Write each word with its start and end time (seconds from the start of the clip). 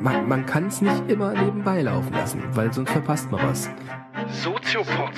Man, 0.00 0.28
man 0.28 0.46
kann 0.46 0.66
es 0.66 0.80
nicht 0.80 1.08
immer 1.08 1.32
nebenbei 1.32 1.82
laufen 1.82 2.12
lassen, 2.12 2.42
weil 2.56 2.72
sonst 2.72 2.90
verpasst 2.90 3.30
man 3.30 3.42
was. 3.48 3.68
Soziopod. 4.42 5.12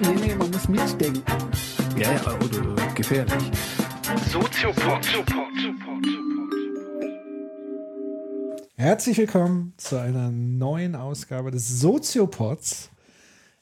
Nee, 0.00 0.14
nee, 0.14 0.34
man 0.34 0.50
muss 0.50 0.68
mitdenken. 0.68 1.22
Ja, 1.96 2.12
ja, 2.12 2.34
oder 2.34 2.94
gefährlich. 2.94 3.50
Soziopod. 4.30 5.06
Herzlich 8.76 9.18
willkommen 9.18 9.74
zu 9.76 10.00
einer 10.00 10.30
neuen 10.30 10.94
Ausgabe 10.94 11.50
des 11.50 11.80
Soziopods. 11.80 12.90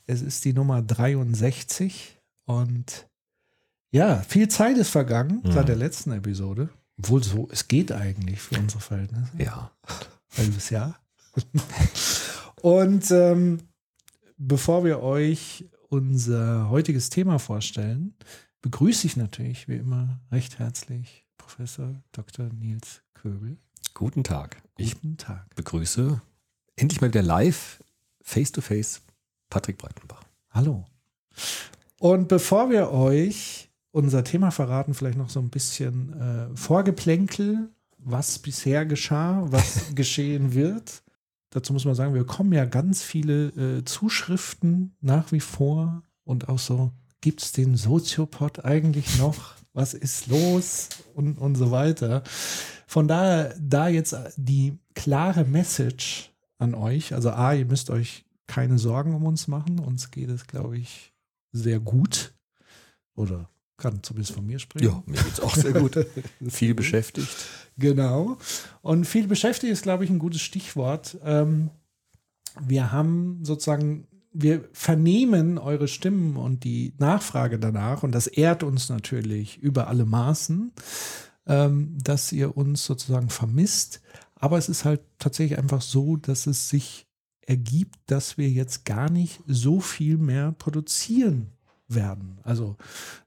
Es 0.06 0.22
ist 0.22 0.44
die 0.44 0.52
Nummer 0.52 0.82
63 0.82 2.18
und 2.44 3.06
ja, 3.90 4.18
viel 4.22 4.48
Zeit 4.48 4.76
ist 4.78 4.90
vergangen 4.90 5.40
Mhm. 5.44 5.52
seit 5.52 5.68
der 5.68 5.76
letzten 5.76 6.12
Episode. 6.12 6.68
Obwohl 6.98 7.22
so, 7.22 7.48
es 7.50 7.68
geht 7.68 7.92
eigentlich 7.92 8.40
für 8.40 8.58
unsere 8.58 8.80
Verhältnisse. 8.80 9.30
Ja. 9.38 9.70
halbes 10.36 10.70
Jahr. 10.70 10.98
Und 12.62 13.10
ähm, 13.10 13.58
bevor 14.38 14.84
wir 14.84 15.00
euch 15.02 15.66
unser 15.88 16.68
heutiges 16.70 17.10
Thema 17.10 17.38
vorstellen, 17.38 18.14
begrüße 18.62 19.06
ich 19.06 19.16
natürlich 19.16 19.68
wie 19.68 19.76
immer 19.76 20.20
recht 20.32 20.58
herzlich 20.58 21.26
Professor 21.36 21.94
Dr. 22.12 22.46
Nils 22.52 23.02
Köbel. 23.14 23.58
Guten 23.94 24.24
Tag. 24.24 24.62
Ich 24.76 24.94
Guten 24.94 25.16
Tag. 25.16 25.54
begrüße 25.54 26.20
endlich 26.76 27.00
mal 27.00 27.08
wieder 27.08 27.22
live, 27.22 27.82
face 28.22 28.52
to 28.52 28.60
face, 28.60 29.00
Patrick 29.48 29.78
Breitenbach. 29.78 30.22
Hallo. 30.50 30.84
Und 31.98 32.28
bevor 32.28 32.68
wir 32.70 32.90
euch 32.90 33.70
unser 33.96 34.24
Thema 34.24 34.50
verraten, 34.50 34.92
vielleicht 34.92 35.16
noch 35.16 35.30
so 35.30 35.40
ein 35.40 35.48
bisschen 35.48 36.12
äh, 36.20 36.54
Vorgeplänkel, 36.54 37.70
was 37.96 38.38
bisher 38.38 38.84
geschah, 38.84 39.46
was 39.46 39.86
geschehen 39.94 40.52
wird. 40.52 41.02
Dazu 41.48 41.72
muss 41.72 41.86
man 41.86 41.94
sagen, 41.94 42.12
wir 42.12 42.20
bekommen 42.20 42.52
ja 42.52 42.66
ganz 42.66 43.02
viele 43.02 43.46
äh, 43.78 43.84
Zuschriften 43.86 44.94
nach 45.00 45.32
wie 45.32 45.40
vor 45.40 46.02
und 46.24 46.50
auch 46.50 46.58
so, 46.58 46.92
gibt 47.22 47.40
es 47.42 47.52
den 47.52 47.74
Soziopod 47.74 48.66
eigentlich 48.66 49.18
noch? 49.18 49.54
Was 49.72 49.94
ist 49.94 50.26
los? 50.26 50.90
Und, 51.14 51.38
und 51.38 51.54
so 51.54 51.70
weiter. 51.70 52.22
Von 52.86 53.08
daher, 53.08 53.54
da 53.58 53.88
jetzt 53.88 54.14
die 54.36 54.78
klare 54.94 55.44
Message 55.44 56.32
an 56.58 56.74
euch, 56.74 57.14
also 57.14 57.30
A, 57.30 57.54
ihr 57.54 57.64
müsst 57.64 57.88
euch 57.88 58.26
keine 58.46 58.78
Sorgen 58.78 59.14
um 59.14 59.24
uns 59.24 59.48
machen. 59.48 59.78
Uns 59.78 60.10
geht 60.10 60.28
es, 60.28 60.46
glaube 60.46 60.76
ich, 60.76 61.14
sehr 61.52 61.80
gut. 61.80 62.34
Oder 63.14 63.48
kann 63.76 64.02
zumindest 64.02 64.34
von 64.34 64.46
mir 64.46 64.58
sprechen. 64.58 64.86
Ja, 64.86 65.02
mir 65.06 65.22
geht's 65.22 65.40
auch 65.40 65.54
sehr 65.54 65.72
gut. 65.72 66.06
Viel 66.48 66.74
beschäftigt. 66.74 67.28
Genau. 67.78 68.38
Und 68.80 69.06
viel 69.06 69.26
beschäftigt 69.26 69.72
ist, 69.72 69.82
glaube 69.82 70.04
ich, 70.04 70.10
ein 70.10 70.18
gutes 70.18 70.40
Stichwort. 70.40 71.18
Ähm, 71.22 71.70
wir 72.60 72.90
haben 72.90 73.40
sozusagen, 73.42 74.06
wir 74.32 74.68
vernehmen 74.72 75.58
eure 75.58 75.88
Stimmen 75.88 76.36
und 76.36 76.64
die 76.64 76.94
Nachfrage 76.98 77.58
danach, 77.58 78.02
und 78.02 78.12
das 78.12 78.26
ehrt 78.26 78.62
uns 78.62 78.88
natürlich 78.88 79.58
über 79.58 79.88
alle 79.88 80.06
Maßen, 80.06 80.72
ähm, 81.46 81.98
dass 82.02 82.32
ihr 82.32 82.56
uns 82.56 82.84
sozusagen 82.84 83.28
vermisst. 83.28 84.00
Aber 84.36 84.56
es 84.56 84.68
ist 84.70 84.84
halt 84.84 85.02
tatsächlich 85.18 85.58
einfach 85.58 85.82
so, 85.82 86.16
dass 86.16 86.46
es 86.46 86.70
sich 86.70 87.06
ergibt, 87.42 87.96
dass 88.06 88.38
wir 88.38 88.48
jetzt 88.48 88.84
gar 88.84 89.10
nicht 89.10 89.40
so 89.46 89.80
viel 89.80 90.16
mehr 90.16 90.52
produzieren 90.52 91.55
werden. 91.88 92.38
Also, 92.42 92.76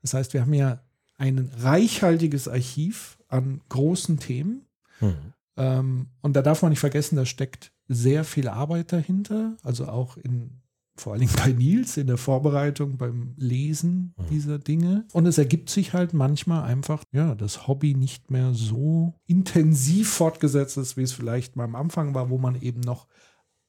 das 0.02 0.14
heißt, 0.14 0.34
wir 0.34 0.42
haben 0.42 0.54
ja 0.54 0.82
ein 1.18 1.52
reichhaltiges 1.60 2.48
Archiv 2.48 3.18
an 3.28 3.62
großen 3.70 4.20
Themen. 4.20 4.66
Hm. 5.00 5.16
Ähm, 5.58 6.08
und 6.22 6.36
da 6.36 6.42
darf 6.42 6.62
man 6.62 6.70
nicht 6.70 6.80
vergessen, 6.80 7.16
da 7.16 7.26
steckt 7.26 7.72
sehr 7.88 8.24
viel 8.24 8.48
Arbeit 8.48 8.94
dahinter. 8.94 9.58
Also 9.64 9.88
auch 9.88 10.16
in, 10.18 10.62
vor 10.96 11.14
allen 11.14 11.22
Dingen 11.22 11.34
bei 11.36 11.52
Nils 11.52 11.98
in 11.98 12.08
der 12.08 12.18
Vorbereitung, 12.18 12.98
beim 12.98 13.34
Lesen 13.38 14.14
Mhm. 14.18 14.24
dieser 14.30 14.60
Dinge. 14.60 15.06
Und 15.12 15.26
es 15.26 15.38
ergibt 15.38 15.70
sich 15.70 15.94
halt 15.94 16.14
manchmal 16.14 16.64
einfach, 16.64 17.04
ja, 17.12 17.36
das 17.36 17.68
Hobby 17.68 17.96
nicht 17.96 18.32
mehr 18.32 18.54
so 18.54 19.14
intensiv 19.26 20.10
fortgesetzt 20.10 20.78
ist, 20.78 20.96
wie 20.98 21.04
es 21.04 21.12
vielleicht 21.14 21.56
mal 21.56 21.66
am 21.66 21.76
Anfang 21.76 22.14
war, 22.14 22.30
wo 22.30 22.38
man 22.38 22.62
eben 22.62 22.82
noch 22.82 23.08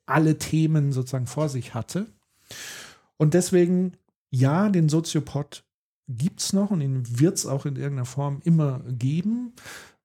alle 0.07 0.39
Themen 0.39 0.93
sozusagen 0.93 1.27
vor 1.27 1.49
sich 1.49 1.75
hatte. 1.75 2.07
Und 3.17 3.35
deswegen, 3.35 3.93
ja, 4.31 4.69
den 4.69 4.89
Soziopod 4.89 5.65
gibt 6.09 6.41
es 6.41 6.53
noch 6.53 6.71
und 6.71 6.81
ihn 6.81 7.21
wird 7.21 7.37
es 7.37 7.47
auch 7.47 7.67
in 7.67 7.77
irgendeiner 7.77 8.07
Form 8.07 8.41
immer 8.45 8.81
geben. 8.89 9.53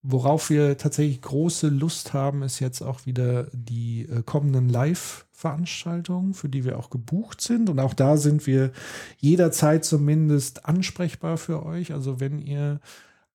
Worauf 0.08 0.52
wir 0.52 0.78
tatsächlich 0.78 1.22
große 1.22 1.68
Lust 1.70 2.14
haben, 2.14 2.44
ist 2.44 2.60
jetzt 2.60 2.84
auch 2.84 3.08
wieder 3.08 3.48
die 3.54 4.04
äh, 4.04 4.22
kommenden 4.24 4.70
Live-Veranstaltungen, 4.70 6.36
für 6.36 6.48
die 6.48 6.64
wir 6.64 6.78
auch 6.78 6.92
gebucht 6.92 7.42
sind. 7.42 7.72
Und 7.72 7.80
auch 7.80 7.96
da 7.96 8.16
sind 8.18 8.46
wir 8.46 8.72
jederzeit 9.18 9.84
zumindest 9.84 10.66
ansprechbar 10.66 11.38
für 11.38 11.66
euch. 11.66 11.92
Also 11.92 12.20
wenn 12.20 12.40
ihr 12.40 12.82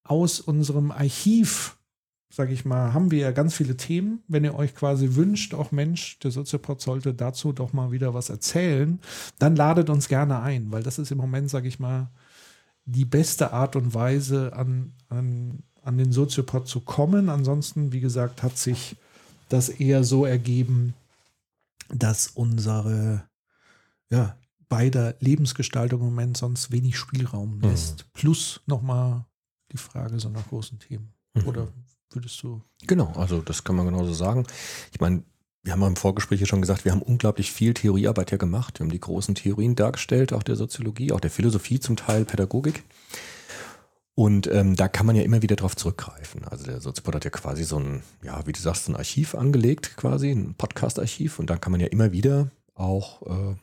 aus 0.05 0.39
unserem 0.39 0.93
Archiv, 0.93 1.77
sage 2.33 2.53
ich 2.53 2.65
mal, 2.65 2.95
haben 2.95 3.11
wir 3.11 3.19
ja 3.19 3.33
ganz 3.33 3.55
viele 3.55 3.77
Themen. 3.77 4.23
Wenn 4.29 4.45
ihr 4.45 4.55
euch 4.55 4.75
quasi 4.75 5.17
wünscht, 5.17 5.53
auch 5.53 5.73
Mensch, 5.73 6.19
der 6.21 6.31
Soziopod 6.31 6.81
sollte 6.81 7.13
dazu 7.13 7.53
doch 7.53 7.73
mal 7.73 7.91
wieder 7.91 8.15
was 8.15 8.31
erzählen, 8.31 9.01
dann 9.39 9.57
ladet 9.57 9.91
uns 9.91 10.09
gerne 10.09 10.41
ein, 10.41 10.71
weil 10.71 10.83
das 10.83 10.99
ist 10.99 11.11
im 11.11 11.19
Moment, 11.19 11.51
sage 11.51 11.69
ich 11.69 11.81
mal, 11.81 12.09
die 12.85 13.05
beste 13.05 13.53
Art 13.53 13.77
und 13.77 13.95
Weise 13.95 14.53
an, 14.55 14.93
an, 15.09 15.63
an 15.83 15.99
den 15.99 16.13
Soziopod 16.13 16.69
zu 16.69 16.81
kommen. 16.81 17.29
Ansonsten, 17.29 17.93
wie 17.93 18.01
gesagt, 18.01 18.43
hat 18.43 18.57
sich 18.57 18.97
das 19.49 19.69
eher 19.69 20.05
so 20.05 20.25
ergeben, 20.25 20.95
dass 21.89 22.29
unsere, 22.29 23.25
ja, 24.09 24.37
beider 24.69 25.17
Lebensgestaltung 25.19 26.01
im 26.01 26.07
Moment 26.07 26.37
sonst 26.37 26.71
wenig 26.71 26.97
Spielraum 26.97 27.61
lässt. 27.61 28.11
Plus 28.13 28.61
nochmal 28.67 29.27
die 29.73 29.79
Frage 29.79 30.21
so 30.21 30.29
nach 30.29 30.47
großen 30.47 30.79
Themen. 30.79 31.13
Mhm. 31.35 31.47
Oder 31.49 31.69
würdest 32.11 32.43
du? 32.43 32.63
Genau, 32.87 33.13
also 33.17 33.41
das 33.41 33.65
kann 33.65 33.77
man 33.77 33.87
genauso 33.87 34.13
sagen. 34.13 34.47
Ich 34.93 35.01
meine, 35.01 35.23
wir 35.63 35.73
haben 35.73 35.83
im 35.83 35.97
Vorgespräch 35.97 36.41
ja 36.41 36.47
schon 36.47 36.63
gesagt, 36.63 36.85
wir 36.85 36.93
haben 36.93 37.03
unglaublich 37.03 37.53
viel 37.53 37.75
Theoriearbeit 37.75 38.31
ja 38.31 38.39
gemacht. 38.39 38.79
Wir 38.79 38.85
haben 38.85 38.93
die 38.93 39.01
großen 39.01 39.35
Theorien 39.35 39.77
dargestellt, 39.77 40.33
auch 40.33 40.43
der 40.43 40.57
Soziologie, 40.57 41.13
auch 41.13 41.21
der 41.21 41.31
Philosophie 41.31 41.81
zum 41.81 41.97
Teil, 41.97 42.25
Pädagogik. 42.25 42.83
Und 44.15 44.47
ähm, 44.49 44.77
da 44.77 44.89
kann 44.89 45.07
man 45.07 45.17
ja 45.17 45.23
immer 45.23 45.43
wieder 45.43 45.57
drauf 45.57 45.77
zurückgreifen. 45.77 46.45
Also 46.45 46.65
der 46.65 46.81
Soziopod 46.81 47.15
hat 47.15 47.25
ja 47.25 47.31
quasi 47.31 47.65
so 47.65 47.79
ein, 47.79 48.03
ja, 48.23 48.47
wie 48.47 48.53
du 48.53 48.61
sagst, 48.61 48.89
ein 48.89 48.97
Archiv 48.97 49.35
angelegt, 49.35 49.97
quasi, 49.97 50.31
ein 50.31 50.55
Podcast-Archiv. 50.55 51.39
Und 51.39 51.49
da 51.49 51.57
kann 51.57 51.73
man 51.73 51.81
ja 51.81 51.87
immer 51.87 52.13
wieder 52.13 52.51
auch 52.75 53.23
äh, 53.23 53.55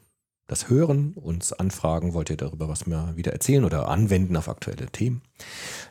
das 0.47 0.69
hören, 0.69 1.13
uns 1.13 1.51
anfragen, 1.51 2.13
wollt 2.13 2.29
ihr 2.29 2.37
darüber 2.37 2.69
was 2.69 2.87
mehr 2.87 3.11
wieder 3.15 3.33
erzählen 3.33 3.65
oder 3.65 3.89
anwenden 3.89 4.35
auf 4.37 4.47
aktuelle 4.47 4.87
Themen. 4.87 5.21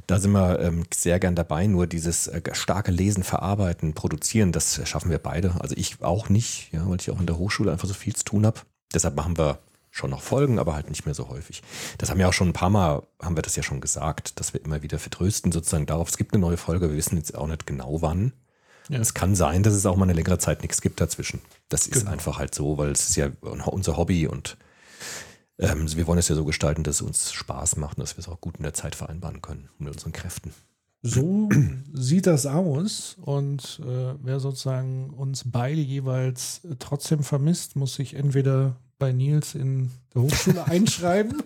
Da 0.06 0.19
sind 0.19 0.33
wir 0.33 0.61
ähm, 0.61 0.84
sehr 0.93 1.21
gern 1.21 1.34
dabei, 1.34 1.67
nur 1.67 1.87
dieses 1.87 2.27
äh, 2.27 2.41
starke 2.53 2.91
Lesen, 2.91 3.22
Verarbeiten, 3.22 3.93
Produzieren, 3.93 4.53
das 4.53 4.81
schaffen 4.89 5.11
wir 5.11 5.19
beide. 5.19 5.55
Also 5.61 5.75
ich 5.77 6.03
auch 6.03 6.31
nicht, 6.31 6.72
ja, 6.72 6.89
weil 6.89 6.99
ich 7.00 7.11
auch 7.11 7.21
in 7.21 7.27
der 7.27 7.39
Hochschule 7.39 7.71
einfach 7.71 7.89
so 7.89 7.95
viel 7.95 8.16
zu 8.16 8.25
tun 8.25 8.47
habe. 8.47 8.61
Deshalb 8.95 9.15
machen 9.15 9.37
wir 9.37 9.59
schon 9.91 10.11
noch 10.11 10.22
Folgen, 10.22 10.59
aber 10.59 10.75
halt 10.75 10.89
nicht 10.89 11.06
mehr 11.06 11.15
so 11.15 11.28
häufig. 11.28 11.62
Das 11.99 12.11
haben 12.11 12.19
wir 12.19 12.28
auch 12.28 12.33
schon 12.33 12.49
ein 12.49 12.55
paar 12.55 12.71
Mal, 12.71 13.03
haben 13.21 13.37
wir 13.37 13.43
das 13.43 13.56
ja 13.56 13.62
schon 13.62 13.81
gesagt, 13.81 14.39
dass 14.41 14.53
wir 14.53 14.65
immer 14.65 14.83
wieder 14.83 14.99
vertrösten 14.99 15.53
sozusagen 15.53 15.87
darauf, 15.87 16.09
es 16.09 16.19
gibt 16.19 16.34
eine 16.34 16.41
neue 16.41 16.56
Folge, 16.56 16.91
wir 16.91 16.97
wissen 16.97 17.16
jetzt 17.16 17.34
auch 17.34 17.47
nicht 17.47 17.66
genau 17.66 18.03
wann. 18.03 18.33
Ja. 18.89 19.00
Es 19.00 19.15
kann 19.15 19.34
sein, 19.34 19.62
dass 19.62 19.75
es 19.75 19.84
auch 19.87 19.97
mal 19.97 20.05
eine 20.05 20.12
längere 20.12 20.39
Zeit 20.39 20.62
nichts 20.62 20.81
gibt 20.81 21.00
dazwischen. 21.00 21.41
Das 21.69 21.87
ist 21.87 22.00
Genau. 22.00 22.12
einfach 22.12 22.38
halt 22.38 22.54
so, 22.54 22.78
weil 22.78 22.91
es 22.91 23.09
ist 23.09 23.16
ja 23.16 23.31
unser 23.41 23.97
Hobby 23.97 24.27
und 24.27 24.56
ähm, 25.59 25.94
wir 25.97 26.06
wollen 26.06 26.19
es 26.19 26.28
ja 26.28 26.34
so 26.34 26.44
gestalten, 26.44 26.82
dass 26.82 26.97
es 26.97 27.03
uns 27.03 27.32
Spaß 27.32 27.77
macht 27.77 27.97
und 27.99 28.03
dass 28.03 28.16
wir 28.16 28.21
es 28.21 28.28
auch 28.28 28.41
gut 28.41 28.59
in 28.59 28.62
der 28.62 28.75
Zeit 28.75 28.94
vereinbaren 28.94 29.41
können 29.43 29.68
mit 29.78 29.92
unseren 29.92 30.13
Kräften. 30.13 30.53
So 31.03 31.48
sieht 31.92 32.27
das 32.27 32.47
aus. 32.47 33.16
Und 33.21 33.80
äh, 33.84 34.15
wer 34.22 34.39
sozusagen 34.41 35.10
uns 35.10 35.45
beide 35.47 35.80
jeweils 35.80 36.60
trotzdem 36.78 37.22
vermisst, 37.22 37.74
muss 37.77 37.95
sich 37.95 38.15
entweder 38.15 38.77
bei 38.98 39.13
Nils 39.13 39.54
in 39.54 39.91
der 40.15 40.22
Hochschule 40.22 40.65
einschreiben 40.66 41.42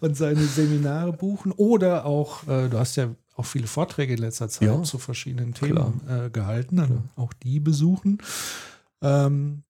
und 0.00 0.16
seine 0.16 0.44
Seminare 0.44 1.12
buchen 1.12 1.52
oder 1.52 2.04
auch, 2.06 2.46
äh, 2.48 2.68
du 2.68 2.78
hast 2.78 2.96
ja 2.96 3.08
auch 3.36 3.46
viele 3.46 3.66
Vorträge 3.66 4.14
in 4.14 4.20
letzter 4.20 4.48
Zeit 4.48 4.68
Ja, 4.68 4.82
zu 4.82 4.98
verschiedenen 4.98 5.52
Themen 5.54 6.00
äh, 6.08 6.30
gehalten, 6.30 6.76
dann 6.76 7.10
auch 7.16 7.32
die 7.34 7.60
besuchen. 7.60 8.18
Ähm, 9.06 9.62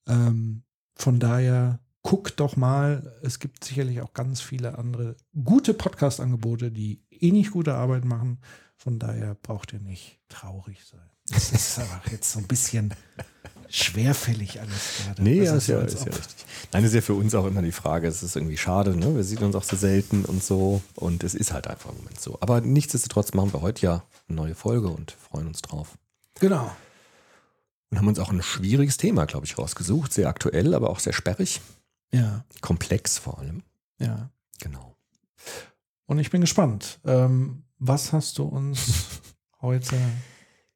Ähm, 0.06 0.62
von 0.94 1.18
daher 1.18 1.80
guckt 2.02 2.40
doch 2.40 2.56
mal. 2.56 3.12
Es 3.22 3.38
gibt 3.38 3.64
sicherlich 3.64 4.00
auch 4.00 4.12
ganz 4.12 4.40
viele 4.40 4.78
andere 4.78 5.16
gute 5.44 5.74
Podcast-Angebote, 5.74 6.70
die 6.70 7.02
ähnlich 7.10 7.50
gute 7.50 7.74
Arbeit 7.74 8.04
machen. 8.04 8.38
Von 8.76 8.98
daher 8.98 9.36
braucht 9.36 9.72
ihr 9.72 9.80
nicht 9.80 10.20
traurig 10.28 10.84
sein. 10.84 11.08
Das 11.28 11.52
ist 11.52 11.78
aber 11.78 12.00
jetzt 12.10 12.32
so 12.32 12.40
ein 12.40 12.48
bisschen 12.48 12.94
schwerfällig 13.68 14.60
alles 14.60 15.04
gerade. 15.04 15.22
Nee, 15.22 15.42
ja, 15.42 15.54
ist 15.54 15.68
ja, 15.68 15.80
ist 15.80 16.04
ja 16.04 16.12
richtig. 16.12 16.46
Nein, 16.72 16.84
ist 16.84 16.94
ja 16.94 17.00
für 17.00 17.14
uns 17.14 17.34
auch 17.34 17.46
immer 17.46 17.62
die 17.62 17.72
Frage, 17.72 18.06
es 18.06 18.22
ist 18.22 18.36
irgendwie 18.36 18.56
schade, 18.56 18.96
ne? 18.96 19.14
Wir 19.14 19.24
sehen 19.24 19.38
uns 19.38 19.54
auch 19.54 19.62
so 19.62 19.76
selten 19.76 20.24
und 20.24 20.42
so. 20.42 20.82
Und 20.96 21.24
es 21.24 21.34
ist 21.34 21.52
halt 21.52 21.68
einfach 21.68 21.90
im 21.90 21.96
Moment 21.98 22.20
so. 22.20 22.38
Aber 22.40 22.60
nichtsdestotrotz 22.60 23.32
machen 23.32 23.52
wir 23.52 23.62
heute 23.62 23.82
ja 23.82 24.04
eine 24.28 24.36
neue 24.36 24.54
Folge 24.54 24.88
und 24.88 25.12
freuen 25.12 25.46
uns 25.46 25.62
drauf. 25.62 25.96
Genau. 26.40 26.70
Haben 28.02 28.08
uns 28.08 28.18
auch 28.18 28.32
ein 28.32 28.42
schwieriges 28.42 28.96
Thema, 28.96 29.26
glaube 29.26 29.46
ich, 29.46 29.56
rausgesucht. 29.58 30.12
Sehr 30.12 30.26
aktuell, 30.26 30.74
aber 30.74 30.90
auch 30.90 30.98
sehr 30.98 31.12
sperrig. 31.12 31.60
Ja, 32.12 32.44
Komplex 32.60 33.16
vor 33.16 33.38
allem. 33.38 33.62
ja. 34.00 34.28
Genau. 34.58 34.96
Und 36.06 36.18
ich 36.18 36.30
bin 36.30 36.40
gespannt. 36.40 36.98
Ähm, 37.04 37.62
was 37.78 38.12
hast 38.12 38.38
du 38.38 38.42
uns 38.42 39.20
heute 39.60 39.96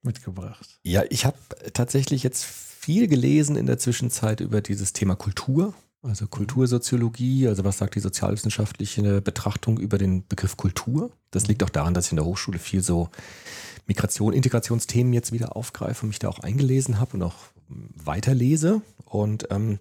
mitgebracht? 0.02 0.78
Ja, 0.84 1.02
ich 1.10 1.24
habe 1.26 1.36
tatsächlich 1.72 2.22
jetzt 2.22 2.44
viel 2.44 3.08
gelesen 3.08 3.56
in 3.56 3.66
der 3.66 3.78
Zwischenzeit 3.78 4.40
über 4.40 4.60
dieses 4.60 4.92
Thema 4.92 5.16
Kultur, 5.16 5.74
also 6.06 6.26
Kultursoziologie, 6.26 7.48
also 7.48 7.64
was 7.64 7.78
sagt 7.78 7.94
die 7.94 8.00
sozialwissenschaftliche 8.00 9.20
Betrachtung 9.20 9.78
über 9.78 9.98
den 9.98 10.26
Begriff 10.26 10.56
Kultur. 10.56 11.10
Das 11.30 11.46
liegt 11.48 11.62
auch 11.62 11.70
daran, 11.70 11.94
dass 11.94 12.06
ich 12.06 12.12
in 12.12 12.16
der 12.16 12.24
Hochschule 12.24 12.58
viel 12.58 12.82
so 12.82 13.10
Migration, 13.86 14.32
Integrationsthemen 14.32 15.12
jetzt 15.12 15.32
wieder 15.32 15.56
aufgreife 15.56 16.02
und 16.02 16.08
mich 16.08 16.18
da 16.18 16.28
auch 16.28 16.40
eingelesen 16.40 16.98
habe 16.98 17.14
und 17.14 17.22
auch 17.22 17.36
weiterlese. 17.68 18.82
Und 19.04 19.48
ähm, 19.50 19.78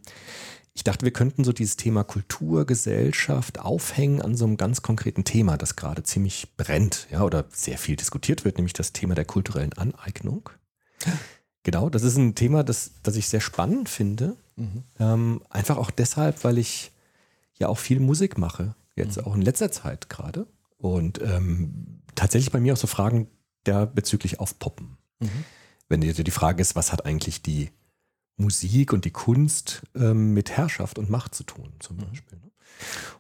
ich 0.73 0.83
dachte, 0.83 1.05
wir 1.05 1.13
könnten 1.13 1.43
so 1.43 1.53
dieses 1.53 1.77
Thema 1.77 2.03
Kultur, 2.03 2.65
Gesellschaft 2.65 3.59
aufhängen 3.59 4.21
an 4.21 4.35
so 4.35 4.45
einem 4.45 4.57
ganz 4.57 4.81
konkreten 4.81 5.23
Thema, 5.23 5.57
das 5.57 5.75
gerade 5.75 6.03
ziemlich 6.03 6.55
brennt, 6.57 7.07
ja, 7.11 7.23
oder 7.23 7.45
sehr 7.51 7.77
viel 7.77 7.95
diskutiert 7.95 8.43
wird, 8.43 8.57
nämlich 8.57 8.73
das 8.73 8.91
Thema 8.91 9.15
der 9.15 9.25
kulturellen 9.25 9.73
Aneignung. 9.73 10.49
Genau, 11.63 11.89
das 11.89 12.03
ist 12.03 12.17
ein 12.17 12.35
Thema, 12.35 12.63
das, 12.63 12.91
das 13.03 13.15
ich 13.15 13.27
sehr 13.29 13.41
spannend 13.41 13.89
finde. 13.89 14.35
Ähm, 14.99 15.41
einfach 15.49 15.77
auch 15.77 15.91
deshalb, 15.91 16.43
weil 16.43 16.57
ich 16.57 16.91
ja 17.57 17.67
auch 17.67 17.77
viel 17.77 17.99
Musik 17.99 18.37
mache, 18.37 18.75
jetzt 18.95 19.23
auch 19.23 19.35
in 19.35 19.41
letzter 19.41 19.71
Zeit 19.71 20.09
gerade. 20.09 20.47
Und 20.77 21.21
ähm, 21.21 22.01
tatsächlich 22.15 22.51
bei 22.51 22.59
mir 22.59 22.73
auch 22.73 22.77
so 22.77 22.87
Fragen 22.87 23.27
da 23.63 23.85
bezüglich 23.85 24.39
aufpoppen. 24.39 24.97
Wenn 25.89 26.01
dir 26.01 26.13
die 26.13 26.31
Frage 26.31 26.61
ist, 26.61 26.75
was 26.75 26.91
hat 26.91 27.05
eigentlich 27.05 27.41
die 27.41 27.71
Musik 28.37 28.91
und 28.91 29.05
die 29.05 29.11
Kunst 29.11 29.83
ähm, 29.95 30.33
mit 30.33 30.51
Herrschaft 30.51 30.99
und 30.99 31.09
Macht 31.09 31.35
zu 31.35 31.43
tun, 31.43 31.71
zum 31.79 31.97
Beispiel. 31.97 32.39
Ne? 32.39 32.51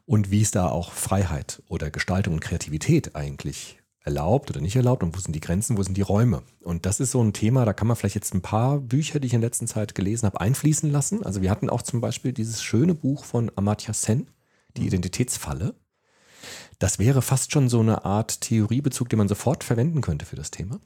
Und 0.05 0.31
wie 0.31 0.41
ist 0.41 0.55
da 0.55 0.69
auch 0.69 0.91
Freiheit 0.91 1.61
oder 1.67 1.89
Gestaltung 1.89 2.35
und 2.35 2.39
Kreativität 2.41 3.15
eigentlich 3.15 3.81
erlaubt 4.05 4.51
oder 4.51 4.61
nicht 4.61 4.75
erlaubt 4.75 5.03
und 5.03 5.15
wo 5.15 5.19
sind 5.19 5.35
die 5.35 5.41
Grenzen, 5.41 5.77
wo 5.77 5.83
sind 5.83 5.97
die 5.97 6.01
Räume? 6.01 6.43
Und 6.61 6.85
das 6.85 6.99
ist 6.99 7.11
so 7.11 7.21
ein 7.21 7.33
Thema, 7.33 7.65
da 7.65 7.73
kann 7.73 7.87
man 7.87 7.97
vielleicht 7.97 8.15
jetzt 8.15 8.33
ein 8.33 8.41
paar 8.41 8.79
Bücher, 8.79 9.19
die 9.19 9.27
ich 9.27 9.33
in 9.33 9.41
der 9.41 9.49
letzten 9.49 9.67
Zeit 9.67 9.95
gelesen 9.95 10.27
habe, 10.27 10.39
einfließen 10.39 10.91
lassen. 10.91 11.23
Also 11.23 11.41
wir 11.41 11.49
hatten 11.49 11.69
auch 11.69 11.81
zum 11.81 12.01
Beispiel 12.01 12.31
dieses 12.31 12.61
schöne 12.61 12.93
Buch 12.93 13.25
von 13.25 13.51
Amartya 13.55 13.93
Sen, 13.93 14.27
Die 14.77 14.85
Identitätsfalle. 14.85 15.75
Das 16.77 16.99
wäre 16.99 17.21
fast 17.21 17.51
schon 17.51 17.67
so 17.67 17.79
eine 17.79 18.05
Art 18.05 18.41
Theoriebezug, 18.41 19.09
den 19.09 19.17
man 19.17 19.27
sofort 19.27 19.63
verwenden 19.63 20.01
könnte 20.01 20.25
für 20.25 20.35
das 20.35 20.51
Thema. 20.51 20.79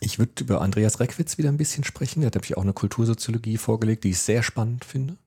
Ich 0.00 0.18
würde 0.18 0.44
über 0.44 0.60
Andreas 0.60 1.00
Reckwitz 1.00 1.36
wieder 1.36 1.48
ein 1.48 1.56
bisschen 1.56 1.84
sprechen. 1.84 2.20
Der 2.20 2.28
hat 2.28 2.34
nämlich 2.34 2.56
auch 2.56 2.62
eine 2.62 2.72
Kultursoziologie 2.72 3.58
vorgelegt, 3.58 4.04
die 4.04 4.10
ich 4.10 4.20
sehr 4.20 4.42
spannend 4.42 4.84
finde. 4.84 5.18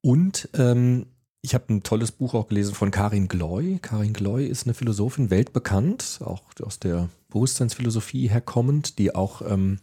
Und 0.00 0.48
ähm, 0.54 1.06
ich 1.46 1.54
habe 1.54 1.72
ein 1.72 1.84
tolles 1.84 2.10
Buch 2.10 2.34
auch 2.34 2.48
gelesen 2.48 2.74
von 2.74 2.90
Karin 2.90 3.28
Gloy. 3.28 3.78
Karin 3.80 4.12
Gloy 4.12 4.46
ist 4.46 4.66
eine 4.66 4.74
Philosophin, 4.74 5.30
weltbekannt, 5.30 6.18
auch 6.24 6.42
aus 6.60 6.80
der 6.80 7.08
Bewusstseinsphilosophie 7.28 8.28
herkommend, 8.28 8.98
die 8.98 9.14
auch 9.14 9.42
ähm, 9.42 9.78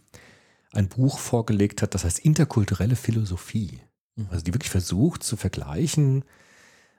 ein 0.72 0.90
Buch 0.90 1.18
vorgelegt 1.18 1.80
hat, 1.80 1.94
das 1.94 2.04
heißt 2.04 2.18
interkulturelle 2.18 2.96
Philosophie. 2.96 3.80
Also 4.28 4.44
die 4.44 4.52
wirklich 4.52 4.70
versucht 4.70 5.22
zu 5.22 5.38
vergleichen, 5.38 6.26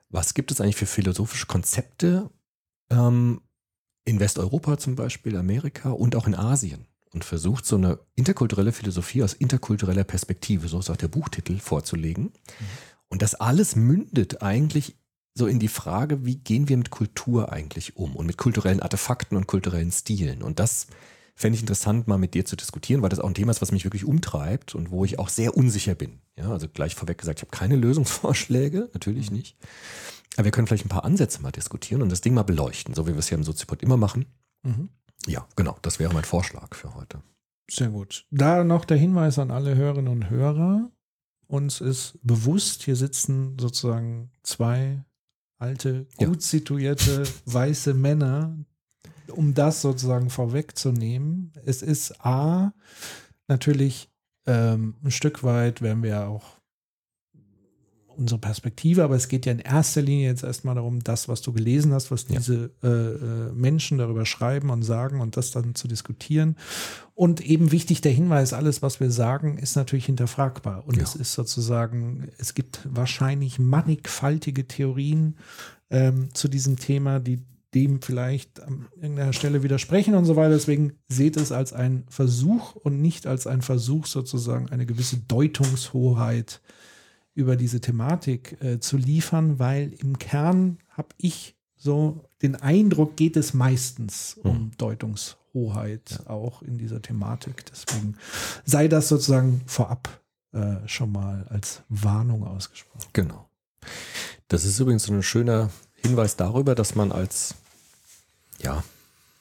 was 0.09 0.33
gibt 0.33 0.50
es 0.50 0.59
eigentlich 0.59 0.77
für 0.77 0.88
philosophische 0.88 1.45
Konzepte 1.45 2.31
ähm, 2.89 3.41
in 4.03 4.19
Westeuropa 4.19 4.79
zum 4.79 4.95
Beispiel, 4.95 5.38
Amerika 5.38 5.91
und 5.91 6.15
auch 6.15 6.25
in 6.25 6.33
Asien. 6.33 6.88
Und 7.13 7.23
versucht 7.23 7.68
so 7.68 7.75
eine 7.75 8.00
interkulturelle 8.15 8.71
Philosophie 8.71 9.23
aus 9.23 9.33
interkultureller 9.33 10.03
Perspektive, 10.03 10.68
so 10.68 10.79
ist 10.79 10.89
auch 10.89 10.97
der 10.97 11.07
Buchtitel, 11.07 11.59
vorzulegen. 11.59 12.33
Und 13.10 13.22
das 13.22 13.36
alles 13.36 13.75
mündet 13.75 14.42
eigentlich 14.42 14.96
so 15.38 15.48
in 15.48 15.60
die 15.60 15.68
Frage, 15.68 16.25
wie 16.25 16.38
gehen 16.38 16.69
wir 16.69 16.78
mit 16.78 16.90
Kultur 16.90 17.52
eigentlich 17.52 17.98
um 17.98 18.16
und 18.16 18.25
mit 18.25 18.38
kulturellen 18.38 18.80
Artefakten 18.80 19.38
und 19.38 19.48
kulturellen 19.48 19.92
Stilen. 19.92 20.42
Und 20.42 20.60
das 20.60 20.88
fände 21.36 21.56
ich 21.56 21.62
interessant, 21.62 22.07
mal 22.07 22.18
mit 22.18 22.34
dir 22.34 22.46
zu 22.46 22.56
diskutieren, 22.56 23.02
weil 23.02 23.10
das 23.10 23.19
auch 23.19 23.28
ein 23.28 23.34
Thema 23.34 23.52
ist, 23.52 23.62
was 23.62 23.74
mich 23.74 23.84
wirklich 23.84 24.06
umtreibt 24.06 24.74
und 24.75 24.92
wo 24.92 25.04
ich 25.04 25.19
auch 25.19 25.28
sehr 25.28 25.56
unsicher 25.57 25.94
bin. 25.94 26.22
Ja, 26.38 26.52
also 26.52 26.68
gleich 26.69 26.96
vorweg 26.96 27.18
gesagt, 27.18 27.40
ich 27.40 27.44
habe 27.44 27.56
keine 27.56 27.75
Lösungsvorschläge, 27.75 28.90
natürlich 28.94 29.31
nicht. 29.31 29.57
Aber 30.38 30.46
wir 30.46 30.52
können 30.52 30.68
vielleicht 30.68 30.86
ein 30.86 30.90
paar 30.90 31.06
Ansätze 31.06 31.42
mal 31.42 31.52
diskutieren 31.52 32.02
und 32.02 32.10
das 32.10 32.22
Ding 32.22 32.34
mal 32.34 32.44
beleuchten, 32.44 32.94
so 32.94 33.06
wie 33.06 33.12
wir 33.12 33.19
es 33.19 33.28
hier 33.28 33.38
im 33.38 33.44
Soziopod 33.44 33.84
immer 33.84 33.98
machen. 33.98 34.25
Mhm. 34.63 34.90
Ja, 35.28 35.46
genau, 35.56 35.78
das 35.81 36.00
wäre 36.00 36.13
mein 36.13 36.24
Vorschlag 36.24 36.75
für 36.75 36.96
heute. 36.96 37.22
Sehr 37.69 37.90
gut. 37.90 38.25
Da 38.31 38.63
noch 38.63 38.86
der 38.86 38.98
Hinweis 38.98 39.40
an 39.40 39.52
alle 39.52 39.75
Hörerinnen 39.75 40.12
und 40.12 40.30
Hörer. 40.30 40.92
Uns 41.47 41.81
ist 41.81 42.18
bewusst, 42.24 42.83
hier 42.83 42.95
sitzen 42.95 43.57
sozusagen 43.59 44.31
zwei 44.44 45.03
alte, 45.57 46.07
gut 46.18 46.42
situierte, 46.42 47.24
weiße 47.45 47.94
Männer, 47.94 48.57
um 49.27 49.53
das 49.53 49.81
sozusagen 49.81 50.30
vorwegzunehmen. 50.30 51.53
Es 51.65 51.81
ist 51.81 52.25
A, 52.25 52.74
natürlich 53.47 54.09
ähm, 54.45 54.95
ein 55.03 55.12
Stück 55.12 55.44
weit, 55.44 55.81
werden 55.81 56.03
wir 56.03 56.09
ja 56.12 56.27
auch 56.27 56.59
unsere 58.17 58.39
Perspektive, 58.39 59.03
aber 59.03 59.15
es 59.15 59.27
geht 59.27 59.45
ja 59.45 59.51
in 59.51 59.59
erster 59.59 60.01
Linie 60.01 60.27
jetzt 60.29 60.44
erstmal 60.44 60.75
darum, 60.75 61.03
das, 61.03 61.27
was 61.27 61.41
du 61.41 61.53
gelesen 61.53 61.94
hast, 61.94 62.12
was 62.12 62.25
Ja. 62.29 62.38
diese 62.38 62.71
äh, 62.83 62.88
äh, 62.88 63.51
Menschen 63.53 63.97
darüber 63.97 64.25
schreiben 64.25 64.69
und 64.69 64.83
sagen 64.83 65.21
und 65.21 65.38
das 65.38 65.51
dann 65.51 65.75
zu 65.75 65.88
diskutieren. 65.88 66.56
Und 67.13 67.41
eben 67.41 67.71
wichtig 67.71 68.01
der 68.01 68.11
Hinweis, 68.11 68.54
alles, 68.54 68.81
was 68.81 68.99
wir 68.99 69.11
sagen, 69.11 69.57
ist 69.57 69.75
natürlich 69.75 70.06
hinterfragbar. 70.06 70.85
Und 70.87 70.97
Ja. 70.97 71.04
es 71.04 71.16
ist 71.16 71.33
sozusagen, 71.33 72.30
es 72.37 72.54
gibt 72.54 72.80
wahrscheinlich 72.90 73.59
mannigfaltige 73.59 74.68
Theorien 74.68 75.37
ähm, 75.90 76.30
zu 76.33 76.47
diesem 76.47 76.78
Thema, 76.78 77.19
die 77.19 77.42
dem 77.73 78.01
vielleicht 78.01 78.61
an 78.61 78.87
irgendeiner 78.95 79.33
Stelle 79.33 79.61
widersprechen 79.61 80.16
und 80.16 80.23
so 80.23 80.37
weiter. 80.37 80.51
Deswegen 80.54 80.94
seht 81.09 81.35
es 81.35 81.51
als 81.51 81.73
ein 81.73 82.06
Versuch 82.09 82.73
und 82.75 83.01
nicht 83.01 83.28
als 83.28 83.47
ein 83.47 83.61
Versuch, 83.61 84.06
sozusagen 84.06 84.69
eine 84.69 84.85
gewisse 84.85 85.18
Deutungshoheit 85.18 86.61
über 87.35 87.56
diese 87.57 87.81
Thematik 87.81 88.57
äh, 88.61 88.80
zu 88.80 88.97
liefern, 88.97 89.59
weil 89.59 89.94
im 89.99 90.18
Kern 90.18 90.80
habe 90.89 91.09
ich 91.18 91.56
so 91.77 92.25
den 92.42 92.56
Eindruck, 92.56 93.15
geht 93.18 93.37
es 93.37 93.54
meistens 93.54 94.39
um 94.42 94.71
Deutungshoheit 94.77 96.21
auch 96.25 96.63
in 96.63 96.77
dieser 96.77 97.01
Thematik. 97.01 97.65
Deswegen 97.65 98.18
sei 98.63 98.87
das 98.87 99.09
sozusagen 99.09 99.61
vorab 99.68 100.21
äh, 100.54 100.77
schon 100.87 101.11
mal 101.11 101.45
als 101.49 101.83
Warnung 101.89 102.47
ausgesprochen. 102.47 103.09
Genau. 103.13 103.49
Das 104.47 104.63
ist 104.63 104.80
übrigens 104.80 105.04
so 105.04 105.13
ein 105.13 105.21
schöner 105.21 105.69
Hinweis 105.95 106.37
darüber, 106.37 106.73
dass 106.73 106.95
man 106.95 107.11
als 107.11 107.56
ja, 108.59 108.83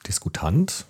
Diskutant 0.06 0.86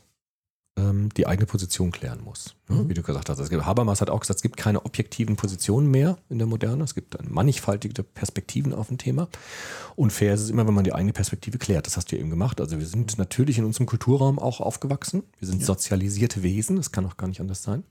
ähm, 0.77 1.09
die 1.17 1.27
eigene 1.27 1.47
Position 1.47 1.93
klären 1.93 2.23
muss. 2.23 2.57
Ne? 2.69 2.77
Mhm. 2.77 2.89
Wie 2.89 2.95
du 2.95 3.03
gesagt 3.03 3.29
hast. 3.29 3.39
Es 3.39 3.51
gibt, 3.51 3.65
Habermas 3.65 4.01
hat 4.01 4.11
auch 4.11 4.21
gesagt, 4.21 4.39
es 4.39 4.43
gibt 4.43 4.57
keine 4.57 4.85
objektiven 4.85 5.37
Positionen 5.37 5.91
mehr 5.91 6.19
in 6.29 6.39
der 6.39 6.47
Moderne. 6.47 6.83
Es 6.85 6.95
gibt 6.95 7.17
mannigfaltige 7.31 8.03
Perspektiven 8.03 8.73
auf 8.73 8.91
ein 8.91 8.99
Thema. 8.99 9.29
Und 9.97 10.13
fair 10.13 10.35
ist 10.35 10.41
es 10.41 10.51
immer, 10.51 10.67
wenn 10.67 10.75
man 10.75 10.85
die 10.85 10.95
eigene 10.95 11.13
Perspektive 11.13 11.59
klärt. 11.59 11.87
Das 11.87 11.97
hast 11.97 12.11
du 12.11 12.17
ja 12.17 12.21
eben 12.21 12.31
gemacht. 12.31 12.61
Also 12.61 12.79
wir 12.79 12.87
sind 12.87 13.17
natürlich 13.19 13.59
in 13.59 13.65
unserem 13.65 13.87
Kulturraum 13.87 14.39
auch 14.39 14.61
aufgewachsen. 14.61 15.23
Wir 15.39 15.49
sind 15.49 15.65
sozialisierte 15.65 16.43
Wesen. 16.43 16.77
Das 16.77 16.93
kann 16.93 17.07
auch 17.07 17.17
gar 17.17 17.29
nicht 17.29 17.41
anders 17.41 17.63
sein. 17.63 17.85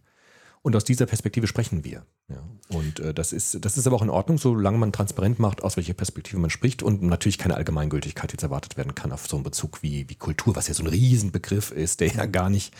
Und 0.63 0.77
aus 0.77 0.85
dieser 0.85 1.05
Perspektive 1.05 1.45
sprechen 1.45 1.83
wir. 1.83 2.05
Ja. 2.29 2.41
Und 2.69 3.01
äh, 3.01 3.13
das, 3.13 3.33
ist, 3.33 3.63
das 3.65 3.77
ist 3.77 3.85
aber 3.85 3.97
auch 3.97 4.01
in 4.01 4.09
Ordnung, 4.09 4.37
solange 4.37 4.77
man 4.77 4.93
transparent 4.93 5.37
macht, 5.37 5.61
aus 5.61 5.75
welcher 5.75 5.93
Perspektive 5.93 6.39
man 6.39 6.49
spricht 6.49 6.81
und 6.81 7.01
natürlich 7.03 7.37
keine 7.37 7.55
Allgemeingültigkeit 7.55 8.31
jetzt 8.31 8.43
erwartet 8.43 8.77
werden 8.77 8.95
kann 8.95 9.11
auf 9.11 9.27
so 9.27 9.35
einen 9.35 9.43
Bezug 9.43 9.83
wie, 9.83 10.09
wie 10.09 10.15
Kultur, 10.15 10.55
was 10.55 10.69
ja 10.69 10.73
so 10.73 10.83
ein 10.83 10.87
Riesenbegriff 10.87 11.71
ist, 11.71 11.99
der 11.99 12.07
ja 12.07 12.25
gar 12.25 12.49
nicht 12.49 12.73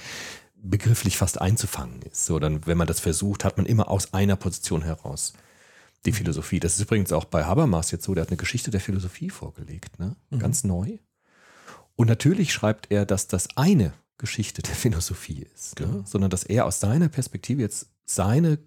begrifflich 0.55 1.17
fast 1.17 1.41
einzufangen 1.41 2.01
ist. 2.03 2.25
So, 2.25 2.39
dann, 2.39 2.65
wenn 2.65 2.77
man 2.77 2.87
das 2.87 3.01
versucht, 3.01 3.43
hat 3.43 3.57
man 3.57 3.65
immer 3.65 3.89
aus 3.89 4.13
einer 4.13 4.37
Position 4.37 4.81
heraus 4.81 5.33
die 6.05 6.13
Philosophie. 6.13 6.61
Das 6.61 6.75
ist 6.75 6.81
übrigens 6.81 7.11
auch 7.11 7.25
bei 7.25 7.43
Habermas 7.43 7.91
jetzt 7.91 8.05
so, 8.05 8.13
der 8.13 8.21
hat 8.21 8.29
eine 8.29 8.37
Geschichte 8.37 8.71
der 8.71 8.79
Philosophie 8.79 9.29
vorgelegt, 9.29 9.99
ne? 9.99 10.15
ganz 10.39 10.63
neu. 10.63 10.99
Und 11.95 12.07
natürlich 12.07 12.53
schreibt 12.53 12.91
er, 12.91 13.05
dass 13.05 13.27
das 13.27 13.57
eine 13.57 13.93
Geschichte 14.17 14.61
der 14.61 14.75
Philosophie 14.75 15.45
ist, 15.53 15.75
Genau. 15.75 15.97
ne? 15.99 16.03
sondern 16.05 16.29
dass 16.29 16.43
er 16.43 16.65
aus 16.65 16.79
seiner 16.79 17.09
Perspektive 17.09 17.61
jetzt 17.61 17.87
seine 18.05 18.59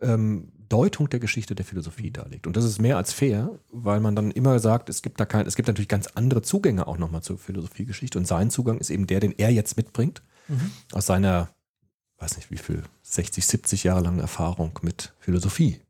ähm, 0.00 0.52
Deutung 0.68 1.08
der 1.10 1.20
Geschichte 1.20 1.54
der 1.54 1.64
Philosophie 1.64 2.10
darlegt. 2.10 2.46
Und 2.46 2.56
das 2.56 2.64
ist 2.64 2.80
mehr 2.80 2.96
als 2.96 3.12
fair, 3.12 3.58
weil 3.70 4.00
man 4.00 4.16
dann 4.16 4.30
immer 4.30 4.58
sagt, 4.58 4.88
es 4.88 5.02
gibt 5.02 5.20
da 5.20 5.26
kein, 5.26 5.46
es 5.46 5.56
gibt 5.56 5.68
natürlich 5.68 5.88
ganz 5.88 6.08
andere 6.08 6.42
Zugänge 6.42 6.86
auch 6.86 6.98
nochmal 6.98 7.22
zur 7.22 7.38
Philosophiegeschichte. 7.38 8.18
Und 8.18 8.26
sein 8.26 8.50
Zugang 8.50 8.78
ist 8.78 8.90
eben 8.90 9.06
der, 9.06 9.20
den 9.20 9.32
er 9.38 9.50
jetzt 9.50 9.76
mitbringt, 9.76 10.22
aus 10.92 11.06
seiner, 11.06 11.48
weiß 12.18 12.36
nicht 12.36 12.50
wie 12.50 12.56
viel, 12.58 12.82
60, 13.02 13.46
70 13.46 13.84
Jahre 13.84 14.00
langen 14.02 14.20
Erfahrung 14.20 14.78
mit 14.82 15.12
Philosophie. 15.20 15.80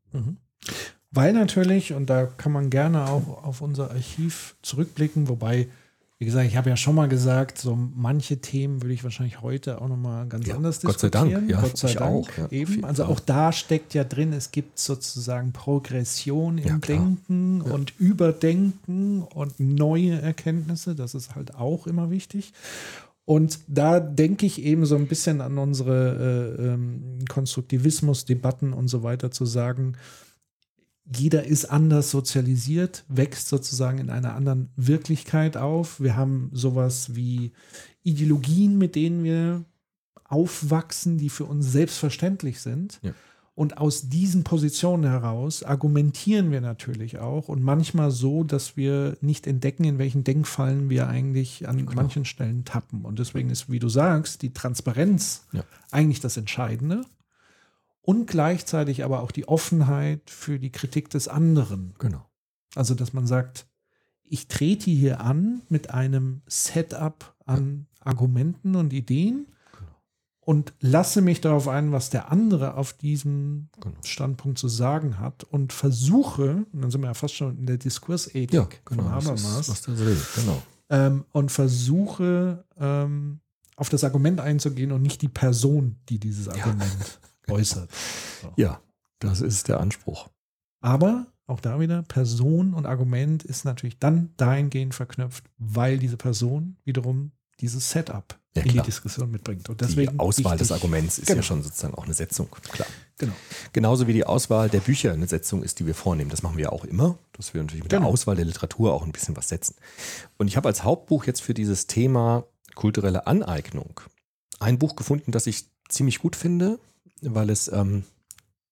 Weil 1.11 1.33
natürlich, 1.33 1.93
und 1.93 2.07
da 2.11 2.27
kann 2.27 2.53
man 2.53 2.71
gerne 2.71 3.09
auch 3.09 3.43
auf 3.45 3.61
unser 3.63 3.91
Archiv 3.91 4.57
zurückblicken, 4.63 5.29
wobei, 5.29 5.69
wie 6.19 6.27
gesagt, 6.27 6.47
ich 6.47 6.57
habe 6.57 6.71
ja 6.71 6.77
schon 6.77 6.95
mal 6.95 7.09
gesagt, 7.09 7.59
so 7.59 7.77
manche 7.77 8.39
Themen 8.39 8.81
würde 8.83 8.95
ich 8.95 9.03
wahrscheinlich 9.03 9.43
heute 9.43 9.83
auch 9.83 9.89
nochmal 9.89 10.27
ganz 10.29 10.47
Ja, 10.47 10.55
anders 10.55 10.81
Gott 10.81 11.01
sei 11.01 11.11
Dank, 11.11 11.51
ja, 11.51 11.61
Gott 11.61 11.77
sei 11.77 11.93
Dank. 11.95 12.03
auch, 12.15 12.29
ja, 12.39 12.49
eben. 12.53 12.85
Also 12.85 13.05
auch 13.07 13.19
da 13.19 13.51
steckt 13.53 13.95
ja 13.95 14.05
drin, 14.05 14.33
es 14.33 14.53
gibt 14.53 14.79
sozusagen 14.79 15.53
Progression 15.53 16.59
im 16.59 16.67
Ja. 16.69 16.79
Denken 16.79 17.61
und 17.63 17.93
Überdenken 17.99 19.23
und 19.23 19.59
neue 19.59 20.21
Erkenntnisse. 20.21 20.95
Das 20.95 21.15
ist 21.15 21.35
halt 21.35 21.57
auch 21.57 21.87
immer 21.89 22.11
wichtig. 22.11 22.53
Und 23.27 23.59
da 23.67 24.01
denke 24.01 24.47
ich 24.47 24.63
eben 24.63 24.85
so 24.87 24.97
ein 24.97 25.09
bisschen 25.09 25.41
an 25.41 25.59
unsere 25.59 26.57
äh, 26.59 26.63
ähm, 26.75 27.19
Konstruktivismus-Debatten 27.29 28.73
und 28.73 28.89
so 28.89 29.03
weiter 29.03 29.31
zu 29.31 29.47
sagen, 29.47 29.97
jeder 31.05 31.45
ist 31.45 31.67
anders 31.67 32.11
sozialisiert, 32.11 33.05
wächst 33.09 33.49
sozusagen 33.49 33.99
in 33.99 34.11
einer 34.11 34.35
anderen 34.35 34.71
Wirklichkeit 34.77 35.57
auf. 35.57 36.01
Wir 36.01 36.17
haben 36.17 36.51
sowas 36.53 37.15
wie 37.15 37.53
Ideologien, 38.03 38.79
mit 38.79 38.95
denen 38.95 39.23
wir 39.23 39.65
aufwachsen, 40.25 41.19
die 41.19 41.29
für 41.29 41.45
uns 41.45 41.71
selbstverständlich 41.71 42.61
sind. 42.61 43.01
Ja. 43.03 43.13
Und 43.57 43.79
aus 43.79 44.09
diesen 44.09 44.43
Positionen 44.43 45.05
heraus 45.05 45.63
argumentieren 45.63 46.51
wir 46.51 46.61
natürlich 46.61 47.19
auch 47.19 47.49
und 47.49 47.63
manchmal 47.63 48.11
so, 48.11 48.43
dass 48.43 48.77
wir 48.77 49.17
nicht 49.21 49.47
entdecken, 49.47 49.85
in 49.85 49.99
welchen 49.99 50.25
Denkfallen 50.25 50.91
wir 50.91 51.07
eigentlich 51.07 51.69
an 51.69 51.89
manchen 51.95 52.25
Stellen 52.25 52.65
tappen. 52.65 53.05
Und 53.05 53.21
deswegen 53.21 53.51
ist, 53.51 53.71
wie 53.71 53.79
du 53.79 53.89
sagst, 53.89 54.43
die 54.43 54.53
Transparenz 54.53 55.47
Ja. 55.53 55.63
eigentlich 55.93 56.19
das 56.19 56.37
Entscheidende 56.37 57.03
und 58.05 58.27
gleichzeitig 58.27 59.03
aber 59.03 59.21
auch 59.23 59.31
die 59.31 59.49
Offenheit 59.49 60.29
für 60.31 60.59
die 60.59 60.71
Kritik 60.71 61.09
des 61.11 61.27
anderen. 61.27 61.95
Genau. 61.99 62.25
Also, 62.75 62.95
dass 62.95 63.13
man 63.13 63.27
sagt, 63.27 63.67
ich 64.23 64.47
trete 64.49 64.91
hier 64.91 65.21
an 65.21 65.63
mit 65.69 65.91
einem 65.91 66.43
Setup 66.47 67.35
an 67.47 67.87
Argumenten 68.01 68.75
und 68.77 68.93
Ideen 68.93 69.47
und 70.41 70.75
lasse 70.81 71.23
mich 71.23 71.41
darauf 71.41 71.69
ein, 71.69 71.93
was 71.93 72.11
der 72.11 72.31
andere 72.31 72.75
auf 72.75 72.93
diesem 72.93 73.71
Genau. 73.81 73.97
Standpunkt 74.05 74.59
zu 74.59 74.69
sagen 74.69 75.19
hat 75.19 75.45
und 75.45 75.73
versuche, 75.73 76.67
und 76.73 76.83
dann 76.83 76.91
sind 76.91 77.01
wir 77.01 77.07
ja 77.09 77.15
fast 77.15 77.35
schon 77.35 77.57
in 77.57 77.65
der 77.67 77.79
Diskursethik 77.79 78.53
Ja, 78.53 78.69
von 78.87 78.99
genau. 78.99 79.05
Das 79.05 79.25
Habermas, 79.27 79.69
was 79.71 79.83
der 79.83 79.99
will. 79.99 80.21
Genau. 80.35 80.63
ähm, 80.91 81.25
und 81.33 81.51
versuche 81.51 82.65
ähm, 82.79 83.41
auf 83.77 83.89
das 83.89 84.05
Argument 84.05 84.41
einzugehen 84.41 84.93
und 84.93 85.01
nicht 85.01 85.23
die 85.23 85.29
Person, 85.29 85.97
die 86.11 86.19
dieses 86.19 86.49
Argument 86.49 87.21
äußert. 87.49 87.91
So. 88.43 88.53
Ja, 88.57 88.81
das 89.19 89.41
ist 89.41 89.69
der 89.69 89.81
Anspruch. 89.81 90.29
Aber 90.81 91.27
auch 91.47 91.61
da 91.61 91.79
wieder, 91.81 92.03
Person 92.03 92.75
und 92.75 92.87
Argument 92.87 93.43
ist 93.43 93.65
natürlich 93.65 93.99
dann 93.99 94.31
dahingehend 94.37 94.95
verknüpft, 94.95 95.45
weil 95.59 95.99
diese 95.99 96.17
Person 96.17 96.77
wiederum 96.85 97.33
dieses 97.61 97.91
Setup 97.91 98.39
Ja, 98.57 98.63
in 98.63 98.73
die. 98.73 98.81
Diskussion 98.81 99.31
mitbringt. 99.31 99.69
Und 99.69 99.81
deswegen 99.81 100.13
die 100.15 100.19
Auswahl 100.19 100.57
des 100.59 100.71
wichtig- 100.71 100.83
Arguments 100.83 101.19
ist 101.19 101.27
Genau. 101.27 101.37
ja 101.39 101.43
schon 101.43 101.63
sozusagen 101.63 101.95
auch 101.95 102.05
eine 102.05 102.15
Setzung. 102.15 102.49
Klar. 102.73 102.89
Genau. 103.19 103.33
Genauso 103.73 104.07
wie 104.09 104.13
die 104.13 104.25
Auswahl 104.25 104.69
der 104.69 104.81
Bücher 104.81 105.13
eine 105.13 105.27
Setzung 105.27 105.63
ist, 105.63 105.79
die 105.79 105.87
wir 105.87 105.95
vornehmen. 105.95 106.31
Das 106.31 106.43
machen 106.43 106.57
wir 106.57 106.65
ja 106.65 106.71
auch 106.71 106.85
immer, 106.85 107.17
dass 107.33 107.55
wir 107.55 107.63
natürlich 107.63 107.85
mit 107.85 107.93
der 107.93 108.01
Genau. 108.01 108.11
Auswahl 108.11 108.37
der 108.37 108.45
Literatur 108.45 108.93
auch 108.93 109.05
ein 109.05 109.13
bisschen 109.13 109.37
was 109.37 109.49
setzen. 109.49 109.77
Und 110.39 110.49
ich 110.49 110.57
habe 110.57 110.69
als 110.69 110.83
Hauptbuch 110.83 111.25
jetzt 111.27 111.43
für 111.43 111.55
dieses 111.55 111.87
Thema 111.87 112.45
kulturelle 112.75 113.27
Aneignung 113.29 114.01
ein 114.59 114.79
Buch 114.79 114.97
gefunden, 114.97 115.31
das 115.31 115.47
ich 115.47 115.67
ziemlich 115.89 116.19
gut 116.19 116.35
finde, 116.35 116.81
weil 117.23 117.51
es 117.51 117.69
ähm, 117.69 118.05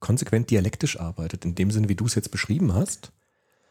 konsequent 0.01 0.51
dialektisch 0.51 0.99
arbeitet, 0.99 1.45
in 1.45 1.55
dem 1.55 1.71
Sinne, 1.71 1.89
wie 1.89 1.95
du 1.95 2.07
es 2.07 2.15
jetzt 2.15 2.31
beschrieben 2.31 2.75
hast. 2.75 3.13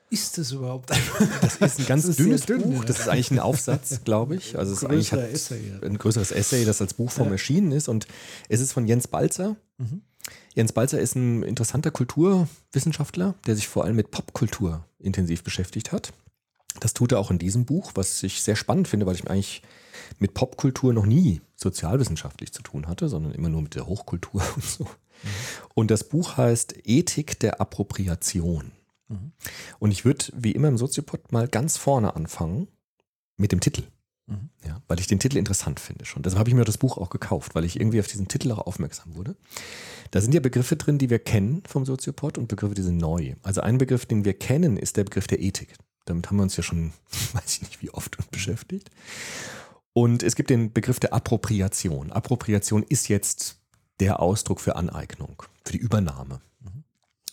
Ist 0.09 0.37
es 0.37 0.51
überhaupt 0.51 0.89
Das 0.89 1.55
ist 1.55 1.79
ein 1.79 1.85
ganz 1.87 2.01
Das 2.05 2.09
ist 2.11 2.19
dünnes 2.19 2.45
dünn, 2.45 2.61
Buch. 2.63 2.83
Das 2.83 2.99
ist 2.99 3.07
eigentlich 3.07 3.31
ein 3.31 3.39
Aufsatz, 3.39 4.03
glaube 4.03 4.35
ich. 4.35 4.57
Also 4.57 4.73
es 4.73 4.83
ist 4.83 5.13
Essay, 5.13 5.69
ja. 5.69 5.87
ein 5.87 5.97
größeres 5.97 6.31
Essay, 6.31 6.65
das 6.65 6.81
als 6.81 6.93
Buchform 6.93 7.27
Ja. 7.27 7.33
erschienen 7.33 7.71
ist. 7.71 7.87
Und 7.87 8.07
es 8.49 8.59
ist 8.59 8.73
von 8.73 8.85
Jens 8.87 9.07
Balzer. 9.07 9.55
Mhm. 9.77 10.01
Jens 10.53 10.73
Balzer 10.73 10.99
ist 10.99 11.15
ein 11.15 11.43
interessanter 11.43 11.91
Kulturwissenschaftler, 11.91 13.35
der 13.47 13.55
sich 13.55 13.67
vor 13.69 13.85
allem 13.85 13.95
mit 13.95 14.11
Popkultur 14.11 14.85
intensiv 14.99 15.43
beschäftigt 15.43 15.91
hat. 15.93 16.11
Das 16.81 16.93
tut 16.93 17.11
er 17.13 17.19
auch 17.19 17.31
in 17.31 17.39
diesem 17.39 17.65
Buch, 17.65 17.91
was 17.95 18.21
ich 18.23 18.41
sehr 18.43 18.55
spannend 18.57 18.87
finde, 18.89 19.05
weil 19.05 19.15
ich 19.15 19.29
eigentlich 19.29 19.61
mit 20.19 20.33
Popkultur 20.33 20.93
noch 20.93 21.05
nie 21.05 21.41
sozialwissenschaftlich 21.55 22.51
zu 22.53 22.63
tun 22.63 22.87
hatte, 22.87 23.09
sondern 23.09 23.33
immer 23.33 23.49
nur 23.49 23.61
mit 23.61 23.75
der 23.75 23.87
Hochkultur 23.87 24.43
und 24.55 24.63
so. 24.63 24.87
Und 25.75 25.91
das 25.91 26.03
Buch 26.03 26.37
heißt 26.37 26.75
Ethik 26.83 27.39
der 27.39 27.61
Appropriation. 27.61 28.71
Mhm. 29.07 29.31
Und 29.79 29.91
ich 29.91 30.05
würde, 30.05 30.25
wie 30.33 30.51
immer 30.51 30.67
im 30.67 30.77
Soziopod, 30.77 31.31
mal 31.31 31.47
ganz 31.47 31.77
vorne 31.77 32.15
anfangen 32.15 32.67
mit 33.37 33.51
dem 33.51 33.59
Titel. 33.59 33.83
Mhm. 34.27 34.49
Ja, 34.65 34.81
weil 34.87 34.99
ich 34.99 35.07
den 35.07 35.19
Titel 35.19 35.37
interessant 35.37 35.79
finde 35.79 36.05
schon. 36.05 36.23
Deshalb 36.23 36.39
habe 36.39 36.49
ich 36.49 36.55
mir 36.55 36.65
das 36.65 36.77
Buch 36.77 36.97
auch 36.97 37.09
gekauft, 37.09 37.55
weil 37.55 37.65
ich 37.65 37.79
irgendwie 37.79 37.99
auf 37.99 38.07
diesen 38.07 38.27
Titel 38.27 38.51
auch 38.51 38.59
aufmerksam 38.59 39.15
wurde. 39.15 39.35
Da 40.11 40.21
sind 40.21 40.33
ja 40.33 40.39
Begriffe 40.39 40.75
drin, 40.75 40.97
die 40.97 41.09
wir 41.09 41.19
kennen 41.19 41.63
vom 41.67 41.85
Soziopod 41.85 42.37
und 42.37 42.47
Begriffe, 42.47 42.75
die 42.75 42.81
sind 42.81 42.97
neu. 42.97 43.35
Also 43.43 43.61
ein 43.61 43.77
Begriff, 43.77 44.05
den 44.05 44.25
wir 44.25 44.33
kennen, 44.33 44.77
ist 44.77 44.97
der 44.97 45.03
Begriff 45.03 45.27
der 45.27 45.41
Ethik. 45.41 45.75
Damit 46.05 46.27
haben 46.27 46.37
wir 46.37 46.43
uns 46.43 46.57
ja 46.57 46.63
schon, 46.63 46.93
weiß 47.33 47.57
ich 47.57 47.61
nicht 47.61 47.81
wie 47.81 47.91
oft 47.91 48.17
beschäftigt. 48.31 48.89
Und 49.93 50.23
es 50.23 50.35
gibt 50.35 50.49
den 50.49 50.71
Begriff 50.71 50.99
der 50.99 51.13
Appropriation. 51.13 52.11
Appropriation 52.11 52.83
ist 52.83 53.09
jetzt 53.09 53.57
der 53.99 54.19
Ausdruck 54.21 54.61
für 54.61 54.75
Aneignung, 54.75 55.43
für 55.65 55.73
die 55.73 55.79
Übernahme. 55.79 56.41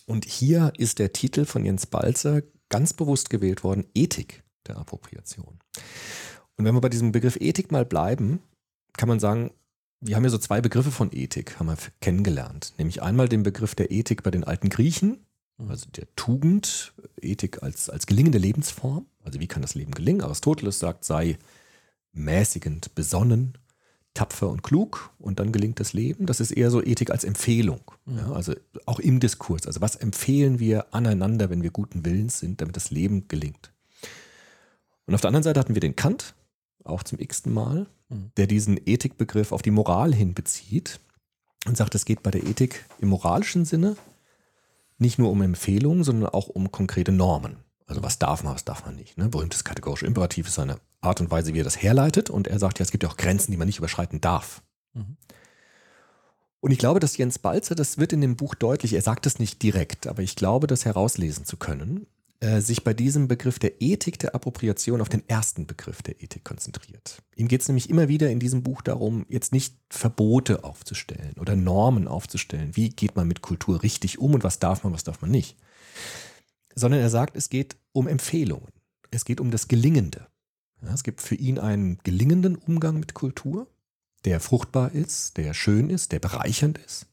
Und 0.05 0.25
hier 0.25 0.73
ist 0.77 0.99
der 0.99 1.13
Titel 1.13 1.45
von 1.45 1.65
Jens 1.65 1.85
Balzer 1.85 2.41
ganz 2.69 2.93
bewusst 2.93 3.29
gewählt 3.29 3.63
worden, 3.63 3.85
Ethik 3.93 4.43
der 4.67 4.77
Appropriation. 4.77 5.59
Und 6.57 6.65
wenn 6.65 6.73
wir 6.73 6.81
bei 6.81 6.89
diesem 6.89 7.11
Begriff 7.11 7.37
Ethik 7.39 7.71
mal 7.71 7.85
bleiben, 7.85 8.41
kann 8.97 9.07
man 9.07 9.19
sagen, 9.19 9.51
wir 10.01 10.15
haben 10.15 10.23
ja 10.23 10.29
so 10.29 10.37
zwei 10.37 10.61
Begriffe 10.61 10.91
von 10.91 11.11
Ethik, 11.11 11.59
haben 11.59 11.67
wir 11.67 11.77
kennengelernt. 12.01 12.73
Nämlich 12.77 13.01
einmal 13.01 13.29
den 13.29 13.43
Begriff 13.43 13.75
der 13.75 13.91
Ethik 13.91 14.23
bei 14.23 14.31
den 14.31 14.43
alten 14.43 14.69
Griechen, 14.69 15.25
also 15.67 15.89
der 15.89 16.07
Tugend, 16.15 16.93
Ethik 17.21 17.61
als, 17.63 17.89
als 17.89 18.07
gelingende 18.07 18.37
Lebensform. 18.37 19.05
Also 19.23 19.39
wie 19.39 19.47
kann 19.47 19.61
das 19.61 19.75
Leben 19.75 19.91
gelingen? 19.91 20.21
Aristoteles 20.21 20.79
sagt, 20.79 21.03
sei 21.03 21.37
mäßigend 22.19 22.93
besonnen, 22.95 23.57
tapfer 24.13 24.49
und 24.49 24.63
klug 24.63 25.11
und 25.19 25.39
dann 25.39 25.51
gelingt 25.51 25.79
das 25.79 25.93
Leben. 25.93 26.25
Das 26.25 26.39
ist 26.39 26.51
eher 26.51 26.71
so 26.71 26.83
Ethik 26.83 27.11
als 27.11 27.23
Empfehlung. 27.23 27.81
Ja, 28.05 28.31
also 28.31 28.53
auch 28.85 28.99
im 28.99 29.19
Diskurs. 29.19 29.65
Also 29.65 29.81
was 29.81 29.95
empfehlen 29.95 30.59
wir 30.59 30.93
aneinander, 30.93 31.49
wenn 31.49 31.63
wir 31.63 31.71
guten 31.71 32.05
Willens 32.05 32.39
sind, 32.39 32.61
damit 32.61 32.75
das 32.75 32.91
Leben 32.91 33.27
gelingt. 33.27 33.71
Und 35.05 35.15
auf 35.15 35.21
der 35.21 35.29
anderen 35.29 35.43
Seite 35.43 35.59
hatten 35.59 35.75
wir 35.75 35.81
den 35.81 35.95
Kant, 35.95 36.35
auch 36.83 37.03
zum 37.03 37.19
x-ten 37.19 37.53
Mal, 37.53 37.87
Mhm. 38.09 38.31
der 38.37 38.47
diesen 38.47 38.79
Ethikbegriff 38.85 39.51
auf 39.51 39.61
die 39.61 39.71
Moral 39.71 40.13
hin 40.13 40.33
bezieht 40.33 40.99
und 41.67 41.77
sagt, 41.77 41.95
es 41.95 42.05
geht 42.05 42.23
bei 42.23 42.31
der 42.31 42.43
Ethik 42.43 42.85
im 42.99 43.09
moralischen 43.09 43.65
Sinne 43.65 43.95
nicht 44.97 45.19
nur 45.19 45.31
um 45.31 45.41
Empfehlungen, 45.41 46.03
sondern 46.03 46.29
auch 46.29 46.47
um 46.47 46.71
konkrete 46.71 47.11
Normen. 47.11 47.57
Also 47.89 48.03
was 48.03 48.19
darf 48.19 48.43
man, 48.43 48.53
was 48.53 48.65
darf 48.65 48.85
man 48.85 48.95
nicht. 48.95 49.17
Ne? 49.17 49.29
Berühmtes 49.29 49.63
kategorisches 49.63 50.07
Imperativ 50.07 50.47
ist 50.47 50.59
eine 50.59 50.77
Art 51.01 51.21
und 51.21 51.31
Weise, 51.31 51.55
wie 51.55 51.61
er 51.61 51.63
das 51.63 51.81
herleitet. 51.81 52.29
Und 52.29 52.47
er 52.47 52.59
sagt 52.59 52.77
ja, 52.77 52.83
es 52.83 52.91
gibt 52.91 53.03
ja 53.03 53.09
auch 53.09 53.17
Grenzen, 53.17 53.51
die 53.51 53.57
man 53.57 53.65
nicht 53.65 53.79
überschreiten 53.79 54.21
darf. 54.21 54.61
Mhm. 54.93 55.17
Und 56.59 56.71
ich 56.71 56.77
glaube, 56.77 56.99
dass 56.99 57.17
Jens 57.17 57.39
Balzer, 57.39 57.73
das 57.73 57.97
wird 57.97 58.13
in 58.13 58.21
dem 58.21 58.35
Buch 58.35 58.53
deutlich, 58.53 58.93
er 58.93 59.01
sagt 59.01 59.25
es 59.25 59.39
nicht 59.39 59.63
direkt, 59.63 60.07
aber 60.07 60.21
ich 60.21 60.35
glaube, 60.35 60.67
das 60.67 60.85
herauslesen 60.85 61.45
zu 61.45 61.57
können, 61.57 62.05
äh, 62.41 62.61
sich 62.61 62.83
bei 62.83 62.93
diesem 62.93 63.27
Begriff 63.27 63.57
der 63.57 63.81
Ethik 63.81 64.19
der 64.19 64.35
Appropriation 64.35 65.01
auf 65.01 65.09
den 65.09 65.27
ersten 65.27 65.65
Begriff 65.65 66.03
der 66.03 66.21
Ethik 66.21 66.43
konzentriert. 66.43 67.23
Ihm 67.35 67.47
geht 67.47 67.61
es 67.61 67.69
nämlich 67.69 67.89
immer 67.89 68.07
wieder 68.07 68.29
in 68.29 68.39
diesem 68.39 68.61
Buch 68.61 68.81
darum, 68.81 69.25
jetzt 69.29 69.51
nicht 69.51 69.75
Verbote 69.89 70.63
aufzustellen 70.63 71.33
oder 71.39 71.55
Normen 71.55 72.07
aufzustellen. 72.07 72.75
Wie 72.75 72.89
geht 72.89 73.15
man 73.15 73.27
mit 73.27 73.41
Kultur 73.41 73.81
richtig 73.81 74.19
um 74.19 74.35
und 74.35 74.43
was 74.43 74.59
darf 74.59 74.83
man, 74.83 74.93
was 74.93 75.03
darf 75.03 75.21
man 75.21 75.31
nicht. 75.31 75.57
Sondern 76.75 77.01
er 77.01 77.09
sagt, 77.09 77.35
es 77.35 77.49
geht 77.49 77.75
um 77.91 78.07
Empfehlungen. 78.07 78.71
Es 79.11 79.25
geht 79.25 79.39
um 79.39 79.51
das 79.51 79.67
Gelingende. 79.67 80.27
Ja, 80.81 80.93
es 80.93 81.03
gibt 81.03 81.21
für 81.21 81.35
ihn 81.35 81.59
einen 81.59 81.97
gelingenden 82.03 82.55
Umgang 82.55 82.99
mit 82.99 83.13
Kultur, 83.13 83.67
der 84.25 84.39
fruchtbar 84.39 84.91
ist, 84.91 85.37
der 85.37 85.53
schön 85.53 85.89
ist, 85.89 86.11
der 86.11 86.19
bereichernd 86.19 86.77
ist. 86.77 87.07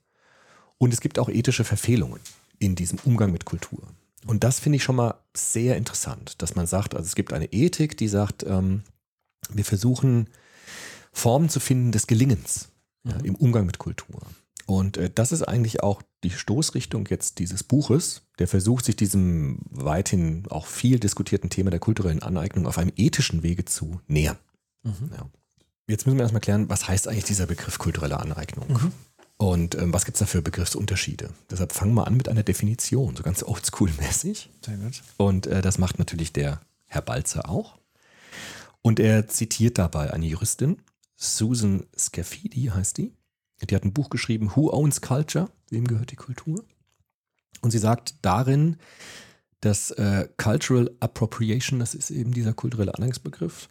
Und 0.78 0.92
es 0.92 1.00
gibt 1.00 1.18
auch 1.18 1.28
ethische 1.28 1.64
Verfehlungen 1.64 2.20
in 2.58 2.74
diesem 2.74 2.98
Umgang 3.04 3.32
mit 3.32 3.44
Kultur. 3.44 3.82
Und 4.26 4.44
das 4.44 4.60
finde 4.60 4.76
ich 4.76 4.82
schon 4.82 4.96
mal 4.96 5.14
sehr 5.36 5.76
interessant, 5.76 6.42
dass 6.42 6.54
man 6.54 6.66
sagt, 6.66 6.94
also 6.94 7.06
es 7.06 7.14
gibt 7.14 7.32
eine 7.32 7.52
Ethik, 7.52 7.96
die 7.96 8.08
sagt, 8.08 8.44
ähm, 8.44 8.82
Wir 9.48 9.64
versuchen 9.64 10.28
Formen 11.12 11.48
zu 11.48 11.60
finden 11.60 11.92
des 11.92 12.08
Gelingens 12.08 12.68
ja, 13.04 13.16
im 13.22 13.36
Umgang 13.36 13.64
mit 13.64 13.78
Kultur. 13.78 14.20
Und 14.66 14.96
äh, 14.96 15.10
das 15.14 15.32
ist 15.32 15.42
eigentlich 15.42 15.82
auch 15.82 16.02
die 16.24 16.30
Stoßrichtung 16.30 17.06
jetzt 17.08 17.38
dieses 17.38 17.62
Buches, 17.62 18.22
der 18.38 18.48
versucht, 18.48 18.84
sich 18.84 18.96
diesem 18.96 19.60
weithin 19.70 20.44
auch 20.50 20.66
viel 20.66 20.98
diskutierten 20.98 21.50
Thema 21.50 21.70
der 21.70 21.80
kulturellen 21.80 22.22
Aneignung 22.22 22.66
auf 22.66 22.78
einem 22.78 22.92
ethischen 22.96 23.42
Wege 23.42 23.64
zu 23.64 24.00
nähern. 24.08 24.36
Ja. 24.84 25.30
Jetzt 25.88 26.06
müssen 26.06 26.18
wir 26.18 26.22
erstmal 26.22 26.40
klären, 26.40 26.68
was 26.68 26.88
heißt 26.88 27.06
eigentlich 27.06 27.24
dieser 27.24 27.46
Begriff 27.46 27.78
kulturelle 27.78 28.18
Aneignung? 28.18 28.68
Und 29.36 29.76
ähm, 29.76 29.92
was 29.92 30.04
gibt 30.04 30.16
es 30.16 30.20
da 30.20 30.26
für 30.26 30.42
Begriffsunterschiede? 30.42 31.30
Deshalb 31.50 31.72
fangen 31.72 31.94
wir 31.94 32.06
an 32.06 32.16
mit 32.16 32.28
einer 32.28 32.42
Definition, 32.42 33.14
so 33.14 33.22
ganz 33.22 33.42
oldschool-mäßig. 33.42 34.48
Sehr 34.64 34.76
gut. 34.78 35.02
Und 35.16 35.46
äh, 35.46 35.62
das 35.62 35.78
macht 35.78 35.98
natürlich 35.98 36.32
der 36.32 36.60
Herr 36.86 37.02
Balzer 37.02 37.48
auch. 37.48 37.78
Und 38.82 38.98
er 38.98 39.28
zitiert 39.28 39.78
dabei 39.78 40.12
eine 40.12 40.26
Juristin, 40.26 40.78
Susan 41.16 41.84
Scafidi 41.96 42.70
heißt 42.74 42.98
die. 42.98 43.12
Die 43.62 43.74
hat 43.74 43.84
ein 43.84 43.92
Buch 43.92 44.10
geschrieben, 44.10 44.52
Who 44.54 44.70
Owns 44.70 45.00
Culture? 45.00 45.48
Wem 45.70 45.86
gehört 45.86 46.10
die 46.10 46.16
Kultur? 46.16 46.64
Und 47.62 47.70
sie 47.70 47.78
sagt 47.78 48.14
darin, 48.22 48.76
dass 49.60 49.90
äh, 49.92 50.28
Cultural 50.36 50.90
Appropriation, 51.00 51.78
das 51.78 51.94
ist 51.94 52.10
eben 52.10 52.32
dieser 52.32 52.52
kulturelle 52.52 52.94
Anhangsbegriff, 52.94 53.68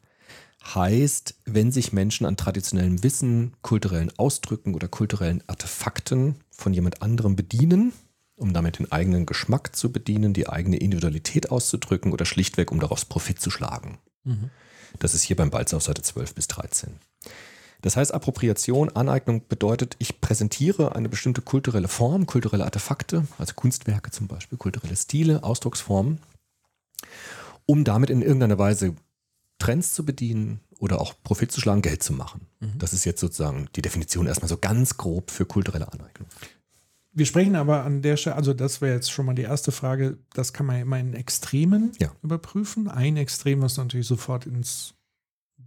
heißt, 0.73 1.35
wenn 1.45 1.71
sich 1.71 1.93
Menschen 1.93 2.25
an 2.25 2.37
traditionellem 2.37 3.03
Wissen, 3.03 3.53
kulturellen 3.61 4.11
Ausdrücken 4.17 4.73
oder 4.73 4.87
kulturellen 4.87 5.43
Artefakten 5.47 6.35
von 6.49 6.73
jemand 6.73 7.01
anderem 7.01 7.35
bedienen, 7.35 7.93
um 8.35 8.51
damit 8.53 8.79
den 8.79 8.91
eigenen 8.91 9.25
Geschmack 9.25 9.75
zu 9.75 9.91
bedienen, 9.91 10.33
die 10.33 10.49
eigene 10.49 10.77
Individualität 10.77 11.51
auszudrücken 11.51 12.11
oder 12.11 12.25
schlichtweg, 12.25 12.71
um 12.71 12.79
daraus 12.79 13.05
Profit 13.05 13.39
zu 13.39 13.51
schlagen. 13.51 13.99
Das 14.99 15.13
ist 15.13 15.23
hier 15.23 15.35
beim 15.35 15.51
Balz 15.51 15.73
auf 15.73 15.83
Seite 15.83 16.01
12 16.01 16.33
bis 16.33 16.47
13. 16.47 16.89
Das 17.85 17.95
heißt, 17.95 18.15
Appropriation, 18.15 18.89
Aneignung 18.89 19.47
bedeutet, 19.47 19.95
ich 19.99 20.19
präsentiere 20.19 20.95
eine 20.95 21.07
bestimmte 21.07 21.43
kulturelle 21.43 21.87
Form, 21.87 22.25
kulturelle 22.25 22.65
Artefakte, 22.65 23.27
also 23.37 23.53
Kunstwerke 23.53 24.09
zum 24.09 24.27
Beispiel, 24.27 24.57
kulturelle 24.57 24.95
Stile, 24.95 25.43
Ausdrucksformen, 25.43 26.17
um 27.67 27.83
damit 27.83 28.09
in 28.09 28.23
irgendeiner 28.23 28.57
Weise 28.57 28.95
Trends 29.59 29.93
zu 29.93 30.03
bedienen 30.03 30.61
oder 30.79 30.99
auch 30.99 31.13
Profit 31.23 31.51
zu 31.51 31.61
schlagen, 31.61 31.83
Geld 31.83 32.01
zu 32.01 32.13
machen. 32.13 32.47
Das 32.79 32.91
ist 32.91 33.05
jetzt 33.05 33.21
sozusagen 33.21 33.69
die 33.75 33.83
Definition 33.83 34.25
erstmal 34.25 34.49
so 34.49 34.57
ganz 34.57 34.97
grob 34.97 35.29
für 35.29 35.45
kulturelle 35.45 35.85
Aneignung. 35.93 36.27
Wir 37.13 37.27
sprechen 37.27 37.55
aber 37.55 37.83
an 37.83 38.01
der 38.01 38.17
Stelle, 38.17 38.35
also 38.35 38.55
das 38.55 38.81
wäre 38.81 38.95
jetzt 38.95 39.11
schon 39.11 39.27
mal 39.27 39.35
die 39.35 39.43
erste 39.43 39.71
Frage, 39.71 40.17
das 40.33 40.53
kann 40.53 40.65
man 40.65 40.77
ja 40.77 40.81
immer 40.81 40.97
in 40.97 41.13
Extremen 41.13 41.91
Ja. 41.99 42.11
überprüfen. 42.23 42.87
Ein 42.87 43.15
Extrem, 43.15 43.61
was 43.61 43.77
natürlich 43.77 44.07
sofort 44.07 44.47
ins 44.47 44.95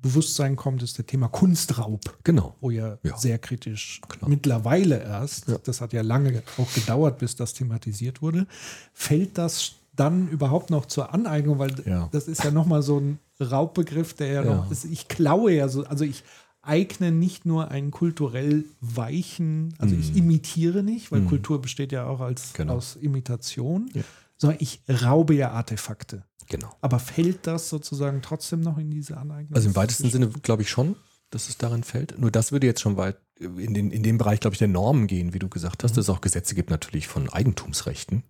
Bewusstsein 0.02 0.54
kommt, 0.56 0.82
ist 0.82 0.98
das 0.98 1.06
Thema 1.06 1.28
Kunstraub, 1.28 2.18
Genau. 2.24 2.54
wo 2.60 2.70
ja, 2.70 2.98
Ja. 3.02 3.16
sehr 3.16 3.38
kritisch 3.38 4.00
Klar. 4.08 4.28
mittlerweile 4.28 5.02
erst, 5.02 5.48
Ja. 5.48 5.58
das 5.64 5.80
hat 5.80 5.92
ja 5.92 6.02
lange 6.02 6.42
auch 6.56 6.72
gedauert, 6.72 7.18
bis 7.18 7.34
das 7.36 7.52
thematisiert 7.54 8.22
wurde, 8.22 8.46
fällt 8.92 9.36
das 9.38 9.72
dann 9.96 10.28
überhaupt 10.28 10.70
noch 10.70 10.86
zur 10.86 11.12
Aneignung, 11.12 11.58
weil 11.58 11.74
Ja. 11.84 12.08
das 12.12 12.28
ist 12.28 12.44
ja 12.44 12.50
nochmal 12.52 12.82
so 12.82 12.98
ein 13.00 13.18
Raubbegriff, 13.40 14.14
der 14.14 14.28
ja, 14.32 14.44
noch 14.44 14.70
ist, 14.70 14.84
ich 14.84 15.08
klaue 15.08 15.52
ja 15.52 15.68
so, 15.68 15.84
also 15.84 16.04
ich 16.04 16.22
eigne 16.62 17.10
nicht 17.10 17.46
nur 17.46 17.70
einen 17.70 17.90
kulturell 17.90 18.64
weichen, 18.80 19.74
also 19.78 19.94
ich 19.96 20.16
imitiere 20.16 20.82
nicht, 20.82 21.10
weil 21.10 21.20
Mhm. 21.20 21.28
Kultur 21.28 21.60
besteht 21.62 21.92
ja 21.92 22.06
auch 22.06 22.20
als 22.20 22.52
Genau. 22.52 22.74
aus 22.76 22.96
Imitation, 23.00 23.90
Ja. 23.94 24.02
Sondern 24.38 24.58
ich 24.60 24.82
raube 24.88 25.34
ja 25.34 25.50
Artefakte. 25.50 26.24
Genau. 26.48 26.74
Aber 26.80 26.98
fällt 26.98 27.46
das 27.46 27.68
sozusagen 27.68 28.22
trotzdem 28.22 28.60
noch 28.60 28.78
in 28.78 28.90
diese 28.90 29.18
Aneignung? 29.18 29.54
Also 29.54 29.68
im 29.68 29.76
weitesten 29.76 30.10
Sinne 30.10 30.28
glaube 30.28 30.62
ich 30.62 30.70
schon, 30.70 30.96
dass 31.30 31.48
es 31.48 31.58
darin 31.58 31.84
fällt. 31.84 32.18
Nur 32.18 32.30
das 32.30 32.52
würde 32.52 32.66
jetzt 32.66 32.80
schon 32.80 32.96
weit 32.96 33.18
in, 33.38 33.74
den, 33.74 33.90
in 33.90 34.02
dem 34.02 34.18
Bereich, 34.18 34.40
glaube 34.40 34.54
ich, 34.54 34.58
der 34.58 34.68
Normen 34.68 35.06
gehen, 35.06 35.34
wie 35.34 35.38
du 35.38 35.48
gesagt 35.48 35.84
hast, 35.84 35.92
dass 35.96 36.04
es 36.04 36.10
auch 36.10 36.22
Gesetze 36.22 36.54
gibt 36.54 36.70
natürlich 36.70 37.06
von 37.06 37.28
Eigentumsrechten, 37.28 38.22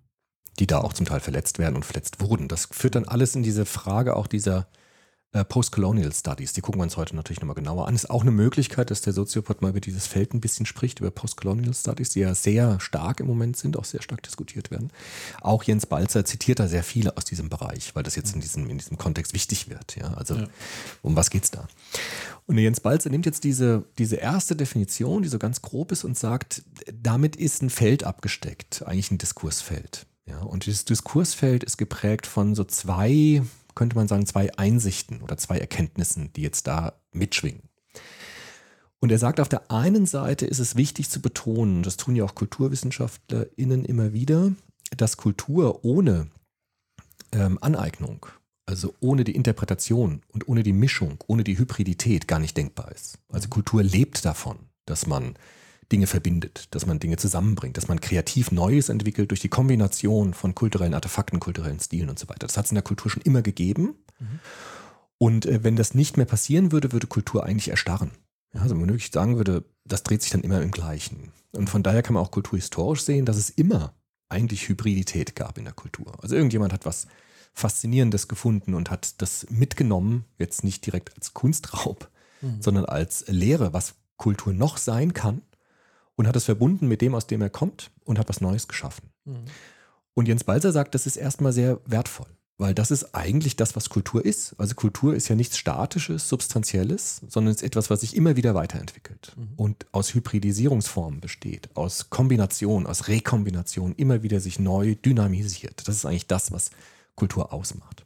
die 0.58 0.66
da 0.66 0.78
auch 0.78 0.92
zum 0.92 1.06
Teil 1.06 1.20
verletzt 1.20 1.58
werden 1.58 1.76
und 1.76 1.84
verletzt 1.84 2.20
wurden. 2.20 2.48
Das 2.48 2.68
führt 2.72 2.96
dann 2.96 3.06
alles 3.06 3.36
in 3.36 3.42
diese 3.42 3.64
Frage 3.64 4.16
auch 4.16 4.26
dieser 4.26 4.68
äh, 5.32 5.44
Post-Colonial 5.44 6.12
Studies. 6.12 6.54
Die 6.54 6.60
gucken 6.62 6.80
wir 6.80 6.84
uns 6.84 6.96
heute 6.96 7.14
natürlich 7.14 7.40
nochmal 7.40 7.54
genauer 7.54 7.86
an. 7.86 7.94
Ist 7.94 8.08
auch 8.08 8.22
eine 8.22 8.30
Möglichkeit, 8.30 8.90
dass 8.90 9.02
der 9.02 9.12
Soziopod 9.12 9.60
mal 9.60 9.70
über 9.70 9.80
dieses 9.80 10.06
Feld 10.06 10.32
ein 10.32 10.40
bisschen 10.40 10.64
spricht, 10.64 11.00
über 11.00 11.10
Post-Colonial 11.10 11.74
Studies, 11.74 12.10
die 12.10 12.20
ja 12.20 12.34
sehr 12.34 12.80
stark 12.80 13.20
im 13.20 13.26
Moment 13.26 13.56
sind, 13.56 13.76
auch 13.76 13.84
sehr 13.84 14.00
stark 14.00 14.22
diskutiert 14.22 14.70
werden. 14.70 14.90
Auch 15.42 15.62
Jens 15.64 15.84
Balzer 15.86 16.24
zitiert 16.24 16.60
da 16.60 16.68
sehr 16.68 16.82
viele 16.82 17.16
aus 17.16 17.24
diesem 17.24 17.50
Bereich, 17.50 17.94
weil 17.94 18.02
das 18.02 18.16
jetzt 18.16 18.34
in 18.34 18.40
diesem, 18.40 18.70
in 18.70 18.78
diesem 18.78 18.96
Kontext 18.96 19.34
wichtig 19.34 19.68
wird. 19.68 19.96
Ja? 19.96 20.14
Also 20.14 20.34
Ja. 20.34 20.46
um 21.02 21.14
was 21.14 21.28
geht's 21.28 21.50
da? 21.50 21.68
Und 22.46 22.56
Jens 22.56 22.80
Balzer 22.80 23.10
nimmt 23.10 23.26
jetzt 23.26 23.44
diese, 23.44 23.84
diese 23.98 24.16
erste 24.16 24.56
Definition, 24.56 25.22
die 25.22 25.28
so 25.28 25.38
ganz 25.38 25.60
grob 25.60 25.92
ist, 25.92 26.04
und 26.04 26.16
sagt, 26.16 26.62
damit 26.92 27.36
ist 27.36 27.62
ein 27.62 27.68
Feld 27.70 28.04
abgesteckt, 28.04 28.82
eigentlich 28.86 29.10
ein 29.10 29.18
Diskursfeld. 29.18 30.06
Ja, 30.26 30.40
und 30.40 30.66
dieses 30.66 30.84
Diskursfeld 30.84 31.64
ist 31.64 31.76
geprägt 31.78 32.26
von 32.26 32.54
so 32.54 32.64
zwei, 32.64 33.42
könnte 33.78 33.94
man 33.94 34.08
sagen, 34.08 34.26
zwei 34.26 34.52
Einsichten 34.58 35.22
oder 35.22 35.38
zwei 35.38 35.56
Erkenntnissen, 35.56 36.32
die 36.32 36.42
jetzt 36.42 36.66
da 36.66 37.00
mitschwingen. 37.12 37.62
Und 38.98 39.12
er 39.12 39.20
sagt, 39.20 39.38
auf 39.38 39.48
der 39.48 39.70
einen 39.70 40.04
Seite 40.04 40.46
ist 40.46 40.58
es 40.58 40.74
wichtig 40.74 41.08
zu 41.08 41.22
betonen, 41.22 41.84
das 41.84 41.96
tun 41.96 42.16
ja 42.16 42.24
auch 42.24 42.34
KulturwissenschaftlerInnen 42.34 43.84
immer 43.84 44.12
wieder, 44.12 44.52
dass 44.96 45.16
Kultur 45.16 45.84
ohne 45.84 46.28
ähm, 47.30 47.58
Aneignung, 47.60 48.26
also 48.66 48.94
ohne 48.98 49.22
die 49.22 49.36
Interpretation 49.36 50.22
und 50.32 50.48
ohne 50.48 50.64
die 50.64 50.72
Mischung, 50.72 51.22
ohne 51.28 51.44
die 51.44 51.56
Hybridität 51.56 52.26
gar 52.26 52.40
nicht 52.40 52.56
denkbar 52.56 52.90
ist. 52.90 53.18
Also 53.28 53.48
Kultur 53.48 53.84
lebt 53.84 54.24
davon, 54.24 54.58
dass 54.86 55.06
man 55.06 55.36
Dinge 55.90 56.06
verbindet, 56.06 56.68
dass 56.74 56.86
man 56.86 56.98
Dinge 56.98 57.16
zusammenbringt, 57.16 57.76
dass 57.76 57.88
man 57.88 58.00
kreativ 58.00 58.52
Neues 58.52 58.88
entwickelt 58.88 59.30
durch 59.30 59.40
die 59.40 59.48
Kombination 59.48 60.34
von 60.34 60.54
kulturellen 60.54 60.94
Artefakten, 60.94 61.40
kulturellen 61.40 61.80
Stilen 61.80 62.10
und 62.10 62.18
so 62.18 62.28
weiter. 62.28 62.46
Das 62.46 62.56
hat 62.56 62.66
es 62.66 62.70
in 62.70 62.76
der 62.76 62.84
Kultur 62.84 63.10
schon 63.10 63.22
immer 63.22 63.42
gegeben. 63.42 63.94
Und 65.16 65.46
äh, 65.46 65.64
wenn 65.64 65.76
das 65.76 65.94
nicht 65.94 66.16
mehr 66.16 66.26
passieren 66.26 66.72
würde, 66.72 66.92
würde 66.92 67.06
Kultur 67.06 67.44
eigentlich 67.44 67.68
erstarren. 67.68 68.12
Ja, 68.52 68.60
also 68.60 68.74
wenn 68.74 68.80
man 68.80 68.90
wirklich 68.90 69.10
sagen 69.10 69.36
würde, 69.36 69.64
das 69.84 70.02
dreht 70.02 70.22
sich 70.22 70.30
dann 70.30 70.42
immer 70.42 70.60
im 70.60 70.70
Gleichen. 70.70 71.32
Und 71.52 71.70
von 71.70 71.82
daher 71.82 72.02
kann 72.02 72.14
man 72.14 72.22
auch 72.22 72.30
kulturhistorisch 72.30 73.02
sehen, 73.02 73.24
dass 73.24 73.36
es 73.36 73.50
immer 73.50 73.94
eigentlich 74.28 74.68
Hybridität 74.68 75.34
gab 75.36 75.56
in 75.56 75.64
der 75.64 75.72
Kultur. 75.72 76.12
Also 76.22 76.36
irgendjemand 76.36 76.72
hat 76.72 76.84
was 76.84 77.06
Faszinierendes 77.54 78.28
gefunden 78.28 78.74
und 78.74 78.90
hat 78.90 79.20
das 79.22 79.46
mitgenommen, 79.48 80.26
jetzt 80.38 80.64
nicht 80.64 80.84
direkt 80.84 81.16
als 81.16 81.32
Kunstraub, 81.32 82.10
sondern 82.60 82.84
als 82.84 83.24
Lehre, 83.26 83.72
was 83.72 83.94
Kultur 84.16 84.52
noch 84.52 84.76
sein 84.76 85.14
kann 85.14 85.42
und 86.18 86.26
hat 86.26 86.36
es 86.36 86.44
verbunden 86.44 86.88
mit 86.88 87.00
dem, 87.00 87.14
aus 87.14 87.28
dem 87.28 87.40
er 87.40 87.48
kommt 87.48 87.92
und 88.04 88.18
hat 88.18 88.28
was 88.28 88.40
Neues 88.40 88.66
geschaffen. 88.66 89.08
Und 90.14 90.26
Jens 90.26 90.42
Balzer 90.42 90.72
sagt, 90.72 90.96
das 90.96 91.06
ist 91.06 91.16
erstmal 91.16 91.52
sehr 91.52 91.80
wertvoll, 91.86 92.26
weil 92.56 92.74
das 92.74 92.90
ist 92.90 93.14
eigentlich 93.14 93.54
das, 93.54 93.76
was 93.76 93.88
Kultur 93.88 94.24
ist. 94.24 94.56
Also 94.58 94.74
Kultur 94.74 95.14
ist 95.14 95.28
ja 95.28 95.36
nichts 95.36 95.56
Statisches, 95.56 96.28
Substanzielles, 96.28 97.22
sondern 97.28 97.52
es 97.52 97.58
ist 97.58 97.68
etwas, 97.68 97.88
was 97.88 98.00
sich 98.00 98.16
immer 98.16 98.34
wieder 98.34 98.56
weiterentwickelt 98.56 99.36
und 99.56 99.86
aus 99.92 100.12
Hybridisierungsformen 100.12 101.20
besteht, 101.20 101.70
aus 101.76 102.10
Kombination, 102.10 102.88
aus 102.88 103.06
Rekombination, 103.06 103.94
immer 103.94 104.24
wieder 104.24 104.40
sich 104.40 104.58
neu 104.58 104.96
dynamisiert. 104.96 105.86
Das 105.86 105.94
ist 105.94 106.04
eigentlich 106.04 106.26
das, 106.26 106.50
was 106.50 106.72
Kultur 107.14 107.52
ausmacht. 107.52 108.04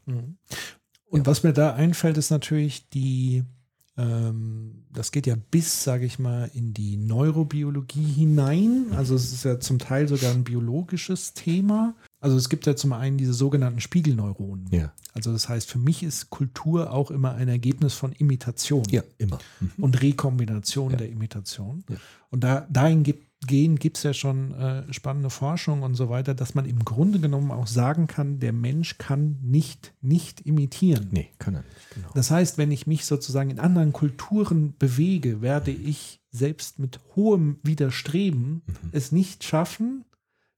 Und 1.07 1.27
was 1.27 1.45
mir 1.45 1.55
da 1.55 1.73
einfällt, 1.73 2.19
ist 2.19 2.31
natürlich 2.31 2.91
die, 2.91 3.45
das 3.95 5.13
geht 5.13 5.27
ja 5.27 5.37
bis, 5.51 5.85
sage 5.85 6.07
ich 6.07 6.19
mal, 6.19 6.51
in 6.55 6.73
die 6.73 6.97
Neurobiologie 6.97 8.03
hinein. 8.03 8.87
Also 8.97 9.15
es 9.15 9.33
ist 9.33 9.45
ja 9.45 9.61
zum 9.61 9.79
Teil 9.79 10.09
sogar 10.09 10.33
ein 10.33 10.45
biologisches 10.45 11.35
Thema. 11.35 11.95
Also 12.21 12.37
es 12.37 12.49
gibt 12.49 12.67
ja 12.67 12.75
zum 12.75 12.93
einen 12.95 13.19
diese 13.19 13.35
sogenannten 13.35 13.81
Spiegelneuronen. 13.81 14.67
Ja. 14.71 14.93
Also 15.13 15.31
das 15.33 15.49
heißt, 15.49 15.69
für 15.71 15.79
mich 15.79 16.03
ist 16.03 16.31
Kultur 16.31 16.91
auch 16.91 17.11
immer 17.11 17.35
ein 17.35 17.49
Ergebnis 17.49 17.93
von 17.93 18.13
Imitation 18.13 18.85
Ja, 18.91 19.03
immer. 19.19 19.39
Mhm. 19.61 19.73
und 19.85 20.01
Rekombination 20.01 20.93
Ja. 20.93 20.97
der 20.97 21.11
Imitation. 21.11 21.85
Ja. 21.91 21.97
Und 22.31 22.45
da, 22.45 22.67
dahin 22.71 23.03
gibt, 23.03 23.27
gehen 23.47 23.77
gibt 23.77 23.97
es 23.97 24.03
ja 24.05 24.15
schon 24.15 24.53
äh, 24.55 24.93
spannende 24.93 25.31
Forschung 25.31 25.83
und 25.83 25.95
so 25.95 26.09
weiter, 26.09 26.35
dass 26.35 26.55
man 26.55 26.65
im 26.65 26.85
Grunde 26.85 27.19
genommen 27.19 27.51
auch 27.51 27.67
sagen 27.67 28.07
kann, 28.07 28.39
der 28.39 28.53
Mensch 28.53 28.99
kann 28.99 29.39
nicht 29.43 29.95
nicht 30.01 30.41
imitieren. 30.43 31.09
Nee, 31.11 31.29
kann 31.39 31.55
er 31.57 31.63
nicht. 31.63 31.91
Genau. 31.95 32.09
Das 32.15 32.31
heißt, 32.31 32.59
wenn 32.59 32.71
ich 32.71 32.87
mich 32.87 33.05
sozusagen 33.05 33.51
in 33.51 33.59
anderen 33.59 33.93
Kulturen 33.93 34.75
bewege, 34.79 35.41
werde 35.43 35.71
ich 35.73 36.21
selbst 36.31 36.79
mit 36.79 37.01
hohem 37.17 37.59
Widerstreben 37.63 38.63
Mhm. 38.67 38.89
es 38.93 39.13
nicht 39.13 39.45
schaffen, 39.45 40.05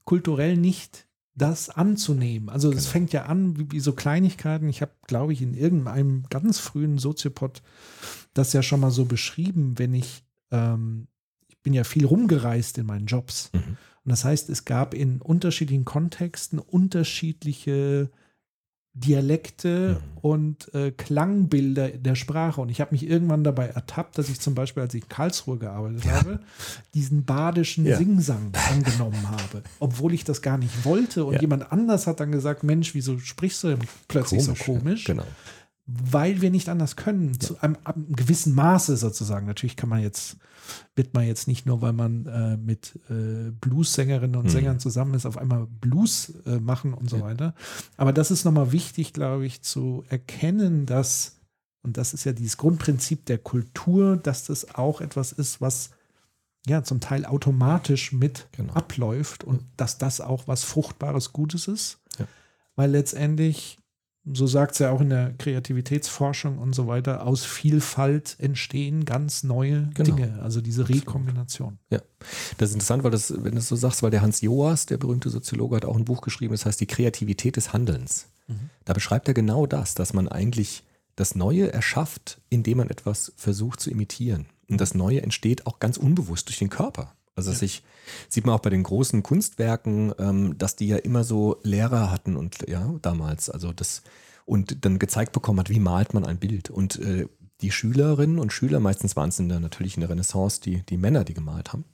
kulturell 0.05 0.57
nicht 0.57 1.07
das 1.37 1.69
anzunehmen. 1.71 2.49
Also 2.49 2.69
es 2.71 2.77
Genau. 2.85 2.91
fängt 2.93 3.13
ja 3.13 3.25
an 3.25 3.59
wie, 3.59 3.73
wie 3.73 3.81
so 3.81 3.93
Kleinigkeiten. 3.93 4.69
Ich 4.69 4.83
habe, 4.83 4.93
glaube 5.07 5.33
ich, 5.33 5.43
in 5.43 5.55
irgendeinem 5.55 6.25
ganz 6.31 6.59
frühen 6.61 6.99
Soziopod 6.99 7.61
das 8.35 8.53
ja 8.53 8.63
schon 8.63 8.81
mal 8.81 8.91
so 8.93 9.05
beschrieben, 9.05 9.79
wenn 9.79 9.95
ich, 9.95 10.25
ähm, 10.53 11.09
ich 11.09 11.14
bin 11.65 11.73
ja 11.75 11.83
viel 11.83 12.07
rumgereist 12.07 12.79
in 12.79 12.87
meinen 12.87 13.07
Jobs. 13.07 13.51
Mhm. 13.53 13.59
Und 14.05 14.11
das 14.11 14.25
heißt, 14.25 14.49
es 14.51 14.65
gab 14.65 14.95
in 14.95 15.21
unterschiedlichen 15.21 15.85
Kontexten 15.85 16.59
unterschiedliche 16.61 18.11
Dialekte 18.97 20.01
Mhm. 20.01 20.19
und 20.19 20.73
äh, 20.75 20.93
Klangbilder 20.93 21.89
der 21.89 22.15
Sprache. 22.15 22.61
Und 22.61 22.69
ich 22.69 22.81
habe 22.81 22.93
mich 22.95 23.05
irgendwann 23.09 23.43
dabei 23.43 23.67
ertappt, 23.67 24.17
dass 24.19 24.29
ich 24.29 24.39
zum 24.41 24.55
Beispiel, 24.55 24.85
als 24.85 24.95
ich 24.95 25.03
in 25.03 25.09
Karlsruhe 25.09 25.59
gearbeitet 25.59 26.05
habe, 26.09 26.39
diesen 26.95 27.25
badischen 27.25 27.87
Ja. 27.87 27.97
Singsang 27.97 28.53
angenommen 28.71 29.29
habe. 29.31 29.65
Obwohl 29.81 30.15
ich 30.15 30.23
das 30.23 30.43
gar 30.43 30.59
nicht 30.59 30.85
wollte. 30.85 31.25
Und 31.25 31.35
Ja. 31.35 31.41
jemand 31.41 31.73
anders 31.73 32.07
hat 32.07 32.21
dann 32.21 32.31
gesagt, 32.31 32.63
Mensch, 32.63 32.95
wieso 32.95 33.19
sprichst 33.19 33.65
du 33.65 33.69
denn 33.69 33.81
plötzlich 34.07 34.45
so 34.45 34.55
komisch? 34.55 35.09
Ja, 35.09 35.15
genau. 35.15 35.27
Weil 35.87 36.41
wir 36.41 36.51
nicht 36.51 36.69
anders 36.69 36.97
können, 36.97 37.39
zu 37.39 37.59
einem, 37.61 37.77
einem 37.85 38.15
gewissen 38.17 38.55
Maße 38.55 38.97
sozusagen. 38.97 39.47
Natürlich 39.47 39.77
kann 39.77 39.91
man 39.91 40.01
jetzt, 40.01 40.37
wird 40.97 41.13
man 41.13 41.27
jetzt 41.27 41.47
nicht 41.47 41.67
nur, 41.67 41.83
weil 41.83 41.93
man 41.93 42.25
äh, 42.27 42.57
mit 42.57 42.99
äh, 43.11 43.51
Blues-Sängerinnen 43.61 44.37
und 44.37 44.45
Mhm. 44.47 44.51
Sängern 44.51 44.81
zusammen 44.81 45.13
ist, 45.15 45.27
auf 45.27 45.37
einmal 45.37 45.67
Blues 45.67 46.33
äh, 46.47 46.59
machen 46.59 46.95
und 46.95 47.11
so 47.11 47.21
weiter. 47.21 47.55
Aber 47.99 48.13
das 48.15 48.31
ist 48.31 48.45
nochmal 48.45 48.73
wichtig, 48.73 49.13
glaube 49.13 49.45
ich, 49.45 49.61
zu 49.63 50.05
erkennen, 50.09 50.87
dass, 50.87 51.37
und 51.83 51.99
das 51.99 52.15
ist 52.15 52.25
ja 52.25 52.33
dieses 52.33 52.57
Grundprinzip 52.57 53.27
der 53.27 53.37
Kultur, 53.39 54.17
dass 54.17 54.47
das 54.47 54.75
auch 54.75 55.03
etwas 55.03 55.33
ist, 55.33 55.61
was 55.61 55.91
ja 56.67 56.83
zum 56.83 57.01
Teil 57.01 57.27
automatisch 57.27 58.13
mit 58.13 58.49
Genau. 58.53 58.73
abläuft 58.73 59.45
und 59.45 59.61
dass 59.77 59.99
das 59.99 60.23
auch 60.23 60.49
was 60.49 60.65
Fruchtbares, 60.65 61.35
Gutes 61.35 61.69
ist. 61.69 61.99
Ja. 62.19 62.27
Weil 62.75 62.91
letztendlich 62.93 63.79
so 64.33 64.47
sagt 64.47 64.73
es 64.73 64.79
ja 64.79 64.91
auch 64.91 65.01
in 65.01 65.11
der 65.11 65.35
Kreativitätsforschung 65.35 66.59
und 66.59 66.75
so 66.75 66.87
weiter, 66.87 67.27
aus 67.27 67.45
Vielfalt 67.45 68.37
entstehen 68.39 69.05
ganz 69.05 69.43
neue 69.43 69.91
Genau. 69.95 70.17
Dinge, 70.17 70.41
also 70.43 70.61
diese 70.61 70.89
Rekombination. 70.89 71.79
Das 72.57 72.71
ist 72.71 72.75
interessant, 72.75 73.05
weil 73.05 73.11
das, 73.11 73.35
wenn 73.45 73.53
du 73.53 73.59
es 73.59 73.69
so 73.69 73.77
sagst, 73.77 74.03
weil 74.03 74.11
der 74.11 74.23
Hans 74.23 74.41
Joas, 74.41 74.87
der 74.87 74.97
berühmte 74.97 75.29
Soziologe, 75.29 75.77
hat 75.77 75.85
auch 75.85 75.97
ein 75.97 76.07
Buch 76.07 76.23
geschrieben, 76.23 76.55
das 76.55 76.65
heißt 76.65 76.81
Die 76.81 76.87
Kreativität 76.87 77.57
des 77.57 77.73
Handelns. 77.73 78.29
Mhm. 78.47 78.71
Da 78.85 78.95
beschreibt 78.95 79.29
er 79.29 79.35
genau 79.35 79.67
das, 79.67 79.95
dass 79.95 80.15
man 80.15 80.29
eigentlich 80.29 80.85
das 81.17 81.35
Neue 81.35 81.73
erschafft, 81.73 82.41
indem 82.49 82.79
man 82.79 82.91
etwas 82.91 83.33
versucht 83.37 83.81
zu 83.81 83.91
imitieren. 83.91 84.47
Und 84.69 84.81
das 84.81 84.95
Neue 84.95 85.23
entsteht 85.23 85.67
auch 85.67 85.79
ganz 85.79 85.97
unbewusst 85.97 86.49
durch 86.49 86.59
den 86.59 86.71
Körper. 86.71 87.15
Also 87.37 87.51
dass 87.51 87.61
sich 87.61 87.83
sieht 88.29 88.47
man 88.47 88.55
auch 88.55 88.61
bei 88.61 88.71
den 88.71 88.83
großen 88.83 89.23
Kunstwerken, 89.23 90.13
ähm, 90.19 90.59
dass 90.59 90.77
die 90.77 90.89
ja 90.89 90.97
immer 90.97 91.25
so 91.25 91.59
Lehrer 91.63 92.11
hatten 92.11 92.37
und 92.37 92.69
ja 92.69 92.95
damals, 93.03 93.51
also 93.51 93.73
das 93.73 94.03
und 94.47 94.85
dann 94.85 94.99
gezeigt 94.99 95.33
bekommen 95.33 95.59
hat, 95.59 95.71
wie 95.71 95.81
malt 95.81 96.15
man 96.15 96.25
ein 96.25 96.39
Bild. 96.39 96.71
Und 96.71 96.99
äh, 96.99 97.27
die 97.61 97.71
Schülerinnen 97.71 98.39
und 98.39 98.53
Schüler, 98.53 98.79
meistens 98.79 99.17
waren 99.17 99.31
es 99.31 99.39
in 99.39 99.49
der, 99.49 99.59
natürlich 99.59 99.97
in 99.97 100.01
der 100.01 100.11
Renaissance 100.11 100.61
die, 100.61 100.83
die 100.83 100.99
Männer, 100.99 101.25
die 101.25 101.35
gemalt 101.35 101.73
haben, 101.73 101.85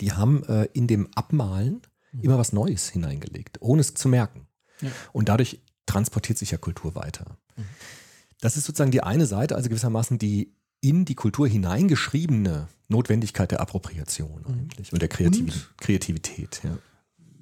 die 0.00 0.12
haben 0.12 0.42
äh, 0.44 0.64
in 0.72 0.86
dem 0.86 1.08
Abmalen 1.14 1.82
immer 2.22 2.38
was 2.38 2.52
Neues 2.52 2.88
hineingelegt, 2.88 3.60
ohne 3.60 3.82
es 3.82 3.92
zu 3.94 4.08
merken. 4.08 4.46
Ja. 4.80 4.88
Und 5.12 5.28
dadurch 5.28 5.60
transportiert 5.84 6.38
sich 6.38 6.50
ja 6.50 6.58
Kultur 6.58 6.94
weiter. 6.94 7.36
Das 8.40 8.56
ist 8.56 8.64
sozusagen 8.64 8.90
die 8.90 9.02
eine 9.02 9.26
Seite, 9.26 9.54
also 9.54 9.68
gewissermaßen 9.68 10.18
die 10.18 10.54
in 10.80 11.04
die 11.04 11.14
Kultur 11.14 11.48
hineingeschriebene 11.48 12.68
Notwendigkeit 12.88 13.50
der 13.50 13.60
Appropriation 13.60 14.44
eigentlich 14.46 14.92
und 14.92 15.02
der 15.02 15.08
Kreativ 15.08 15.40
Und? 15.70 15.78
Kreativität. 15.78 16.60
Ja. 16.64 16.78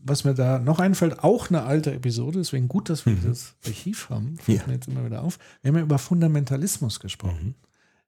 Was 0.07 0.24
mir 0.24 0.35
da 0.35 0.59
noch 0.59 0.80
einfällt, 0.80 1.20
auch 1.20 1.48
eine 1.48 1.62
alte 1.62 1.92
Episode, 1.92 2.38
deswegen 2.38 2.68
gut, 2.68 2.90
dass 2.90 3.07
wir 3.07 3.16
das 3.16 3.54
Archiv 3.64 4.11
haben, 4.11 4.37
fällt 4.37 4.61
Ja. 4.61 4.66
mir 4.66 4.74
jetzt 4.74 4.88
immer 4.88 5.04
wieder 5.04 5.22
auf. 5.22 5.38
Wir 5.62 5.70
haben 5.70 5.76
ja 5.78 5.83
über 5.83 5.98
Fundamentalismus 5.98 7.00
gesprochen, 7.00 7.54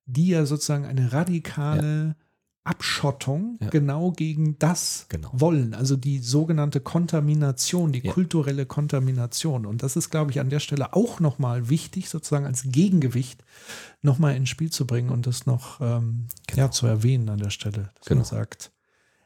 die 0.04 0.28
ja 0.28 0.44
sozusagen 0.46 0.84
eine 0.84 1.12
radikale 1.12 2.16
Abschottung 2.66 3.58
Ja. 3.62 3.70
genau 3.70 4.10
gegen 4.12 4.58
das 4.58 5.06
Genau. 5.08 5.30
wollen, 5.32 5.74
also 5.74 5.96
die 5.96 6.18
sogenannte 6.18 6.80
Kontamination, 6.80 7.92
die 7.92 8.04
Ja. 8.04 8.12
kulturelle 8.12 8.66
Kontamination. 8.66 9.66
Und 9.66 9.82
das 9.82 9.96
ist, 9.96 10.10
glaube 10.10 10.30
ich, 10.30 10.40
an 10.40 10.50
der 10.50 10.60
Stelle 10.60 10.92
auch 10.94 11.20
nochmal 11.20 11.68
wichtig, 11.68 12.08
sozusagen 12.08 12.46
als 12.46 12.64
Gegengewicht 12.66 13.42
nochmal 14.02 14.36
ins 14.36 14.48
Spiel 14.48 14.70
zu 14.70 14.86
bringen 14.86 15.10
und 15.10 15.26
das 15.26 15.46
noch 15.46 15.80
ähm, 15.80 16.26
Genau. 16.46 16.62
ja, 16.62 16.70
zu 16.70 16.86
erwähnen 16.86 17.28
an 17.28 17.38
der 17.38 17.50
Stelle. 17.50 17.90
Dass 17.96 18.06
Genau. 18.06 18.20
man 18.20 18.24
sagt, 18.28 18.72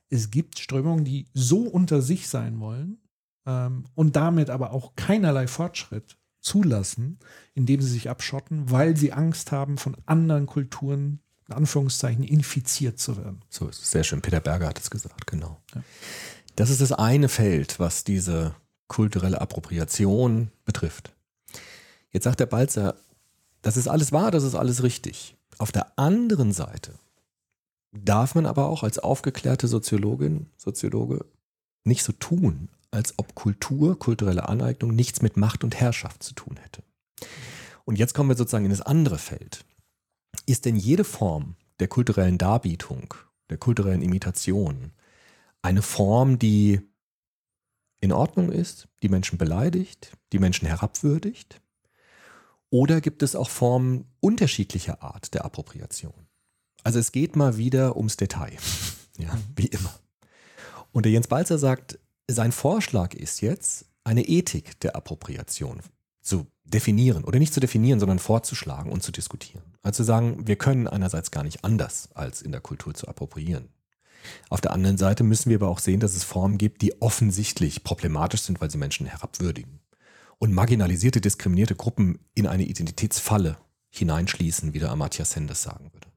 es 0.08 0.30
gibt 0.30 0.58
Strömungen, 0.58 1.04
die 1.04 1.26
so 1.34 1.60
unter 1.60 2.02
sich 2.02 2.28
sein 2.28 2.60
wollen 2.60 2.98
ähm, 3.46 3.84
und 3.94 4.16
damit 4.16 4.50
aber 4.50 4.72
auch 4.72 4.94
keinerlei 4.96 5.46
Fortschritt 5.46 6.16
zulassen, 6.40 7.18
indem 7.54 7.80
sie 7.82 7.90
sich 7.90 8.08
abschotten, 8.10 8.70
weil 8.70 8.96
sie 8.96 9.12
Angst 9.12 9.52
haben, 9.52 9.76
von 9.78 9.96
anderen 10.06 10.46
Kulturen, 10.46 11.20
in 11.50 11.56
Anführungszeichen, 11.56 12.24
infiziert 12.24 12.98
zu 12.98 13.16
werden. 13.16 13.42
So 13.48 13.68
ist 13.68 13.82
es 13.82 13.90
sehr 13.90 14.04
schön. 14.04 14.22
Peter 14.22 14.40
Berger 14.40 14.68
hat 14.68 14.78
es 14.78 14.90
gesagt, 14.90 15.26
genau. 15.26 15.60
Ja. 15.74 15.82
Das 16.56 16.70
ist 16.70 16.80
das 16.80 16.92
eine 16.92 17.28
Feld, 17.28 17.78
was 17.78 18.04
diese 18.04 18.54
kulturelle 18.88 19.40
Appropriation 19.40 20.50
betrifft. 20.64 21.12
Jetzt 22.12 22.24
sagt 22.24 22.40
der 22.40 22.46
Balzer, 22.46 22.96
das 23.62 23.76
ist 23.76 23.88
alles 23.88 24.12
wahr, 24.12 24.30
das 24.30 24.44
ist 24.44 24.54
alles 24.54 24.82
richtig. 24.82 25.36
Auf 25.58 25.72
der 25.72 25.98
anderen 25.98 26.52
Seite 26.52 26.94
darf 27.92 28.34
man 28.34 28.46
aber 28.46 28.66
auch 28.66 28.82
als 28.82 28.98
aufgeklärte 28.98 29.68
Soziologin, 29.68 30.46
Soziologe 30.56 31.24
nicht 31.84 32.02
so 32.02 32.12
tun, 32.12 32.68
als 32.90 33.14
ob 33.18 33.34
Kultur, 33.34 33.98
kulturelle 33.98 34.48
Aneignung 34.48 34.94
nichts 34.94 35.22
mit 35.22 35.36
Macht 35.36 35.64
und 35.64 35.76
Herrschaft 35.76 36.22
zu 36.22 36.34
tun 36.34 36.56
hätte. 36.62 36.82
Und 37.84 37.96
jetzt 37.96 38.14
kommen 38.14 38.28
wir 38.28 38.36
sozusagen 38.36 38.64
in 38.64 38.70
das 38.70 38.82
andere 38.82 39.18
Feld. 39.18 39.64
Ist 40.46 40.64
denn 40.64 40.76
jede 40.76 41.04
Form 41.04 41.56
der 41.78 41.88
kulturellen 41.88 42.38
Darbietung, 42.38 43.14
der 43.48 43.58
kulturellen 43.58 44.02
Imitation 44.02 44.92
eine 45.62 45.82
Form, 45.82 46.38
die 46.38 46.80
in 48.00 48.12
Ordnung 48.12 48.50
ist, 48.50 48.88
die 49.02 49.08
Menschen 49.08 49.38
beleidigt, 49.38 50.12
die 50.32 50.38
Menschen 50.38 50.66
herabwürdigt? 50.66 51.60
Oder 52.70 53.00
gibt 53.00 53.22
es 53.22 53.34
auch 53.34 53.50
Formen 53.50 54.06
unterschiedlicher 54.20 55.02
Art 55.02 55.34
der 55.34 55.44
Appropriation? 55.44 56.14
Also 56.82 56.98
es 56.98 57.12
geht 57.12 57.36
mal 57.36 57.56
wieder 57.56 57.96
ums 57.96 58.16
Detail, 58.16 58.56
ja, 59.18 59.36
wie 59.54 59.66
immer. 59.66 59.94
Und 60.92 61.04
der 61.04 61.12
Jens 61.12 61.28
Balzer 61.28 61.58
sagt, 61.58 61.98
sein 62.28 62.52
Vorschlag 62.52 63.14
ist 63.14 63.40
jetzt, 63.40 63.86
eine 64.02 64.26
Ethik 64.26 64.80
der 64.80 64.96
Appropriation 64.96 65.82
zu 66.22 66.46
definieren 66.64 67.24
oder 67.24 67.38
nicht 67.38 67.52
zu 67.52 67.60
definieren, 67.60 68.00
sondern 68.00 68.18
vorzuschlagen 68.18 68.90
und 68.90 69.02
zu 69.02 69.12
diskutieren. 69.12 69.62
Also 69.82 70.04
sagen, 70.04 70.46
wir 70.46 70.56
können 70.56 70.86
einerseits 70.86 71.30
gar 71.30 71.42
nicht 71.42 71.64
anders, 71.64 72.10
als 72.14 72.42
in 72.42 72.52
der 72.52 72.60
Kultur 72.60 72.94
zu 72.94 73.08
appropriieren. 73.08 73.68
Auf 74.50 74.60
der 74.60 74.72
anderen 74.72 74.98
Seite 74.98 75.24
müssen 75.24 75.48
wir 75.48 75.56
aber 75.56 75.68
auch 75.68 75.78
sehen, 75.78 76.00
dass 76.00 76.14
es 76.14 76.24
Formen 76.24 76.58
gibt, 76.58 76.82
die 76.82 77.00
offensichtlich 77.00 77.84
problematisch 77.84 78.42
sind, 78.42 78.60
weil 78.60 78.70
sie 78.70 78.78
Menschen 78.78 79.06
herabwürdigen 79.06 79.80
und 80.38 80.52
marginalisierte, 80.52 81.20
diskriminierte 81.20 81.76
Gruppen 81.76 82.18
in 82.34 82.46
eine 82.46 82.64
Identitätsfalle 82.64 83.58
hineinschließen, 83.90 84.72
wie 84.72 84.78
der 84.78 84.90
Amartya 84.90 85.24
Sen 85.24 85.46
das 85.46 85.62
sagen 85.62 85.90
würde. 85.92 86.08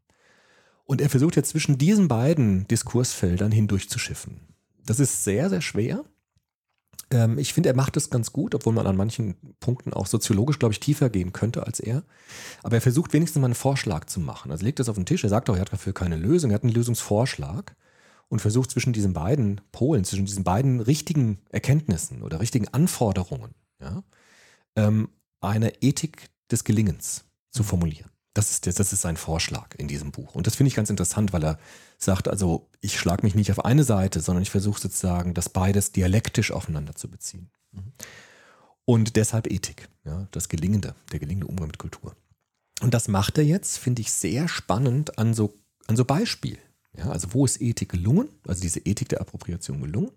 Und 0.85 1.01
er 1.01 1.09
versucht 1.09 1.35
jetzt 1.35 1.49
zwischen 1.49 1.77
diesen 1.77 2.07
beiden 2.07 2.67
Diskursfeldern 2.67 3.51
hindurch 3.51 3.89
zu 3.89 3.99
schiffen. 3.99 4.41
Das 4.85 4.99
ist 4.99 5.23
sehr, 5.23 5.49
sehr 5.49 5.61
schwer. 5.61 6.03
Ähm, 7.11 7.37
ich 7.37 7.53
finde, 7.53 7.69
er 7.69 7.75
macht 7.75 7.97
es 7.97 8.09
ganz 8.09 8.31
gut, 8.31 8.55
obwohl 8.55 8.73
man 8.73 8.87
an 8.87 8.97
manchen 8.97 9.35
Punkten 9.59 9.93
auch 9.93 10.07
soziologisch, 10.07 10.59
glaube 10.59 10.73
ich, 10.73 10.79
tiefer 10.79 11.09
gehen 11.09 11.33
könnte 11.33 11.65
als 11.65 11.79
er. 11.79 12.03
Aber 12.63 12.75
er 12.75 12.81
versucht 12.81 13.13
wenigstens 13.13 13.41
mal 13.41 13.47
einen 13.47 13.55
Vorschlag 13.55 14.05
zu 14.05 14.19
machen. 14.19 14.51
Also 14.51 14.65
legt 14.65 14.79
das 14.79 14.89
auf 14.89 14.95
den 14.95 15.05
Tisch. 15.05 15.23
Er 15.23 15.29
sagt 15.29 15.49
auch, 15.49 15.55
er 15.55 15.61
hat 15.61 15.73
dafür 15.73 15.93
keine 15.93 16.15
Lösung. 16.15 16.51
Er 16.51 16.55
hat 16.55 16.63
einen 16.63 16.73
Lösungsvorschlag 16.73 17.75
und 18.29 18.39
versucht 18.39 18.71
zwischen 18.71 18.93
diesen 18.93 19.13
beiden 19.13 19.61
Polen, 19.71 20.03
zwischen 20.05 20.25
diesen 20.25 20.43
beiden 20.43 20.79
richtigen 20.79 21.39
Erkenntnissen 21.49 22.23
oder 22.23 22.39
richtigen 22.39 22.67
Anforderungen, 22.69 23.53
ja, 23.79 24.03
ähm, 24.75 25.09
eine 25.39 25.83
Ethik 25.83 26.29
des 26.49 26.63
Gelingens 26.63 27.25
zu 27.51 27.63
formulieren. 27.63 28.09
Das 28.33 28.49
ist, 28.49 28.65
das 28.65 28.93
ist 28.93 29.01
sein 29.01 29.17
Vorschlag 29.17 29.75
in 29.77 29.87
diesem 29.87 30.11
Buch. 30.11 30.33
Und 30.33 30.47
das 30.47 30.55
finde 30.55 30.69
ich 30.69 30.75
ganz 30.75 30.89
interessant, 30.89 31.33
weil 31.33 31.43
er 31.43 31.59
sagt, 31.97 32.27
also 32.27 32.67
ich 32.81 32.99
schlage 32.99 33.23
mich 33.23 33.35
nicht 33.35 33.51
auf 33.51 33.63
eine 33.63 33.83
Seite, 33.83 34.21
sondern 34.21 34.41
ich 34.41 34.49
versuche 34.49 34.81
sozusagen, 34.81 35.33
das 35.33 35.49
beides 35.49 35.91
dialektisch 35.91 36.51
aufeinander 36.51 36.95
zu 36.95 37.09
beziehen. 37.09 37.51
Und 38.85 39.15
deshalb 39.15 39.51
Ethik, 39.51 39.87
ja, 40.03 40.27
das 40.31 40.49
Gelingende, 40.49 40.95
der 41.11 41.19
gelingende 41.19 41.47
Umgang 41.47 41.67
mit 41.67 41.77
Kultur. 41.77 42.15
Und 42.81 42.93
das 42.93 43.07
macht 43.07 43.37
er 43.37 43.45
jetzt, 43.45 43.77
finde 43.77 44.01
ich, 44.01 44.11
sehr 44.11 44.47
spannend 44.47 45.17
an 45.17 45.33
so, 45.33 45.53
an 45.87 45.95
so 45.95 46.03
Beispielen. 46.03 46.57
Ja, 46.97 47.09
also 47.09 47.33
wo 47.33 47.45
ist 47.45 47.61
Ethik 47.61 47.89
gelungen, 47.89 48.29
also 48.47 48.61
diese 48.61 48.79
Ethik 48.79 49.09
der 49.09 49.21
Appropriation 49.21 49.81
gelungen? 49.81 50.11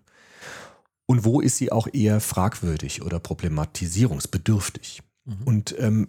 Und 1.07 1.25
wo 1.25 1.41
ist 1.41 1.57
sie 1.57 1.71
auch 1.71 1.87
eher 1.93 2.21
fragwürdig 2.21 3.03
oder 3.03 3.21
problematisierungsbedürftig? 3.21 5.03
Und 5.45 5.75
ähm, 5.79 6.09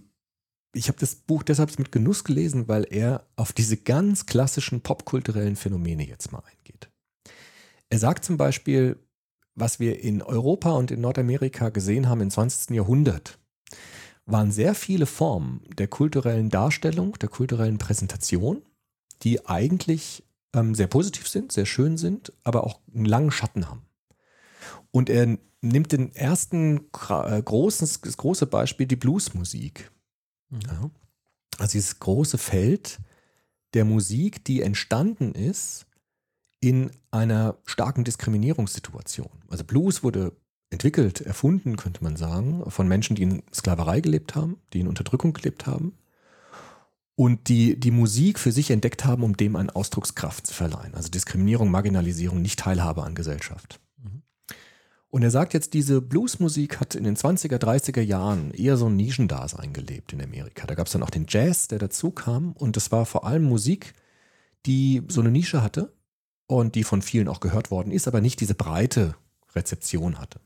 ich 0.73 0.87
habe 0.89 0.99
das 0.99 1.15
Buch 1.15 1.43
deshalb 1.43 1.77
mit 1.79 1.91
Genuss 1.91 2.23
gelesen, 2.23 2.67
weil 2.67 2.85
er 2.89 3.25
auf 3.35 3.53
diese 3.53 3.77
ganz 3.77 4.25
klassischen 4.25 4.81
popkulturellen 4.81 5.55
Phänomene 5.55 6.07
jetzt 6.07 6.31
mal 6.31 6.43
eingeht. 6.45 6.89
Er 7.89 7.99
sagt 7.99 8.25
zum 8.25 8.37
Beispiel, 8.37 8.99
was 9.55 9.79
wir 9.79 10.01
in 10.01 10.21
Europa 10.21 10.71
und 10.71 10.91
in 10.91 11.01
Nordamerika 11.01 11.69
gesehen 11.69 12.07
haben 12.07 12.21
im 12.21 12.29
20. 12.29 12.75
Jahrhundert, 12.75 13.39
waren 14.25 14.51
sehr 14.51 14.75
viele 14.75 15.05
Formen 15.05 15.61
der 15.77 15.87
kulturellen 15.87 16.49
Darstellung, 16.49 17.17
der 17.19 17.29
kulturellen 17.29 17.77
Präsentation, 17.77 18.61
die 19.23 19.45
eigentlich 19.47 20.23
ähm, 20.53 20.75
sehr 20.75 20.87
positiv 20.87 21.27
sind, 21.27 21.51
sehr 21.51 21.65
schön 21.65 21.97
sind, 21.97 22.33
aber 22.43 22.65
auch 22.65 22.81
einen 22.93 23.05
langen 23.05 23.31
Schatten 23.31 23.69
haben. 23.69 23.83
Und 24.91 25.09
er 25.09 25.37
nimmt 25.61 25.91
den 25.91 26.13
ersten 26.13 26.87
äh, 27.09 27.41
großen, 27.41 27.89
das 28.03 28.17
große 28.17 28.47
Beispiel, 28.47 28.85
die 28.85 28.95
Bluesmusik. 28.95 29.91
Ja. 30.51 30.89
Also 31.57 31.71
dieses 31.73 31.99
große 31.99 32.37
Feld 32.37 32.99
der 33.73 33.85
Musik, 33.85 34.43
die 34.45 34.61
entstanden 34.61 35.33
ist 35.33 35.85
in 36.59 36.91
einer 37.11 37.57
starken 37.65 38.03
Diskriminierungssituation. 38.03 39.29
Also 39.49 39.63
Blues 39.63 40.03
wurde 40.03 40.33
entwickelt, 40.69 41.21
erfunden, 41.21 41.77
könnte 41.77 42.03
man 42.03 42.15
sagen, 42.15 42.69
von 42.69 42.87
Menschen, 42.87 43.15
die 43.15 43.23
in 43.23 43.43
Sklaverei 43.53 44.01
gelebt 44.01 44.35
haben, 44.35 44.59
die 44.73 44.81
in 44.81 44.87
Unterdrückung 44.87 45.33
gelebt 45.33 45.65
haben 45.65 45.93
und 47.15 47.47
die 47.47 47.79
die 47.79 47.91
Musik 47.91 48.37
für 48.37 48.51
sich 48.51 48.69
entdeckt 48.71 49.05
haben, 49.05 49.23
um 49.23 49.37
dem 49.37 49.55
eine 49.55 49.75
Ausdruckskraft 49.75 50.47
zu 50.47 50.53
verleihen. 50.53 50.93
Also 50.93 51.09
Diskriminierung, 51.09 51.71
Marginalisierung, 51.71 52.41
nicht 52.41 52.59
Teilhabe 52.59 53.03
an 53.03 53.15
Gesellschaft. 53.15 53.79
Und 55.09 55.23
er 55.23 55.31
sagt 55.31 55.53
jetzt, 55.53 55.73
diese 55.73 56.01
Bluesmusik 56.01 56.79
hat 56.79 56.93
in 56.93 57.05
den 57.05 57.15
20er, 57.15 57.57
30er 57.57 58.01
Jahren 58.01 58.51
eher 58.51 58.75
so 58.75 58.87
ein 58.87 58.97
Nischendasein 58.97 59.71
gelebt 59.71 60.11
in 60.11 60.21
Amerika. 60.21 60.67
Da 60.67 60.75
gab 60.75 60.87
es 60.87 60.93
dann 60.93 61.03
auch 61.03 61.09
den 61.09 61.25
Jazz, 61.29 61.67
der 61.69 61.79
dazu 61.79 62.11
kam. 62.11 62.51
Und 62.53 62.75
das 62.75 62.91
war 62.91 63.05
vor 63.05 63.25
allem 63.25 63.43
Musik, 63.43 63.93
die 64.65 65.03
so 65.07 65.21
eine 65.21 65.31
Nische 65.31 65.61
hatte 65.61 65.93
und 66.47 66.75
die 66.75 66.83
von 66.83 67.01
vielen 67.01 67.29
auch 67.29 67.39
gehört 67.39 67.71
worden 67.71 67.91
ist, 67.91 68.07
aber 68.07 68.19
nicht 68.19 68.41
diese 68.41 68.55
breite 68.55 69.15
Rezeption 69.55 70.19
hatte. 70.19 70.41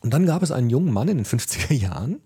Und 0.00 0.14
dann 0.14 0.26
gab 0.26 0.42
es 0.42 0.50
einen 0.50 0.70
jungen 0.70 0.92
Mann 0.92 1.08
in 1.08 1.18
den 1.18 1.26
50er 1.26 1.72
Jahren 1.72 2.20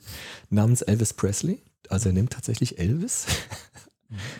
namens 0.48 0.83
Elvis 0.83 1.12
Presley. 1.12 1.62
Also 1.88 2.09
er 2.09 2.12
nimmt 2.14 2.33
tatsächlich 2.33 2.78
Elvis. 2.78 3.26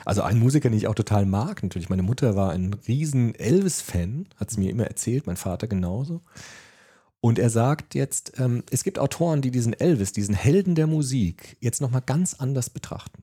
Also 0.05 0.23
ein 0.23 0.39
Musiker, 0.39 0.69
den 0.69 0.77
ich 0.77 0.87
auch 0.87 0.95
total 0.95 1.27
mag. 1.27 1.63
Natürlich, 1.63 1.89
meine 1.89 2.05
Mutter 2.05 2.37
war 2.37 2.53
ein 2.53 2.75
riesen 2.87 3.35
Elvis-Fan, 3.35 4.29
hat 4.37 4.51
sie 4.51 4.61
mir 4.61 4.71
immer 4.71 4.87
erzählt, 4.87 5.27
mein 5.27 5.37
Vater 5.37 5.67
genauso. 5.67 6.23
Und 7.25 7.39
er 7.39 7.49
sagt 7.49 7.95
jetzt, 7.95 8.35
ähm, 8.37 8.65
es 8.71 8.85
gibt 8.85 8.99
Autoren, 8.99 9.41
die 9.41 9.51
diesen 9.51 9.73
Elvis, 9.73 10.13
diesen 10.13 10.35
Helden 10.35 10.75
der 10.75 10.87
Musik, 10.87 11.57
jetzt 11.59 11.81
nochmal 11.81 12.03
ganz 12.03 12.35
anders 12.35 12.69
betrachten. 12.69 13.23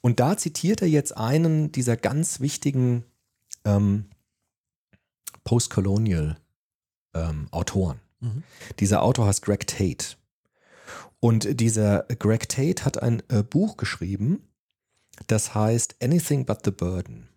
Und 0.00 0.18
da 0.18 0.36
zitiert 0.36 0.82
er 0.82 0.88
jetzt 0.88 1.16
einen 1.16 1.70
dieser 1.70 1.96
ganz 1.96 2.40
wichtigen 2.40 3.04
ähm, 3.64 4.06
Postcolonial 5.44 6.38
ähm, 7.14 7.46
Autoren. 7.52 8.00
Dieser 8.80 9.04
Autor 9.04 9.28
heißt 9.28 9.42
Greg 9.42 9.68
Tate. 9.68 10.16
Und 11.20 11.60
dieser 11.60 12.02
Greg 12.18 12.48
Tate 12.48 12.84
hat 12.84 13.00
ein 13.00 13.22
äh, 13.28 13.44
Buch 13.44 13.76
geschrieben, 13.76 14.42
das 15.28 15.54
heißt 15.54 16.02
Anything 16.02 16.46
But 16.46 16.64
the 16.64 16.72
Burden. 16.72 17.28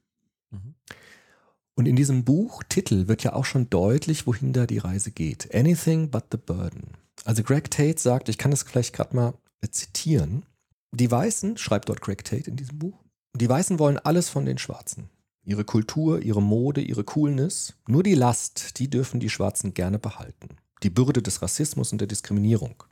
Und 1.81 1.87
in 1.87 1.95
diesem 1.95 2.23
Buchtitel 2.23 3.07
wird 3.07 3.23
ja 3.23 3.33
auch 3.33 3.45
schon 3.45 3.67
deutlich, 3.71 4.27
wohin 4.27 4.53
da 4.53 4.67
die 4.67 4.77
Reise 4.77 5.09
geht. 5.09 5.51
Anything 5.51 6.11
but 6.11 6.25
the 6.31 6.37
burden. 6.37 6.91
Also 7.25 7.41
Greg 7.41 7.71
Tate 7.71 7.99
sagt, 7.99 8.29
ich 8.29 8.37
kann 8.37 8.51
das 8.51 8.61
vielleicht 8.61 8.93
gerade 8.93 9.15
mal 9.15 9.33
äh, 9.61 9.67
zitieren. 9.67 10.45
Die 10.91 11.09
Weißen, 11.09 11.57
schreibt 11.57 11.89
dort 11.89 12.01
Greg 12.01 12.23
Tate 12.23 12.51
in 12.51 12.55
diesem 12.55 12.77
Buch, 12.77 13.03
die 13.35 13.49
Weißen 13.49 13.79
wollen 13.79 13.97
alles 13.97 14.29
von 14.29 14.45
den 14.45 14.59
Schwarzen. 14.59 15.09
Ihre 15.43 15.63
Kultur, 15.63 16.21
ihre 16.21 16.43
Mode, 16.43 16.81
ihre 16.81 17.03
Coolness. 17.03 17.73
Nur 17.87 18.03
die 18.03 18.13
Last, 18.13 18.77
die 18.77 18.87
dürfen 18.87 19.19
die 19.19 19.31
Schwarzen 19.31 19.73
gerne 19.73 19.97
behalten. 19.97 20.49
Die 20.83 20.91
Bürde 20.91 21.23
des 21.23 21.41
Rassismus 21.41 21.91
und 21.91 21.97
der 21.97 22.07
Diskriminierung. 22.07 22.83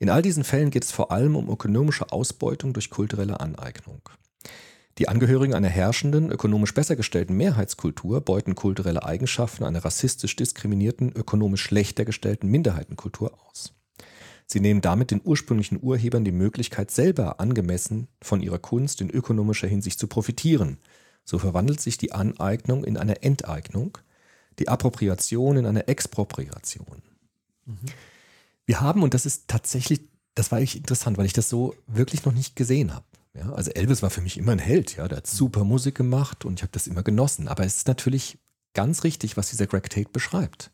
In 0.00 0.10
all 0.10 0.20
diesen 0.20 0.44
Fällen 0.44 0.68
geht 0.68 0.84
es 0.84 0.92
vor 0.92 1.12
allem 1.12 1.34
um 1.34 1.48
ökonomische 1.48 2.12
Ausbeutung 2.12 2.74
durch 2.74 2.90
kulturelle 2.90 3.40
Aneignung. 3.40 4.02
Die 4.98 5.08
Angehörigen 5.08 5.54
einer 5.54 5.68
herrschenden, 5.68 6.30
ökonomisch 6.30 6.74
besser 6.74 6.96
gestellten 6.96 7.36
Mehrheitskultur 7.36 8.20
beuten 8.20 8.56
kulturelle 8.56 9.04
Eigenschaften 9.04 9.62
einer 9.62 9.84
rassistisch 9.84 10.34
diskriminierten, 10.34 11.12
ökonomisch 11.12 11.62
schlechter 11.62 12.04
gestellten 12.04 12.48
Minderheitenkultur 12.48 13.32
aus. 13.46 13.74
Sie 14.46 14.58
nehmen 14.58 14.80
damit 14.80 15.12
den 15.12 15.20
ursprünglichen 15.22 15.80
Urhebern 15.80 16.24
die 16.24 16.32
Möglichkeit, 16.32 16.90
selber 16.90 17.38
angemessen 17.38 18.08
von 18.20 18.40
ihrer 18.40 18.58
Kunst 18.58 19.00
in 19.00 19.10
ökonomischer 19.10 19.68
Hinsicht 19.68 20.00
zu 20.00 20.08
profitieren. 20.08 20.78
So 21.24 21.38
verwandelt 21.38 21.80
sich 21.80 21.98
die 21.98 22.12
Aneignung 22.12 22.82
in 22.82 22.96
eine 22.96 23.22
Enteignung, 23.22 23.98
die 24.58 24.68
Appropriation 24.68 25.58
in 25.58 25.66
eine 25.66 25.86
Expropriation. 25.86 27.02
Wir 28.66 28.80
haben, 28.80 29.02
und 29.02 29.14
das 29.14 29.26
ist 29.26 29.46
tatsächlich, 29.46 30.00
das 30.34 30.50
war 30.50 30.60
echt 30.60 30.74
interessant, 30.74 31.18
weil 31.18 31.26
ich 31.26 31.34
das 31.34 31.48
so 31.48 31.74
wirklich 31.86 32.24
noch 32.24 32.32
nicht 32.32 32.56
gesehen 32.56 32.92
habe. 32.94 33.04
Ja, 33.38 33.52
also 33.52 33.70
Elvis 33.70 34.02
war 34.02 34.10
für 34.10 34.20
mich 34.20 34.36
immer 34.36 34.52
ein 34.52 34.58
Held, 34.58 34.96
ja, 34.96 35.06
der 35.06 35.18
hat 35.18 35.26
super 35.26 35.62
Musik 35.62 35.94
gemacht 35.94 36.44
und 36.44 36.58
ich 36.58 36.62
habe 36.62 36.72
das 36.72 36.86
immer 36.86 37.02
genossen. 37.02 37.46
Aber 37.46 37.64
es 37.64 37.76
ist 37.76 37.88
natürlich 37.88 38.38
ganz 38.74 39.04
richtig, 39.04 39.36
was 39.36 39.50
dieser 39.50 39.66
Greg 39.66 39.88
Tate 39.90 40.10
beschreibt. 40.12 40.72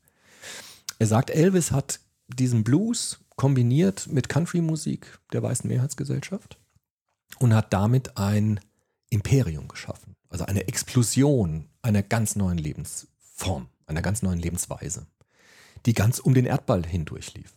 Er 0.98 1.06
sagt, 1.06 1.30
Elvis 1.30 1.72
hat 1.72 2.00
diesen 2.28 2.64
Blues 2.64 3.20
kombiniert 3.36 4.06
mit 4.06 4.28
Country-Musik 4.28 5.18
der 5.32 5.42
weißen 5.42 5.68
Mehrheitsgesellschaft 5.68 6.58
und 7.38 7.54
hat 7.54 7.72
damit 7.72 8.16
ein 8.16 8.60
Imperium 9.10 9.68
geschaffen. 9.68 10.16
Also 10.28 10.46
eine 10.46 10.66
Explosion 10.66 11.68
einer 11.82 12.02
ganz 12.02 12.36
neuen 12.36 12.58
Lebensform, 12.58 13.68
einer 13.86 14.02
ganz 14.02 14.22
neuen 14.22 14.38
Lebensweise, 14.38 15.06
die 15.84 15.92
ganz 15.92 16.18
um 16.18 16.34
den 16.34 16.46
Erdball 16.46 16.86
hindurch 16.86 17.34
lief. 17.34 17.54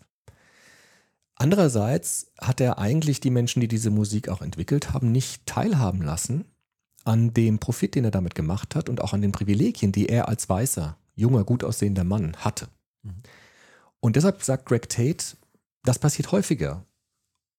Andererseits 1.39 2.31
hat 2.39 2.59
er 2.61 2.79
eigentlich 2.79 3.19
die 3.19 3.29
Menschen, 3.29 3.59
die 3.59 3.67
diese 3.67 3.91
Musik 3.91 4.29
auch 4.29 4.41
entwickelt 4.41 4.93
haben, 4.93 5.11
nicht 5.11 5.45
teilhaben 5.45 6.01
lassen 6.01 6.45
an 7.05 7.33
dem 7.33 7.59
Profit, 7.59 7.95
den 7.95 8.05
er 8.05 8.11
damit 8.11 8.35
gemacht 8.35 8.75
hat 8.75 8.89
und 8.89 9.01
auch 9.01 9.13
an 9.13 9.21
den 9.21 9.31
Privilegien, 9.31 9.91
die 9.91 10.09
er 10.09 10.27
als 10.27 10.49
weißer, 10.49 10.97
junger, 11.15 11.43
gut 11.43 11.63
aussehender 11.63 12.03
Mann 12.03 12.35
hatte. 12.37 12.67
Und 13.99 14.15
deshalb 14.15 14.43
sagt 14.43 14.65
Greg 14.65 14.89
Tate, 14.89 15.37
das 15.83 15.99
passiert 15.99 16.31
häufiger. 16.31 16.83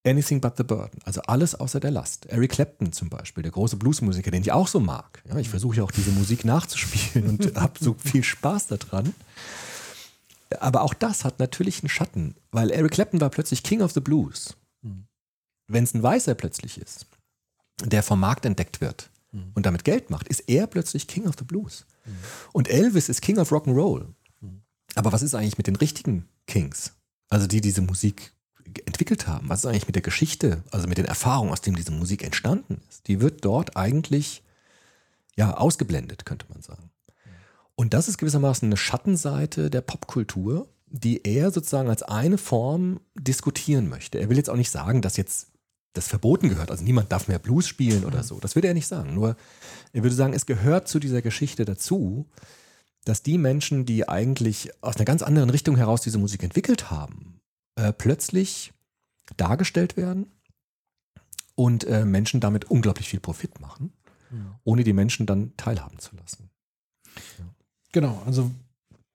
Anything 0.05 0.41
but 0.41 0.57
the 0.57 0.63
burden, 0.65 1.01
also 1.05 1.21
alles 1.23 1.55
außer 1.55 1.81
der 1.81 1.91
Last. 1.91 2.27
Eric 2.27 2.53
Clapton 2.53 2.93
zum 2.93 3.11
Beispiel, 3.11 3.43
der 3.43 3.53
große 3.53 3.77
Bluesmusiker, 3.77 4.31
den 4.31 4.43
ich 4.43 4.53
auch 4.53 4.69
so 4.69 4.81
mag. 4.81 5.23
Ja, 5.29 5.37
ich 5.39 5.49
versuche 5.49 5.79
ja 5.79 5.83
auch 5.83 5.91
diese 5.91 6.13
Musik 6.13 6.45
nachzuspielen 6.45 7.29
und 7.29 7.57
habe 7.61 7.79
so 7.81 7.95
viel 7.95 8.23
Spaß 8.23 8.69
daran. 8.69 9.13
Aber 10.61 10.83
auch 10.83 10.95
das 10.95 11.25
hat 11.25 11.39
natürlich 11.39 11.83
einen 11.83 11.89
Schatten, 11.89 12.35
weil 12.51 12.71
Eric 12.71 12.93
Clapton 12.93 13.21
war 13.21 13.31
plötzlich 13.31 13.63
King 13.63 13.83
of 13.83 13.93
the 13.93 14.01
Blues. 14.01 14.57
Wenn 15.67 15.85
es 15.85 15.95
ein 15.95 16.03
Weißer 16.03 16.35
plötzlich 16.35 16.79
ist, 16.79 17.07
der 17.85 18.03
vom 18.03 18.21
Markt 18.21 18.47
entdeckt 18.47 18.81
wird 18.81 19.11
und 19.55 19.67
damit 19.67 19.85
Geld 19.85 20.11
macht, 20.11 20.29
ist 20.29 20.49
er 20.49 20.67
plötzlich 20.67 21.07
King 21.07 21.27
of 21.27 21.35
the 21.39 21.45
Blues. 21.45 21.85
Und 22.53 22.69
Elvis 22.69 23.09
ist 23.09 23.21
King 23.21 23.39
of 23.39 23.53
Rock'n'Roll. 23.53 24.07
Aber 24.95 25.13
was 25.13 25.23
ist 25.23 25.35
eigentlich 25.35 25.59
mit 25.59 25.67
den 25.67 25.77
richtigen 25.77 26.27
Kings? 26.47 26.95
Also 27.29 27.47
die 27.47 27.61
diese 27.61 27.83
Musik 27.83 28.33
entwickelt 28.87 29.27
haben. 29.27 29.49
Was 29.49 29.61
ist 29.61 29.67
eigentlich 29.67 29.87
mit 29.87 29.95
der 29.95 30.03
Geschichte, 30.03 30.65
also 30.71 30.89
mit 30.89 30.99
den 30.99 31.05
Erfahrungen, 31.05 31.53
aus 31.53 31.61
denen 31.61 31.77
diese 31.77 31.93
Musik 31.93 32.23
entstanden 32.23 32.81
ist? 32.89 33.07
Die 33.07 33.21
wird 33.21 33.45
dort 33.45 33.77
eigentlich 33.77 34.43
ja 35.37 35.55
ausgeblendet, 35.57 36.25
könnte 36.25 36.47
man 36.49 36.63
sagen. 36.63 36.91
Und 37.79 37.95
das 37.95 38.09
ist 38.09 38.19
gewissermaßen 38.19 38.67
eine 38.67 38.77
Schattenseite 38.77 39.71
der 39.71 39.83
Popkultur, 39.83 40.69
die 40.89 41.25
er 41.25 41.53
sozusagen 41.53 41.89
als 41.89 42.03
eine 42.03 42.37
Form 42.37 42.99
diskutieren 43.15 43.89
möchte. 43.89 44.19
Er 44.19 44.29
will 44.29 44.37
jetzt 44.37 44.51
auch 44.51 44.57
nicht 44.57 44.73
sagen, 44.73 45.01
dass 45.01 45.17
jetzt 45.17 45.53
das 45.93 46.09
verboten 46.09 46.49
gehört. 46.49 46.73
Also 46.73 46.83
niemand 46.83 47.13
darf 47.13 47.29
mehr 47.29 47.39
Blues 47.39 47.69
spielen 47.69 48.05
oder 48.05 48.25
so. 48.25 48.41
Das 48.41 48.57
würde 48.57 48.67
er 48.67 48.75
nicht 48.75 48.89
sagen. 48.89 49.15
Nur 49.15 49.37
er 49.93 50.03
würde 50.03 50.17
sagen, 50.17 50.33
es 50.33 50.45
gehört 50.45 50.89
zu 50.89 50.99
dieser 50.99 51.23
Geschichte 51.23 51.65
dazu, 51.65 52.29
dass 53.05 53.23
die 53.23 53.39
Menschen, 53.39 53.87
die 53.87 54.09
eigentlich 54.09 54.71
aus 54.83 54.97
einer 54.97 55.05
ganz 55.05 55.23
anderen 55.23 55.49
Richtung 55.49 55.77
heraus 55.77 56.01
diese 56.01 56.19
Musik 56.19 56.43
entwickelt 56.43 56.91
haben, 56.91 57.39
äh, 57.77 57.93
plötzlich 57.93 58.73
dargestellt 59.37 59.97
werden 59.97 60.33
und 61.55 61.85
äh, 61.85 62.05
Menschen 62.05 62.41
damit 62.41 62.65
unglaublich 62.73 63.09
viel 63.09 63.21
Profit 63.21 63.61
machen, 63.61 63.93
ohne 64.65 64.83
die 64.83 64.93
Menschen 64.93 65.27
dann 65.27 65.57
teilhaben 65.57 66.01
zu 66.01 66.17
lassen. 66.17 66.51
Genau, 67.93 68.23
also 68.27 68.51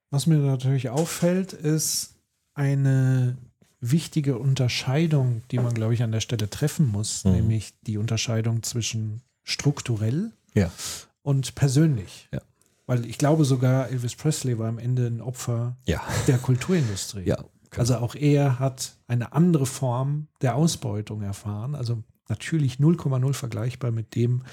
was 0.10 0.28
mir 0.28 0.38
natürlich 0.38 0.90
auffällt, 0.90 1.54
ist 1.54 2.16
eine 2.54 3.38
wichtige 3.80 4.38
Unterscheidung, 4.38 5.42
die 5.52 5.58
man, 5.60 5.74
glaube 5.74 5.94
ich, 5.94 6.04
an 6.04 6.12
der 6.12 6.22
Stelle 6.22 6.50
treffen 6.50 6.88
muss, 6.88 7.26
Mhm. 7.26 7.32
nämlich 7.32 7.74
die 7.82 7.98
Unterscheidung 7.98 8.64
zwischen 8.64 9.22
strukturell 9.44 10.32
Ja. 10.54 10.72
und 11.22 11.56
persönlich. 11.56 12.30
Ja. 12.32 12.42
Weil 12.86 13.06
ich 13.06 13.18
glaube 13.18 13.44
sogar, 13.46 13.90
Elvis 13.90 14.16
Presley 14.16 14.58
war 14.58 14.70
am 14.70 14.78
Ende 14.80 15.08
ein 15.08 15.22
Opfer 15.22 15.76
Ja. 15.86 16.02
der 16.28 16.38
Kulturindustrie. 16.38 17.24
Ja. 17.26 17.44
Also 17.76 17.98
auch 17.98 18.14
er 18.16 18.60
hat 18.60 18.94
eine 19.08 19.34
andere 19.34 19.66
Form 19.66 20.28
der 20.42 20.56
Ausbeutung 20.56 21.22
erfahren. 21.24 21.74
Also 21.76 22.04
natürlich 22.30 22.78
0,0 22.80 23.34
vergleichbar 23.34 23.92
mit 23.92 24.16
dem, 24.16 24.44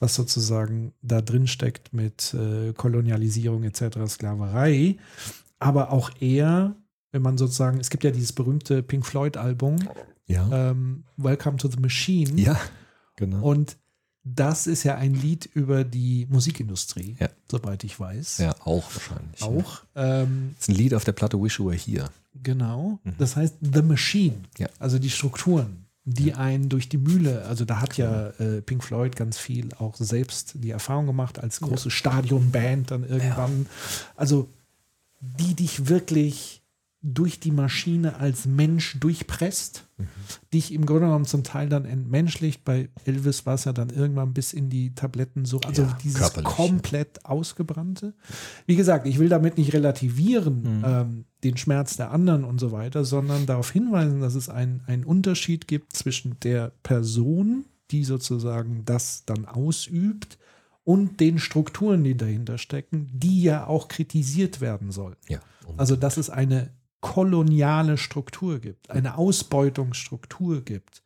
was 0.00 0.14
sozusagen 0.14 0.92
da 1.02 1.20
drin 1.20 1.46
steckt 1.46 1.92
mit 1.92 2.34
äh, 2.34 2.72
Kolonialisierung 2.72 3.62
etc., 3.64 3.98
Sklaverei. 4.08 4.96
Aber 5.58 5.92
auch 5.92 6.10
er, 6.20 6.74
wenn 7.12 7.22
man 7.22 7.38
sozusagen, 7.38 7.78
es 7.78 7.90
gibt 7.90 8.02
ja 8.04 8.10
dieses 8.10 8.32
berühmte 8.32 8.82
Pink 8.82 9.06
Floyd-Album, 9.06 9.76
Ja. 10.26 10.70
ähm, 10.70 11.04
Welcome 11.16 11.58
to 11.58 11.68
the 11.68 11.78
Machine. 11.78 12.40
ja. 12.40 12.58
Genau. 13.16 13.42
Und 13.42 13.76
das 14.24 14.66
ist 14.66 14.82
ja 14.84 14.94
ein 14.96 15.14
Lied 15.14 15.46
über 15.54 15.84
die 15.84 16.26
Musikindustrie, 16.30 17.16
Ja. 17.20 17.28
soweit 17.50 17.84
ich 17.84 17.98
weiß. 18.00 18.38
Ja, 18.38 18.54
auch 18.64 18.84
wahrscheinlich. 18.94 19.42
Auch. 19.42 19.82
Ähm, 19.94 20.52
Das 20.56 20.62
ist 20.62 20.68
ein 20.70 20.74
Lied 20.76 20.94
auf 20.94 21.04
der 21.04 21.12
Platte 21.12 21.40
Wish 21.42 21.58
You 21.58 21.66
Were 21.66 21.76
Here. 21.76 22.08
Genau. 22.42 22.98
Das 23.18 23.36
heißt 23.36 23.56
The 23.60 23.82
Machine, 23.82 24.36
Mhm. 24.36 24.44
Ja. 24.58 24.68
also 24.78 24.98
die 24.98 25.10
Strukturen, 25.10 25.84
die 26.04 26.34
einen 26.34 26.68
durch 26.68 26.88
die 26.88 26.98
Mühle, 26.98 27.44
also 27.46 27.64
da 27.64 27.80
hat 27.80 27.96
ja 27.96 28.28
äh, 28.38 28.62
Pink 28.62 28.82
Floyd 28.82 29.16
ganz 29.16 29.38
viel 29.38 29.68
auch 29.78 29.96
selbst 29.96 30.54
die 30.54 30.70
Erfahrung 30.70 31.06
gemacht 31.06 31.38
als 31.38 31.60
große 31.60 31.90
Stadionband 31.90 32.90
dann 32.90 33.04
irgendwann. 33.04 33.66
Also 34.16 34.48
die 35.20 35.54
dich 35.54 35.88
wirklich 35.88 36.62
durch 37.02 37.40
die 37.40 37.50
Maschine 37.50 38.16
als 38.16 38.44
Mensch 38.46 38.98
durchpresst, 39.00 39.84
Mhm. 39.96 40.06
dich 40.52 40.72
im 40.72 40.84
Grunde 40.86 41.06
genommen 41.06 41.24
zum 41.26 41.44
Teil 41.44 41.68
dann 41.68 41.84
entmenschlicht. 41.84 42.64
Bei 42.64 42.88
Elvis 43.04 43.44
war 43.46 43.54
es 43.54 43.64
ja 43.64 43.72
dann 43.72 43.90
irgendwann 43.90 44.32
bis 44.34 44.52
in 44.52 44.68
die 44.70 44.94
Tabletten 44.94 45.44
so, 45.44 45.60
also 45.60 45.82
Ja, 45.82 45.98
dieses 46.02 46.32
komplett 46.44 47.24
ausgebrannte. 47.24 48.14
Wie 48.66 48.76
gesagt, 48.76 49.06
ich 49.06 49.18
will 49.18 49.28
damit 49.28 49.56
nicht 49.58 49.72
relativieren, 49.74 50.82
ähm, 50.84 51.24
den 51.44 51.56
Schmerz 51.56 51.96
der 51.96 52.10
anderen 52.10 52.44
und 52.44 52.60
so 52.60 52.72
weiter, 52.72 53.04
sondern 53.04 53.46
darauf 53.46 53.70
hinweisen, 53.70 54.20
dass 54.20 54.34
es 54.34 54.48
ein- 54.48 54.82
einen 54.86 55.04
Unterschied 55.04 55.68
gibt 55.68 55.94
zwischen 55.94 56.38
der 56.40 56.72
Person, 56.82 57.64
die 57.90 58.04
sozusagen 58.04 58.84
das 58.84 59.24
dann 59.24 59.46
ausübt, 59.46 60.38
und 60.82 61.20
den 61.20 61.38
Strukturen, 61.38 62.02
die 62.02 62.16
dahinter 62.16 62.58
stecken, 62.58 63.10
die 63.12 63.42
ja 63.42 63.66
auch 63.66 63.88
kritisiert 63.88 64.60
werden 64.60 64.90
sollen. 64.90 65.16
Ja. 65.28 65.40
Also, 65.76 65.94
dass 65.94 66.16
es 66.16 66.30
eine 66.30 66.70
koloniale 67.00 67.96
Struktur 67.96 68.58
gibt, 68.58 68.90
eine 68.90 69.16
Ausbeutungsstruktur 69.16 70.64
gibt, 70.64 71.02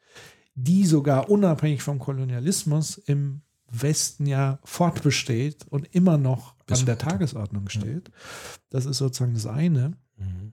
die 0.55 0.85
sogar 0.85 1.29
unabhängig 1.29 1.83
vom 1.83 1.99
Kolonialismus 1.99 2.99
im 2.99 3.42
Westen 3.70 4.27
ja 4.27 4.59
fortbesteht 4.64 5.66
und 5.68 5.94
immer 5.94 6.18
noch 6.18 6.55
Bis 6.66 6.81
an 6.81 6.87
der 6.87 6.94
heute. 6.96 7.07
Tagesordnung 7.07 7.68
steht. 7.68 8.11
Das 8.70 8.87
ist 8.87 8.98
sozusagen 8.98 9.35
das 9.35 9.46
eine. 9.46 9.96
Mhm. 10.16 10.53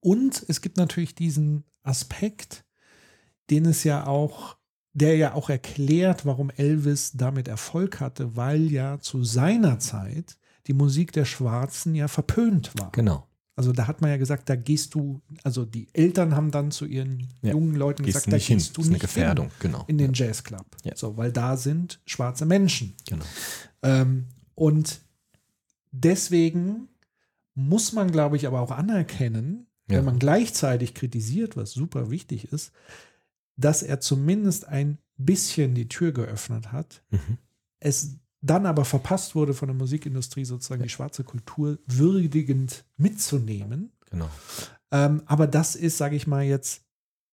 Und 0.00 0.44
es 0.48 0.60
gibt 0.60 0.76
natürlich 0.76 1.14
diesen 1.14 1.64
Aspekt, 1.82 2.64
den 3.50 3.66
es 3.66 3.84
ja 3.84 4.06
auch, 4.06 4.56
der 4.92 5.16
ja 5.16 5.34
auch 5.34 5.50
erklärt, 5.50 6.24
warum 6.26 6.50
Elvis 6.50 7.12
damit 7.12 7.48
Erfolg 7.48 8.00
hatte, 8.00 8.36
weil 8.36 8.70
ja 8.70 9.00
zu 9.00 9.24
seiner 9.24 9.78
Zeit 9.78 10.38
die 10.66 10.72
Musik 10.72 11.12
der 11.12 11.24
Schwarzen 11.24 11.94
ja 11.94 12.08
verpönt 12.08 12.72
war. 12.78 12.90
Genau. 12.92 13.26
Also 13.56 13.72
da 13.72 13.86
hat 13.86 14.00
man 14.00 14.10
ja 14.10 14.16
gesagt, 14.16 14.48
da 14.48 14.56
gehst 14.56 14.94
du, 14.94 15.20
also 15.44 15.64
die 15.64 15.86
Eltern 15.92 16.34
haben 16.34 16.50
dann 16.50 16.70
zu 16.72 16.86
ihren 16.86 17.28
Ja. 17.42 17.52
jungen 17.52 17.76
Leuten 17.76 18.02
Gehst 18.02 18.16
gesagt, 18.16 18.32
da 18.32 18.36
nicht 18.36 18.46
hin. 18.48 18.56
gehst 18.58 18.76
du 18.76 18.80
Das 18.80 18.86
ist 18.86 18.88
eine 18.88 18.94
nicht 18.94 19.00
Gefährdung, 19.02 19.46
hin 19.46 19.54
genau. 19.60 19.84
in 19.86 19.98
den 19.98 20.12
Jazzclub. 20.12 20.66
Ja. 20.82 20.96
So, 20.96 21.16
weil 21.16 21.30
da 21.32 21.56
sind 21.56 22.00
schwarze 22.06 22.46
Menschen. 22.46 22.94
Genau. 23.06 23.24
Ähm, 23.82 24.26
und 24.56 25.00
deswegen 25.92 26.88
muss 27.54 27.92
man, 27.92 28.10
glaube 28.10 28.36
ich, 28.36 28.46
aber 28.46 28.60
auch 28.60 28.70
anerkennen, 28.72 29.66
Ja. 29.88 29.98
wenn 29.98 30.04
man 30.04 30.18
gleichzeitig 30.18 30.94
kritisiert, 30.94 31.56
was 31.56 31.70
super 31.72 32.10
wichtig 32.10 32.52
ist, 32.52 32.72
dass 33.56 33.82
er 33.82 34.00
zumindest 34.00 34.66
ein 34.66 34.98
bisschen 35.16 35.74
die 35.74 35.86
Tür 35.88 36.10
geöffnet 36.12 36.72
hat. 36.72 37.04
Mhm. 37.10 37.38
Es 37.78 38.16
dann 38.44 38.66
aber 38.66 38.84
verpasst 38.84 39.34
wurde 39.34 39.54
von 39.54 39.68
der 39.68 39.76
Musikindustrie 39.76 40.44
sozusagen 40.44 40.82
die 40.82 40.88
schwarze 40.90 41.24
Kultur 41.24 41.78
würdigend 41.86 42.84
mitzunehmen. 42.96 43.92
Genau. 44.10 44.28
Ähm, 44.90 45.22
aber 45.26 45.46
das 45.46 45.74
ist, 45.76 45.96
sage 45.96 46.14
ich 46.16 46.26
mal 46.26 46.44
jetzt, 46.44 46.82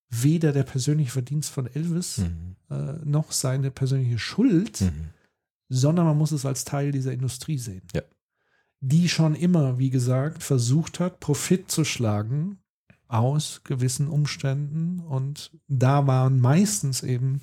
weder 0.08 0.52
der 0.52 0.62
persönliche 0.62 1.10
Verdienst 1.10 1.50
von 1.50 1.66
Elvis 1.66 2.18
Mhm. 2.18 2.56
äh, 2.70 2.92
noch 3.04 3.32
seine 3.32 3.70
persönliche 3.70 4.18
Schuld, 4.18 4.80
Mhm. 4.80 5.10
sondern 5.68 6.06
man 6.06 6.18
muss 6.18 6.32
es 6.32 6.46
als 6.46 6.64
Teil 6.64 6.92
dieser 6.92 7.12
Industrie 7.12 7.58
sehen. 7.58 7.82
Ja. 7.94 8.02
Die 8.80 9.08
schon 9.08 9.34
immer, 9.34 9.78
wie 9.78 9.90
gesagt, 9.90 10.42
versucht 10.42 10.98
hat, 10.98 11.20
Profit 11.20 11.70
zu 11.70 11.84
schlagen 11.84 12.58
aus 13.08 13.60
gewissen 13.64 14.08
Umständen. 14.08 15.00
Und 15.00 15.52
da 15.68 16.06
waren 16.06 16.40
meistens 16.40 17.02
eben 17.02 17.42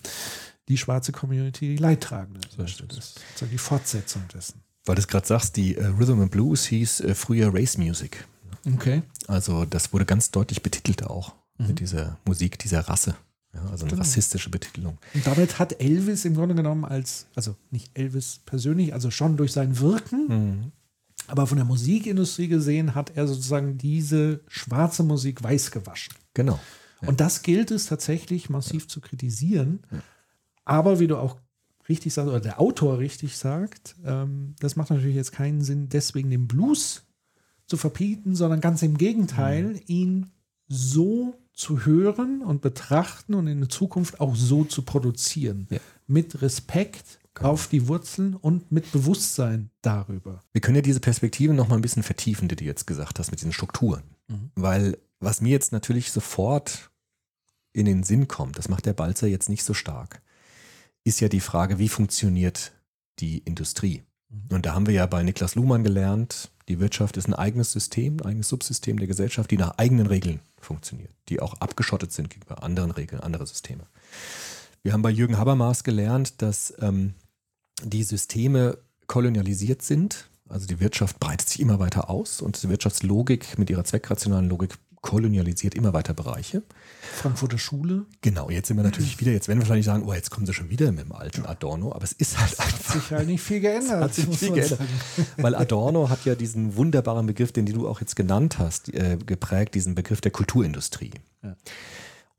die 0.70 0.78
schwarze 0.78 1.12
Community 1.12 1.68
die 1.76 1.78
Leidtragende. 1.78 2.40
So 2.56 2.64
ist 2.64 2.84
das 2.88 2.98
ist 2.98 3.20
sozusagen 3.30 3.52
die 3.52 3.58
Fortsetzung 3.58 4.22
dessen. 4.34 4.62
Weil 4.86 4.96
du 4.96 5.02
es 5.02 5.08
gerade 5.08 5.28
sagst, 5.28 5.58
die 5.58 5.76
äh, 5.76 5.86
Rhythm 5.86 6.22
and 6.22 6.32
Blues 6.32 6.66
hieß 6.66 7.02
äh, 7.02 7.16
früher 7.16 7.54
Race 7.54 7.78
Music. 7.78 8.26
Okay. 8.74 9.02
Also 9.28 9.66
das 9.66 9.92
wurde 9.94 10.06
ganz 10.06 10.32
deutlich 10.32 10.62
betitelt 10.64 11.04
auch 11.04 11.36
Mhm. 11.58 11.68
mit 11.68 11.80
dieser 11.80 12.18
Musik 12.26 12.58
dieser 12.60 12.82
Rasse. 12.82 13.16
Ja, 13.54 13.62
also 13.72 13.84
eine 13.84 13.92
Genau. 13.92 14.04
rassistische 14.04 14.50
Betitelung. 14.50 14.98
Und 15.14 15.26
damit 15.28 15.60
hat 15.60 15.82
Elvis 15.82 16.24
im 16.24 16.36
Grunde 16.36 16.56
genommen 16.56 16.86
als, 16.86 17.26
also 17.36 17.56
nicht 17.72 17.90
Elvis 17.96 18.40
persönlich, 18.46 18.94
also 18.94 19.10
schon 19.12 19.36
durch 19.38 19.52
sein 19.52 19.80
Wirken, 19.80 20.28
Mhm. 20.28 20.72
aber 21.28 21.48
von 21.48 21.58
der 21.58 21.66
Musikindustrie 21.66 22.48
gesehen 22.48 22.96
hat 22.96 23.12
er 23.18 23.28
sozusagen 23.28 23.78
diese 23.78 24.40
schwarze 24.48 25.04
Musik 25.04 25.44
weiß 25.44 25.72
gewaschen. 25.72 26.14
Genau. 26.34 26.60
Und 27.02 27.20
das 27.22 27.42
gilt 27.42 27.72
es 27.72 27.88
tatsächlich 27.88 28.50
massiv 28.50 28.88
zu 28.88 29.02
kritisieren. 29.02 29.80
Aber 30.70 31.00
wie 31.00 31.08
du 31.08 31.18
auch 31.18 31.38
richtig 31.88 32.14
sagst, 32.14 32.30
oder 32.30 32.40
der 32.40 32.60
Autor 32.60 33.00
richtig 33.00 33.38
sagt, 33.38 33.96
ähm, 34.06 34.56
das 34.60 34.76
macht 34.76 34.92
natürlich 34.92 35.16
jetzt 35.16 35.32
keinen 35.32 35.62
Sinn, 35.62 35.90
deswegen 35.90 36.30
den 36.30 36.48
Blues 36.48 37.04
zu 37.66 37.78
verbieten, 37.78 38.36
sondern 38.36 38.62
ganz 38.62 38.82
im 38.84 38.98
Gegenteil, 38.98 39.64
Mhm. 39.74 39.82
ihn 39.88 40.32
so 40.68 41.36
zu 41.54 41.86
hören 41.86 42.42
und 42.42 42.62
betrachten 42.62 43.34
und 43.34 43.48
in 43.48 43.60
der 43.60 43.70
Zukunft 43.70 44.20
auch 44.22 44.36
so 44.36 44.64
zu 44.64 44.84
produzieren. 44.84 45.68
Ja. 45.72 45.80
Mit 46.08 46.42
Respekt 46.42 47.20
Genau. 47.34 47.50
auf 47.52 47.68
die 47.68 47.88
Wurzeln 47.88 48.36
und 48.36 48.72
mit 48.72 48.92
Bewusstsein 48.92 49.70
darüber. 49.82 50.42
Wir 50.52 50.62
können 50.62 50.76
ja 50.76 50.82
diese 50.82 51.00
Perspektive 51.00 51.54
noch 51.54 51.68
mal 51.68 51.76
ein 51.76 51.82
bisschen 51.82 52.04
vertiefen, 52.04 52.48
die 52.48 52.56
du 52.56 52.64
jetzt 52.66 52.86
gesagt 52.86 53.18
hast 53.20 53.32
mit 53.32 53.40
diesen 53.40 53.54
Strukturen. 53.54 54.04
Mhm. 54.28 54.52
Weil 54.56 54.98
was 55.20 55.42
mir 55.42 55.50
jetzt 55.50 55.72
natürlich 55.72 56.12
sofort 56.12 56.92
in 57.74 57.86
den 57.86 58.04
Sinn 58.04 58.28
kommt, 58.28 58.58
das 58.58 58.68
macht 58.70 58.86
der 58.86 58.94
Balzer 58.94 59.28
jetzt 59.28 59.50
nicht 59.50 59.64
so 59.64 59.74
stark, 59.74 60.22
ist 61.04 61.20
ja 61.20 61.30
die 61.30 61.40
Frage, 61.40 61.80
wie 61.80 61.90
funktioniert 61.90 62.72
die 63.20 63.40
Industrie? 63.40 64.04
Mhm. 64.30 64.56
Und 64.56 64.66
da 64.66 64.74
haben 64.74 64.88
wir 64.88 64.94
ja 64.94 65.06
bei 65.06 65.24
Niklas 65.24 65.56
Luhmann 65.56 65.84
gelernt, 65.84 66.52
die 66.70 66.80
Wirtschaft 66.80 67.18
ist 67.18 67.28
ein 67.28 67.34
eigenes 67.34 67.72
System, 67.72 68.18
ein 68.20 68.28
eigenes 68.28 68.50
Subsystem 68.50 69.00
der 69.00 69.08
Gesellschaft, 69.08 69.50
die 69.50 69.58
nach 69.58 69.78
eigenen 69.78 70.06
Regeln 70.06 70.40
funktioniert, 70.62 71.12
die 71.28 71.40
auch 71.40 71.56
abgeschottet 71.56 72.12
sind 72.12 72.30
gegenüber 72.30 72.64
anderen 72.64 72.92
Regeln, 72.92 73.22
andere 73.22 73.48
Systeme. 73.48 73.88
Wir 74.84 74.94
haben 74.94 75.02
bei 75.02 75.10
Jürgen 75.10 75.38
Habermas 75.38 75.84
gelernt, 75.84 76.42
dass 76.44 76.74
ähm, 76.80 77.16
die 77.84 78.04
Systeme 78.04 78.78
kolonialisiert 79.08 79.82
sind. 79.82 80.30
Also 80.48 80.68
die 80.68 80.80
Wirtschaft 80.80 81.20
breitet 81.20 81.50
sich 81.50 81.60
immer 81.60 81.80
weiter 81.80 82.10
aus 82.10 82.42
und 82.42 82.62
die 82.62 82.70
Wirtschaftslogik 82.70 83.58
mit 83.58 83.70
ihrer 83.72 83.84
zweckrationalen 83.84 84.48
Logik 84.48 84.76
kolonialisiert 85.02 85.76
immer 85.76 85.94
weiter 85.94 86.14
Bereiche. 86.14 86.64
Frankfurter 87.02 87.58
Schule 87.58 88.06
Genau, 88.22 88.50
jetzt 88.50 88.68
sind 88.68 88.78
wir 88.78 88.84
natürlich 88.84 89.20
wieder, 89.20 89.32
jetzt 89.32 89.48
werden 89.48 89.60
wir 89.60 89.64
wahrscheinlich 89.64 89.86
sagen, 89.86 90.04
oh, 90.06 90.14
jetzt 90.14 90.30
kommen 90.30 90.46
sie 90.46 90.54
schon 90.54 90.70
wieder 90.70 90.92
mit 90.92 91.06
dem 91.06 91.12
alten 91.12 91.46
Adorno, 91.46 91.94
aber 91.94 92.04
es 92.04 92.12
ist 92.12 92.40
halt 92.40 92.58
hat 92.60 92.66
einfach, 92.66 92.94
sich 92.94 93.12
halt 93.12 93.28
nicht 93.28 93.42
viel 93.42 93.60
geändert. 93.60 94.02
hat 94.02 94.14
sich 94.14 94.28
muss 94.28 94.38
viel 94.38 94.52
geändert. 94.52 94.80
sagen. 94.80 95.28
weil 95.38 95.56
Adorno 95.56 96.10
hat 96.10 96.26
ja 96.26 96.36
diesen 96.36 96.76
wunderbaren 96.76 97.26
Begriff, 97.26 97.52
den 97.52 97.66
du 97.66 97.88
auch 97.88 98.02
jetzt 98.02 98.16
genannt 98.16 98.60
hast, 98.60 98.94
äh, 98.94 99.18
geprägt, 99.26 99.76
diesen 99.76 99.96
Begriff 99.96 100.22
der 100.22 100.32
Kulturindustrie. 100.32 101.12
Ja. 101.44 101.56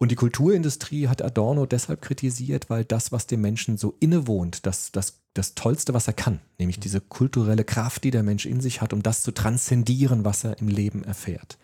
Und 0.03 0.11
die 0.11 0.16
Kulturindustrie 0.16 1.09
hat 1.09 1.20
Adorno 1.20 1.66
deshalb 1.66 2.01
kritisiert, 2.01 2.70
weil 2.70 2.87
das, 2.87 3.12
was 3.12 3.27
dem 3.27 3.42
Menschen 3.42 3.77
so 3.77 3.96
innewohnt, 4.01 4.64
das, 4.64 4.92
das, 4.92 5.20
das 5.35 5.55
Tollste, 5.55 5.92
was 5.92 6.07
er 6.07 6.14
kann, 6.14 6.40
nämlich 6.59 6.81
diese 6.81 7.03
kulturelle 7.03 7.64
Kraft, 7.64 8.05
die 8.05 8.11
der 8.11 8.23
Mensch 8.23 8.46
in 8.46 8.62
sich 8.62 8.81
hat, 8.81 8.94
um 8.94 9.03
das 9.03 9.23
zu 9.23 9.31
transzendieren, 9.31 10.25
was 10.25 10.44
er 10.44 10.59
im 10.59 10.68
Leben 10.68 11.05
erfährt, 11.05 11.59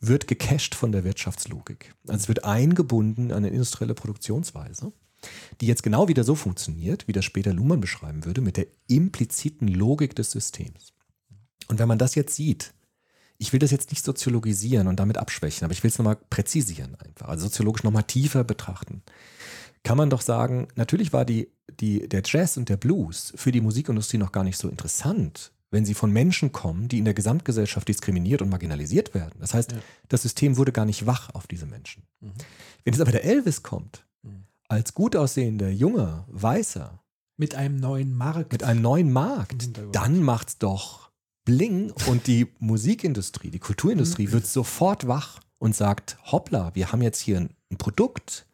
wird 0.00 0.26
gecached 0.26 0.74
von 0.74 0.92
der 0.92 1.04
Wirtschaftslogik. 1.04 1.94
Also 2.08 2.22
es 2.22 2.28
wird 2.28 2.44
eingebunden 2.44 3.30
an 3.30 3.38
eine 3.38 3.50
industrielle 3.50 3.94
Produktionsweise, 3.94 4.92
die 5.60 5.66
jetzt 5.66 5.82
genau 5.82 6.08
wieder 6.08 6.24
so 6.24 6.34
funktioniert, 6.34 7.06
wie 7.06 7.12
das 7.12 7.24
später 7.24 7.52
Luhmann 7.52 7.80
beschreiben 7.80 8.24
würde, 8.24 8.40
mit 8.40 8.56
der 8.56 8.66
impliziten 8.88 9.68
Logik 9.68 10.16
des 10.16 10.30
Systems. 10.30 10.94
Und 11.68 11.78
wenn 11.78 11.88
man 11.88 11.98
das 11.98 12.14
jetzt 12.14 12.34
sieht, 12.34 12.72
ich 13.36 13.52
will 13.52 13.58
das 13.58 13.70
jetzt 13.70 13.90
nicht 13.90 14.04
soziologisieren 14.04 14.86
und 14.86 15.00
damit 15.00 15.18
abschwächen, 15.18 15.64
aber 15.64 15.72
ich 15.72 15.82
will 15.82 15.90
es 15.90 15.98
nochmal 15.98 16.16
präzisieren 16.16 16.94
einfach, 16.96 17.28
also 17.28 17.44
soziologisch 17.44 17.84
nochmal 17.84 18.02
tiefer 18.02 18.44
betrachten, 18.44 19.02
kann 19.82 19.96
man 19.96 20.10
doch 20.10 20.20
sagen, 20.20 20.68
natürlich 20.74 21.12
war 21.12 21.24
die, 21.24 21.50
die, 21.80 22.06
der 22.08 22.22
Jazz 22.24 22.56
und 22.56 22.68
der 22.68 22.76
Blues 22.76 23.32
für 23.36 23.52
die 23.52 23.62
Musikindustrie 23.62 24.18
noch 24.18 24.32
gar 24.32 24.44
nicht 24.44 24.58
so 24.58 24.68
interessant, 24.68 25.52
wenn 25.70 25.84
sie 25.84 25.94
von 25.94 26.10
Menschen 26.12 26.50
kommen, 26.52 26.88
die 26.88 26.98
in 26.98 27.04
der 27.04 27.14
Gesamtgesellschaft 27.14 27.86
diskriminiert 27.88 28.42
und 28.42 28.48
marginalisiert 28.48 29.14
werden. 29.14 29.38
Das 29.40 29.54
heißt, 29.54 29.72
Ja. 29.72 29.78
das 30.08 30.22
System 30.22 30.56
wurde 30.56 30.72
gar 30.72 30.84
nicht 30.84 31.06
wach 31.06 31.30
auf 31.34 31.46
diese 31.46 31.66
Menschen. 31.66 32.02
Mhm. 32.20 32.32
Wenn 32.84 32.94
jetzt 32.94 33.00
aber 33.00 33.12
der 33.12 33.24
Elvis 33.24 33.62
kommt, 33.62 34.04
Mhm. 34.22 34.44
als 34.68 34.94
gut 34.94 35.14
aussehender, 35.16 35.70
junger, 35.70 36.26
weißer, 36.28 37.00
Mit 37.36 37.54
einem 37.54 37.76
neuen 37.76 38.14
Markt. 38.16 38.52
mit 38.52 38.62
einem 38.64 38.82
neuen 38.82 39.12
Markt, 39.12 39.70
dann 39.92 40.22
macht's 40.22 40.58
doch 40.58 41.10
Bling 41.44 41.90
und 42.08 42.26
die 42.26 42.48
Musikindustrie, 42.58 43.50
die 43.50 43.58
Kulturindustrie 43.60 44.30
wird 44.32 44.46
sofort 44.46 45.06
wach 45.06 45.40
und 45.58 45.74
sagt, 45.76 46.18
hoppla, 46.24 46.74
wir 46.74 46.90
haben 46.92 47.00
jetzt 47.02 47.20
hier 47.20 47.38
ein, 47.38 47.50
ein 47.70 47.78
Produkt, 47.78 48.46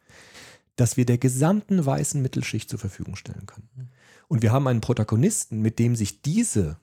das 0.76 0.96
wir 0.96 1.06
der 1.06 1.18
gesamten 1.18 1.84
weißen 1.86 2.20
Mittelschicht 2.20 2.68
zur 2.68 2.78
Verfügung 2.78 3.16
stellen 3.16 3.46
können. 3.46 3.90
Und 4.28 4.42
wir 4.42 4.52
haben 4.52 4.66
einen 4.68 4.80
Protagonisten, 4.82 5.60
mit 5.62 5.78
dem 5.78 5.96
sich 5.96 6.20
diese, 6.22 6.78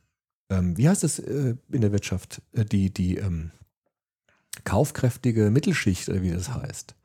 ähm, 0.50 0.78
wie 0.78 0.90
heißt 0.90 1.04
es 1.04 1.20
äh, 1.20 1.56
in 1.72 1.82
der 1.82 1.92
Wirtschaft, 1.92 2.42
äh, 2.54 2.66
die, 2.66 2.94
die 2.94 3.18
ähm, 3.18 3.52
kaufkräftige 4.64 5.50
Mittelschicht, 5.50 6.10
oder 6.10 6.22
wie 6.22 6.32
das 6.32 6.54
heißt, 6.54 6.96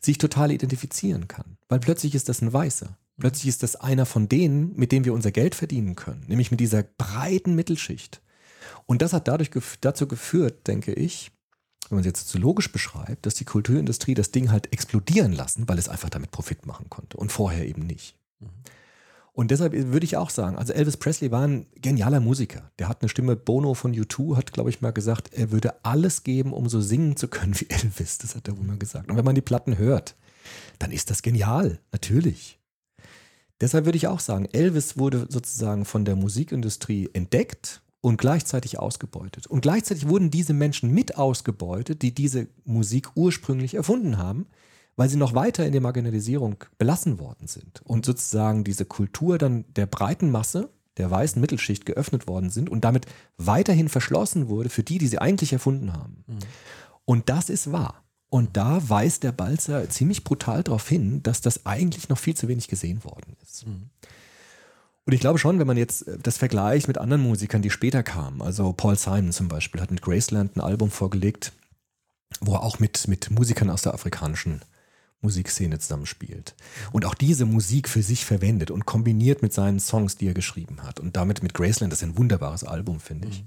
sich 0.00 0.18
total 0.18 0.52
identifizieren 0.52 1.28
kann. 1.28 1.56
Weil 1.68 1.80
plötzlich 1.80 2.14
ist 2.14 2.28
das 2.28 2.42
ein 2.42 2.52
Weißer. 2.52 2.96
Plötzlich 3.18 3.48
ist 3.48 3.62
das 3.62 3.76
einer 3.76 4.04
von 4.04 4.28
denen, 4.28 4.76
mit 4.76 4.92
dem 4.92 5.04
wir 5.04 5.14
unser 5.14 5.32
Geld 5.32 5.54
verdienen 5.54 5.96
können, 5.96 6.24
nämlich 6.28 6.50
mit 6.50 6.60
dieser 6.60 6.82
breiten 6.82 7.54
Mittelschicht. 7.54 8.20
Und 8.84 9.00
das 9.00 9.12
hat 9.12 9.26
dadurch 9.26 9.50
gef 9.50 9.78
dazu 9.80 10.06
geführt, 10.06 10.66
denke 10.66 10.92
ich, 10.92 11.32
wenn 11.88 11.96
man 11.96 12.00
es 12.00 12.06
jetzt 12.06 12.28
soziologisch 12.28 12.70
beschreibt, 12.72 13.24
dass 13.24 13.34
die 13.34 13.44
Kulturindustrie 13.44 14.14
das 14.14 14.32
Ding 14.32 14.50
halt 14.50 14.72
explodieren 14.72 15.32
lassen, 15.32 15.68
weil 15.68 15.78
es 15.78 15.88
einfach 15.88 16.10
damit 16.10 16.30
Profit 16.30 16.66
machen 16.66 16.90
konnte 16.90 17.16
und 17.16 17.32
vorher 17.32 17.66
eben 17.66 17.86
nicht. 17.86 18.16
Und 19.36 19.50
deshalb 19.50 19.74
würde 19.74 20.04
ich 20.04 20.16
auch 20.16 20.30
sagen, 20.30 20.56
also 20.56 20.72
Elvis 20.72 20.96
Presley 20.96 21.30
war 21.30 21.46
ein 21.46 21.66
genialer 21.74 22.20
Musiker. 22.20 22.70
Der 22.78 22.88
hat 22.88 23.02
eine 23.02 23.10
Stimme, 23.10 23.36
Bono 23.36 23.74
von 23.74 23.94
U2 23.94 24.34
hat, 24.34 24.54
glaube 24.54 24.70
ich, 24.70 24.80
mal 24.80 24.92
gesagt, 24.92 25.34
er 25.34 25.52
würde 25.52 25.84
alles 25.84 26.24
geben, 26.24 26.54
um 26.54 26.70
so 26.70 26.80
singen 26.80 27.16
zu 27.16 27.28
können 27.28 27.54
wie 27.60 27.66
Elvis. 27.68 28.16
Das 28.16 28.34
hat 28.34 28.48
er 28.48 28.56
wohl 28.56 28.64
mal 28.64 28.78
gesagt. 28.78 29.10
Und 29.10 29.18
wenn 29.18 29.26
man 29.26 29.34
die 29.34 29.42
Platten 29.42 29.76
hört, 29.76 30.16
dann 30.78 30.90
ist 30.90 31.10
das 31.10 31.20
genial, 31.20 31.80
natürlich. 31.92 32.58
Deshalb 33.60 33.84
würde 33.84 33.98
ich 33.98 34.06
auch 34.06 34.20
sagen, 34.20 34.46
Elvis 34.52 34.96
wurde 34.96 35.26
sozusagen 35.28 35.84
von 35.84 36.06
der 36.06 36.16
Musikindustrie 36.16 37.10
entdeckt 37.12 37.82
und 38.00 38.16
gleichzeitig 38.16 38.78
ausgebeutet. 38.78 39.46
Und 39.46 39.60
gleichzeitig 39.60 40.08
wurden 40.08 40.30
diese 40.30 40.54
Menschen 40.54 40.94
mit 40.94 41.18
ausgebeutet, 41.18 42.00
die 42.00 42.14
diese 42.14 42.48
Musik 42.64 43.10
ursprünglich 43.16 43.74
erfunden 43.74 44.16
haben, 44.16 44.46
weil 44.96 45.08
sie 45.08 45.16
noch 45.16 45.34
weiter 45.34 45.64
in 45.66 45.72
der 45.72 45.80
Marginalisierung 45.80 46.56
belassen 46.78 47.18
worden 47.18 47.46
sind 47.46 47.82
und 47.84 48.06
sozusagen 48.06 48.64
diese 48.64 48.86
Kultur 48.86 49.38
dann 49.38 49.64
der 49.74 49.86
breiten 49.86 50.30
Masse, 50.30 50.70
der 50.96 51.10
weißen 51.10 51.40
Mittelschicht 51.40 51.84
geöffnet 51.84 52.26
worden 52.26 52.50
sind 52.50 52.70
und 52.70 52.84
damit 52.84 53.06
weiterhin 53.36 53.90
verschlossen 53.90 54.48
wurde 54.48 54.70
für 54.70 54.82
die, 54.82 54.98
die 54.98 55.06
sie 55.06 55.18
eigentlich 55.18 55.52
erfunden 55.52 55.92
haben. 55.92 56.24
Und 57.04 57.28
das 57.28 57.50
ist 57.50 57.70
wahr. 57.70 58.02
Und 58.28 58.56
da 58.56 58.88
weist 58.88 59.22
der 59.22 59.32
Balzer 59.32 59.88
ziemlich 59.88 60.24
brutal 60.24 60.62
darauf 60.62 60.88
hin, 60.88 61.22
dass 61.22 61.42
das 61.42 61.64
eigentlich 61.64 62.08
noch 62.08 62.18
viel 62.18 62.34
zu 62.34 62.48
wenig 62.48 62.66
gesehen 62.66 63.04
worden 63.04 63.36
ist. 63.42 63.64
Und 65.04 65.12
ich 65.12 65.20
glaube 65.20 65.38
schon, 65.38 65.60
wenn 65.60 65.66
man 65.68 65.76
jetzt 65.76 66.08
äh, 66.08 66.18
das 66.20 66.36
vergleicht 66.36 66.88
mit 66.88 66.98
anderen 66.98 67.22
Musikern, 67.22 67.62
die 67.62 67.70
später 67.70 68.02
kamen, 68.02 68.42
also 68.42 68.72
Paul 68.72 68.96
Simon 68.96 69.32
zum 69.32 69.46
Beispiel 69.46 69.80
hat 69.80 69.92
mit 69.92 70.02
Graceland 70.02 70.56
ein 70.56 70.60
Album 70.60 70.90
vorgelegt, 70.90 71.52
wo 72.40 72.54
er 72.54 72.62
auch 72.64 72.80
mit, 72.80 73.06
mit 73.06 73.30
Musikern 73.30 73.70
aus 73.70 73.82
der 73.82 73.94
afrikanischen 73.94 74.62
Musikszene 75.20 75.78
zusammenspielt. 75.78 76.54
Und 76.92 77.04
auch 77.04 77.14
diese 77.14 77.46
Musik 77.46 77.88
für 77.88 78.02
sich 78.02 78.24
verwendet 78.24 78.70
und 78.70 78.86
kombiniert 78.86 79.42
mit 79.42 79.52
seinen 79.52 79.80
Songs, 79.80 80.16
die 80.16 80.28
er 80.28 80.34
geschrieben 80.34 80.82
hat. 80.82 81.00
Und 81.00 81.16
damit 81.16 81.42
mit 81.42 81.54
Graceland, 81.54 81.92
das 81.92 82.02
ist 82.02 82.08
ein 82.08 82.18
wunderbares 82.18 82.64
Album, 82.64 83.00
finde 83.00 83.28
ich. 83.28 83.44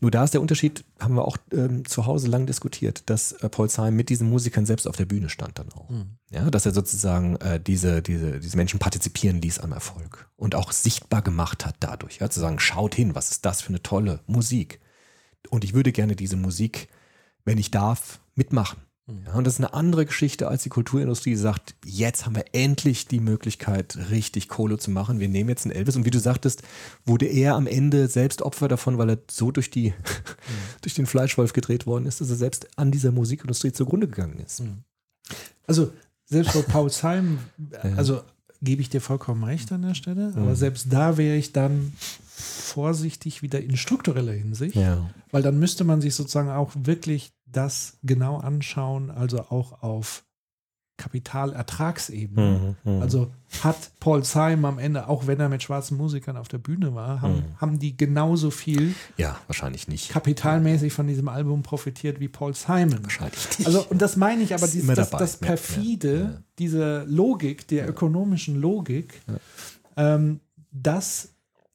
Nur 0.00 0.10
da 0.10 0.24
ist 0.24 0.34
der 0.34 0.40
Unterschied, 0.40 0.84
haben 0.98 1.14
wir 1.14 1.26
auch 1.26 1.36
ähm, 1.52 1.84
zu 1.84 2.06
Hause 2.06 2.28
lang 2.28 2.46
diskutiert, 2.46 3.08
dass 3.08 3.32
äh, 3.32 3.48
Paul 3.48 3.68
Simon 3.68 3.94
mit 3.94 4.08
diesen 4.08 4.28
Musikern 4.28 4.66
selbst 4.66 4.86
auf 4.86 4.96
der 4.96 5.04
Bühne 5.04 5.28
stand 5.28 5.58
dann 5.58 5.72
auch. 5.72 5.88
Ja, 6.30 6.50
dass 6.50 6.66
er 6.66 6.72
sozusagen 6.72 7.36
äh, 7.36 7.60
diese, 7.60 8.02
diese, 8.02 8.40
diese 8.40 8.56
Menschen 8.56 8.78
partizipieren 8.78 9.40
ließ 9.40 9.60
am 9.60 9.72
Erfolg 9.72 10.28
und 10.36 10.54
auch 10.54 10.72
sichtbar 10.72 11.22
gemacht 11.22 11.64
hat 11.64 11.76
dadurch. 11.80 12.18
Ja, 12.18 12.28
zu 12.30 12.40
sagen, 12.40 12.58
schaut 12.58 12.94
hin, 12.94 13.14
was 13.14 13.30
ist 13.30 13.44
das 13.44 13.62
für 13.62 13.68
eine 13.68 13.82
tolle 13.82 14.20
Musik. 14.26 14.80
Und 15.50 15.64
ich 15.64 15.74
würde 15.74 15.92
gerne 15.92 16.16
diese 16.16 16.36
Musik, 16.36 16.88
wenn 17.44 17.58
ich 17.58 17.70
darf, 17.70 18.20
mitmachen. 18.34 18.80
Ja, 19.06 19.34
und 19.34 19.44
das 19.46 19.54
ist 19.54 19.60
eine 19.60 19.74
andere 19.74 20.06
Geschichte, 20.06 20.48
als 20.48 20.62
die 20.62 20.70
Kulturindustrie 20.70 21.30
die 21.30 21.36
sagt, 21.36 21.74
jetzt 21.84 22.24
haben 22.24 22.36
wir 22.36 22.46
endlich 22.52 23.06
die 23.06 23.20
Möglichkeit, 23.20 23.98
richtig 24.10 24.48
Kohle 24.48 24.78
zu 24.78 24.90
machen. 24.90 25.20
Wir 25.20 25.28
nehmen 25.28 25.50
jetzt 25.50 25.66
einen 25.66 25.74
Elvis. 25.74 25.94
Und 25.96 26.06
wie 26.06 26.10
du 26.10 26.18
sagtest, 26.18 26.62
wurde 27.04 27.26
er 27.26 27.54
am 27.54 27.66
Ende 27.66 28.08
selbst 28.08 28.40
Opfer 28.40 28.66
davon, 28.66 28.96
weil 28.96 29.10
er 29.10 29.18
so 29.30 29.50
durch, 29.50 29.70
die, 29.70 29.92
durch 30.80 30.94
den 30.94 31.04
Fleischwolf 31.04 31.52
gedreht 31.52 31.86
worden 31.86 32.06
ist, 32.06 32.22
dass 32.22 32.30
er 32.30 32.36
selbst 32.36 32.66
an 32.78 32.90
dieser 32.90 33.12
Musikindustrie 33.12 33.72
zugrunde 33.72 34.08
gegangen 34.08 34.38
ist. 34.38 34.62
Also 35.66 35.92
selbst 36.24 36.54
bei 36.54 36.62
Paul 36.62 36.88
Simon, 36.90 37.38
also 37.96 38.22
gebe 38.62 38.80
ich 38.80 38.88
dir 38.88 39.02
vollkommen 39.02 39.44
recht 39.44 39.70
an 39.72 39.82
der 39.82 39.94
Stelle, 39.94 40.32
aber 40.34 40.56
selbst 40.56 40.86
da 40.90 41.18
wäre 41.18 41.36
ich 41.36 41.52
dann 41.52 41.92
vorsichtig 42.26 43.42
wieder 43.42 43.60
in 43.60 43.76
struktureller 43.76 44.32
Hinsicht, 44.32 44.74
Ja. 44.76 45.10
weil 45.30 45.42
dann 45.42 45.58
müsste 45.58 45.84
man 45.84 46.00
sich 46.00 46.14
sozusagen 46.14 46.48
auch 46.48 46.72
wirklich 46.74 47.32
das 47.56 47.98
genau 48.02 48.38
anschauen, 48.38 49.10
also 49.10 49.40
auch 49.50 49.82
auf 49.82 50.24
Kapitalertragsebene. 50.96 52.76
Mhm, 52.84 52.92
mhm. 52.96 53.02
Also 53.02 53.32
hat 53.62 53.90
Paul 54.00 54.24
Simon 54.24 54.64
am 54.64 54.78
Ende, 54.78 55.08
auch 55.08 55.26
wenn 55.26 55.40
er 55.40 55.48
mit 55.48 55.62
schwarzen 55.62 55.96
Musikern 55.96 56.36
auf 56.36 56.48
der 56.48 56.58
Bühne 56.58 56.94
war, 56.94 57.20
haben, 57.20 57.34
Mhm. 57.36 57.60
haben 57.60 57.78
die 57.78 57.96
genauso 57.96 58.50
viel 58.50 58.94
Ja, 59.16 59.38
wahrscheinlich 59.46 59.88
nicht. 59.88 60.10
kapitalmäßig 60.10 60.92
von 60.92 61.06
diesem 61.06 61.28
Album 61.28 61.62
profitiert 61.62 62.20
wie 62.20 62.28
Paul 62.28 62.54
Simon. 62.54 63.02
Wahrscheinlich 63.02 63.58
nicht. 63.58 63.66
Also, 63.66 63.84
und 63.88 64.00
das 64.00 64.16
meine 64.16 64.42
ich 64.42 64.54
aber, 64.54 64.66
dieses, 64.68 64.94
das, 64.94 65.10
das 65.10 65.40
Ja, 65.40 65.46
perfide, 65.46 66.14
ja, 66.14 66.24
ja. 66.30 66.42
diese 66.58 67.04
Logik, 67.08 67.66
der 67.68 67.88
ökonomischen 67.88 68.60
Logik, 68.60 69.20
ähm, 69.96 70.40
dass 70.70 71.30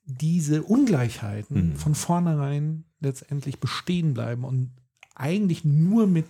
diese 0.06 0.64
Ungleichheiten 0.64 1.72
Mhm. 1.72 1.76
von 1.76 1.94
vornherein 1.96 2.86
letztendlich 3.00 3.60
bestehen 3.60 4.14
bleiben 4.14 4.44
und 4.44 4.72
eigentlich 5.20 5.64
nur 5.66 6.08
mit 6.08 6.26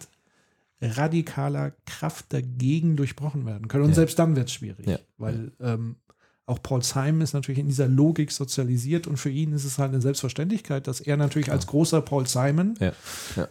radikaler 0.82 1.74
Kraft 1.86 2.26
dagegen 2.30 2.96
durchbrochen 2.96 3.46
werden 3.46 3.68
können. 3.68 3.84
Und 3.84 3.90
Ja. 3.92 3.96
selbst 3.96 4.18
dann 4.20 4.36
wird 4.36 4.48
es 4.48 4.54
schwierig, 4.54 4.88
Ja. 4.88 5.00
weil 5.18 5.52
ähm, 5.60 5.98
auch 6.46 6.62
Paul 6.64 6.82
Simon 6.84 7.22
ist 7.22 7.34
natürlich 7.34 7.60
in 7.60 7.68
dieser 7.68 7.88
Logik 7.88 8.32
sozialisiert 8.32 9.06
und 9.06 9.18
für 9.18 9.30
ihn 9.30 9.52
ist 9.54 9.66
es 9.66 9.78
halt 9.78 9.92
eine 9.94 10.02
Selbstverständlichkeit, 10.02 10.88
dass 10.88 11.02
er 11.02 11.18
natürlich 11.18 11.52
als 11.52 11.68
großer 11.68 12.02
Paul 12.02 12.28
Simon 12.28 12.76
Ja. 12.80 12.94
Klar. 13.36 13.50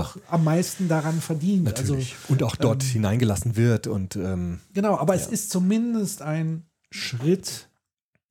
auch 0.00 0.16
am 0.30 0.44
meisten 0.44 0.88
daran 0.88 1.20
verdient. 1.20 1.64
Natürlich. 1.64 2.14
Also, 2.22 2.32
und 2.32 2.42
auch 2.42 2.56
dort 2.56 2.82
ähm, 2.82 2.90
hineingelassen 2.90 3.56
wird 3.56 3.86
und 3.86 4.16
ähm, 4.16 4.60
genau, 4.72 4.96
aber 4.96 5.14
es 5.14 5.26
ist 5.26 5.50
zumindest 5.50 6.22
ein 6.22 6.64
Schritt. 6.90 7.68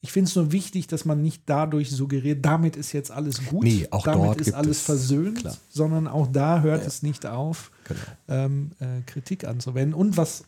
Ich 0.05 0.11
finde 0.11 0.27
es 0.27 0.35
nur 0.35 0.51
wichtig, 0.51 0.87
dass 0.87 1.05
man 1.05 1.21
nicht 1.21 1.43
dadurch 1.45 1.89
suggeriert, 1.89 2.43
damit 2.45 2.75
ist 2.75 2.91
jetzt 2.91 3.09
alles 3.09 3.45
gut, 3.45 3.63
Nee, 3.63 3.87
auch 3.89 4.03
damit 4.03 4.41
ist 4.41 4.53
alles 4.53 4.79
es- 4.79 4.83
versöhnt, 4.83 5.39
klar. 5.39 5.55
sondern 5.69 6.07
auch 6.09 6.27
da 6.27 6.59
hört 6.61 6.81
Ja. 6.81 6.87
es 6.87 7.03
nicht 7.03 7.25
auf, 7.25 7.71
genau. 7.85 7.99
ähm, 8.27 8.71
äh, 8.79 9.01
Kritik 9.05 9.45
anzuwenden. 9.45 9.93
Und 9.93 10.17
was 10.17 10.43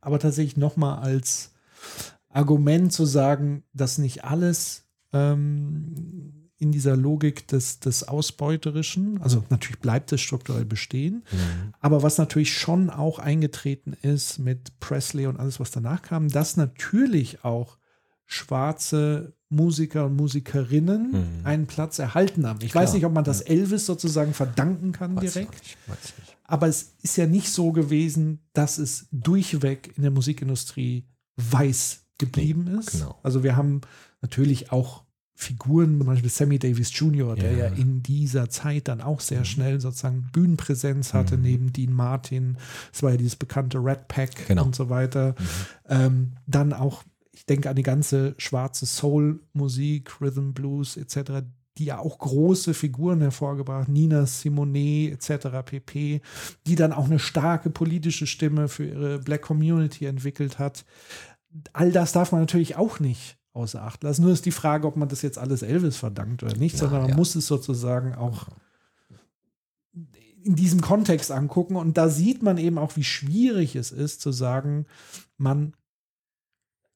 aber 0.00 0.20
tatsächlich 0.20 0.56
nochmal 0.56 1.00
als 1.00 1.50
Argument 2.28 2.92
zu 2.92 3.04
sagen, 3.04 3.64
dass 3.72 3.98
nicht 3.98 4.24
alles 4.24 4.84
ähm, 5.12 6.48
in 6.58 6.70
dieser 6.70 6.96
Logik 6.96 7.48
des, 7.48 7.80
des 7.80 8.06
Ausbeuterischen, 8.06 9.20
also 9.20 9.42
natürlich 9.50 9.80
bleibt 9.80 10.12
es 10.12 10.20
strukturell 10.20 10.64
bestehen, 10.64 11.24
Mhm. 11.32 11.74
aber 11.80 12.04
was 12.04 12.18
natürlich 12.18 12.56
schon 12.56 12.88
auch 12.88 13.18
eingetreten 13.18 13.94
ist 14.00 14.38
mit 14.38 14.78
Presley 14.78 15.26
und 15.26 15.40
alles, 15.40 15.58
was 15.58 15.72
danach 15.72 16.02
kam, 16.02 16.28
dass 16.28 16.56
natürlich 16.56 17.44
auch 17.44 17.78
schwarze 18.32 19.34
Musiker 19.50 20.06
und 20.06 20.16
Musikerinnen 20.16 21.10
Mhm. 21.12 21.46
einen 21.46 21.66
Platz 21.66 21.98
erhalten 21.98 22.46
haben. 22.46 22.58
Ich 22.62 22.72
Klar, 22.72 22.84
weiß 22.84 22.94
nicht, 22.94 23.04
ob 23.04 23.12
man 23.12 23.24
das 23.24 23.42
Elvis 23.42 23.84
sozusagen 23.86 24.32
verdanken 24.32 24.92
kann 24.92 25.14
Weiß 25.16 25.34
direkt. 25.34 25.52
nicht, 25.52 25.76
weiß 25.86 25.98
ich 26.04 26.18
nicht. 26.18 26.36
Aber 26.44 26.66
es 26.68 26.94
ist 27.02 27.16
ja 27.16 27.26
nicht 27.26 27.50
so 27.50 27.72
gewesen, 27.72 28.40
dass 28.54 28.78
es 28.78 29.06
durchweg 29.12 29.92
in 29.96 30.02
der 30.02 30.10
Musikindustrie 30.10 31.04
weiß 31.36 32.00
geblieben 32.18 32.66
ist. 32.78 32.92
genau. 32.92 33.18
Also 33.22 33.42
wir 33.42 33.56
haben 33.56 33.80
natürlich 34.20 34.70
auch 34.72 35.04
Figuren, 35.34 35.98
zum 35.98 36.06
Beispiel 36.06 36.30
Sammy 36.30 36.58
Davis 36.58 36.96
Jr., 36.96 37.34
der 37.34 37.52
ja, 37.52 37.66
Ja. 37.66 37.74
in 37.74 38.02
dieser 38.02 38.48
Zeit 38.48 38.86
dann 38.86 39.00
auch 39.00 39.18
sehr 39.20 39.44
schnell 39.44 39.80
sozusagen 39.80 40.28
Bühnenpräsenz 40.32 41.14
hatte, 41.14 41.36
Mhm. 41.36 41.42
neben 41.42 41.72
Dean 41.72 41.92
Martin. 41.92 42.58
Es 42.92 43.02
war 43.02 43.10
ja 43.10 43.16
dieses 43.16 43.34
bekannte 43.36 43.78
Red 43.78 44.06
Pack 44.08 44.46
Genau. 44.46 44.64
und 44.64 44.76
so 44.76 44.88
weiter. 44.88 45.34
Ähm, 45.88 46.34
dann 46.46 46.72
auch, 46.72 47.02
denke 47.52 47.68
an 47.68 47.76
die 47.76 47.82
ganze 47.82 48.34
schwarze 48.38 48.86
Soul-Musik, 48.86 50.20
Rhythm 50.20 50.52
Blues 50.52 50.96
etc., 50.96 51.44
die 51.78 51.86
ja 51.86 51.98
auch 51.98 52.18
große 52.18 52.74
Figuren 52.74 53.20
hervorgebracht, 53.20 53.88
Nina 53.88 54.26
Simone 54.26 55.10
etc. 55.10 55.48
pp., 55.64 56.20
die 56.66 56.74
dann 56.74 56.92
auch 56.92 57.06
eine 57.06 57.18
starke 57.18 57.70
politische 57.70 58.26
Stimme 58.26 58.68
für 58.68 58.86
ihre 58.86 59.18
Black 59.18 59.42
Community 59.42 60.06
entwickelt 60.06 60.58
hat. 60.58 60.84
All 61.72 61.92
das 61.92 62.12
darf 62.12 62.32
man 62.32 62.42
natürlich 62.42 62.76
auch 62.76 63.00
nicht 63.00 63.38
außer 63.54 63.82
Acht 63.82 64.02
lassen. 64.02 64.22
Nur 64.22 64.32
ist 64.32 64.46
die 64.46 64.50
Frage, 64.50 64.86
ob 64.86 64.96
man 64.96 65.08
das 65.08 65.22
jetzt 65.22 65.38
alles 65.38 65.62
Elvis 65.62 65.96
verdankt 65.96 66.42
oder 66.42 66.56
nicht, 66.56 66.74
Na, 66.74 66.80
sondern 66.80 67.02
man 67.02 67.10
ja. 67.10 67.16
muss 67.16 67.34
es 67.34 67.46
sozusagen 67.46 68.14
auch 68.14 68.48
in 70.42 70.56
diesem 70.56 70.80
Kontext 70.80 71.30
angucken. 71.30 71.76
Und 71.76 71.96
da 71.96 72.08
sieht 72.08 72.42
man 72.42 72.58
eben 72.58 72.78
auch, 72.78 72.96
wie 72.96 73.04
schwierig 73.04 73.76
es 73.76 73.92
ist, 73.92 74.20
zu 74.20 74.32
sagen, 74.32 74.86
man, 75.36 75.74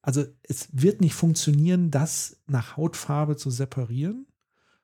also 0.07 0.23
es 0.43 0.69
wird 0.71 1.01
nicht 1.01 1.13
funktionieren, 1.15 1.91
das 1.91 2.37
nach 2.47 2.77
Hautfarbe 2.77 3.35
zu 3.35 3.49
separieren, 3.51 4.25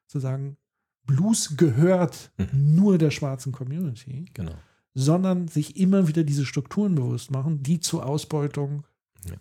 zu 0.06 0.20
sagen, 0.20 0.58
Blues 1.06 1.56
gehört 1.56 2.32
Mhm. 2.38 2.76
nur 2.76 2.98
der 2.98 3.10
schwarzen 3.12 3.54
Community, 3.54 4.26
Genau. 4.34 4.54
sondern 4.94 5.48
sich 5.48 5.78
immer 5.78 6.08
wieder 6.10 6.24
diese 6.26 6.46
Strukturen 6.46 6.96
bewusst 6.96 7.32
machen, 7.32 7.64
die 7.64 7.80
zur 7.80 8.06
Ausbeutung 8.06 8.84
Ja. 9.26 9.36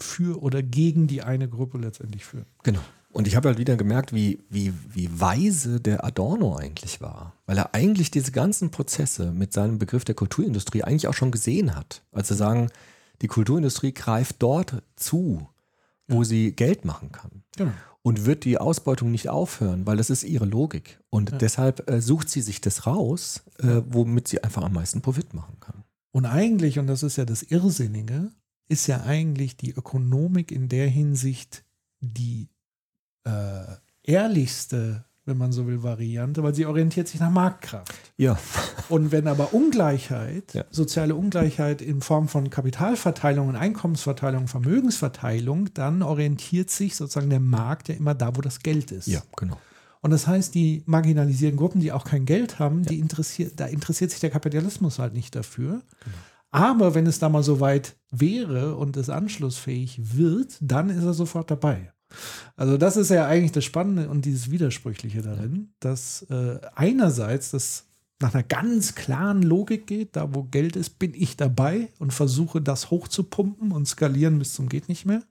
für 0.00 0.42
oder 0.42 0.60
gegen 0.62 1.06
die 1.06 1.22
eine 1.22 1.48
Gruppe 1.48 1.78
letztendlich 1.78 2.24
führen. 2.24 2.46
Genau. 2.64 2.80
Und 3.10 3.26
ich 3.28 3.36
habe 3.36 3.48
halt 3.48 3.58
wieder 3.58 3.76
gemerkt, 3.76 4.12
wie, 4.12 4.44
wie, 4.50 4.72
wie 4.92 5.08
weise 5.20 5.80
der 5.80 6.04
Adorno 6.04 6.56
eigentlich 6.56 7.00
war. 7.00 7.32
Weil 7.46 7.58
er 7.58 7.74
eigentlich 7.74 8.10
diese 8.10 8.32
ganzen 8.32 8.70
Prozesse 8.70 9.30
mit 9.32 9.52
seinem 9.52 9.78
Begriff 9.78 10.04
der 10.04 10.14
Kulturindustrie 10.14 10.82
eigentlich 10.82 11.06
auch 11.08 11.14
schon 11.14 11.30
gesehen 11.30 11.74
hat. 11.76 12.02
Also 12.12 12.34
sagen, 12.34 12.70
die 13.22 13.26
Kulturindustrie 13.28 13.92
greift 13.92 14.36
dort 14.40 14.82
zu, 14.96 15.48
wo 16.06 16.24
sie 16.24 16.52
Geld 16.52 16.84
machen 16.84 17.12
kann. 17.12 17.42
Genau. 17.56 17.72
Und 18.02 18.24
wird 18.24 18.44
die 18.44 18.58
Ausbeutung 18.58 19.10
nicht 19.10 19.28
aufhören, 19.28 19.84
weil 19.86 19.96
das 19.98 20.08
ist 20.08 20.22
ihre 20.22 20.46
Logik. 20.46 21.00
Und 21.10 21.30
Ja. 21.32 21.38
deshalb 21.38 21.90
äh, 21.90 22.00
sucht 22.00 22.30
sie 22.30 22.40
sich 22.40 22.60
das 22.60 22.86
raus, 22.86 23.42
äh, 23.58 23.82
womit 23.86 24.28
sie 24.28 24.42
einfach 24.42 24.62
am 24.62 24.72
meisten 24.72 25.02
Profit 25.02 25.34
machen 25.34 25.58
kann. 25.60 25.84
Und 26.12 26.24
eigentlich, 26.24 26.78
und 26.78 26.86
das 26.86 27.02
ist 27.02 27.16
ja 27.16 27.24
das 27.26 27.42
Irrsinnige, 27.42 28.30
ist 28.68 28.86
ja 28.86 29.02
eigentlich 29.02 29.56
die 29.56 29.72
Ökonomik 29.72 30.52
in 30.52 30.68
der 30.68 30.88
Hinsicht 30.88 31.64
die 32.00 32.48
äh, 33.24 33.64
ehrlichste, 34.04 35.04
wenn 35.28 35.38
man 35.38 35.52
so 35.52 35.66
will, 35.66 35.82
Variante, 35.82 36.42
weil 36.42 36.54
sie 36.54 36.66
orientiert 36.66 37.06
sich 37.06 37.20
nach 37.20 37.30
Marktkraft. 37.30 37.94
Ja, 38.16 38.36
Und 38.88 39.12
wenn 39.12 39.28
aber 39.28 39.54
Ungleichheit, 39.54 40.54
Ja. 40.54 40.64
soziale 40.70 41.14
Ungleichheit 41.14 41.80
in 41.82 42.00
Form 42.00 42.26
von 42.26 42.50
Kapitalverteilung 42.50 43.48
und 43.48 43.56
Einkommensverteilung, 43.56 44.48
Vermögensverteilung, 44.48 45.72
dann 45.74 46.02
orientiert 46.02 46.70
sich 46.70 46.96
sozusagen 46.96 47.30
der 47.30 47.40
Markt 47.40 47.88
ja 47.88 47.94
immer 47.94 48.14
da, 48.14 48.34
wo 48.36 48.40
das 48.40 48.60
Geld 48.60 48.90
ist. 48.90 49.06
ja, 49.06 49.22
genau. 49.36 49.58
Und 50.00 50.12
das 50.12 50.26
heißt, 50.28 50.54
die 50.54 50.82
marginalisierten 50.86 51.58
Gruppen, 51.58 51.80
die 51.80 51.90
auch 51.92 52.04
kein 52.04 52.24
Geld 52.24 52.60
haben, 52.60 52.84
die 52.84 53.00
interessiert, 53.00 53.54
da 53.56 53.66
interessiert 53.66 54.12
sich 54.12 54.20
der 54.20 54.30
Kapitalismus 54.30 54.98
halt 55.00 55.12
nicht 55.12 55.34
dafür. 55.34 55.82
Aber 56.50 56.94
wenn 56.94 57.06
es 57.06 57.18
da 57.18 57.28
mal 57.28 57.42
so 57.42 57.58
weit 57.60 57.96
wäre 58.10 58.76
und 58.76 58.96
es 58.96 59.10
anschlussfähig 59.10 60.16
wird, 60.16 60.56
dann 60.60 60.88
ist 60.88 61.04
er 61.04 61.14
sofort 61.14 61.50
dabei. 61.50 61.92
Also 62.56 62.76
das 62.76 62.96
ist 62.96 63.10
ja 63.10 63.26
eigentlich 63.26 63.52
das 63.52 63.64
Spannende 63.64 64.08
und 64.08 64.24
dieses 64.24 64.50
Widersprüchliche 64.50 65.22
darin, 65.22 65.72
dass 65.80 66.22
äh, 66.30 66.60
einerseits 66.74 67.50
das 67.50 67.84
nach 68.20 68.34
einer 68.34 68.42
ganz 68.42 68.94
klaren 68.94 69.42
Logik 69.42 69.86
geht, 69.86 70.16
da 70.16 70.34
wo 70.34 70.42
Geld 70.44 70.74
ist, 70.74 70.98
bin 70.98 71.14
ich 71.14 71.36
dabei 71.36 71.92
und 71.98 72.12
versuche 72.12 72.60
das 72.60 72.90
hochzupumpen 72.90 73.70
und 73.70 73.86
skalieren 73.86 74.38
bis 74.38 74.54
zum 74.54 74.68
geht 74.68 74.88
nicht 74.88 75.06
mehr. 75.06 75.22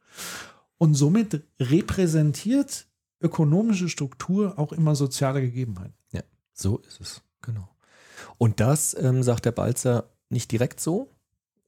Und 0.77 0.93
somit 0.93 1.43
repräsentiert 1.59 2.87
ökonomische 3.19 3.89
Struktur 3.89 4.57
auch 4.57 4.71
immer 4.71 4.95
soziale 4.95 5.41
Gegebenheiten. 5.41 5.95
Ja, 6.11 6.21
so 6.53 6.77
ist 6.79 7.01
es. 7.01 7.21
Genau. 7.41 7.67
Und 8.37 8.59
das 8.59 8.95
ähm, 8.99 9.23
sagt 9.23 9.45
der 9.45 9.51
Balzer 9.51 10.09
nicht 10.29 10.51
direkt 10.51 10.79
so, 10.79 11.09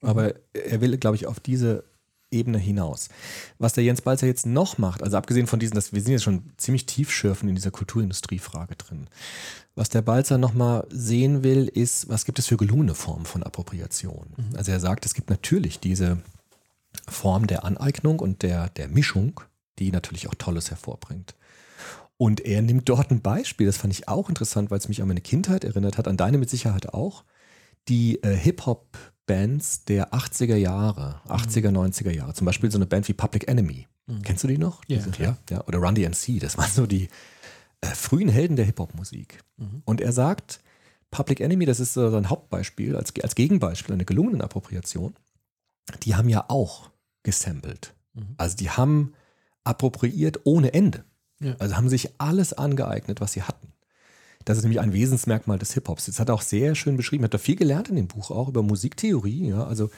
aber 0.01 0.35
er 0.53 0.81
will, 0.81 0.97
glaube 0.97 1.15
ich, 1.15 1.27
auf 1.27 1.39
diese 1.39 1.83
Ebene 2.31 2.57
hinaus. 2.57 3.09
Was 3.57 3.73
der 3.73 3.83
Jens 3.83 4.01
Balzer 4.01 4.27
jetzt 4.27 4.45
noch 4.45 4.77
macht, 4.77 5.01
also 5.01 5.17
abgesehen 5.17 5.47
von 5.47 5.59
diesen, 5.59 5.75
dass 5.75 5.93
wir 5.93 6.01
sind 6.01 6.11
jetzt 6.11 6.23
schon 6.23 6.43
ziemlich 6.57 6.85
tiefschürfen 6.85 7.49
in 7.49 7.55
dieser 7.55 7.71
Kulturindustriefrage 7.71 8.75
drin. 8.75 9.07
Was 9.75 9.89
der 9.89 10.01
Balzer 10.01 10.37
nochmal 10.37 10.85
sehen 10.89 11.43
will, 11.43 11.67
ist, 11.67 12.09
was 12.09 12.25
gibt 12.25 12.39
es 12.39 12.47
für 12.47 12.57
gelungene 12.57 12.95
Formen 12.95 13.25
von 13.25 13.43
Appropriation? 13.43 14.27
Also 14.55 14.71
er 14.71 14.79
sagt, 14.79 15.05
es 15.05 15.13
gibt 15.13 15.29
natürlich 15.29 15.79
diese 15.79 16.19
Form 17.07 17.47
der 17.47 17.65
Aneignung 17.65 18.19
und 18.19 18.43
der, 18.43 18.69
der 18.69 18.87
Mischung, 18.87 19.41
die 19.79 19.91
natürlich 19.91 20.27
auch 20.27 20.35
Tolles 20.35 20.69
hervorbringt. 20.69 21.35
Und 22.17 22.41
er 22.41 22.61
nimmt 22.61 22.89
dort 22.89 23.11
ein 23.11 23.21
Beispiel, 23.21 23.65
das 23.65 23.77
fand 23.77 23.93
ich 23.93 24.09
auch 24.09 24.27
interessant, 24.27 24.69
weil 24.69 24.79
es 24.79 24.89
mich 24.89 25.01
an 25.01 25.07
meine 25.07 25.21
Kindheit 25.21 25.63
erinnert 25.63 25.97
hat, 25.97 26.07
an 26.07 26.17
deine 26.17 26.37
mit 26.37 26.49
Sicherheit 26.49 26.93
auch. 26.93 27.23
Die 27.87 28.21
äh, 28.23 28.35
Hip-Hop-Bands 29.33 29.85
der 29.85 30.13
80er 30.13 30.55
Jahre, 30.55 31.21
80er, 31.27 31.69
90er 31.71 32.11
Jahre, 32.11 32.33
zum 32.33 32.45
Beispiel 32.45 32.71
so 32.71 32.77
eine 32.77 32.85
Band 32.85 33.07
wie 33.07 33.13
Public 33.13 33.47
Enemy. 33.47 33.87
Kennst 34.23 34.43
du 34.43 34.47
die 34.47 34.57
noch? 34.57 34.81
Ja, 34.87 34.97
Diese- 34.97 35.21
ja, 35.21 35.37
ja. 35.51 35.63
Oder 35.67 35.77
Run 35.79 35.93
DMC, 35.93 36.39
das 36.39 36.57
waren 36.57 36.71
so 36.71 36.87
die 36.87 37.09
äh, 37.81 37.87
frühen 37.87 38.27
Helden 38.29 38.55
der 38.55 38.65
Hip-Hop-Musik. 38.65 39.43
Und 39.85 40.01
er 40.01 40.11
sagt, 40.11 40.61
Public 41.11 41.41
Enemy, 41.41 41.65
das 41.65 41.79
ist 41.79 41.93
so 41.93 42.09
sein 42.09 42.29
Hauptbeispiel, 42.29 42.95
als, 42.95 43.13
als 43.21 43.35
Gegenbeispiel 43.35 43.93
einer 43.93 44.05
gelungenen 44.05 44.41
Appropriation, 44.41 45.13
die 46.03 46.15
haben 46.15 46.27
ja 46.29 46.45
auch 46.47 46.89
gesampelt. 47.23 47.93
Also 48.37 48.57
die 48.57 48.69
haben 48.71 49.13
appropriiert 49.63 50.39
ohne 50.43 50.73
Ende. 50.73 51.03
Ja. 51.39 51.55
Also 51.59 51.77
haben 51.77 51.89
sich 51.89 52.09
alles 52.19 52.53
angeeignet, 52.53 53.21
was 53.21 53.33
sie 53.33 53.43
hatten. 53.43 53.67
Das 54.49 54.57
ist 54.57 54.63
nämlich 54.63 54.79
ein 54.79 54.93
Wesensmerkmal 54.93 55.59
des 55.59 55.73
Hip-Hops. 55.75 56.07
Das 56.07 56.19
hat 56.19 56.29
er 56.29 56.33
auch 56.33 56.41
sehr 56.41 56.73
schön 56.73 56.97
beschrieben. 56.97 57.23
Hat 57.23 57.35
da 57.35 57.37
viel 57.37 57.55
gelernt 57.55 57.89
in 57.89 57.95
dem 57.95 58.07
Buch 58.07 58.31
auch 58.31 58.47
über 58.47 58.63
Musiktheorie. 58.63 59.49
Ja, 59.49 59.65
also 59.65 59.91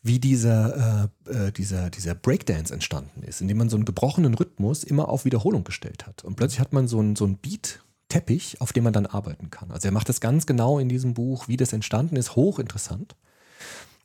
wie 0.00 0.20
dieser, 0.20 1.10
äh, 1.26 1.46
äh, 1.48 1.50
dieser, 1.50 1.90
dieser 1.90 2.14
Breakdance 2.14 2.72
entstanden 2.72 3.24
ist, 3.24 3.40
indem 3.40 3.58
man 3.58 3.68
so 3.68 3.76
einen 3.76 3.84
gebrochenen 3.84 4.34
Rhythmus 4.34 4.84
immer 4.84 5.08
auf 5.08 5.24
Wiederholung 5.24 5.64
gestellt 5.64 6.06
hat. 6.06 6.22
Und 6.22 6.36
plötzlich 6.36 6.60
hat 6.60 6.72
man 6.72 6.86
so 6.86 7.00
einen, 7.00 7.16
so 7.16 7.24
einen 7.24 7.38
Beat-Teppich, 7.38 8.60
auf 8.60 8.72
dem 8.72 8.84
man 8.84 8.92
dann 8.92 9.06
arbeiten 9.06 9.50
kann. 9.50 9.72
Also 9.72 9.88
er 9.88 9.92
macht 9.92 10.08
das 10.08 10.20
ganz 10.20 10.46
genau 10.46 10.78
in 10.78 10.88
diesem 10.88 11.12
Buch, 11.12 11.48
wie 11.48 11.56
das 11.56 11.72
entstanden 11.72 12.14
ist, 12.14 12.36
hochinteressant. 12.36 13.16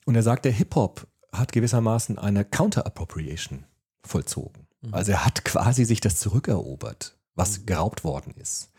Und 0.03 0.15
er 0.15 0.23
sagt, 0.23 0.45
der 0.45 0.51
Hip-Hop 0.51 1.05
hat 1.31 1.51
gewissermaßen 1.51 2.17
eine 2.17 2.43
Counter-Appropriation 2.43 3.65
vollzogen. 4.03 4.65
Also 4.91 5.11
er 5.11 5.25
hat 5.27 5.45
quasi 5.45 5.85
sich 5.85 6.01
das 6.01 6.15
zurückerobert, 6.15 7.19
was 7.35 7.67
geraubt 7.67 8.03
worden 8.03 8.33
ist. 8.35 8.71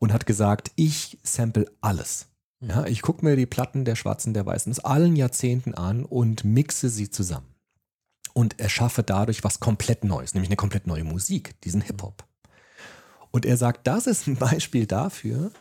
Und 0.00 0.12
hat 0.12 0.26
gesagt, 0.26 0.72
ich 0.74 1.18
sample 1.22 1.70
alles. 1.80 2.26
Ja, 2.60 2.84
ich 2.86 3.02
gucke 3.02 3.24
mir 3.24 3.36
die 3.36 3.46
Platten 3.46 3.84
der 3.84 3.96
Schwarzen, 3.96 4.34
der 4.34 4.44
Weißen 4.44 4.72
aus 4.72 4.80
allen 4.80 5.16
Jahrzehnten 5.16 5.74
an 5.74 6.04
und 6.04 6.44
mixe 6.44 6.90
sie 6.90 7.10
zusammen. 7.10 7.54
Und 8.34 8.60
erschaffe 8.60 9.02
dadurch 9.02 9.44
was 9.44 9.60
komplett 9.60 10.04
Neues, 10.04 10.34
nämlich 10.34 10.50
eine 10.50 10.56
komplett 10.56 10.86
neue 10.86 11.04
Musik, 11.04 11.58
diesen 11.62 11.80
Hip-Hop. 11.80 12.24
Und 13.30 13.46
er 13.46 13.56
sagt, 13.56 13.86
das 13.86 14.06
ist 14.06 14.26
ein 14.26 14.36
Beispiel 14.38 14.86
dafür, 14.86 15.52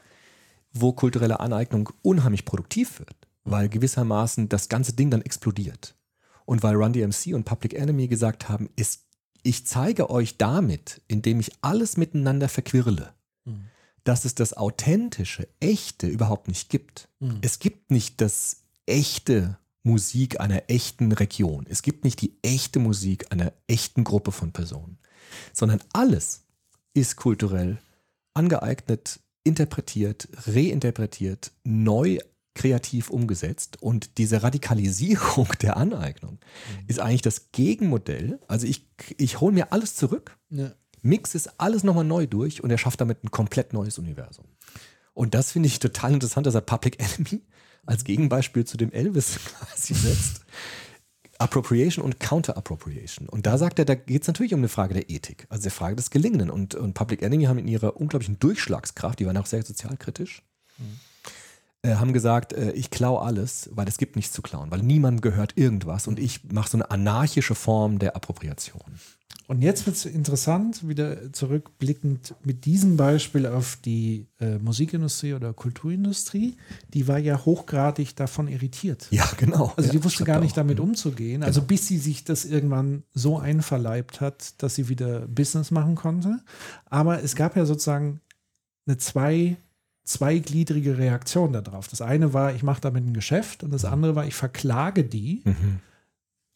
wo 0.74 0.92
kulturelle 0.92 1.40
Aneignung 1.40 1.90
unheimlich 2.02 2.46
produktiv 2.46 3.00
wird, 3.00 3.28
weil 3.44 3.70
gewissermaßen 3.70 4.50
das 4.50 4.70
ganze 4.70 4.94
Ding 4.94 5.10
dann 5.10 5.22
explodiert. 5.22 5.96
Und 6.46 6.64
weil 6.64 6.76
Run 6.76 6.94
DMC 6.94 7.34
und 7.34 7.46
Public 7.46 7.74
Enemy 7.76 8.08
gesagt 8.08 8.50
haben, 8.50 8.70
ist, 8.76 9.06
ich 9.44 9.66
zeige 9.66 10.10
euch 10.10 10.38
damit, 10.38 11.02
indem 11.08 11.40
ich 11.40 11.52
alles 11.62 11.96
miteinander 11.96 12.50
verquirle, 12.50 13.14
dass 14.04 14.26
es 14.26 14.36
das 14.36 14.54
authentische, 14.54 15.48
echte 15.60 16.08
überhaupt 16.08 16.48
nicht 16.48 16.70
gibt. 16.70 17.10
Es 17.42 17.60
gibt 17.60 17.92
nicht 17.92 18.22
das 18.22 18.64
echte 18.86 19.58
Musik 19.84 20.40
einer 20.40 20.64
echten 20.68 21.12
Region. 21.12 21.66
Es 21.70 21.82
gibt 21.82 22.04
nicht 22.04 22.22
die 22.22 22.38
echte 22.42 22.80
Musik 22.80 23.32
einer 23.32 23.54
echten 23.68 24.04
Gruppe 24.04 24.32
von 24.32 24.52
Personen, 24.52 24.98
sondern 25.54 25.82
alles 25.94 26.44
ist 26.94 27.16
kulturell 27.16 27.80
angeeignet, 28.34 29.20
interpretiert, 29.44 30.28
reinterpretiert, 30.46 31.52
neu 31.64 32.20
kreativ 32.56 33.10
umgesetzt. 33.10 33.82
Und 33.82 34.18
diese 34.18 34.44
Radikalisierung 34.44 35.48
der 35.62 35.78
Aneignung 35.78 36.40
ist 36.88 37.00
eigentlich 37.00 37.22
das 37.22 37.52
Gegenmodell. 37.52 38.40
Also 38.48 38.68
ich, 38.68 38.88
ich 39.18 39.40
hole 39.40 39.54
mir 39.54 39.72
alles 39.72 39.96
zurück, 39.96 40.38
Ja. 40.50 40.72
Mix 41.02 41.36
es 41.36 41.48
alles 41.60 41.84
nochmal 41.84 42.04
neu 42.04 42.28
durch 42.28 42.64
und 42.64 42.70
erschafft 42.70 43.02
damit 43.02 43.24
ein 43.24 43.32
komplett 43.32 43.74
neues 43.74 43.98
Universum. 43.98 44.46
Und 45.14 45.34
das 45.34 45.52
finde 45.52 45.68
ich 45.68 45.80
total 45.80 46.14
interessant, 46.14 46.48
dass 46.48 46.56
er 46.56 46.62
Public 46.62 47.00
Enemy 47.00 47.42
als 47.86 48.04
Gegenbeispiel 48.04 48.66
zu 48.66 48.78
dem 48.78 48.92
Elvis 48.92 49.40
quasi 49.58 49.94
setzt. 49.94 50.46
Appropriation 51.40 52.04
und 52.04 52.20
Counter-Appropriation. 52.20 53.30
Und 53.30 53.46
da 53.46 53.58
sagt 53.58 53.80
er, 53.80 53.86
da 53.86 53.96
geht 53.96 54.24
es 54.24 54.28
natürlich 54.28 54.54
um 54.54 54.60
eine 54.60 54.68
Frage 54.68 54.94
der 54.94 55.10
Ethik, 55.10 55.48
also 55.50 55.64
der 55.64 55.72
Frage 55.72 55.96
des 55.96 56.10
Gelingenden. 56.10 56.50
Und, 56.50 56.76
und 56.76 56.94
Public 56.94 57.22
Enemy 57.22 57.46
haben 57.46 57.60
in 57.60 57.68
ihrer 57.68 57.96
unglaublichen 57.96 58.40
Durchschlagskraft, 58.40 59.20
die 59.20 59.26
waren 59.26 59.38
auch 59.38 59.46
sehr 59.46 59.64
sozialkritisch, 59.64 60.44
äh, 61.82 61.96
haben 61.96 62.14
gesagt, 62.14 62.54
äh, 62.54 62.72
ich 62.72 62.90
klaue 62.90 63.22
alles, 63.22 63.70
weil 63.74 63.88
es 63.88 63.98
gibt 63.98 64.16
nichts 64.16 64.34
zu 64.34 64.42
klauen, 64.42 64.70
weil 64.72 64.82
niemandem 64.82 65.22
gehört 65.22 65.54
irgendwas 65.56 66.08
und 66.08 66.20
ich 66.20 66.52
mache 66.52 66.70
so 66.70 66.78
eine 66.78 66.92
anarchische 66.92 67.56
Form 67.56 68.00
der 68.00 68.16
Appropriation. 68.16 68.82
Und 69.50 69.64
jetzt 69.64 69.88
wird 69.88 69.96
es 69.96 70.06
interessant, 70.06 70.88
wieder 70.88 71.34
zurückblickend 71.34 72.36
mit 72.44 72.66
diesem 72.66 72.98
Beispiel 72.98 73.48
auf 73.48 73.80
die 73.84 74.28
äh, 74.40 74.60
Musikindustrie 74.60 75.34
oder 75.34 75.54
Kulturindustrie. 75.54 76.56
Die 76.94 77.08
war 77.08 77.18
ja 77.18 77.44
hochgradig 77.46 78.16
davon 78.16 78.48
irritiert. 78.48 79.08
Ja, 79.10 79.28
genau. 79.38 79.74
Also 79.76 79.88
ja, 79.88 79.94
die 79.94 80.04
wusste 80.04 80.18
schreibt 80.18 80.28
gar 80.28 80.36
er 80.36 80.42
nicht 80.42 80.52
auch. 80.52 80.56
Genau. 80.58 80.68
damit 80.68 80.80
umzugehen. 80.80 81.42
Also 81.42 81.64
bis 81.64 81.88
sie 81.88 81.98
sich 81.98 82.26
das 82.26 82.46
irgendwann 82.46 83.02
so 83.16 83.40
einverleibt 83.40 84.22
hat, 84.22 84.62
dass 84.62 84.76
sie 84.76 84.88
wieder 84.88 85.22
Business 85.28 85.72
machen 85.72 85.96
konnte. 85.96 86.42
Aber 86.86 87.24
es 87.24 87.36
gab 87.36 87.56
ja 87.56 87.66
sozusagen 87.66 88.22
eine 88.86 88.98
zwei, 88.98 89.58
zweigliedrige 90.10 90.98
Reaktion 90.98 91.54
darauf. 91.54 91.88
Das 91.88 92.02
eine 92.02 92.34
war, 92.34 92.54
ich 92.54 92.64
mache 92.64 92.82
damit 92.82 93.06
ein 93.06 93.14
Geschäft 93.14 93.64
und 93.64 93.72
das 93.72 93.86
andere 93.86 94.16
war, 94.16 94.26
ich 94.26 94.36
verklage 94.36 95.04
die 95.04 95.42
Mhm. 95.46 95.80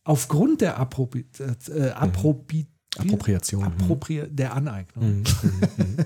aufgrund 0.04 0.62
der 0.62 0.78
Approbi 0.80 1.26
äh, 1.70 1.90
Approbi 1.92 2.68
Appropriation. 2.98 3.64
Appropri 3.64 4.24
der 4.30 4.54
Aneignung. 4.56 5.20
Mhm. 5.20 5.24
Mhm. 5.78 5.98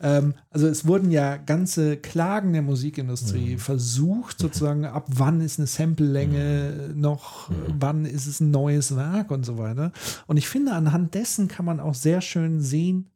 Ähm, 0.00 0.34
also 0.50 0.68
es 0.68 0.86
wurden 0.86 1.10
ja 1.10 1.38
ganze 1.38 1.96
Klagen 1.96 2.52
der 2.52 2.62
Musikindustrie 2.62 3.54
Mhm. 3.54 3.58
versucht, 3.58 4.38
sozusagen, 4.38 4.84
ab 4.84 5.06
wann 5.08 5.40
ist 5.40 5.58
eine 5.58 5.66
Sample-Länge 5.66 6.92
noch, 6.94 7.50
wann 7.80 8.04
ist 8.04 8.28
es 8.28 8.38
ein 8.38 8.52
neues 8.52 8.94
Werk 8.94 9.32
und 9.32 9.44
so 9.44 9.58
weiter. 9.58 9.90
Und 10.28 10.36
ich 10.36 10.46
finde, 10.46 10.70
anhand 10.74 11.14
dessen 11.14 11.48
kann 11.48 11.64
man 11.64 11.80
auch 11.80 11.94
sehr 11.96 12.20
schön 12.20 12.60
sehen, 12.60 13.10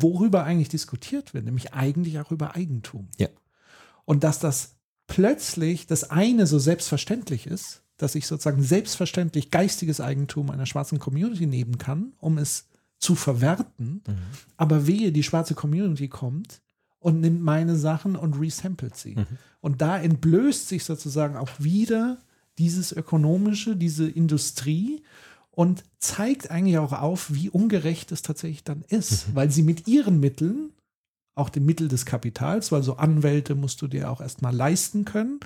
worüber 0.00 0.44
eigentlich 0.44 0.68
diskutiert 0.68 1.34
wird, 1.34 1.44
nämlich 1.44 1.74
eigentlich 1.74 2.18
auch 2.20 2.30
über 2.30 2.54
Eigentum. 2.54 3.08
Ja. 3.18 3.28
Und 4.04 4.24
dass 4.24 4.38
das 4.38 4.76
plötzlich 5.06 5.86
das 5.86 6.10
eine 6.10 6.46
so 6.46 6.58
selbstverständlich 6.58 7.46
ist, 7.46 7.82
dass 7.96 8.14
ich 8.14 8.26
sozusagen 8.26 8.62
selbstverständlich 8.62 9.50
geistiges 9.50 10.00
Eigentum 10.00 10.50
einer 10.50 10.66
schwarzen 10.66 10.98
Community 10.98 11.46
nehmen 11.46 11.78
kann, 11.78 12.12
um 12.18 12.38
es 12.38 12.68
zu 12.98 13.14
verwerten. 13.14 14.02
Mhm. 14.06 14.16
Aber 14.56 14.86
wehe, 14.86 15.12
die 15.12 15.22
schwarze 15.22 15.54
Community 15.54 16.08
kommt 16.08 16.60
und 17.00 17.20
nimmt 17.20 17.42
meine 17.42 17.76
Sachen 17.76 18.16
und 18.16 18.34
resamplet 18.34 18.96
sie. 18.96 19.16
Mhm. 19.16 19.26
Und 19.60 19.82
da 19.82 19.98
entblößt 19.98 20.68
sich 20.68 20.84
sozusagen 20.84 21.36
auch 21.36 21.50
wieder 21.58 22.18
dieses 22.58 22.92
ökonomische, 22.92 23.76
diese 23.76 24.08
Industrie 24.08 25.02
und 25.58 25.82
zeigt 25.98 26.52
eigentlich 26.52 26.78
auch 26.78 26.92
auf, 26.92 27.34
wie 27.34 27.50
ungerecht 27.50 28.12
es 28.12 28.22
tatsächlich 28.22 28.62
dann 28.62 28.84
ist, 28.86 29.34
weil 29.34 29.50
sie 29.50 29.64
mit 29.64 29.88
ihren 29.88 30.20
Mitteln, 30.20 30.70
auch 31.34 31.48
dem 31.48 31.66
Mittel 31.66 31.88
des 31.88 32.06
Kapitals, 32.06 32.70
weil 32.70 32.84
so 32.84 32.96
Anwälte 32.96 33.56
musst 33.56 33.82
du 33.82 33.88
dir 33.88 34.08
auch 34.08 34.20
erstmal 34.20 34.54
leisten 34.54 35.04
können, 35.04 35.40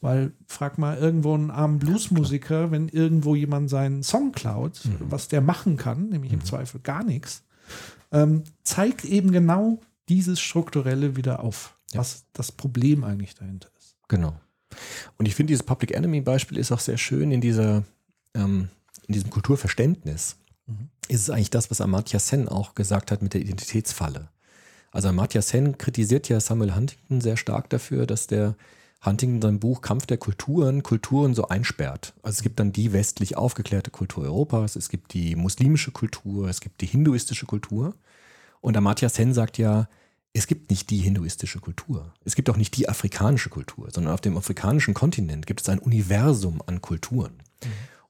weil 0.00 0.30
frag 0.46 0.78
mal 0.78 0.96
irgendwo 0.96 1.34
einen 1.34 1.50
armen 1.50 1.80
Bluesmusiker, 1.80 2.70
wenn 2.70 2.88
irgendwo 2.88 3.34
jemand 3.34 3.68
seinen 3.68 4.04
Song 4.04 4.30
klaut, 4.30 4.82
was 5.00 5.26
der 5.26 5.40
machen 5.40 5.76
kann, 5.76 6.10
nämlich 6.10 6.32
im 6.32 6.44
Zweifel 6.44 6.78
gar 6.80 7.02
nichts, 7.02 7.42
ähm, 8.12 8.44
zeigt 8.62 9.04
eben 9.04 9.32
genau 9.32 9.80
dieses 10.08 10.38
Strukturelle 10.38 11.16
wieder 11.16 11.42
auf, 11.42 11.76
Ja. 11.92 11.98
was 11.98 12.24
das 12.34 12.52
Problem 12.52 13.02
eigentlich 13.02 13.34
dahinter 13.34 13.68
ist. 13.80 13.96
Genau. 14.06 14.38
Und 15.18 15.26
ich 15.26 15.34
finde, 15.34 15.50
dieses 15.50 15.64
Public 15.64 15.90
Enemy-Beispiel 15.90 16.56
ist 16.56 16.70
auch 16.70 16.78
sehr 16.78 16.98
schön 16.98 17.32
in 17.32 17.40
dieser, 17.40 17.82
ähm, 18.34 18.68
in 19.06 19.14
diesem 19.14 19.30
Kulturverständnis. 19.30 20.36
Mhm. 20.66 20.88
Ist 21.08 21.22
es 21.22 21.30
eigentlich 21.30 21.50
das, 21.50 21.70
was 21.70 21.80
Amartya 21.80 22.18
Sen 22.18 22.48
auch 22.48 22.74
gesagt 22.74 23.10
hat 23.10 23.22
mit 23.22 23.34
der 23.34 23.40
Identitätsfalle. 23.40 24.28
Also 24.90 25.08
Amartya 25.08 25.42
Sen 25.42 25.78
kritisiert 25.78 26.28
ja 26.28 26.40
Samuel 26.40 26.74
Huntington 26.74 27.20
sehr 27.20 27.36
stark 27.36 27.70
dafür, 27.70 28.06
dass 28.06 28.26
der 28.26 28.56
Huntington 29.04 29.36
in 29.36 29.42
seinem 29.42 29.60
Buch 29.60 29.82
Kampf 29.82 30.06
der 30.06 30.16
Kulturen 30.16 30.82
Kulturen 30.82 31.34
so 31.34 31.48
einsperrt. 31.48 32.14
Also 32.22 32.38
es 32.38 32.42
gibt 32.42 32.58
dann 32.58 32.72
die 32.72 32.92
westlich 32.92 33.36
aufgeklärte 33.36 33.90
Kultur 33.90 34.24
Europas, 34.24 34.74
es 34.74 34.88
gibt 34.88 35.12
die 35.12 35.36
muslimische 35.36 35.90
Kultur, 35.90 36.48
es 36.48 36.60
gibt 36.60 36.80
die 36.80 36.86
hinduistische 36.86 37.46
Kultur. 37.46 37.94
Und 38.60 38.76
Amartya 38.76 39.08
Sen 39.08 39.34
sagt 39.34 39.58
ja, 39.58 39.88
es 40.32 40.46
gibt 40.46 40.70
nicht 40.70 40.90
die 40.90 40.98
hinduistische 40.98 41.60
Kultur. 41.60 42.12
Es 42.24 42.34
gibt 42.34 42.50
auch 42.50 42.56
nicht 42.56 42.76
die 42.76 42.88
afrikanische 42.88 43.48
Kultur, 43.48 43.88
sondern 43.90 44.12
auf 44.12 44.20
dem 44.20 44.36
afrikanischen 44.36 44.92
Kontinent 44.92 45.46
gibt 45.46 45.62
es 45.62 45.68
ein 45.68 45.78
Universum 45.78 46.62
an 46.66 46.82
Kulturen. 46.82 47.34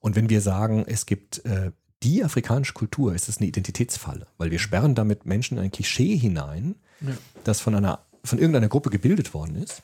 Und 0.07 0.15
wenn 0.15 0.31
wir 0.31 0.41
sagen, 0.41 0.85
es 0.87 1.05
gibt 1.05 1.45
äh, 1.47 1.73
die 2.05 2.23
afrikanische 2.23 2.75
Kultur, 2.75 3.13
ist 3.13 3.29
es 3.29 3.39
eine 3.39 3.49
Identitätsfalle, 3.49 4.29
weil 4.39 4.53
wir 4.53 4.61
sperren 4.61 4.95
damit 4.95 5.27
Menschen 5.27 5.59
in 5.59 5.65
ein 5.65 5.73
Klischee 5.73 6.17
hinein, 6.17 6.77
Ja. 7.01 7.15
das 7.43 7.59
von 7.61 7.75
einer 7.75 7.99
von 8.23 8.39
irgendeiner 8.39 8.69
Gruppe 8.69 8.91
gebildet 8.91 9.35
worden 9.35 9.57
ist 9.57 9.83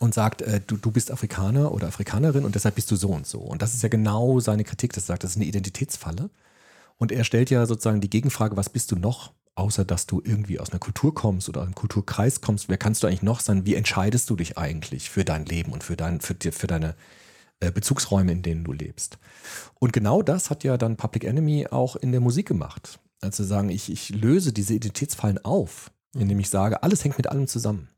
und 0.00 0.12
sagt, 0.12 0.42
äh, 0.42 0.60
du, 0.66 0.76
du 0.76 0.90
bist 0.90 1.10
Afrikaner 1.10 1.72
oder 1.72 1.86
Afrikanerin 1.86 2.44
und 2.44 2.56
deshalb 2.56 2.74
bist 2.74 2.90
du 2.90 2.96
so 2.96 3.08
und 3.08 3.26
so. 3.26 3.38
Und 3.38 3.62
das 3.62 3.72
ist 3.72 3.82
ja 3.82 3.88
genau 3.88 4.38
seine 4.40 4.64
Kritik, 4.64 4.92
dass 4.92 5.04
er 5.04 5.14
sagt, 5.14 5.24
das 5.24 5.30
ist 5.30 5.36
eine 5.36 5.46
Identitätsfalle. 5.46 6.28
Und 6.98 7.10
er 7.10 7.24
stellt 7.24 7.48
ja 7.48 7.64
sozusagen 7.64 8.02
die 8.02 8.10
Gegenfrage, 8.10 8.54
was 8.54 8.68
bist 8.68 8.92
du 8.92 8.96
noch, 8.96 9.32
außer 9.54 9.86
dass 9.86 10.06
du 10.06 10.20
irgendwie 10.22 10.60
aus 10.60 10.72
einer 10.72 10.78
Kultur 10.78 11.14
kommst 11.14 11.48
oder 11.48 11.62
einem 11.62 11.74
Kulturkreis 11.74 12.42
kommst? 12.42 12.68
Wer 12.68 12.76
kannst 12.76 13.02
du 13.02 13.06
eigentlich 13.06 13.22
noch 13.22 13.40
sein? 13.40 13.64
Wie 13.64 13.76
entscheidest 13.76 14.28
du 14.28 14.36
dich 14.36 14.58
eigentlich 14.58 15.08
für 15.08 15.24
dein 15.24 15.46
Leben 15.46 15.72
und 15.72 15.84
für, 15.84 15.96
dein, 15.96 16.20
für, 16.20 16.36
für 16.52 16.66
deine 16.66 16.94
Bezugsräume, 17.60 18.32
in 18.32 18.42
denen 18.42 18.64
du 18.64 18.72
lebst? 18.72 19.18
Und 19.78 19.92
genau 19.92 20.22
das 20.22 20.50
hat 20.50 20.64
ja 20.64 20.76
dann 20.76 20.96
Public 20.96 21.24
Enemy 21.24 21.68
auch 21.70 21.96
in 21.96 22.12
der 22.12 22.20
Musik 22.20 22.46
gemacht. 22.46 23.00
Also 23.20 23.44
sagen, 23.44 23.68
ich, 23.68 23.90
ich 23.90 24.10
löse 24.10 24.52
diese 24.52 24.74
Identitätsfallen 24.74 25.44
auf, 25.44 25.90
indem 26.14 26.38
ich 26.38 26.50
sage, 26.50 26.82
alles 26.82 27.04
hängt 27.04 27.18
mit 27.18 27.28
allem 27.28 27.48
zusammen. 27.48 27.88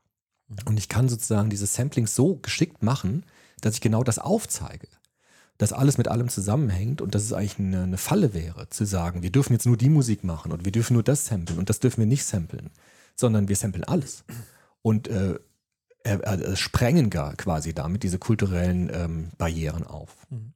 Und 0.64 0.78
ich 0.78 0.88
kann 0.88 1.08
sozusagen 1.08 1.50
dieses 1.50 1.74
Sampling 1.74 2.06
so 2.06 2.36
geschickt 2.36 2.82
machen, 2.82 3.24
dass 3.60 3.74
ich 3.74 3.80
genau 3.80 4.02
das 4.02 4.18
aufzeige. 4.18 4.88
Dass 5.58 5.72
alles 5.72 5.98
mit 5.98 6.08
allem 6.08 6.28
zusammenhängt 6.28 7.02
und 7.02 7.14
dass 7.14 7.22
es 7.22 7.32
eigentlich 7.32 7.58
eine, 7.58 7.82
eine 7.82 7.98
Falle 7.98 8.32
wäre, 8.32 8.68
zu 8.70 8.86
sagen, 8.86 9.22
wir 9.22 9.30
dürfen 9.30 9.52
jetzt 9.52 9.66
nur 9.66 9.76
die 9.76 9.90
Musik 9.90 10.24
machen 10.24 10.52
und 10.52 10.64
wir 10.64 10.72
dürfen 10.72 10.94
nur 10.94 11.02
das 11.02 11.26
samplen 11.26 11.58
und 11.58 11.68
das 11.68 11.80
dürfen 11.80 12.00
wir 12.00 12.06
nicht 12.06 12.24
samplen, 12.24 12.70
sondern 13.14 13.48
wir 13.48 13.56
samplen 13.56 13.84
alles. 13.84 14.24
Und 14.80 15.08
äh, 15.08 15.38
er, 16.04 16.20
er, 16.20 16.56
sprengen 16.56 17.10
gar 17.10 17.34
quasi 17.36 17.74
damit 17.74 18.02
diese 18.02 18.18
kulturellen 18.18 18.90
ähm, 18.92 19.28
Barrieren 19.38 19.86
auf. 19.86 20.16
Mhm. 20.30 20.52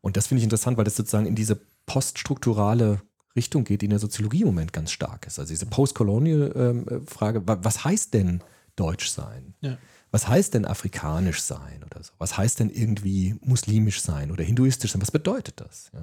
Und 0.00 0.16
das 0.16 0.26
finde 0.28 0.40
ich 0.40 0.44
interessant, 0.44 0.76
weil 0.76 0.84
das 0.84 0.96
sozusagen 0.96 1.26
in 1.26 1.34
diese 1.34 1.60
poststrukturale 1.86 3.00
Richtung 3.34 3.64
geht, 3.64 3.82
die 3.82 3.86
in 3.86 3.90
der 3.90 3.98
Soziologie 3.98 4.40
im 4.40 4.46
Moment 4.46 4.72
ganz 4.72 4.90
stark 4.90 5.26
ist. 5.26 5.38
Also 5.38 5.52
diese 5.52 5.66
Postcolonial-Frage, 5.66 7.46
wa- 7.46 7.58
was 7.62 7.84
heißt 7.84 8.14
denn 8.14 8.40
Deutsch 8.76 9.08
sein? 9.08 9.54
Ja. 9.60 9.76
Was 10.10 10.28
heißt 10.28 10.54
denn 10.54 10.64
afrikanisch 10.64 11.42
sein 11.42 11.82
oder 11.84 12.02
so? 12.02 12.12
Was 12.18 12.38
heißt 12.38 12.60
denn 12.60 12.70
irgendwie 12.70 13.34
muslimisch 13.42 14.00
sein 14.00 14.30
oder 14.30 14.44
hinduistisch 14.44 14.92
sein? 14.92 15.02
Was 15.02 15.10
bedeutet 15.10 15.60
das? 15.60 15.90
Ja? 15.92 16.00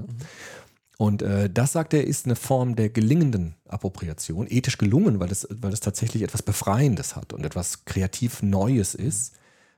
Und 0.97 1.21
äh, 1.21 1.49
das, 1.49 1.71
sagt 1.71 1.93
er, 1.93 2.05
ist 2.05 2.25
eine 2.25 2.35
Form 2.35 2.75
der 2.75 2.89
gelingenden 2.89 3.55
Appropriation, 3.67 4.47
ethisch 4.49 4.77
gelungen, 4.77 5.19
weil 5.19 5.31
es, 5.31 5.47
weil 5.49 5.73
es 5.73 5.79
tatsächlich 5.79 6.21
etwas 6.21 6.43
Befreiendes 6.43 7.15
hat 7.15 7.33
und 7.33 7.45
etwas 7.45 7.85
kreativ 7.85 8.43
Neues 8.43 8.93
ist, 8.93 9.33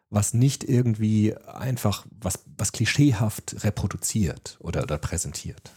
was 0.10 0.34
nicht 0.34 0.64
irgendwie 0.64 1.36
einfach 1.38 2.06
was, 2.20 2.40
was 2.58 2.72
klischeehaft 2.72 3.64
reproduziert 3.64 4.58
oder, 4.60 4.84
oder 4.84 4.98
präsentiert. 4.98 5.72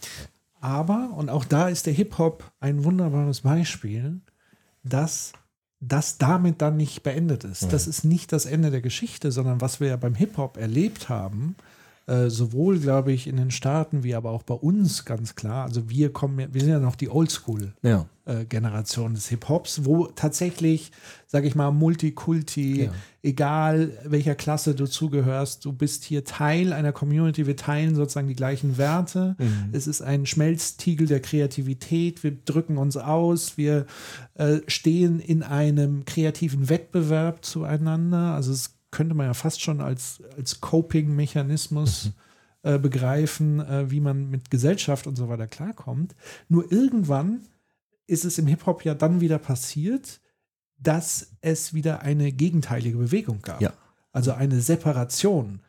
Aber, 0.61 1.11
und 1.15 1.29
auch 1.29 1.45
da 1.45 1.69
ist 1.69 1.85
der 1.85 1.93
Hip-Hop 1.93 2.51
ein 2.59 2.83
wunderbares 2.83 3.41
Beispiel, 3.41 4.19
dass 4.83 5.31
das 5.79 6.17
damit 6.17 6.61
dann 6.61 6.75
nicht 6.75 7.03
beendet 7.03 7.45
ist. 7.45 7.71
Das 7.71 7.87
ist 7.87 8.03
nicht 8.03 8.33
das 8.33 8.45
Ende 8.45 8.69
der 8.69 8.81
Geschichte, 8.81 9.31
sondern 9.31 9.61
was 9.61 9.79
wir 9.79 9.87
ja 9.87 9.95
beim 9.95 10.15
Hip-Hop 10.15 10.57
erlebt 10.57 11.07
haben, 11.07 11.55
äh, 12.09 12.29
sowohl, 12.29 12.79
glaube 12.79 13.11
ich, 13.11 13.27
in 13.27 13.37
den 13.37 13.51
Staaten 13.51 14.03
wie 14.03 14.15
aber 14.15 14.31
auch 14.31 14.43
bei 14.43 14.55
uns 14.55 15.05
ganz 15.05 15.35
klar. 15.35 15.63
Also 15.65 15.89
wir 15.89 16.11
kommen, 16.11 16.47
wir 16.51 16.61
sind 16.61 16.69
ja 16.71 16.79
noch 16.79 16.95
die 16.95 17.09
Oldschool. 17.09 17.73
Ja. 17.83 18.07
äh, 18.25 18.45
Generation 18.45 19.13
des 19.15 19.27
Hip-Hops, 19.29 19.85
wo 19.85 20.05
tatsächlich, 20.07 20.91
sage 21.27 21.47
ich 21.47 21.55
mal, 21.55 21.71
Multikulti, 21.71 22.83
Ja. 22.85 22.91
egal 23.23 23.91
welcher 24.05 24.35
Klasse 24.35 24.75
du 24.75 24.85
zugehörst, 24.87 25.65
du 25.65 25.73
bist 25.73 26.03
hier 26.03 26.23
Teil 26.23 26.73
einer 26.73 26.91
Community, 26.91 27.47
wir 27.47 27.55
teilen 27.55 27.95
sozusagen 27.95 28.27
die 28.27 28.35
gleichen 28.35 28.77
Werte. 28.77 29.35
Es 29.71 29.87
ist 29.87 30.01
ein 30.01 30.25
Schmelztiegel 30.25 31.07
der 31.07 31.21
Kreativität, 31.21 32.23
wir 32.23 32.31
drücken 32.45 32.77
uns 32.77 32.97
aus, 32.97 33.57
wir 33.57 33.85
äh, 34.35 34.59
stehen 34.67 35.19
in 35.19 35.43
einem 35.43 36.05
kreativen 36.05 36.69
Wettbewerb 36.69 37.43
zueinander. 37.45 38.33
Also 38.35 38.51
es 38.51 38.75
könnte 38.91 39.15
man 39.15 39.27
ja 39.27 39.33
fast 39.33 39.61
schon 39.61 39.81
als, 39.81 40.21
als 40.37 40.61
Coping-Mechanismus 40.61 42.11
äh, 42.63 42.77
begreifen, 42.77 43.59
äh, 43.59 43.89
wie 43.91 43.99
man 43.99 44.29
mit 44.29 44.49
Gesellschaft 44.51 45.07
und 45.07 45.15
so 45.15 45.29
weiter 45.29 45.47
klarkommt. 45.47 46.15
Nur 46.47 46.71
irgendwann 46.71 47.41
ist 48.07 48.25
es 48.25 48.37
im 48.37 48.47
Hip-Hop 48.47 48.83
ja 48.83 48.95
dann 48.95 49.21
wieder 49.21 49.37
passiert, 49.37 50.19
dass 50.77 51.31
es 51.41 51.73
wieder 51.73 52.01
eine 52.01 52.31
gegenteilige 52.31 52.97
Bewegung 52.97 53.41
gab. 53.41 53.61
Ja. 53.61 53.73
Also 54.11 54.33
eine 54.33 54.61
Separation, 54.61 55.61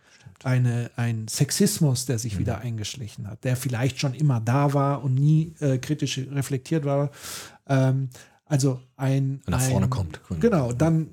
eine, 0.42 0.90
ein 0.96 1.28
Sexismus, 1.28 2.06
der 2.06 2.18
sich 2.18 2.38
wieder 2.38 2.58
eingeschlichen 2.58 3.28
hat, 3.28 3.44
der 3.44 3.56
vielleicht 3.56 4.00
schon 4.00 4.14
immer 4.14 4.40
da 4.40 4.72
war 4.72 5.04
und 5.04 5.14
nie 5.14 5.54
äh, 5.60 5.78
kritisch 5.78 6.18
reflektiert 6.18 6.84
war. 6.84 7.10
Ähm, 7.68 8.08
also 8.46 8.80
ein. 8.96 9.42
Nach 9.46 9.60
ein, 9.60 9.70
vorne 9.70 9.88
kommt. 9.88 10.20
Genau, 10.40 10.72
dann 10.72 11.10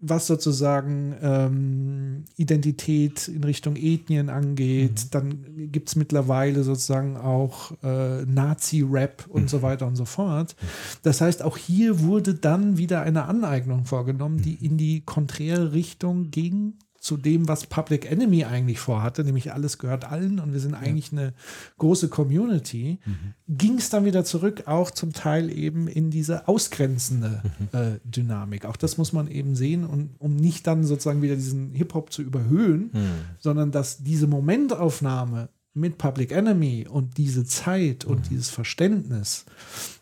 was 0.00 0.26
sozusagen 0.26 1.14
ähm, 1.22 2.24
Identität 2.36 3.28
in 3.28 3.44
Richtung 3.44 3.76
Ethnien 3.76 4.30
angeht, 4.30 5.14
dann 5.14 5.70
gibt 5.70 5.90
es 5.90 5.96
mittlerweile 5.96 6.62
sozusagen 6.62 7.16
auch 7.16 7.72
äh, 7.82 8.24
Nazi-Rap 8.24 9.26
und 9.28 9.50
so 9.50 9.62
weiter 9.62 9.86
und 9.86 9.96
so 9.96 10.06
fort. 10.06 10.56
Das 11.02 11.20
heißt, 11.20 11.42
auch 11.42 11.58
hier 11.58 12.00
wurde 12.00 12.34
dann 12.34 12.78
wieder 12.78 13.02
eine 13.02 13.26
Aneignung 13.26 13.84
vorgenommen, 13.84 14.40
die 14.40 14.54
in 14.64 14.78
die 14.78 15.02
konträre 15.02 15.72
Richtung 15.72 16.30
ging 16.30 16.74
zu 17.00 17.16
dem, 17.16 17.48
was 17.48 17.66
Public 17.66 18.08
Enemy 18.10 18.44
eigentlich 18.44 18.78
vorhatte, 18.78 19.24
nämlich 19.24 19.52
alles 19.52 19.78
gehört 19.78 20.04
allen 20.04 20.38
und 20.38 20.52
wir 20.52 20.60
sind 20.60 20.74
eigentlich 20.74 21.10
eine 21.12 21.32
große 21.78 22.08
Community, 22.08 22.98
ging 23.48 23.78
es 23.78 23.88
dann 23.88 24.04
wieder 24.04 24.22
zurück, 24.24 24.64
auch 24.66 24.90
zum 24.90 25.12
Teil 25.14 25.50
eben 25.50 25.88
in 25.88 26.10
diese 26.10 26.46
ausgrenzende 26.46 27.42
äh, 27.72 27.98
Dynamik. 28.04 28.66
Auch 28.66 28.76
das 28.76 28.98
muss 28.98 29.14
man 29.14 29.28
eben 29.28 29.56
sehen, 29.56 29.84
und, 29.86 30.10
um 30.18 30.36
nicht 30.36 30.66
dann 30.66 30.84
sozusagen 30.84 31.22
wieder 31.22 31.36
diesen 31.36 31.72
Hip-Hop 31.72 32.12
zu 32.12 32.20
überhöhen, 32.22 32.90
sondern 33.38 33.72
dass 33.72 34.02
diese 34.02 34.26
Momentaufnahme 34.26 35.48
mit 35.72 35.96
Public 35.98 36.32
Enemy 36.32 36.86
und 36.86 37.16
diese 37.16 37.44
Zeit 37.46 38.04
und 38.04 38.26
Mhm. 38.26 38.28
dieses 38.28 38.50
Verständnis, 38.50 39.46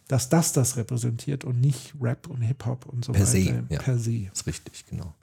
dass 0.09 0.29
das 0.31 0.53
das 0.53 0.77
repräsentiert 0.77 1.45
und 1.45 1.61
nicht 1.61 1.95
Rap 2.01 2.27
und 2.29 2.41
Hip-Hop 2.41 2.87
und 2.87 3.05
so 3.05 3.13
Per 3.13 3.21
weiter. 3.21 3.31
se, 3.31 3.63
ja. 3.69 3.79
Per 3.79 3.99
se. 3.99 4.29
ist 4.33 4.47
richtig, 4.47 4.85
genau. 4.87 5.15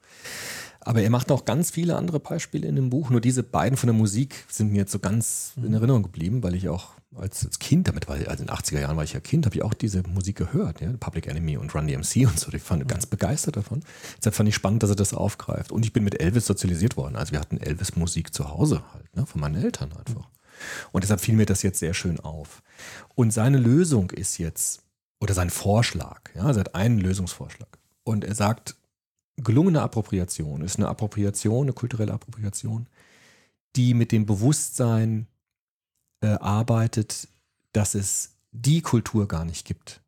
Aber 0.85 1.01
er 1.01 1.09
macht 1.09 1.31
auch 1.31 1.45
ganz 1.45 1.71
viele 1.71 1.95
andere 1.95 2.19
Beispiele 2.19 2.67
in 2.67 2.75
dem 2.75 2.91
Buch. 2.91 3.09
Nur 3.09 3.19
diese 3.19 3.41
beiden 3.41 3.75
von 3.75 3.87
der 3.87 3.95
Musik 3.95 4.45
sind 4.47 4.71
mir 4.71 4.77
jetzt 4.77 4.91
so 4.91 4.99
ganz 4.99 5.53
in 5.57 5.73
Erinnerung 5.73 6.03
geblieben, 6.03 6.43
weil 6.43 6.53
ich 6.53 6.69
auch 6.69 6.91
als, 7.17 7.43
als 7.43 7.57
Kind 7.57 7.87
damit 7.87 8.07
war, 8.07 8.15
also 8.15 8.43
in 8.43 8.47
den 8.47 8.49
80er 8.49 8.79
Jahren 8.81 8.95
war 8.95 9.03
ich 9.03 9.13
ja 9.13 9.19
Kind, 9.19 9.45
habe 9.45 9.55
ich 9.55 9.63
auch 9.63 9.73
diese 9.73 10.03
Musik 10.07 10.35
gehört, 10.35 10.81
ja, 10.81 10.91
Public 10.99 11.27
Enemy 11.27 11.57
und 11.57 11.73
Run 11.73 11.87
DMC 11.87 12.27
und 12.27 12.39
so. 12.39 12.51
Ich 12.53 12.61
fand 12.61 12.87
ganz 12.87 13.07
begeistert 13.07 13.57
davon. 13.57 13.81
Deshalb 14.17 14.35
fand 14.35 14.49
ich 14.49 14.55
spannend, 14.55 14.83
dass 14.83 14.91
er 14.91 14.95
das 14.95 15.15
aufgreift. 15.15 15.71
Und 15.71 15.85
ich 15.85 15.91
bin 15.91 16.03
mit 16.03 16.21
Elvis 16.21 16.45
sozialisiert 16.45 16.97
worden. 16.97 17.15
Also 17.15 17.31
wir 17.31 17.39
hatten 17.39 17.57
Elvis-Musik 17.57 18.31
zu 18.31 18.51
Hause 18.51 18.83
halt, 18.93 19.15
ne, 19.15 19.25
von 19.25 19.41
meinen 19.41 19.55
Eltern 19.55 19.91
einfach. 19.93 20.29
Und 20.91 21.03
deshalb 21.03 21.19
fiel 21.19 21.35
mir 21.35 21.47
das 21.47 21.63
jetzt 21.63 21.79
sehr 21.79 21.95
schön 21.95 22.19
auf. 22.19 22.61
Und 23.15 23.31
seine 23.33 23.57
Lösung 23.57 24.11
ist 24.11 24.37
jetzt, 24.37 24.83
oder 25.19 25.33
sein 25.33 25.49
Vorschlag, 25.49 26.21
ja, 26.35 26.51
er 26.51 26.55
hat 26.55 26.75
einen 26.75 26.99
Lösungsvorschlag. 26.99 27.79
Und 28.03 28.23
er 28.23 28.35
sagt, 28.35 28.75
gelungene 29.37 29.81
Appropriation 29.81 30.61
ist 30.61 30.77
eine 30.77 30.87
Appropriation, 30.87 31.65
eine 31.65 31.73
kulturelle 31.73 32.13
Appropriation, 32.13 32.87
die 33.75 33.93
mit 33.93 34.11
dem 34.11 34.25
Bewusstsein 34.25 35.27
äh, 36.21 36.27
arbeitet, 36.27 37.27
dass 37.73 37.95
es 37.95 38.35
die 38.51 38.81
Kultur 38.81 39.27
gar 39.27 39.45
nicht 39.45 39.65
gibt. 39.65 40.01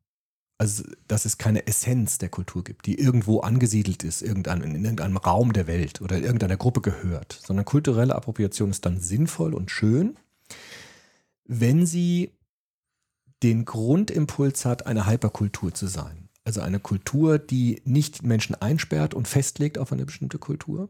Also, 0.60 0.84
dass 1.08 1.26
es 1.26 1.38
keine 1.38 1.68
Essenz 1.68 2.18
der 2.18 2.30
Kultur 2.30 2.64
gibt, 2.64 2.88
die 2.88 2.98
irgendwo 3.00 3.42
angesiedelt 3.42 4.04
ist, 4.04 4.24
irgendein, 4.24 4.62
in 4.62 4.84
irgendeinem 4.84 5.18
Raum 5.18 5.54
der 5.54 5.68
Welt 5.68 6.02
oder 6.02 6.18
irgendeiner 6.18 6.58
Gruppe 6.58 6.82
gehört, 6.82 7.40
sondern 7.46 7.66
kulturelle 7.66 8.16
Appropriation 8.16 8.72
ist 8.72 8.84
dann 8.86 9.00
sinnvoll 9.00 9.54
und 9.54 9.70
schön, 9.70 10.18
wenn 11.46 11.86
sie 11.86 12.32
den 13.44 13.66
Grundimpuls 13.66 14.66
hat, 14.66 14.88
eine 14.88 15.06
Hyperkultur 15.06 15.76
zu 15.76 15.86
sein. 15.86 16.27
Also 16.48 16.62
eine 16.62 16.80
Kultur, 16.80 17.40
die 17.40 17.82
nicht 17.84 18.24
Menschen 18.24 18.56
einsperrt 18.56 19.14
und 19.14 19.28
festlegt 19.28 19.78
auf 19.78 19.92
eine 19.92 20.06
bestimmte 20.06 20.40
Kultur, 20.40 20.90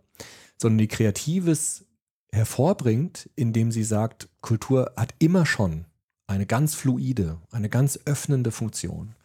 sondern 0.56 0.78
die 0.78 0.88
Kreatives 0.88 1.86
hervorbringt, 2.32 3.32
indem 3.36 3.72
sie 3.72 3.84
sagt, 3.84 4.30
Kultur 4.42 4.92
hat 4.96 5.16
immer 5.18 5.48
schon 5.48 5.86
eine 6.28 6.46
ganz 6.46 6.76
fluide, 6.76 7.40
eine 7.50 7.70
ganz 7.70 8.00
öffnende 8.06 8.52
Funktion. 8.52 9.16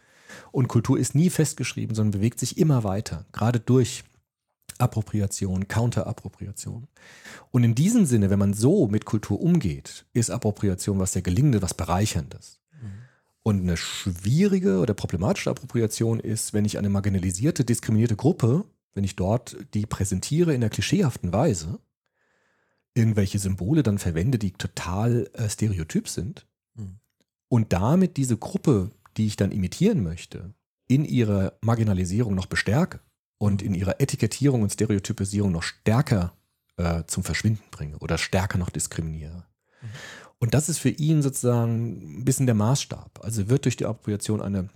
Und 0.52 0.68
Kultur 0.68 0.98
ist 0.98 1.14
nie 1.14 1.28
festgeschrieben, 1.28 1.94
sondern 1.94 2.18
bewegt 2.18 2.40
sich 2.40 2.56
immer 2.56 2.82
weiter, 2.82 3.26
gerade 3.32 3.60
durch 3.60 4.02
Appropriation, 4.78 5.68
Counterappropriation. 5.68 6.88
Und 7.50 7.62
in 7.62 7.74
diesem 7.74 8.06
Sinne, 8.06 8.30
wenn 8.30 8.38
man 8.38 8.54
so 8.54 8.86
mit 8.86 9.04
Kultur 9.04 9.38
umgeht, 9.38 10.06
ist 10.14 10.30
Appropriation 10.30 10.98
was 10.98 11.12
sehr 11.12 11.20
Gelingendes, 11.20 11.60
was 11.60 11.74
Bereicherndes. 11.74 12.61
Und 13.42 13.60
eine 13.60 13.76
schwierige 13.76 14.78
oder 14.78 14.94
problematische 14.94 15.50
Appropriation 15.50 16.20
ist, 16.20 16.52
wenn 16.52 16.64
ich 16.64 16.78
eine 16.78 16.88
marginalisierte, 16.88 17.64
diskriminierte 17.64 18.16
Gruppe, 18.16 18.64
wenn 18.94 19.04
ich 19.04 19.16
dort 19.16 19.56
die 19.74 19.86
präsentiere 19.86 20.54
in 20.54 20.60
der 20.60 20.70
klischeehaften 20.70 21.32
Weise, 21.32 21.80
irgendwelche 22.94 23.38
Symbole 23.38 23.82
dann 23.82 23.98
verwende, 23.98 24.38
die 24.38 24.52
total 24.52 25.30
äh, 25.34 25.48
stereotyp 25.48 26.08
sind 26.08 26.46
Mhm. 26.74 26.98
und 27.48 27.72
damit 27.72 28.16
diese 28.16 28.36
Gruppe, 28.36 28.90
die 29.16 29.26
ich 29.26 29.36
dann 29.36 29.52
imitieren 29.52 30.02
möchte, 30.02 30.54
in 30.88 31.04
ihrer 31.04 31.54
Marginalisierung 31.60 32.34
noch 32.34 32.46
bestärke 32.46 33.00
und 33.38 33.62
in 33.62 33.74
ihrer 33.74 34.00
Etikettierung 34.00 34.62
und 34.62 34.72
Stereotypisierung 34.72 35.52
noch 35.52 35.62
stärker 35.62 36.36
äh, 36.76 37.04
zum 37.06 37.24
Verschwinden 37.24 37.64
bringe 37.70 37.98
oder 37.98 38.18
stärker 38.18 38.58
noch 38.58 38.70
diskriminiere. 38.70 39.44
Und 40.42 40.54
das 40.54 40.68
ist 40.68 40.78
für 40.78 40.88
ihn 40.88 41.22
sozusagen 41.22 42.18
ein 42.18 42.24
bisschen 42.24 42.46
der 42.46 42.56
Maßstab. 42.56 43.20
Also 43.22 43.48
wird 43.48 43.64
durch 43.64 43.76
die 43.76 43.86
Appropriation 43.86 44.42
eine 44.42 44.70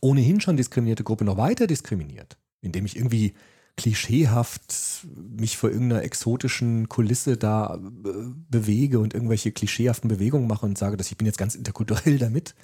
ohnehin 0.00 0.40
schon 0.40 0.56
diskriminierte 0.56 1.02
Gruppe 1.02 1.24
noch 1.24 1.36
weiter 1.36 1.66
diskriminiert, 1.66 2.38
indem 2.60 2.86
ich 2.86 2.94
irgendwie 2.94 3.34
klischeehaft 3.76 5.04
mich 5.16 5.56
vor 5.56 5.70
irgendeiner 5.70 6.04
exotischen 6.04 6.88
Kulisse 6.88 7.36
da 7.36 7.74
äh, 7.74 8.10
bewege 8.50 9.00
und 9.00 9.12
irgendwelche 9.12 9.50
klischeehaften 9.50 10.06
Bewegungen 10.06 10.46
mache 10.46 10.64
und 10.64 10.78
sage, 10.78 10.96
dass 10.96 11.10
ich 11.10 11.16
bin 11.16 11.26
jetzt 11.26 11.38
ganz 11.38 11.56
interkulturell 11.56 12.18
damit 12.18 12.54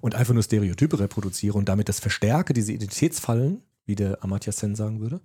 und 0.00 0.14
einfach 0.14 0.32
nur 0.32 0.44
Stereotype 0.44 1.00
reproduziere 1.00 1.58
und 1.58 1.68
damit 1.68 1.88
das 1.88 1.98
verstärke, 1.98 2.52
diese 2.52 2.70
Identitätsfallen, 2.70 3.62
wie 3.84 3.96
der 3.96 4.22
Amartya 4.22 4.52
Sen 4.52 4.76
sagen 4.76 5.00
würde. 5.00 5.22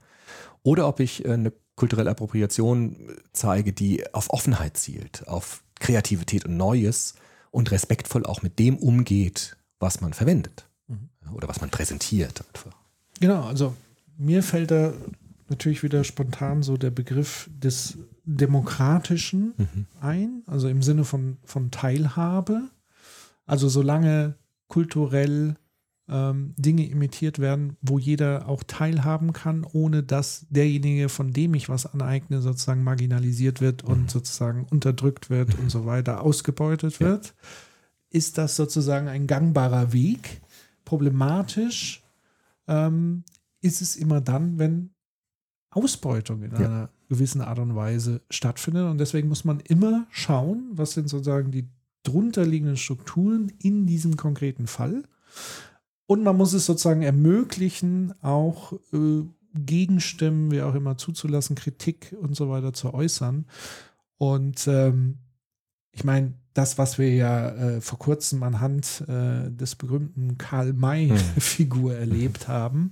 Oder 0.63 0.87
ob 0.87 0.99
ich 0.99 1.25
äh, 1.25 1.33
eine 1.33 1.53
kulturelle 1.75 2.09
Appropriation 2.09 3.19
zeige, 3.33 3.71
die 3.71 4.11
auf 4.15 4.31
Offenheit 4.31 4.77
zielt, 4.77 5.27
auf 5.27 5.63
Kreativität 5.81 6.45
und 6.45 6.55
Neues 6.55 7.15
und 7.51 7.71
respektvoll 7.71 8.25
auch 8.25 8.41
mit 8.41 8.57
dem 8.59 8.77
umgeht, 8.77 9.57
was 9.79 9.99
man 9.99 10.13
verwendet. 10.13 10.67
Oder 11.33 11.47
was 11.47 11.61
man 11.61 11.69
präsentiert 11.69 12.43
einfach. 12.53 12.75
Genau, 13.19 13.43
also 13.43 13.75
mir 14.17 14.43
fällt 14.43 14.71
da 14.71 14.93
natürlich 15.47 15.81
wieder 15.83 16.03
spontan 16.03 16.61
so 16.63 16.77
der 16.77 16.91
Begriff 16.91 17.49
des 17.53 17.97
Demokratischen 18.25 19.53
Mhm. 19.57 19.85
ein, 20.01 20.43
also 20.45 20.67
im 20.67 20.81
Sinne 20.83 21.03
von, 21.05 21.37
von 21.43 21.71
Teilhabe. 21.71 22.69
Also 23.45 23.69
solange 23.69 24.35
kulturell 24.67 25.55
ähm, 26.13 26.53
Dinge 26.57 26.85
imitiert 26.87 27.39
werden, 27.39 27.77
wo 27.81 27.97
jeder 27.97 28.47
auch 28.49 28.63
teilhaben 28.63 29.31
kann, 29.33 29.63
ohne 29.63 30.03
dass 30.03 30.45
derjenige, 30.49 31.07
von 31.09 31.31
dem 31.31 31.53
ich 31.53 31.69
was 31.69 31.85
aneigne, 31.85 32.41
sozusagen 32.41 32.83
marginalisiert 32.83 33.61
wird 33.61 33.83
Mhm. 33.83 33.89
und 33.89 34.11
sozusagen 34.11 34.65
unterdrückt 34.69 35.29
wird 35.29 35.57
und 35.57 35.69
so 35.71 35.85
weiter, 35.85 36.21
ausgebeutet 36.21 36.99
Ja. 36.99 37.07
wird, 37.07 37.33
ist 38.09 38.37
das 38.37 38.57
sozusagen 38.57 39.07
ein 39.07 39.25
gangbarer 39.25 39.93
Weg. 39.93 40.41
Problematisch 40.83 42.03
ähm, 42.67 43.23
ist 43.61 43.81
es 43.81 43.95
immer 43.95 44.19
dann, 44.21 44.59
wenn 44.59 44.89
Ausbeutung 45.69 46.43
in 46.43 46.51
Ja. 46.51 46.57
einer 46.57 46.89
gewissen 47.09 47.41
Art 47.41 47.59
und 47.59 47.75
Weise 47.75 48.21
stattfindet. 48.29 48.85
Und 48.89 48.97
deswegen 48.97 49.29
muss 49.29 49.45
man 49.45 49.59
immer 49.61 50.05
schauen, 50.11 50.69
was 50.73 50.91
sind 50.91 51.07
sozusagen 51.09 51.51
die 51.51 51.67
drunterliegenden 52.03 52.77
Strukturen 52.77 53.51
in 53.59 53.85
diesem 53.85 54.17
konkreten 54.17 54.67
Fall. 54.67 55.03
Und 56.11 56.23
man 56.23 56.35
muss 56.35 56.51
es 56.51 56.65
sozusagen 56.65 57.03
ermöglichen, 57.03 58.13
auch 58.21 58.73
äh, 58.91 59.23
Gegenstimmen, 59.53 60.51
wie 60.51 60.61
auch 60.61 60.75
immer, 60.75 60.97
zuzulassen, 60.97 61.55
Kritik 61.55 62.13
und 62.19 62.35
so 62.35 62.49
weiter 62.49 62.73
zu 62.73 62.93
äußern. 62.93 63.45
Und 64.17 64.67
ähm, 64.67 65.19
ich 65.93 66.03
meine, 66.03 66.33
das, 66.53 66.77
was 66.77 66.99
wir 66.99 67.15
ja 67.15 67.51
äh, 67.51 67.79
vor 67.79 67.97
kurzem 67.97 68.43
anhand 68.43 69.05
äh, 69.07 69.49
des 69.51 69.75
berühmten 69.75 70.37
Karl 70.37 70.73
May-Figur 70.73 71.95
erlebt 71.97 72.49
haben, 72.49 72.89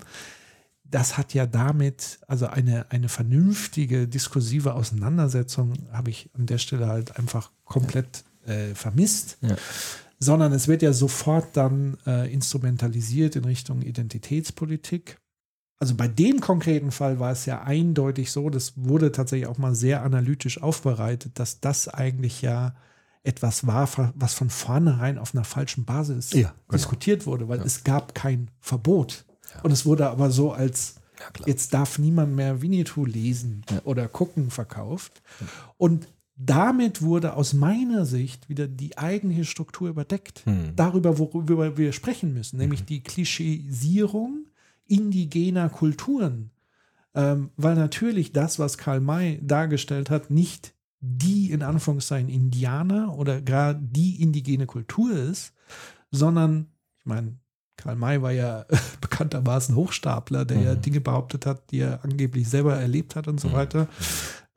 das 0.85 1.17
hat 1.17 1.33
ja 1.33 1.45
damit, 1.45 2.19
also 2.25 2.47
eine, 2.47 2.89
eine 2.89 3.09
vernünftige 3.09 4.07
diskursive 4.07 4.75
Auseinandersetzung 4.75 5.73
habe 5.91 6.09
ich 6.09 6.29
an 6.35 6.45
der 6.45 6.57
Stelle 6.57 6.87
halt 6.87 7.17
einfach 7.19 7.51
komplett 7.65 8.23
äh, 8.45 8.73
vermisst. 8.75 9.39
Ja. 9.41 9.57
Sondern 10.19 10.51
es 10.51 10.67
wird 10.67 10.81
ja 10.81 10.91
sofort 10.93 11.55
dann 11.55 11.97
äh, 12.05 12.31
instrumentalisiert 12.31 13.35
in 13.37 13.45
Richtung 13.45 13.81
Identitätspolitik. 13.81 15.17
Also 15.79 15.95
bei 15.95 16.09
dem 16.09 16.41
konkreten 16.41 16.91
Fall 16.91 17.19
war 17.19 17.31
es 17.31 17.45
ja 17.45 17.61
eindeutig 17.61 18.31
so, 18.31 18.49
das 18.49 18.73
wurde 18.75 19.13
tatsächlich 19.13 19.47
auch 19.47 19.57
mal 19.57 19.75
sehr 19.75 20.03
analytisch 20.03 20.61
aufbereitet, 20.61 21.39
dass 21.39 21.61
das 21.61 21.87
eigentlich 21.87 22.41
ja 22.41 22.75
etwas 23.23 23.65
war, 23.65 23.87
was 24.15 24.33
von 24.33 24.49
vornherein 24.49 25.17
auf 25.17 25.33
einer 25.33 25.45
falschen 25.45 25.85
Basis 25.85 26.33
Ja, 26.33 26.49
genau. 26.49 26.73
diskutiert 26.73 27.25
wurde, 27.25 27.47
weil 27.47 27.59
Ja. 27.59 27.65
es 27.65 27.83
gab 27.85 28.13
kein 28.13 28.51
Verbot. 28.59 29.25
Ja. 29.55 29.61
Und 29.61 29.71
es 29.71 29.85
wurde 29.85 30.09
aber 30.09 30.31
so 30.31 30.51
als 30.51 30.95
jetzt 31.45 31.73
darf 31.73 31.97
niemand 31.99 32.35
mehr 32.35 32.61
Winnetou 32.61 33.05
lesen 33.05 33.65
oder 33.83 34.07
gucken 34.07 34.51
verkauft. 34.51 35.21
Und 35.77 36.07
damit 36.41 37.01
wurde 37.01 37.35
aus 37.35 37.53
meiner 37.53 38.05
Sicht 38.05 38.47
wieder 38.47 38.65
die 38.67 38.97
eigentliche 38.97 39.43
Struktur 39.43 39.89
überdeckt. 39.89 40.45
Hm. 40.45 40.73
Darüber, 40.75 41.19
worüber 41.19 41.77
wir 41.77 41.91
sprechen 41.91 42.33
müssen, 42.33 42.57
nämlich 42.57 42.85
die 42.85 43.03
Klischeisierung 43.03 44.47
indigener 44.85 45.69
Kulturen. 45.69 46.51
Ähm, 47.13 47.49
weil 47.57 47.75
natürlich 47.75 48.31
das, 48.31 48.57
was 48.57 48.77
Karl 48.77 49.01
May 49.01 49.39
dargestellt 49.43 50.09
hat, 50.09 50.29
nicht 50.31 50.73
die 51.01 51.51
in 51.51 51.61
Anführungszeichen 51.61 52.29
Indianer 52.29 53.15
oder 53.17 53.41
gerade 53.41 53.79
die 53.81 54.21
indigene 54.21 54.65
Kultur 54.65 55.11
ist, 55.11 55.53
sondern, 56.11 56.67
ich 56.99 57.05
meine, 57.05 57.37
Karl 57.75 57.95
May 57.95 58.21
war 58.21 58.31
ja 58.31 58.65
bekanntermaßen 59.01 59.75
Hochstapler, 59.75 60.45
der 60.45 60.61
ja 60.61 60.75
Mhm. 60.75 60.81
Dinge 60.81 61.01
behauptet 61.01 61.45
hat, 61.45 61.71
die 61.71 61.79
er 61.79 62.03
angeblich 62.03 62.47
selber 62.47 62.75
erlebt 62.75 63.15
hat 63.17 63.27
und 63.27 63.39
so 63.41 63.49
Mhm. 63.49 63.53
weiter. 63.53 63.87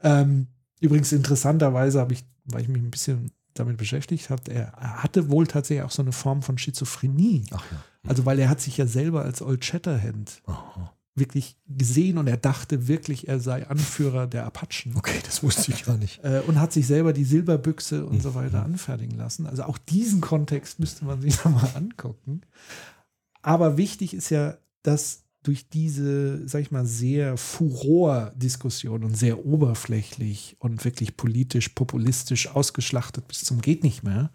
Ähm, 0.02 0.46
übrigens 0.82 1.12
interessanterweise 1.12 2.00
habe 2.00 2.12
ich, 2.12 2.24
weil 2.44 2.62
ich 2.62 2.68
mich 2.68 2.82
ein 2.82 2.90
bisschen 2.90 3.30
damit 3.54 3.76
beschäftigt 3.76 4.30
habe, 4.30 4.50
er 4.50 4.72
hatte 5.02 5.30
wohl 5.30 5.46
tatsächlich 5.46 5.84
auch 5.84 5.90
so 5.90 6.02
eine 6.02 6.12
Form 6.12 6.42
von 6.42 6.58
Schizophrenie. 6.58 7.44
Ach 7.52 7.64
ja. 7.70 7.82
Also 8.08 8.24
weil 8.26 8.38
er 8.38 8.48
hat 8.48 8.60
sich 8.60 8.76
ja 8.78 8.86
selber 8.86 9.22
als 9.22 9.42
Old 9.42 9.64
Shatterhand 9.64 10.42
Aha. 10.46 10.92
wirklich 11.14 11.58
gesehen 11.68 12.16
und 12.18 12.26
er 12.26 12.38
dachte 12.38 12.88
wirklich, 12.88 13.28
er 13.28 13.38
sei 13.40 13.66
Anführer 13.68 14.26
der 14.26 14.46
Apachen. 14.46 14.96
Okay, 14.96 15.20
das 15.24 15.42
wusste 15.42 15.70
ich 15.70 15.84
gar 15.84 15.98
nicht. 15.98 16.24
Äh, 16.24 16.40
und 16.46 16.58
hat 16.58 16.72
sich 16.72 16.86
selber 16.86 17.12
die 17.12 17.24
Silberbüchse 17.24 18.06
und 18.06 18.16
Mhm. 18.16 18.20
so 18.22 18.34
weiter 18.34 18.64
anfertigen 18.64 19.18
lassen. 19.18 19.46
Also 19.46 19.64
auch 19.64 19.76
diesen 19.78 20.20
Kontext 20.22 20.80
müsste 20.80 21.04
man 21.04 21.20
sich 21.20 21.36
nochmal 21.44 21.70
angucken. 21.74 22.40
Aber 23.42 23.76
wichtig 23.76 24.14
ist 24.14 24.30
ja, 24.30 24.56
dass 24.82 25.21
durch 25.42 25.68
diese, 25.68 26.46
sag 26.48 26.60
ich 26.62 26.70
mal, 26.70 26.86
sehr 26.86 27.36
Furor-Diskussion 27.36 29.04
und 29.04 29.16
sehr 29.16 29.44
oberflächlich 29.44 30.56
und 30.58 30.84
wirklich 30.84 31.16
politisch, 31.16 31.70
populistisch 31.70 32.48
ausgeschlachtet 32.48 33.26
bis 33.28 33.44
zum 33.44 33.60
geht 33.60 33.82
nicht 33.82 34.02
mehr, 34.02 34.30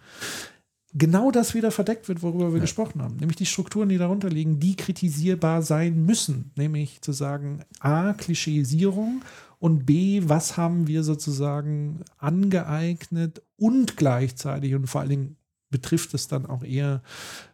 genau 0.94 1.32
das 1.32 1.54
wieder 1.54 1.72
verdeckt 1.72 2.08
wird, 2.08 2.22
worüber 2.24 2.50
wir 2.52 2.58
Ja. 2.58 2.62
gesprochen 2.62 3.02
haben. 3.02 3.18
Nämlich 3.18 3.38
die 3.38 3.46
Strukturen, 3.46 3.90
die 3.90 3.98
darunter 3.98 4.30
liegen, 4.30 4.60
die 4.60 4.76
kritisierbar 4.76 5.62
sein 5.62 6.06
müssen. 6.06 6.52
Nämlich 6.56 7.02
zu 7.02 7.12
sagen, 7.12 7.62
A, 7.80 8.14
Klischeisierung 8.14 9.22
und 9.60 9.86
B, 9.86 10.22
was 10.26 10.58
haben 10.58 10.88
wir 10.88 11.04
sozusagen 11.04 12.02
angeeignet 12.18 13.42
und 13.58 13.98
gleichzeitig 13.98 14.76
und 14.76 14.88
vor 14.88 15.02
allen 15.02 15.10
Dingen 15.10 15.36
betrifft 15.70 16.14
es 16.14 16.28
dann 16.28 16.46
auch 16.46 16.64
eher 16.64 17.02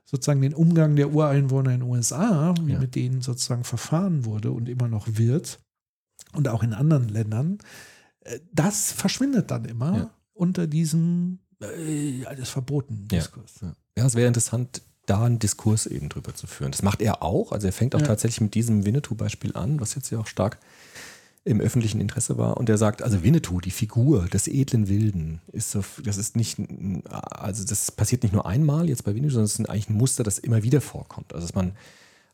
sozusagen 0.06 0.42
den 0.42 0.54
Umgang 0.54 0.96
der 0.96 1.12
Ureinwohner 1.12 1.72
in 1.74 1.80
den 1.82 1.90
USA, 1.90 2.54
wie 2.62 2.74
Ja. 2.74 2.80
mit 2.80 2.96
denen 2.96 3.22
sozusagen 3.22 3.64
verfahren 3.64 4.26
wurde 4.26 4.52
und 4.52 4.70
immer 4.70 4.88
noch 4.88 5.08
wird 5.18 5.60
und 6.34 6.48
auch 6.48 6.64
in 6.64 6.74
anderen 6.74 7.10
Ländern. 7.10 7.58
Äh, 8.22 8.40
Das 8.54 8.92
verschwindet 8.92 9.50
dann 9.52 9.66
immer 9.66 9.98
Ja. 9.98 10.10
unter 10.34 10.68
diesem 10.68 11.40
äh, 11.62 12.26
alles 12.26 12.50
verboten 12.50 13.08
Ja. 13.12 13.20
Diskurs. 13.20 13.54
Ja, 13.62 13.74
ja 13.98 14.06
es 14.06 14.16
wäre 14.16 14.28
interessant, 14.28 14.82
da 15.06 15.24
einen 15.26 15.40
Diskurs 15.40 15.86
eben 15.86 16.10
drüber 16.10 16.34
zu 16.36 16.46
führen. 16.48 16.72
Das 16.72 16.82
macht 16.82 17.02
er 17.02 17.24
auch. 17.24 17.52
Also 17.52 17.68
er 17.68 17.74
fängt 17.74 17.96
auch 17.96 18.02
tatsächlich 18.02 18.42
mit 18.42 18.54
diesem 18.54 18.86
Winnetou-Beispiel 18.86 19.56
an, 19.56 19.80
was 19.80 19.96
jetzt 19.96 20.10
ja 20.12 20.20
auch 20.20 20.28
stark 20.28 20.60
im 21.46 21.60
öffentlichen 21.60 22.00
Interesse 22.00 22.38
war. 22.38 22.58
Und 22.58 22.70
er 22.70 22.78
sagt, 22.78 23.02
also 23.02 23.24
Winnetou, 23.24 23.60
die 23.60 23.72
Figur 23.72 24.28
des 24.28 24.48
edlen 24.48 24.88
Wilden, 24.88 25.42
ist 25.52 25.72
so, 25.72 25.84
das 26.04 26.18
ist 26.18 26.38
nicht, 26.38 26.58
also 27.10 27.66
das 27.66 27.92
passiert 27.92 28.24
nicht 28.24 28.34
nur 28.34 28.46
einmal 28.46 28.88
jetzt 28.88 29.04
bei 29.04 29.14
Winnetou, 29.14 29.34
sondern 29.34 29.46
es 29.46 29.60
ist 29.60 29.70
eigentlich 29.70 29.90
ein 29.90 29.98
Muster, 29.98 30.24
das 30.24 30.40
immer 30.40 30.64
wieder 30.64 30.80
vorkommt. 30.80 31.34
Also 31.34 31.48
dass 31.48 31.56
man 31.56 31.74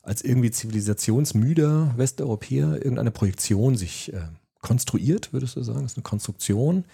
als 0.02 0.22
irgendwie 0.22 0.50
zivilisationsmüder 0.50 1.94
Westeuropäer 1.96 2.76
irgendeine 2.76 3.10
Projektion 3.10 3.76
sich 3.76 4.12
äh, 4.12 4.20
konstruiert, 4.62 5.32
würdest 5.32 5.56
du 5.56 5.62
sagen. 5.62 5.82
Das 5.82 5.92
ist 5.92 5.98
eine 5.98 6.04
Konstruktion, 6.04 6.84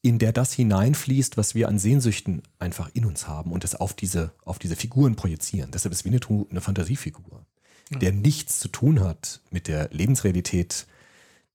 in 0.00 0.18
der 0.18 0.32
das 0.32 0.52
hineinfließt, 0.52 1.36
was 1.36 1.54
wir 1.54 1.68
an 1.68 1.78
Sehnsüchten 1.78 2.42
einfach 2.58 2.90
in 2.94 3.04
uns 3.04 3.26
haben 3.26 3.52
und 3.52 3.64
das 3.64 3.74
auf 3.74 3.94
diese, 3.94 4.32
auf 4.44 4.58
diese 4.58 4.76
Figuren 4.76 5.16
projizieren. 5.16 5.70
Deshalb 5.72 5.92
ist 5.92 6.04
Winnetou 6.04 6.46
eine 6.50 6.60
Fantasiefigur, 6.60 7.44
der 7.90 8.12
nichts 8.12 8.60
zu 8.60 8.68
tun 8.68 9.00
hat 9.00 9.40
mit 9.50 9.66
der 9.66 9.88
Lebensrealität 9.90 10.86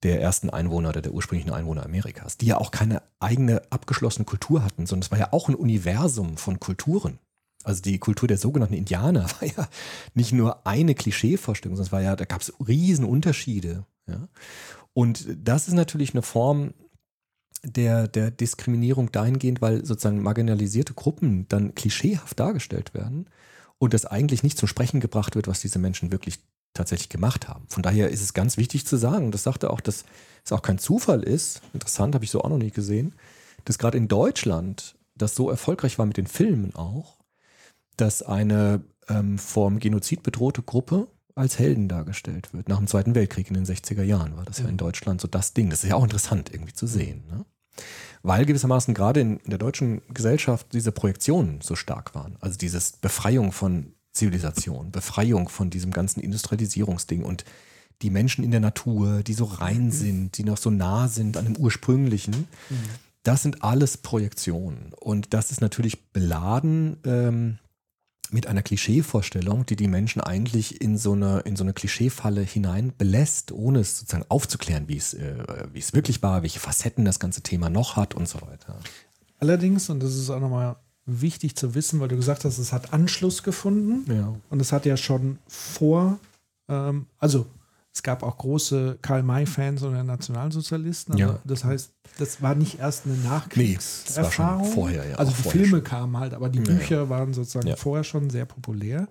der 0.03 0.21
ersten 0.21 0.49
Einwohner 0.49 0.89
oder 0.89 1.01
der 1.01 1.13
ursprünglichen 1.13 1.51
Einwohner 1.51 1.85
Amerikas, 1.85 2.37
die 2.37 2.47
ja 2.47 2.57
auch 2.57 2.71
keine 2.71 3.01
eigene 3.19 3.61
abgeschlossene 3.69 4.25
Kultur 4.25 4.63
hatten, 4.63 4.85
sondern 4.85 5.05
es 5.05 5.11
war 5.11 5.19
ja 5.19 5.31
auch 5.31 5.49
ein 5.49 5.55
Universum 5.55 6.37
von 6.37 6.59
Kulturen. 6.59 7.19
Also 7.63 7.81
die 7.81 7.97
Kultur 7.97 8.27
der 8.27 8.37
sogenannten 8.37 8.73
Indianer 8.73 9.23
war 9.39 9.47
ja 9.47 9.67
nicht 10.13 10.33
nur 10.33 10.67
eine 10.67 10.95
Klischeevorstellung, 10.95 11.75
sondern 11.75 11.87
es 11.87 11.91
war 11.91 12.01
ja, 12.01 12.15
da 12.15 12.25
gab 12.25 12.41
es 12.41 12.53
riesen 12.67 13.05
Unterschiede. 13.05 13.85
Ja? 14.07 14.27
Und 14.93 15.27
das 15.41 15.67
ist 15.67 15.73
natürlich 15.73 16.13
eine 16.13 16.21
Form 16.21 16.73
der, 17.63 18.07
der 18.09 18.29
Diskriminierung 18.29 19.11
dahingehend, 19.11 19.61
weil 19.61 19.85
sozusagen 19.85 20.21
marginalisierte 20.21 20.93
Gruppen 20.93 21.47
dann 21.47 21.75
klischeehaft 21.75 22.39
dargestellt 22.39 22.93
werden 22.93 23.29
und 23.77 23.93
das 23.93 24.05
eigentlich 24.05 24.43
nicht 24.43 24.57
zum 24.57 24.67
Sprechen 24.67 24.99
gebracht 24.99 25.35
wird, 25.35 25.47
was 25.47 25.61
diese 25.61 25.79
Menschen 25.79 26.11
wirklich 26.11 26.39
tatsächlich 26.73 27.09
gemacht 27.09 27.47
haben. 27.47 27.65
Von 27.67 27.83
daher 27.83 28.09
ist 28.09 28.21
es 28.21 28.33
ganz 28.33 28.57
wichtig 28.57 28.85
zu 28.85 28.97
sagen, 28.97 29.31
das 29.31 29.43
sagte 29.43 29.69
auch, 29.69 29.81
dass 29.81 30.05
es 30.43 30.51
auch 30.51 30.61
kein 30.61 30.77
Zufall 30.77 31.23
ist, 31.23 31.61
interessant, 31.73 32.15
habe 32.15 32.25
ich 32.25 32.31
so 32.31 32.41
auch 32.41 32.49
noch 32.49 32.57
nie 32.57 32.71
gesehen, 32.71 33.13
dass 33.65 33.77
gerade 33.77 33.97
in 33.97 34.07
Deutschland 34.07 34.95
das 35.15 35.35
so 35.35 35.49
erfolgreich 35.49 35.99
war 35.99 36.05
mit 36.05 36.17
den 36.17 36.27
Filmen 36.27 36.75
auch, 36.75 37.17
dass 37.97 38.23
eine 38.23 38.83
ähm, 39.07 39.37
vom 39.37 39.79
Genozid 39.79 40.23
bedrohte 40.23 40.63
Gruppe 40.63 41.07
als 41.35 41.59
Helden 41.59 41.87
dargestellt 41.87 42.53
wird. 42.53 42.69
Nach 42.69 42.77
dem 42.77 42.87
Zweiten 42.87 43.15
Weltkrieg 43.15 43.47
in 43.47 43.55
den 43.55 43.65
60er 43.65 44.03
Jahren 44.03 44.37
war 44.37 44.45
das 44.45 44.59
ja 44.59 44.67
in 44.67 44.77
Deutschland 44.77 45.21
so 45.21 45.27
das 45.27 45.53
Ding. 45.53 45.69
Das 45.69 45.83
ist 45.83 45.89
ja 45.89 45.95
auch 45.95 46.03
interessant 46.03 46.51
irgendwie 46.51 46.73
zu 46.73 46.87
sehen. 46.87 47.23
Ne? 47.29 47.45
Weil 48.21 48.45
gewissermaßen 48.45 48.93
gerade 48.93 49.19
in 49.19 49.39
der 49.45 49.57
deutschen 49.57 50.01
Gesellschaft 50.13 50.67
diese 50.73 50.91
Projektionen 50.91 51.61
so 51.61 51.75
stark 51.75 52.13
waren. 52.13 52.37
Also 52.39 52.57
dieses 52.57 52.93
Befreiung 52.93 53.51
von 53.51 53.93
Zivilisation, 54.13 54.91
Befreiung 54.91 55.49
von 55.49 55.69
diesem 55.69 55.91
ganzen 55.91 56.21
Industrialisierungsding 56.21 57.23
und 57.23 57.43
die 58.01 58.09
Menschen 58.09 58.43
in 58.43 58.51
der 58.51 58.59
Natur, 58.59 59.23
die 59.23 59.33
so 59.33 59.45
rein 59.45 59.91
sind, 59.91 60.37
die 60.37 60.43
noch 60.43 60.57
so 60.57 60.69
nah 60.69 61.07
sind 61.07 61.37
an 61.37 61.45
dem 61.45 61.57
Ursprünglichen. 61.57 62.47
Das 63.23 63.41
sind 63.41 63.63
alles 63.63 63.97
Projektionen. 63.97 64.93
Und 64.99 65.33
das 65.33 65.51
ist 65.51 65.61
natürlich 65.61 66.11
beladen 66.11 66.97
ähm, 67.05 67.59
mit 68.29 68.47
einer 68.47 68.61
Klischeevorstellung, 68.61 69.65
die 69.65 69.75
die 69.75 69.87
Menschen 69.87 70.21
eigentlich 70.21 70.81
in 70.81 70.97
so 70.97 71.13
eine, 71.13 71.39
in 71.41 71.55
so 71.55 71.63
eine 71.63 71.73
Klischeefalle 71.73 72.41
hinein 72.41 72.93
belässt, 72.97 73.51
ohne 73.51 73.79
es 73.79 73.99
sozusagen 73.99 74.25
aufzuklären, 74.27 74.87
wie 74.87 74.97
es, 74.97 75.13
äh, 75.13 75.67
wie 75.71 75.79
es 75.79 75.93
wirklich 75.93 76.21
war, 76.21 76.41
welche 76.41 76.59
Facetten 76.59 77.05
das 77.05 77.19
ganze 77.19 77.41
Thema 77.41 77.69
noch 77.69 77.95
hat 77.95 78.15
und 78.15 78.27
so 78.27 78.41
weiter. 78.41 78.77
Allerdings, 79.39 79.89
und 79.89 80.01
das 80.01 80.15
ist 80.15 80.29
auch 80.29 80.39
nochmal 80.39 80.75
wichtig 81.05 81.55
zu 81.55 81.75
wissen, 81.75 81.99
weil 81.99 82.07
du 82.07 82.15
gesagt 82.15 82.45
hast, 82.45 82.57
es 82.57 82.71
hat 82.73 82.93
Anschluss 82.93 83.43
gefunden. 83.43 84.09
Ja. 84.11 84.33
Und 84.49 84.61
es 84.61 84.71
hat 84.71 84.85
ja 84.85 84.95
schon 84.97 85.37
vor, 85.47 86.17
ähm, 86.69 87.07
also 87.19 87.45
es 87.95 88.01
gab 88.01 88.23
auch 88.23 88.37
große 88.39 88.97
Karl-May-Fans 89.03 89.83
und 89.83 89.93
Nationalsozialisten. 90.05 91.15
Ja. 91.17 91.39
Das 91.43 91.63
heißt, 91.63 91.91
das 92.17 92.41
war 92.41 92.55
nicht 92.55 92.79
erst 92.79 93.05
eine 93.05 93.15
Nachkriegserfahrung. 93.17 94.63
schon 94.65 94.73
vorher, 94.73 95.07
ja, 95.09 95.15
Also 95.17 95.31
die 95.31 95.49
Filme 95.49 95.67
schon. 95.77 95.83
kamen 95.83 96.17
halt, 96.17 96.33
aber 96.33 96.49
die 96.49 96.59
Ja, 96.59 96.63
Bücher 96.63 97.09
waren 97.09 97.33
sozusagen 97.33 97.67
Ja. 97.67 97.75
vorher 97.75 98.03
schon 98.03 98.29
sehr 98.31 98.45
populär. 98.45 99.07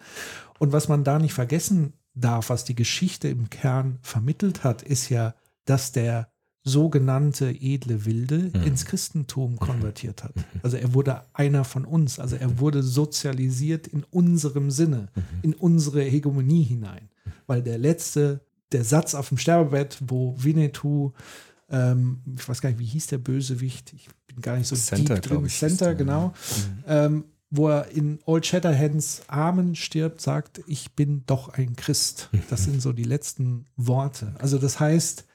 Und 0.58 0.72
was 0.72 0.88
man 0.88 1.04
da 1.04 1.18
nicht 1.20 1.32
vergessen 1.34 1.92
darf, 2.14 2.50
was 2.50 2.64
die 2.64 2.74
Geschichte 2.74 3.28
im 3.28 3.50
Kern 3.50 3.98
vermittelt 4.02 4.64
hat, 4.64 4.82
ist 4.82 5.08
ja, 5.10 5.34
dass 5.64 5.92
der 5.92 6.31
sogenannte 6.64 7.50
edle 7.50 8.04
Wilde 8.04 8.50
Mhm. 8.54 8.62
ins 8.62 8.84
Christentum 8.84 9.58
konvertiert 9.58 10.22
hat. 10.22 10.32
Also 10.62 10.76
er 10.76 10.94
wurde 10.94 11.22
einer 11.32 11.64
von 11.64 11.84
uns, 11.84 12.18
also 12.20 12.36
er 12.36 12.58
wurde 12.60 12.82
sozialisiert 12.82 13.86
in 13.88 14.04
unserem 14.10 14.70
Sinne, 14.70 15.08
Mhm. 15.14 15.22
in 15.42 15.54
unsere 15.54 16.02
Hegemonie 16.02 16.62
hinein. 16.62 17.08
Weil 17.46 17.62
der 17.62 17.78
letzte, 17.78 18.40
der 18.70 18.84
Satz 18.84 19.14
auf 19.14 19.28
dem 19.28 19.38
Sterbebett, 19.38 19.98
wo 20.06 20.34
Winnetou, 20.38 21.12
ähm, 21.68 22.20
ich 22.38 22.48
weiß 22.48 22.60
gar 22.60 22.70
nicht, 22.70 22.78
wie 22.78 22.84
hieß 22.86 23.08
der 23.08 23.18
Bösewicht, 23.18 23.92
ich 23.94 24.08
bin 24.28 24.40
gar 24.40 24.56
nicht 24.56 24.68
so 24.68 24.76
Center, 24.76 25.14
deep 25.14 25.22
drin, 25.24 25.44
ich, 25.46 25.58
Center, 25.58 25.86
der, 25.86 25.94
genau, 25.96 26.32
ähm, 26.86 27.24
wo 27.50 27.68
er 27.68 27.90
in 27.90 28.18
Old 28.24 28.46
Shatterhands 28.46 29.22
Armen 29.26 29.74
stirbt, 29.74 30.20
sagt, 30.22 30.62
ich 30.66 30.92
bin 30.92 31.24
doch 31.26 31.50
ein 31.50 31.76
Christ. 31.76 32.30
Das 32.48 32.64
sind 32.64 32.80
so 32.80 32.92
die 32.94 33.04
letzten 33.04 33.66
Worte. 33.76 34.32
Also 34.38 34.56
das 34.58 34.80
heißt, 34.80 35.26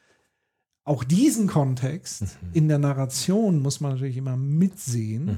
auch 0.87 1.03
diesen 1.03 1.47
Kontext 1.47 2.23
in 2.53 2.67
der 2.67 2.79
Narration 2.79 3.61
muss 3.61 3.81
man 3.81 3.93
natürlich 3.93 4.17
immer 4.17 4.37
mitsehen. 4.37 5.37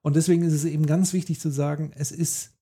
Und 0.00 0.16
deswegen 0.16 0.42
ist 0.42 0.54
es 0.54 0.64
eben 0.64 0.86
ganz 0.86 1.12
wichtig 1.12 1.40
zu 1.40 1.50
sagen, 1.50 1.92
es 1.94 2.10
ist 2.10 2.52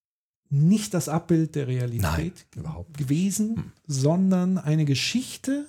nicht 0.50 0.94
das 0.94 1.08
Abbild 1.08 1.54
der 1.54 1.68
Realität 1.68 2.46
Nein, 2.54 2.84
gewesen, 2.96 3.72
sondern 3.86 4.58
eine 4.58 4.84
Geschichte, 4.84 5.66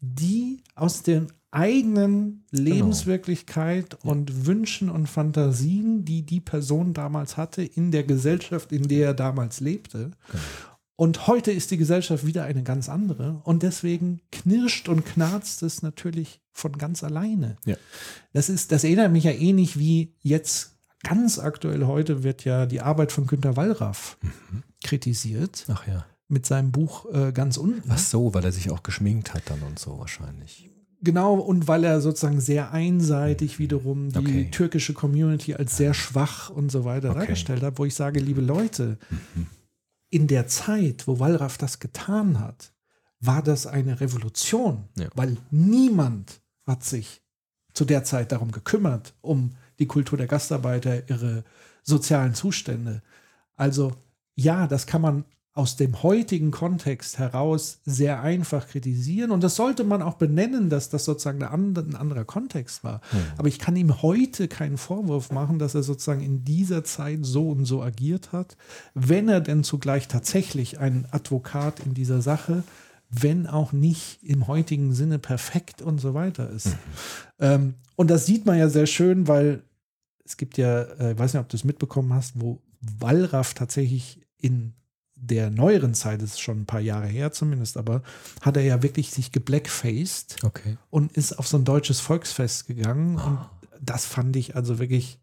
die 0.00 0.62
aus 0.74 1.02
der 1.02 1.26
eigenen 1.50 2.44
Genau. 2.50 2.62
Lebenswirklichkeit 2.70 3.98
und 4.02 4.46
Wünschen 4.46 4.88
und 4.88 5.08
Fantasien, 5.08 6.04
die 6.04 6.22
die 6.22 6.40
Person 6.40 6.94
damals 6.94 7.36
hatte, 7.36 7.62
in 7.62 7.90
der 7.90 8.04
Gesellschaft, 8.04 8.72
in 8.72 8.88
der 8.88 9.08
er 9.08 9.14
damals 9.14 9.60
lebte. 9.60 10.12
Genau. 10.30 10.42
Und 10.96 11.26
heute 11.26 11.50
ist 11.52 11.70
die 11.70 11.78
Gesellschaft 11.78 12.26
wieder 12.26 12.44
eine 12.44 12.62
ganz 12.62 12.88
andere. 12.88 13.40
Und 13.44 13.62
deswegen 13.62 14.20
knirscht 14.30 14.88
und 14.88 15.04
knarzt 15.06 15.62
es 15.62 15.82
natürlich 15.82 16.40
von 16.52 16.72
ganz 16.78 17.02
alleine. 17.02 17.56
Ja. 17.64 17.76
Das 18.32 18.48
ist, 18.48 18.72
das 18.72 18.84
erinnert 18.84 19.10
mich 19.10 19.24
ja 19.24 19.32
ähnlich 19.32 19.78
wie 19.78 20.14
jetzt 20.20 20.76
ganz 21.02 21.38
aktuell 21.38 21.86
heute 21.86 22.22
wird 22.22 22.44
ja 22.44 22.66
die 22.66 22.80
Arbeit 22.80 23.10
von 23.10 23.26
Günter 23.26 23.56
Wallraff 23.56 24.18
Mhm. 24.22 24.62
kritisiert 24.84 25.64
Ach 25.68 25.86
ja. 25.88 26.04
mit 26.28 26.46
seinem 26.46 26.70
Buch 26.70 27.06
äh, 27.12 27.32
ganz 27.32 27.56
unten. 27.56 27.82
Ach 27.90 27.98
so, 27.98 28.32
weil 28.34 28.44
er 28.44 28.52
sich 28.52 28.70
auch 28.70 28.82
geschminkt 28.84 29.34
hat 29.34 29.42
dann 29.46 29.62
und 29.62 29.78
so 29.78 29.98
wahrscheinlich. 29.98 30.68
Genau, 31.04 31.34
und 31.34 31.66
weil 31.66 31.82
er 31.82 32.00
sozusagen 32.00 32.40
sehr 32.40 32.70
einseitig 32.70 33.58
wiederum 33.58 34.10
die 34.12 34.18
Okay. 34.18 34.48
türkische 34.52 34.92
Community 34.92 35.54
als 35.54 35.76
sehr 35.76 35.94
schwach 35.94 36.50
und 36.50 36.70
so 36.70 36.84
weiter 36.84 37.10
Okay. 37.10 37.18
dargestellt 37.20 37.62
hat, 37.64 37.78
wo 37.78 37.84
ich 37.84 37.94
sage, 37.96 38.20
liebe 38.20 38.40
Leute, 38.40 38.98
in 40.12 40.26
der 40.26 40.46
Zeit, 40.46 41.08
wo 41.08 41.18
Wallraff 41.18 41.56
das 41.56 41.78
getan 41.80 42.38
hat, 42.38 42.74
war 43.18 43.42
das 43.42 43.66
eine 43.66 43.98
Revolution, 44.00 44.84
Ja. 44.98 45.08
weil 45.14 45.38
niemand 45.50 46.42
hat 46.66 46.84
sich 46.84 47.22
zu 47.72 47.86
der 47.86 48.04
Zeit 48.04 48.30
darum 48.30 48.52
gekümmert, 48.52 49.14
um 49.22 49.56
die 49.78 49.86
Kultur 49.86 50.18
der 50.18 50.26
Gastarbeiter, 50.26 51.08
ihre 51.08 51.44
sozialen 51.82 52.34
Zustände. 52.34 53.02
Also 53.56 53.94
ja, 54.34 54.66
das 54.66 54.86
kann 54.86 55.00
man 55.00 55.24
aus 55.54 55.76
dem 55.76 56.02
heutigen 56.02 56.50
Kontext 56.50 57.18
heraus 57.18 57.80
sehr 57.84 58.22
einfach 58.22 58.68
kritisieren. 58.68 59.30
Und 59.30 59.42
das 59.42 59.54
sollte 59.56 59.84
man 59.84 60.00
auch 60.00 60.14
benennen, 60.14 60.70
dass 60.70 60.88
das 60.88 61.04
sozusagen 61.04 61.42
ein 61.42 61.94
anderer 61.94 62.24
Kontext 62.24 62.84
war. 62.84 63.02
Hm. 63.10 63.20
Aber 63.36 63.48
ich 63.48 63.58
kann 63.58 63.76
ihm 63.76 64.00
heute 64.00 64.48
keinen 64.48 64.78
Vorwurf 64.78 65.30
machen, 65.30 65.58
dass 65.58 65.74
er 65.74 65.82
sozusagen 65.82 66.22
in 66.22 66.44
dieser 66.44 66.84
Zeit 66.84 67.18
so 67.22 67.50
und 67.50 67.66
so 67.66 67.82
agiert 67.82 68.32
hat, 68.32 68.56
wenn 68.94 69.28
er 69.28 69.42
denn 69.42 69.62
zugleich 69.62 70.08
tatsächlich 70.08 70.78
ein 70.78 71.06
Advokat 71.10 71.80
in 71.80 71.92
dieser 71.92 72.22
Sache, 72.22 72.64
wenn 73.10 73.46
auch 73.46 73.72
nicht 73.72 74.20
im 74.22 74.46
heutigen 74.46 74.94
Sinne 74.94 75.18
perfekt 75.18 75.82
und 75.82 76.00
so 76.00 76.14
weiter 76.14 76.48
ist. 76.48 76.68
Mhm. 76.68 76.72
Ähm, 77.40 77.74
und 77.96 78.10
das 78.10 78.24
sieht 78.24 78.46
man 78.46 78.58
ja 78.58 78.70
sehr 78.70 78.86
schön, 78.86 79.28
weil 79.28 79.62
es 80.24 80.38
gibt 80.38 80.56
ja, 80.56 80.80
äh, 80.80 81.12
ich 81.12 81.18
weiß 81.18 81.34
nicht, 81.34 81.42
ob 81.42 81.50
du 81.50 81.58
es 81.58 81.64
mitbekommen 81.64 82.14
hast, 82.14 82.40
wo 82.40 82.62
Wallraff 82.80 83.52
tatsächlich 83.52 84.22
in 84.38 84.72
der 85.24 85.50
neueren 85.50 85.94
Zeit, 85.94 86.20
das 86.20 86.30
ist 86.30 86.40
schon 86.40 86.62
ein 86.62 86.66
paar 86.66 86.80
Jahre 86.80 87.06
her 87.06 87.30
zumindest, 87.30 87.76
aber 87.76 88.02
hat 88.40 88.56
er 88.56 88.64
ja 88.64 88.82
wirklich 88.82 89.10
sich 89.12 89.30
geblackfaced 89.30 90.42
Okay. 90.42 90.76
und 90.90 91.12
ist 91.12 91.38
auf 91.38 91.46
so 91.46 91.56
ein 91.58 91.64
deutsches 91.64 92.00
Volksfest 92.00 92.66
gegangen. 92.66 93.16
Und 93.16 93.38
das 93.80 94.04
fand 94.04 94.34
ich 94.36 94.56
also 94.56 94.78
wirklich, 94.80 95.20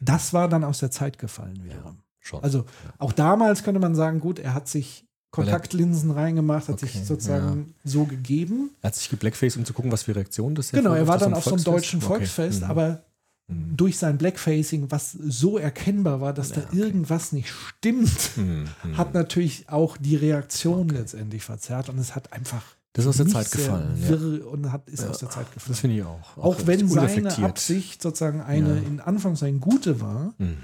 das 0.00 0.32
war 0.34 0.48
dann 0.48 0.62
aus 0.62 0.78
der 0.78 0.90
Zeit 0.90 1.18
gefallen 1.18 1.64
wiederum. 1.64 1.98
Schon. 2.20 2.42
Also 2.42 2.64
auch 2.98 3.12
damals 3.12 3.62
könnte 3.62 3.80
man 3.80 3.94
sagen, 3.94 4.20
gut, 4.20 4.38
er 4.38 4.52
hat 4.54 4.68
sich 4.68 5.06
Kontaktlinsen 5.30 6.10
reingemacht, 6.10 6.68
hat 6.68 6.74
Okay, 6.74 6.86
sich 6.86 7.04
sozusagen 7.04 7.74
so 7.82 8.04
gegeben. 8.04 8.70
er 8.82 8.88
hat 8.88 8.94
sich 8.94 9.08
geblackfaced, 9.08 9.56
um 9.56 9.64
zu 9.64 9.72
gucken, 9.72 9.90
was 9.90 10.04
für 10.04 10.14
Reaktionen 10.14 10.54
das 10.54 10.70
Genau, 10.70 10.94
er 10.94 11.06
war 11.08 11.18
dann 11.18 11.34
auf 11.34 11.44
so 11.44 11.54
einem 11.54 11.64
deutschen 11.64 11.98
Okay. 11.98 12.06
Volksfest, 12.06 12.62
Mhm. 12.62 12.70
aber 12.70 13.02
Mhm. 13.46 13.76
durch 13.76 13.98
sein 13.98 14.16
Blackfacing, 14.18 14.90
was 14.90 15.12
so 15.12 15.58
erkennbar 15.58 16.20
war, 16.20 16.32
dass 16.32 16.52
da 16.52 16.62
irgendwas 16.72 17.32
nicht 17.32 17.50
stimmt, 17.50 18.36
Mhm. 18.36 18.68
Mhm. 18.82 18.96
hat 18.96 19.12
natürlich 19.14 19.68
auch 19.68 19.96
die 19.98 20.16
Reaktion 20.16 20.88
letztendlich 20.88 21.42
verzerrt 21.44 21.88
und 21.90 21.98
es 21.98 22.14
hat 22.14 22.32
einfach 22.32 22.62
Das 22.94 23.04
ist 23.04 23.08
aus 23.10 23.16
der 23.18 23.26
Zeit 23.26 23.50
gefallen. 23.50 23.98
Ja. 24.08 24.46
und 24.48 24.72
hat, 24.72 24.88
ist 24.88 25.04
aus 25.04 25.18
der 25.18 25.28
Zeit 25.28 25.52
gefallen. 25.52 25.72
Das 25.72 25.80
finde 25.80 25.96
ich 25.96 26.02
auch. 26.04 26.36
auch 26.38 26.66
wenn 26.66 26.90
recht 26.90 27.14
seine. 27.32 27.46
Absicht 27.46 28.00
sozusagen 28.00 28.40
eine 28.40 28.76
Ja. 28.76 28.82
in 28.86 29.00
Anführungszeichen 29.00 29.60
gute 29.60 30.00
war, 30.00 30.32
Mhm. 30.38 30.56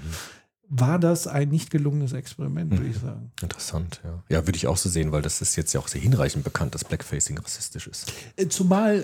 war 0.73 0.97
das 0.97 1.27
ein 1.27 1.49
nicht 1.49 1.69
gelungenes 1.69 2.13
Experiment, 2.13 2.71
würde 2.71 2.87
ich 2.87 2.95
Mhm. 3.01 3.05
sagen. 3.05 3.31
Interessant, 3.41 3.99
ja. 4.05 4.23
Ja, 4.29 4.47
würde 4.47 4.55
ich 4.55 4.65
auch 4.67 4.77
so 4.77 4.87
sehen, 4.89 5.11
weil 5.11 5.21
das 5.21 5.41
ist 5.41 5.55
jetzt 5.57 5.73
ja 5.73 5.81
auch 5.81 5.89
sehr 5.89 5.99
hinreichend 6.01 6.45
bekannt, 6.45 6.73
dass 6.73 6.85
Blackfacing 6.85 7.37
rassistisch 7.37 7.87
ist. 7.87 8.11
Äh, 8.37 8.47
Zumal 8.47 9.03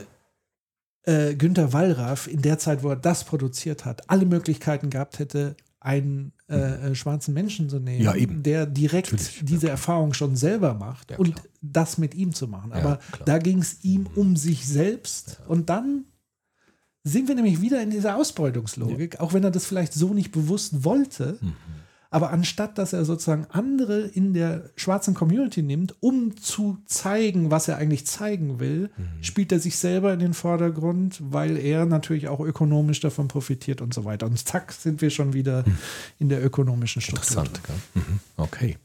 äh, 1.07 1.35
Günter 1.35 1.73
Wallraff 1.73 2.27
in 2.27 2.41
der 2.41 2.59
Zeit, 2.59 2.83
wo 2.83 2.89
er 2.89 2.95
das 2.95 3.23
produziert 3.23 3.85
hat, 3.85 4.09
alle 4.09 4.25
Möglichkeiten 4.25 4.89
gehabt 4.89 5.19
hätte, 5.19 5.55
einen 5.79 6.33
äh, 6.49 6.55
äh, 6.91 6.95
schwarzen 6.95 7.33
Menschen 7.33 7.69
zu 7.69 7.79
nehmen, 7.79 7.99
Mhm. 7.99 8.03
Ja, 8.03 8.13
der 8.27 8.65
direkt 8.65 9.11
Natürlich, 9.13 9.41
diese 9.43 9.69
Erfahrung 9.69 10.13
schon 10.13 10.35
selber 10.35 10.73
macht 10.73 11.11
Ja, 11.11 11.17
und 11.17 11.35
klar. 11.35 11.45
das 11.61 11.97
mit 11.97 12.13
ihm 12.15 12.33
zu 12.33 12.47
machen. 12.47 12.71
Ja, 12.71 12.77
Aber. 12.77 12.93
Mhm. 12.95 13.25
da 13.25 13.37
ging 13.37 13.59
es 13.59 13.83
ihm 13.83 14.07
um 14.15 14.35
sich 14.35 14.67
selbst 14.67 15.39
und 15.47 15.69
dann 15.69 16.03
sind 17.03 17.29
wir 17.29 17.35
nämlich 17.35 17.61
wieder 17.61 17.81
in 17.81 17.89
dieser 17.89 18.17
Ausbeutungslogik, 18.17 19.21
auch 19.21 19.31
wenn 19.33 19.43
er 19.45 19.51
das 19.51 19.65
vielleicht 19.65 19.93
so 19.93 20.13
nicht 20.13 20.31
bewusst 20.33 20.83
wollte. 20.83 21.37
Mhm. 21.41 21.53
Aber 22.09 22.31
anstatt 22.31 22.77
dass 22.77 22.93
er 22.93 23.05
sozusagen 23.05 23.45
andere 23.49 24.01
in 24.01 24.33
der 24.33 24.69
schwarzen 24.75 25.13
Community 25.13 25.61
nimmt, 25.63 25.95
um 25.99 26.37
zu 26.37 26.77
zeigen, 26.85 27.51
was 27.51 27.67
er 27.67 27.77
eigentlich 27.77 28.05
zeigen 28.07 28.59
will, 28.59 28.89
Mhm. 28.97 29.23
spielt 29.23 29.51
er 29.51 29.59
sich 29.59 29.77
selber 29.77 30.13
in 30.13 30.19
den 30.19 30.33
Vordergrund, 30.33 31.19
weil 31.21 31.57
er 31.57 31.85
natürlich 31.85 32.27
auch 32.27 32.39
ökonomisch 32.39 32.99
davon 32.99 33.27
profitiert 33.27 33.81
und 33.81 33.93
so 33.93 34.05
weiter. 34.05 34.25
Und 34.25 34.37
zack, 34.39 34.71
sind 34.71 35.01
wir 35.01 35.09
schon 35.09 35.33
wieder 35.33 35.63
in 36.19 36.29
der 36.29 36.43
ökonomischen 36.43 37.01
Struktur. 37.01 37.43
Mhm. 37.43 37.47
Interessant, 37.47 37.67
gell? 37.93 38.03
Mhm. 38.03 38.19
Okay. 38.37 38.77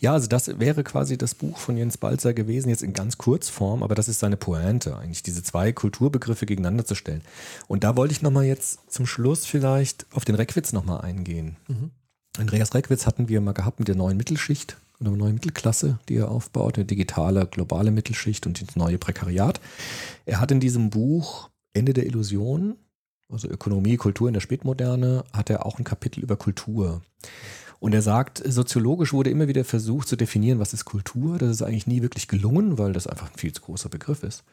Ja, 0.00 0.12
also 0.12 0.26
das 0.26 0.58
wäre 0.58 0.82
quasi 0.84 1.16
das 1.18 1.34
Buch 1.34 1.58
von 1.58 1.76
Jens 1.76 1.96
Balzer 1.98 2.34
gewesen, 2.34 2.68
jetzt 2.68 2.82
in 2.82 2.92
ganz 2.92 3.18
Kurzform, 3.18 3.82
aber 3.82 3.94
das 3.94 4.08
ist 4.08 4.20
seine 4.20 4.36
Pointe, 4.36 4.96
eigentlich 4.96 5.22
diese 5.22 5.42
zwei 5.42 5.72
Kulturbegriffe 5.72 6.46
gegeneinander 6.46 6.84
zu 6.84 6.94
stellen. 6.94 7.22
Und 7.68 7.84
da 7.84 7.96
wollte 7.96 8.12
ich 8.12 8.22
nochmal 8.22 8.44
jetzt 8.44 8.80
zum 8.90 9.06
Schluss 9.06 9.46
vielleicht 9.46 10.06
auf 10.12 10.24
den 10.24 10.34
Reckwitz 10.34 10.72
nochmal 10.72 11.02
eingehen. 11.02 11.56
Andreas 12.38 12.74
Reckwitz 12.74 13.06
hatten 13.06 13.28
wir 13.28 13.40
mal 13.40 13.52
gehabt 13.52 13.78
mit 13.78 13.88
der 13.88 13.94
neuen 13.94 14.16
Mittelschicht 14.16 14.76
oder 15.00 15.10
neuen 15.10 15.34
Mittelklasse, 15.34 15.98
die 16.08 16.16
er 16.16 16.30
aufbaut, 16.30 16.76
eine 16.76 16.84
digitale, 16.84 17.46
globale 17.46 17.90
Mittelschicht 17.90 18.46
und 18.46 18.60
das 18.60 18.76
neue 18.76 18.98
Prekariat. 18.98 19.60
Er 20.24 20.40
hat 20.40 20.50
in 20.50 20.60
diesem 20.60 20.90
Buch 20.90 21.50
Ende 21.72 21.92
der 21.92 22.06
Illusion, 22.06 22.76
also 23.30 23.48
Ökonomie, 23.48 23.96
Kultur 23.96 24.28
in 24.28 24.34
der 24.34 24.40
Spätmoderne, 24.40 25.24
hat 25.32 25.50
er 25.50 25.66
auch 25.66 25.78
ein 25.78 25.84
Kapitel 25.84 26.20
über 26.20 26.36
Kultur. 26.36 27.02
Und 27.78 27.92
er 27.92 28.02
sagt, 28.02 28.42
soziologisch 28.44 29.12
wurde 29.12 29.30
immer 29.30 29.48
wieder 29.48 29.64
versucht 29.64 30.08
zu 30.08 30.16
definieren, 30.16 30.58
was 30.58 30.72
ist 30.72 30.86
Kultur. 30.86 31.38
Das 31.38 31.50
ist 31.50 31.62
eigentlich 31.62 31.86
nie 31.86 32.00
wirklich 32.00 32.26
gelungen, 32.28 32.78
weil 32.78 32.92
das 32.92 33.06
einfach 33.06 33.30
ein 33.30 33.38
viel 33.38 33.52
zu 33.52 33.62
großer 33.62 33.90
Begriff 33.90 34.22
ist. 34.22 34.44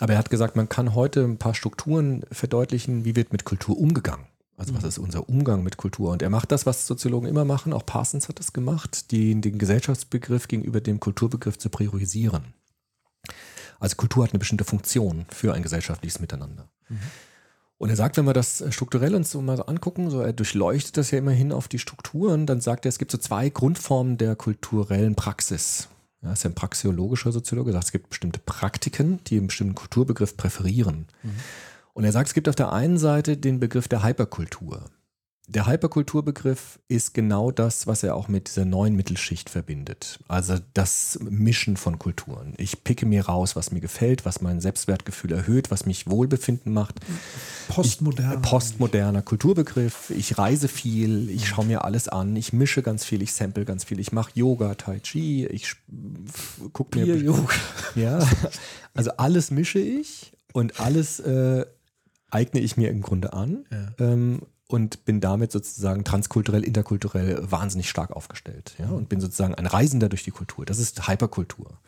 Aber 0.00 0.14
er 0.14 0.18
hat 0.18 0.30
gesagt, 0.30 0.56
man 0.56 0.68
kann 0.68 0.94
heute 0.94 1.22
ein 1.22 1.38
paar 1.38 1.54
Strukturen 1.54 2.24
verdeutlichen, 2.32 3.04
wie 3.04 3.14
wird 3.14 3.32
mit 3.32 3.44
Kultur 3.44 3.78
umgegangen. 3.78 4.26
Also 4.60 4.74
was 4.74 4.84
ist 4.84 4.98
unser 4.98 5.26
Umgang 5.26 5.62
mit 5.62 5.78
Kultur? 5.78 6.10
Und 6.10 6.20
er 6.20 6.28
macht 6.28 6.52
das, 6.52 6.66
was 6.66 6.86
Soziologen 6.86 7.26
immer 7.26 7.46
machen, 7.46 7.72
auch 7.72 7.86
Parsons 7.86 8.28
hat 8.28 8.38
das 8.38 8.52
gemacht, 8.52 9.10
die, 9.10 9.40
den 9.40 9.56
Gesellschaftsbegriff 9.58 10.48
gegenüber 10.48 10.82
dem 10.82 11.00
Kulturbegriff 11.00 11.56
zu 11.56 11.70
priorisieren. 11.70 12.52
Also 13.78 13.96
Kultur 13.96 14.22
hat 14.22 14.32
eine 14.32 14.38
bestimmte 14.38 14.64
Funktion 14.64 15.24
für 15.30 15.54
ein 15.54 15.62
gesellschaftliches 15.62 16.20
Miteinander. 16.20 16.68
Und 17.78 17.88
er 17.88 17.96
sagt, 17.96 18.18
wenn 18.18 18.26
wir 18.26 18.34
das 18.34 18.62
strukturell 18.68 19.14
uns 19.14 19.30
so 19.30 19.40
mal 19.40 19.56
so 19.56 19.64
angucken, 19.64 20.10
so 20.10 20.20
er 20.20 20.34
durchleuchtet 20.34 20.98
das 20.98 21.10
ja 21.10 21.16
immerhin 21.16 21.52
auf 21.52 21.66
die 21.66 21.78
Strukturen, 21.78 22.44
dann 22.44 22.60
sagt 22.60 22.84
er, 22.84 22.90
es 22.90 22.98
gibt 22.98 23.12
so 23.12 23.16
zwei 23.16 23.48
Grundformen 23.48 24.18
der 24.18 24.36
kulturellen 24.36 25.14
Praxis. 25.14 25.88
Ja, 26.20 26.34
ist 26.34 26.44
ja 26.44 26.50
ein 26.50 26.54
praxeologischer 26.54 27.32
Soziologe, 27.32 27.72
sagt, 27.72 27.86
es 27.86 27.92
gibt 27.92 28.10
bestimmte 28.10 28.40
Praktiken, 28.40 29.24
die 29.24 29.38
einen 29.38 29.46
bestimmten 29.46 29.74
Kulturbegriff 29.74 30.36
präferieren. 30.36 31.06
Und 31.94 32.04
er 32.04 32.12
sagt, 32.12 32.28
es 32.28 32.34
gibt 32.34 32.48
auf 32.48 32.56
der 32.56 32.72
einen 32.72 32.98
Seite 32.98 33.36
den 33.36 33.60
Begriff 33.60 33.88
der 33.88 34.04
Hyperkultur. 34.04 34.90
Der 35.50 35.66
Hyperkulturbegriff 35.66 36.78
ist 36.86 37.12
genau 37.12 37.50
das, 37.50 37.88
was 37.88 38.04
er 38.04 38.14
auch 38.14 38.28
mit 38.28 38.46
dieser 38.46 38.64
neuen 38.64 38.94
Mittelschicht 38.94 39.50
verbindet. 39.50 40.20
Also 40.28 40.58
das 40.74 41.18
Mischen 41.28 41.76
von 41.76 41.98
Kulturen. 41.98 42.54
Ich 42.56 42.84
picke 42.84 43.04
mir 43.04 43.26
raus, 43.26 43.56
was 43.56 43.72
mir 43.72 43.80
gefällt, 43.80 44.24
was 44.24 44.42
mein 44.42 44.60
Selbstwertgefühl 44.60 45.32
erhöht, 45.32 45.72
was 45.72 45.86
mich 45.86 46.08
wohlbefinden 46.08 46.72
macht. 46.72 47.00
Postmodern. 47.66 48.34
Ich, 48.34 48.48
postmoderner 48.48 49.22
Kulturbegriff. 49.22 50.10
Ich 50.10 50.38
reise 50.38 50.68
viel, 50.68 51.28
ich 51.28 51.48
schaue 51.48 51.64
mir 51.64 51.84
alles 51.84 52.06
an, 52.06 52.36
ich 52.36 52.52
mische 52.52 52.82
ganz 52.82 53.04
viel, 53.04 53.20
ich 53.20 53.32
sample 53.32 53.64
ganz 53.64 53.82
viel, 53.82 53.98
ich 53.98 54.12
mache 54.12 54.30
Yoga, 54.34 54.76
Tai 54.76 55.00
Chi, 55.00 55.46
ich 55.46 55.74
gucke 56.72 56.96
mir. 56.96 57.06
Bier-Yoga. 57.06 57.48
Ja, 57.96 58.20
also 58.94 59.10
alles 59.16 59.50
mische 59.50 59.80
ich 59.80 60.30
und 60.52 60.78
alles 60.78 61.18
äh, 61.18 61.66
eigne 62.30 62.60
ich 62.60 62.76
mir 62.76 62.90
im 62.90 63.02
Grunde 63.02 63.32
an. 63.32 63.64
Ähm, 63.98 64.42
und 64.70 65.04
bin 65.04 65.20
damit 65.20 65.50
sozusagen 65.50 66.04
transkulturell, 66.04 66.62
interkulturell 66.62 67.50
wahnsinnig 67.50 67.90
stark 67.90 68.12
aufgestellt. 68.12 68.74
Ja? 68.78 68.88
Und 68.88 69.08
bin 69.08 69.20
sozusagen 69.20 69.54
ein 69.54 69.66
Reisender 69.66 70.08
durch 70.08 70.22
die 70.22 70.30
Kultur. 70.30 70.64
Das 70.64 70.78
ist 70.78 71.08
Hyperkultur. 71.08 71.78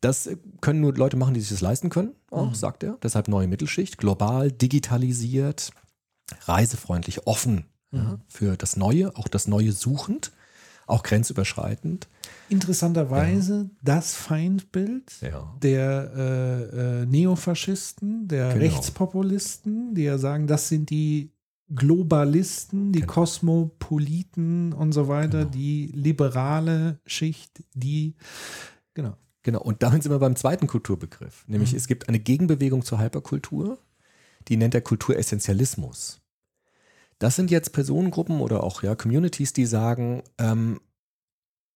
Das 0.00 0.28
können 0.60 0.80
nur 0.80 0.94
Leute 0.94 1.16
machen, 1.16 1.34
die 1.34 1.40
sich 1.40 1.48
das 1.48 1.62
leisten 1.62 1.88
können, 1.88 2.12
auch, 2.30 2.54
sagt 2.54 2.82
er. 2.82 2.98
Deshalb 3.02 3.28
neue 3.28 3.48
Mittelschicht, 3.48 3.98
global, 3.98 4.52
digitalisiert, 4.52 5.72
reisefreundlich, 6.42 7.26
offen 7.26 7.64
ja, 7.92 8.18
für 8.28 8.56
das 8.56 8.76
Neue, 8.76 9.16
auch 9.16 9.28
das 9.28 9.48
Neue 9.48 9.72
suchend, 9.72 10.32
auch 10.90 11.02
grenzüberschreitend. 11.02 12.08
Interessanterweise 12.48 13.70
das 13.82 14.14
Feindbild 14.14 15.12
Ja. 15.22 15.54
der 15.62 16.12
äh, 16.16 17.02
äh, 17.02 17.06
Neofaschisten, 17.06 18.28
der 18.28 18.48
Genau. 18.54 18.60
Rechtspopulisten, 18.64 19.94
die 19.94 20.02
ja 20.02 20.18
sagen, 20.18 20.46
das 20.46 20.68
sind 20.68 20.90
die 20.90 21.30
Globalisten, 21.72 22.92
die 22.92 23.00
Genau. 23.00 23.12
Kosmopoliten 23.12 24.72
und 24.72 24.92
so 24.92 25.08
weiter, 25.08 25.40
Genau. 25.40 25.50
die 25.50 25.92
liberale 25.94 26.98
Schicht, 27.06 27.62
die 27.74 28.14
genau. 28.94 29.16
Genau, 29.42 29.62
und 29.62 29.82
damit 29.82 30.02
sind 30.02 30.12
wir 30.12 30.18
beim 30.18 30.36
zweiten 30.36 30.66
Kulturbegriff. 30.66 31.44
Nämlich 31.46 31.72
es 31.72 31.86
gibt 31.86 32.08
eine 32.08 32.18
Gegenbewegung 32.18 32.84
zur 32.84 33.00
Hyperkultur, 33.00 33.78
die 34.48 34.56
nennt 34.58 34.74
er 34.74 34.82
Kulturessentialismus. 34.82 36.19
Das 37.20 37.36
sind 37.36 37.50
jetzt 37.50 37.72
Personengruppen 37.72 38.40
oder 38.40 38.64
auch 38.64 38.82
ja, 38.82 38.96
Communities, 38.96 39.52
die 39.52 39.66
sagen, 39.66 40.22
ähm, 40.38 40.80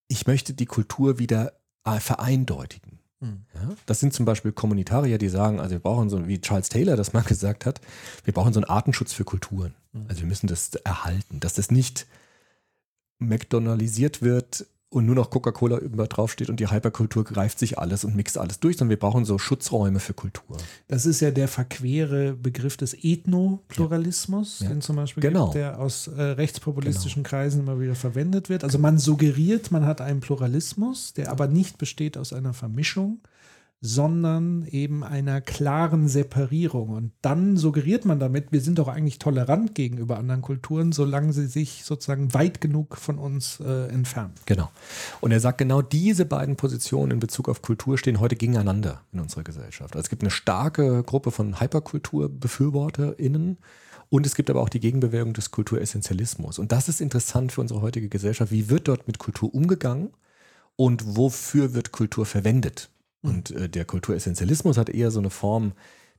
ich 0.09 0.27
möchte 0.27 0.55
die 0.55 0.67
Kultur 0.67 1.19
wieder 1.19 1.53
äh, 1.85 2.01
vereindeutigen. 2.01 2.99
Mhm. 3.21 3.45
Ja? 3.55 3.77
Das 3.87 4.01
sind 4.01 4.15
zum 4.15 4.25
Beispiel 4.25 4.53
Kommunitarier, 4.53 5.19
die 5.19 5.29
sagen, 5.29 5.61
also 5.61 5.73
wir 5.73 5.81
brauchen 5.81 6.09
so, 6.09 6.27
wie 6.27 6.41
Charles 6.41 6.71
Taylor 6.71 6.97
das 6.97 7.13
mal 7.13 7.23
gesagt 7.29 7.67
hat, 7.67 7.81
wir 8.25 8.33
brauchen 8.33 8.53
so 8.55 8.61
einen 8.61 8.71
Artenschutz 8.71 9.13
für 9.13 9.25
Kulturen. 9.25 9.75
Also 10.09 10.23
wir 10.23 10.27
müssen 10.27 10.49
das 10.49 10.75
erhalten, 10.75 11.39
dass 11.39 11.55
das 11.55 11.71
nicht 11.71 12.07
McDonaldisiert 13.21 14.23
wird 14.23 14.67
und 14.95 15.07
nur 15.07 15.15
noch 15.15 15.31
Coca-Cola 15.31 15.79
über 15.79 16.07
draufsteht 16.07 16.49
und 16.49 16.61
die 16.61 16.71
Hyperkultur 16.71 17.25
greift 17.25 17.59
sich 17.59 17.79
alles 17.79 18.05
und 18.05 18.15
mixt 18.17 18.39
alles 18.39 18.61
durch, 18.61 18.77
sondern 18.77 18.91
wir 18.91 18.99
brauchen 18.99 19.25
so 19.25 19.39
Schutzräume 19.39 19.99
für 20.01 20.15
Kultur. 20.15 20.57
Das 20.89 21.05
ist 21.05 21.21
ja 21.21 21.31
der 21.31 21.49
verquere 21.49 22.33
Begriff 22.35 22.77
des 22.77 22.95
Ethnopluralismus, 23.03 24.61
Ja. 24.61 24.69
den 24.69 24.81
zum 24.81 24.97
Beispiel 24.97 25.21
Genau. 25.23 25.45
gibt, 25.47 25.57
der 25.57 25.79
aus 25.81 26.07
äh, 26.09 26.21
rechtspopulistischen 26.23 27.23
Kreisen 27.23 27.61
immer 27.61 27.81
wieder 27.81 27.95
verwendet 27.95 28.49
wird. 28.49 28.65
Also 28.65 28.79
man 28.79 28.99
suggeriert, 28.99 29.71
man 29.71 29.85
hat 29.87 30.01
einen 30.01 30.21
Pluralismus, 30.21 31.13
der 31.15 31.31
aber 31.31 31.47
nicht 31.47 31.79
besteht 31.79 32.17
aus 32.17 32.33
einer 32.33 32.53
Vermischung, 32.55 33.19
sondern 33.87 34.65
eben 34.71 35.05
einer 35.05 35.43
klaren 35.43 36.09
Separierung. 36.09 36.89
Und 36.89 37.13
dann 37.21 37.59
suggeriert 37.59 38.07
man 38.07 38.19
damit, 38.19 38.51
wir 38.51 38.63
sind 38.63 38.79
doch 38.79 38.89
eigentlich 38.89 39.19
tolerant 39.19 39.75
gegenüber 39.75 40.17
anderen 40.17 40.41
Kulturen, 40.41 40.91
solange 40.93 41.35
sie 41.35 41.47
sich 41.47 41.85
sozusagen 41.85 42.33
weit 42.33 42.63
genug 42.63 42.97
von 42.97 43.19
uns 43.19 43.61
äh, 43.61 43.89
entfernen. 43.89 44.33
Genau. 44.47 44.71
Und 45.21 45.33
er 45.33 45.41
sagt, 45.41 45.59
genau 45.59 45.83
diese 45.83 46.25
beiden 46.25 46.57
Positionen 46.57 47.11
in 47.11 47.21
Bezug 47.21 47.47
auf 47.51 47.61
Kultur 47.61 47.99
stehen 47.99 48.21
heute 48.21 48.37
gegeneinander 48.37 49.03
in 49.13 49.21
unserer 49.21 49.43
Gesellschaft. 49.45 49.95
Also 49.95 50.05
es 50.05 50.09
gibt 50.09 50.23
eine 50.23 50.31
starke 50.31 51.03
Gruppe 51.03 51.31
von 51.31 51.61
HyperkulturbefürworterInnen 51.61 53.59
und 54.09 54.25
es 54.25 54.35
gibt 54.35 54.49
aber 54.49 54.63
auch 54.63 54.71
die 54.71 54.81
Gegenbewegung 54.81 55.35
des 55.35 55.51
Kulturessentialismus. 55.51 56.59
Und 56.59 56.73
das 56.73 56.89
ist 56.89 57.03
interessant 57.03 57.53
für 57.53 57.61
unsere 57.61 57.83
heutige 57.83 58.09
Gesellschaft. 58.09 58.51
Wie 58.51 58.71
wird 58.71 58.89
dort 58.89 59.07
mit 59.07 59.19
Kultur 59.19 59.55
umgegangen 59.55 60.15
und 60.75 61.19
wofür 61.19 61.75
wird 61.75 61.93
Kultur 61.93 62.25
verwendet? 62.25 62.89
Und 63.25 63.51
äh, 63.51 63.69
der 63.69 63.85
Kulturessentialismus 63.85 64.77
hat 64.77 64.91
eher 64.91 65.11
so 65.11 65.19
eine 65.19 65.31
Form 65.31 65.73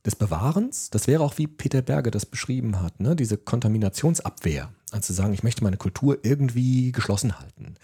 des 0.04 0.16
Bewahrens. 0.16 0.90
Das 0.90 1.06
wäre 1.06 1.22
auch 1.22 1.38
wie 1.38 1.46
Peter 1.46 1.82
Berger 1.82 2.10
das 2.10 2.26
beschrieben 2.26 2.80
hat, 2.80 3.00
ne? 3.00 3.16
diese 3.16 3.36
Kontaminationsabwehr. 3.36 4.72
Also 4.90 5.06
zu 5.08 5.12
sagen, 5.14 5.32
ich 5.32 5.42
möchte 5.42 5.64
meine 5.64 5.76
Kultur 5.76 6.18
irgendwie 6.22 6.92
geschlossen 6.92 7.38
halten. 7.38 7.74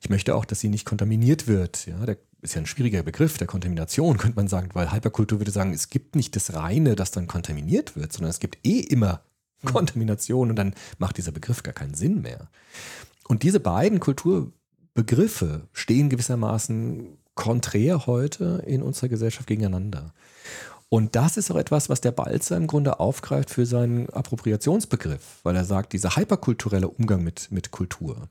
Ich 0.00 0.08
möchte 0.08 0.34
auch, 0.34 0.44
dass 0.44 0.60
sie 0.60 0.68
nicht 0.68 0.84
kontaminiert 0.84 1.48
wird. 1.48 1.86
Ja, 1.86 2.06
der 2.06 2.18
ist 2.42 2.54
ja 2.54 2.60
ein 2.60 2.66
schwieriger 2.66 3.02
Begriff 3.02 3.38
der 3.38 3.46
Kontamination, 3.46 4.18
könnte 4.18 4.36
man 4.36 4.48
sagen, 4.48 4.68
weil 4.72 4.92
Hyperkultur 4.92 5.40
würde 5.40 5.50
sagen, 5.50 5.72
es 5.72 5.88
gibt 5.88 6.14
nicht 6.14 6.36
das 6.36 6.54
Reine, 6.54 6.94
das 6.94 7.10
dann 7.10 7.26
kontaminiert 7.26 7.96
wird, 7.96 8.12
sondern 8.12 8.30
es 8.30 8.38
gibt 8.38 8.58
eh 8.64 8.80
immer 8.80 9.22
Kontamination 9.64 10.50
und 10.50 10.56
dann 10.56 10.74
macht 10.98 11.16
dieser 11.16 11.32
Begriff 11.32 11.62
gar 11.62 11.74
keinen 11.74 11.94
Sinn 11.94 12.22
mehr. 12.22 12.48
Und 13.26 13.42
diese 13.42 13.60
beiden 13.60 13.98
Kulturbegriffe 13.98 15.68
stehen 15.72 16.10
gewissermaßen 16.10 17.18
konträr 17.34 18.06
heute 18.06 18.62
in 18.66 18.82
unserer 18.82 19.08
Gesellschaft 19.08 19.46
gegeneinander. 19.46 20.12
Und 20.88 21.16
das 21.16 21.36
ist 21.36 21.50
auch 21.50 21.56
etwas, 21.56 21.88
was 21.88 22.00
der 22.00 22.12
Balzer 22.12 22.56
im 22.56 22.66
Grunde 22.66 23.00
aufgreift 23.00 23.50
für 23.50 23.66
seinen 23.66 24.08
Appropriationsbegriff, 24.10 25.40
weil 25.42 25.56
er 25.56 25.64
sagt, 25.64 25.92
dieser 25.92 26.16
hyperkulturelle 26.16 26.88
Umgang 26.88 27.24
mit, 27.24 27.50
mit 27.50 27.70
Kultur, 27.72 28.28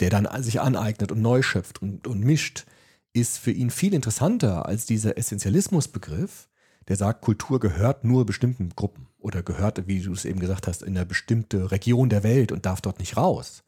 der 0.00 0.10
dann 0.10 0.28
sich 0.42 0.60
aneignet 0.60 1.12
und 1.12 1.22
neu 1.22 1.42
schöpft 1.42 1.80
und, 1.82 2.08
und 2.08 2.20
mischt, 2.20 2.66
ist 3.12 3.38
für 3.38 3.52
ihn 3.52 3.70
viel 3.70 3.94
interessanter 3.94 4.66
als 4.66 4.86
dieser 4.86 5.16
Essentialismusbegriff, 5.16 6.48
der 6.88 6.96
sagt, 6.96 7.22
Kultur 7.22 7.60
gehört 7.60 8.04
nur 8.04 8.26
bestimmten 8.26 8.70
Gruppen 8.70 9.06
oder 9.18 9.42
gehört, 9.42 9.86
wie 9.86 10.00
du 10.00 10.12
es 10.12 10.24
eben 10.24 10.40
gesagt 10.40 10.66
hast, 10.66 10.82
in 10.82 10.96
eine 10.96 11.06
bestimmte 11.06 11.70
Region 11.70 12.08
der 12.08 12.24
Welt 12.24 12.50
und 12.50 12.66
darf 12.66 12.80
dort 12.80 12.98
nicht 12.98 13.16
raus. 13.16 13.62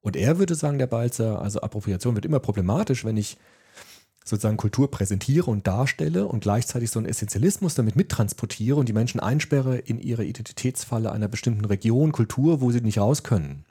Und 0.00 0.16
er 0.16 0.38
würde 0.38 0.54
sagen, 0.54 0.78
der 0.78 0.86
Balzer, 0.86 1.40
also 1.40 1.60
Appropriation 1.60 2.14
wird 2.16 2.24
immer 2.24 2.40
problematisch, 2.40 3.04
wenn 3.04 3.16
ich 3.16 3.36
sozusagen 4.24 4.56
Kultur 4.56 4.90
präsentiere 4.90 5.50
und 5.50 5.66
darstelle 5.66 6.26
und 6.26 6.40
gleichzeitig 6.40 6.90
so 6.90 6.98
einen 6.98 7.08
Essentialismus 7.08 7.74
damit 7.74 7.96
mittransportiere 7.96 8.76
und 8.76 8.88
die 8.88 8.92
Menschen 8.92 9.20
einsperre 9.20 9.78
in 9.78 9.98
ihre 9.98 10.24
Identitätsfalle 10.24 11.10
einer 11.10 11.28
bestimmten 11.28 11.64
Region, 11.64 12.12
Kultur, 12.12 12.60
wo 12.60 12.70
sie 12.70 12.80
nicht 12.80 12.98
raus 12.98 13.22
können, 13.22 13.64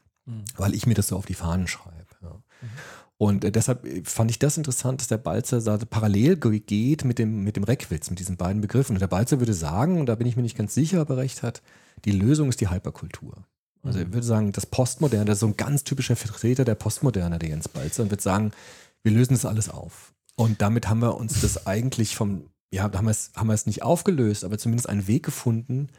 weil 0.57 0.73
ich 0.73 0.85
mir 0.85 0.95
das 0.95 1.07
so 1.07 1.17
auf 1.17 1.25
die 1.25 1.33
Fahnen 1.35 1.67
schreibe. 1.67 1.95
Ja. 2.21 2.35
Und 3.17 3.43
äh, 3.43 3.51
deshalb 3.51 3.85
äh, 3.85 4.01
fand 4.05 4.31
ich 4.31 4.39
das 4.39 4.57
interessant, 4.57 5.01
dass 5.01 5.07
der 5.07 5.17
Balzer 5.17 5.59
parallel 5.89 6.37
ge- 6.37 6.59
geht 6.59 7.03
mit 7.03 7.19
dem, 7.19 7.43
mit 7.43 7.57
dem 7.57 7.65
Reckwitz, 7.65 8.09
mit 8.09 8.19
diesen 8.19 8.37
beiden 8.37 8.61
Begriffen. 8.61 8.95
Und 8.95 9.01
der 9.01 9.07
Balzer 9.07 9.39
würde 9.39 9.53
sagen, 9.53 9.99
und 9.99 10.05
da 10.05 10.15
bin 10.15 10.25
ich 10.25 10.35
mir 10.35 10.41
nicht 10.41 10.57
ganz 10.57 10.73
sicher, 10.73 11.01
ob 11.01 11.09
er 11.09 11.17
recht 11.17 11.43
hat, 11.43 11.61
die 12.05 12.11
Lösung 12.11 12.47
ist 12.49 12.61
die 12.61 12.69
Hyperkultur. 12.69 13.45
Also 13.83 13.99
er 13.99 14.13
würde 14.13 14.25
sagen, 14.25 14.51
das 14.51 14.65
Postmoderne, 14.65 15.25
das 15.25 15.35
ist 15.35 15.41
so 15.41 15.47
ein 15.47 15.57
ganz 15.57 15.83
typischer 15.83 16.15
Vertreter 16.15 16.65
der 16.65 16.75
Postmoderne, 16.75 17.39
der 17.39 17.49
Jens 17.49 17.67
Balzer, 17.67 18.03
und 18.03 18.11
würde 18.11 18.23
sagen, 18.23 18.51
wir 19.03 19.11
lösen 19.11 19.33
das 19.33 19.45
alles 19.45 19.69
auf. 19.69 20.13
Und 20.39 20.61
damit 20.61 20.87
haben 20.87 21.01
wir 21.01 21.17
uns 21.17 21.41
das 21.41 21.67
eigentlich 21.67 22.15
vom, 22.15 22.43
ja, 22.71 22.83
haben 22.83 23.05
wir 23.05 23.11
es, 23.11 23.31
haben 23.35 23.47
wir 23.47 23.53
es 23.53 23.65
nicht 23.65 23.83
aufgelöst, 23.83 24.43
aber 24.45 24.57
zumindest 24.57 24.87
einen 24.87 25.05
Weg 25.07 25.23
gefunden, 25.23 25.89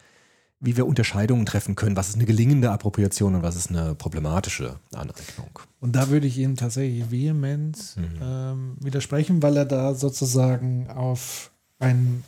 wie 0.60 0.76
wir 0.76 0.86
Unterscheidungen 0.86 1.44
treffen 1.46 1.74
können. 1.76 1.96
Was 1.96 2.08
ist 2.08 2.14
eine 2.16 2.24
gelingende 2.26 2.70
Appropriation 2.70 3.34
und 3.34 3.42
was 3.42 3.56
ist 3.56 3.70
eine 3.70 3.94
problematische 3.94 4.76
Aneignung? 4.94 5.58
Und 5.80 5.94
da 5.96 6.08
würde 6.08 6.26
ich 6.26 6.38
ihm 6.38 6.56
tatsächlich 6.56 7.10
vehement 7.10 7.96
ähm, 8.22 8.76
widersprechen, 8.80 9.42
weil 9.42 9.56
er 9.56 9.64
da 9.66 9.94
sozusagen 9.94 10.88
auf 10.90 11.50
einen 11.78 12.24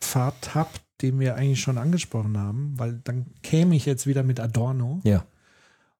Pfad 0.00 0.34
tappt, 0.42 0.80
den 1.02 1.18
wir 1.20 1.34
eigentlich 1.36 1.60
schon 1.60 1.78
angesprochen 1.78 2.38
haben, 2.38 2.74
weil 2.76 3.00
dann 3.04 3.26
käme 3.42 3.74
ich 3.76 3.86
jetzt 3.86 4.06
wieder 4.06 4.22
mit 4.22 4.40
Adorno 4.40 5.00
Ja. 5.04 5.24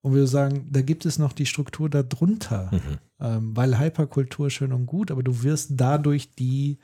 und 0.02 0.12
würde 0.12 0.26
sagen, 0.26 0.68
da 0.70 0.82
gibt 0.82 1.06
es 1.06 1.18
noch 1.18 1.32
die 1.32 1.46
Struktur 1.46 1.88
darunter, 1.90 2.70
ähm, 3.20 3.56
weil 3.56 3.78
Hyperkultur 3.78 4.50
schön 4.50 4.72
und 4.72 4.86
gut, 4.86 5.10
aber 5.10 5.22
du 5.22 5.42
wirst 5.42 5.72
dadurch 5.74 6.34
die, 6.34 6.78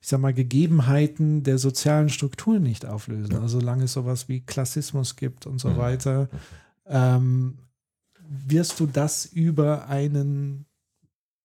ich 0.00 0.08
sag 0.08 0.20
mal, 0.20 0.34
Gegebenheiten 0.34 1.42
der 1.42 1.58
sozialen 1.58 2.08
Strukturen 2.08 2.62
nicht 2.62 2.84
auflösen. 2.84 3.36
Also 3.36 3.60
solange 3.60 3.84
es 3.84 3.94
sowas 3.94 4.28
wie 4.28 4.40
Klassismus 4.40 5.16
gibt 5.16 5.46
und 5.46 5.58
so 5.58 5.76
weiter, 5.76 6.28
ähm, 6.86 7.58
wirst 8.28 8.80
du 8.80 8.86
das 8.86 9.24
über 9.24 9.88
einen 9.88 10.66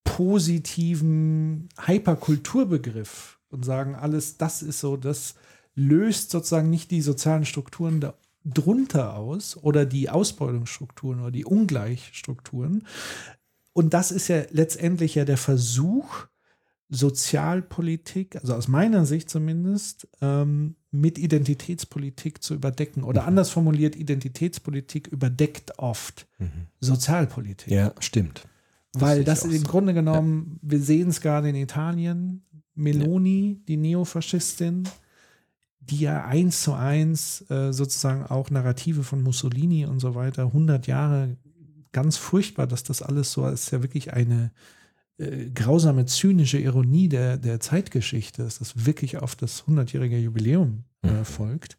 positiven 0.03 1.69
Hyperkulturbegriff 1.85 3.39
und 3.49 3.63
sagen, 3.63 3.95
alles 3.95 4.37
das 4.37 4.61
ist 4.61 4.79
so, 4.79 4.97
das 4.97 5.35
löst 5.75 6.31
sozusagen 6.31 6.69
nicht 6.69 6.91
die 6.91 7.01
sozialen 7.01 7.45
Strukturen 7.45 8.01
da 8.01 8.13
drunter 8.45 9.15
aus 9.15 9.55
oder 9.57 9.85
die 9.85 10.09
Ausbeutungsstrukturen 10.09 11.21
oder 11.21 11.31
die 11.31 11.45
Ungleichstrukturen. 11.45 12.85
Und 13.74 13.93
das 13.93 14.11
ist 14.11 14.28
ja 14.28 14.43
letztendlich 14.51 15.15
ja 15.15 15.26
der 15.26 15.38
Versuch, 15.38 16.28
Sozialpolitik, 16.89 18.36
also 18.36 18.53
aus 18.53 18.67
meiner 18.67 19.05
Sicht 19.05 19.30
zumindest, 19.30 20.07
ähm, 20.21 20.76
mit 20.91 21.17
Identitätspolitik 21.17 22.43
zu 22.43 22.53
überdecken. 22.53 23.03
Oder 23.03 23.26
anders 23.26 23.49
formuliert, 23.49 23.95
Identitätspolitik 23.95 25.07
überdeckt 25.07 25.80
oft 25.80 26.28
Sozialpolitik. 26.80 27.71
Ja, 27.71 27.93
stimmt. 27.99 28.47
Weil 28.93 29.24
das 29.24 29.39
ich 29.39 29.49
auch 29.49 29.55
im 29.55 29.61
so. 29.61 29.67
Grunde 29.67 29.93
genommen, 29.95 30.59
wir 30.61 30.80
sehen 30.80 31.09
es 31.09 31.19
gerade 31.19 31.49
in 31.49 31.55
Italien, 31.55 32.43
Meloni, 32.76 33.61
die 33.67 33.78
Neofaschistin, 33.78 34.88
die 35.80 35.99
ja 35.99 36.26
eins 36.26 36.61
zu 36.61 36.74
eins 36.74 37.49
äh, 37.49 37.74
sozusagen 37.74 38.26
auch 38.28 38.51
Narrative 38.51 39.03
von 39.03 39.24
Mussolini 39.24 39.86
und 39.86 39.99
so 39.99 40.15
weiter, 40.15 40.43
100 40.43 40.86
Jahre, 40.88 41.38
ganz 41.93 42.17
furchtbar, 42.17 42.67
dass 42.67 42.83
das 42.83 43.01
alles 43.01 43.31
so 43.31 43.47
ist, 43.47 43.71
ja 43.71 43.81
wirklich 43.81 44.13
eine 44.13 44.51
äh, 45.17 45.49
grausame, 45.53 46.05
zynische 46.05 46.57
Ironie 46.57 47.07
der, 47.07 47.37
der 47.37 47.59
Zeitgeschichte, 47.59 48.43
dass 48.43 48.59
das 48.59 48.85
wirklich 48.85 49.17
auf 49.17 49.35
das 49.35 49.63
100-jährige 49.65 50.17
Jubiläum 50.17 50.83
äh, 51.03 51.23
folgt, 51.23 51.77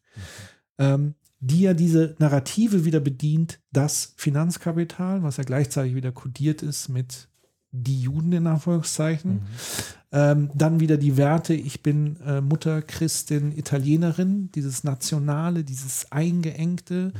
ähm, 0.79 1.15
die 1.41 1.63
ja 1.63 1.75
diese 1.75 2.15
Narrative 2.19 2.85
wieder 2.85 3.01
bedient, 3.01 3.61
das 3.71 4.15
Finanzkapital, 4.17 5.23
was 5.23 5.37
ja 5.37 5.45
gleichzeitig 5.45 5.95
wieder 5.95 6.13
kodiert 6.13 6.63
ist 6.63 6.89
mit 6.89 7.29
die 7.75 8.01
Juden 8.01 8.33
in 8.33 8.47
Anführungszeichen. 8.47 9.43
Ähm, 10.13 10.51
dann 10.55 10.79
wieder 10.79 10.97
die 10.97 11.17
Werte, 11.17 11.55
ich 11.55 11.83
bin 11.83 12.17
äh, 12.25 12.41
Mutter, 12.41 12.83
Christin, 12.83 13.51
Italienerin, 13.51 14.51
dieses 14.53 14.85
Nationale, 14.85 15.65
dieses 15.65 16.11
Eingeengte. 16.13 17.13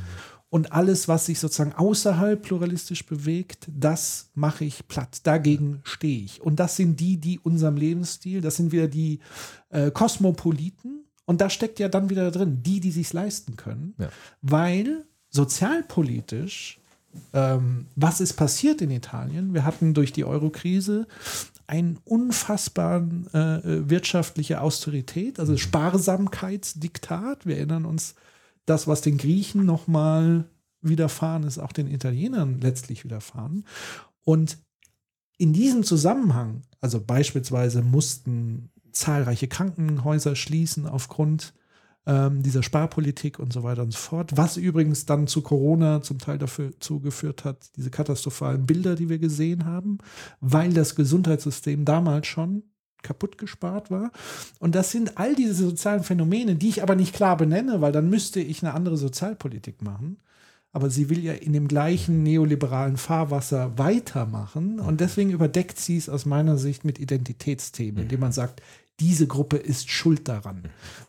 Und 0.55 0.71
alles, 0.71 1.09
was 1.09 1.25
sich 1.25 1.37
sozusagen 1.41 1.73
außerhalb 1.73 2.41
pluralistisch 2.41 3.05
bewegt, 3.05 3.67
das 3.67 4.29
mache 4.35 4.63
ich 4.63 4.87
platt. 4.87 5.19
Dagegen 5.23 5.81
stehe 5.83 6.23
ich. 6.23 6.41
Und 6.41 6.61
das 6.61 6.77
sind 6.77 6.97
die, 7.01 7.17
die 7.17 7.39
unserem 7.39 7.75
Lebensstil, 7.75 8.39
das 8.39 8.55
sind 8.55 8.71
wieder 8.71 8.87
die 8.87 9.19
äh, 9.67 9.91
Kosmopoliten. 9.91 11.03
Und 11.25 11.41
da 11.41 11.49
steckt 11.49 11.77
ja 11.79 11.89
dann 11.89 12.09
wieder 12.09 12.31
drin, 12.31 12.63
die, 12.63 12.79
die 12.79 12.91
sich 12.91 13.11
leisten 13.11 13.57
können. 13.57 13.95
Ja. 13.97 14.07
Weil 14.41 15.03
sozialpolitisch 15.29 16.79
ähm, 17.33 17.87
was 17.97 18.21
ist 18.21 18.35
passiert 18.35 18.81
in 18.81 18.91
Italien? 18.91 19.53
Wir 19.53 19.65
hatten 19.65 19.93
durch 19.93 20.13
die 20.13 20.23
Eurokrise 20.23 21.05
einen 21.67 21.99
unfassbaren 22.05 23.27
äh, 23.33 23.57
äh, 23.57 23.89
wirtschaftliche 23.89 24.61
Austerität, 24.61 25.37
also 25.37 25.57
Sparsamkeitsdiktat. 25.57 27.45
Wir 27.45 27.57
erinnern 27.57 27.83
uns, 27.85 28.15
das, 28.65 28.87
was 28.87 29.01
den 29.01 29.17
Griechen 29.17 29.65
nochmal 29.65 30.45
widerfahren 30.81 31.43
ist, 31.43 31.59
auch 31.59 31.71
den 31.71 31.87
Italienern 31.87 32.59
letztlich 32.61 33.03
widerfahren. 33.03 33.65
Und 34.23 34.57
in 35.37 35.53
diesem 35.53 35.83
Zusammenhang, 35.83 36.61
also 36.81 37.03
beispielsweise 37.03 37.81
mussten 37.81 38.71
zahlreiche 38.91 39.47
Krankenhäuser 39.47 40.35
schließen 40.35 40.87
aufgrund 40.87 41.53
ähm, 42.05 42.43
dieser 42.43 42.63
Sparpolitik 42.63 43.39
und 43.39 43.51
so 43.51 43.63
weiter 43.63 43.83
und 43.83 43.91
so 43.91 43.97
fort. 43.97 44.37
Was 44.37 44.57
übrigens 44.57 45.05
dann 45.05 45.27
zu 45.27 45.41
Corona 45.41 46.01
zum 46.01 46.19
Teil 46.19 46.37
dafür 46.37 46.79
zugeführt 46.79 47.43
hat, 47.43 47.75
diese 47.75 47.89
katastrophalen 47.89 48.65
Bilder, 48.65 48.95
die 48.95 49.09
wir 49.09 49.19
gesehen 49.19 49.65
haben, 49.65 49.97
weil 50.39 50.73
das 50.73 50.95
Gesundheitssystem 50.95 51.83
damals 51.83 52.27
schon 52.27 52.63
kaputt 53.05 53.37
gespart 53.37 53.91
war. 53.91 54.11
Und 54.59 54.75
das 54.75 54.91
sind 54.91 55.17
all 55.17 55.35
diese 55.35 55.53
sozialen 55.53 56.03
Phänomene, 56.03 56.55
die 56.55 56.69
ich 56.69 56.83
aber 56.83 56.95
nicht 56.95 57.15
klar 57.15 57.37
benenne, 57.37 57.79
weil 57.79 57.91
dann 57.91 58.09
müsste 58.09 58.41
ich 58.41 58.63
eine 58.63 58.73
andere 58.73 58.97
Sozialpolitik 58.97 59.81
machen. 59.81 60.17
Aber 60.73 60.89
sie 60.89 61.09
will 61.09 61.23
ja 61.23 61.31
in 61.31 61.53
dem 61.53 61.69
gleichen 61.69 62.21
neoliberalen 62.23 62.97
Fahrwasser 62.97 63.77
weitermachen. 63.77 64.81
Und 64.81 64.99
deswegen 64.99 65.31
überdeckt 65.31 65.79
sie 65.79 65.95
es 65.95 66.09
aus 66.09 66.25
meiner 66.25 66.57
Sicht 66.57 66.83
mit 66.83 66.99
Identitätsthemen, 66.99 68.03
indem 68.03 68.19
man 68.19 68.33
sagt, 68.33 68.61
diese 68.99 69.27
Gruppe 69.27 69.57
ist 69.57 69.89
schuld 69.89 70.27
daran. 70.27 70.63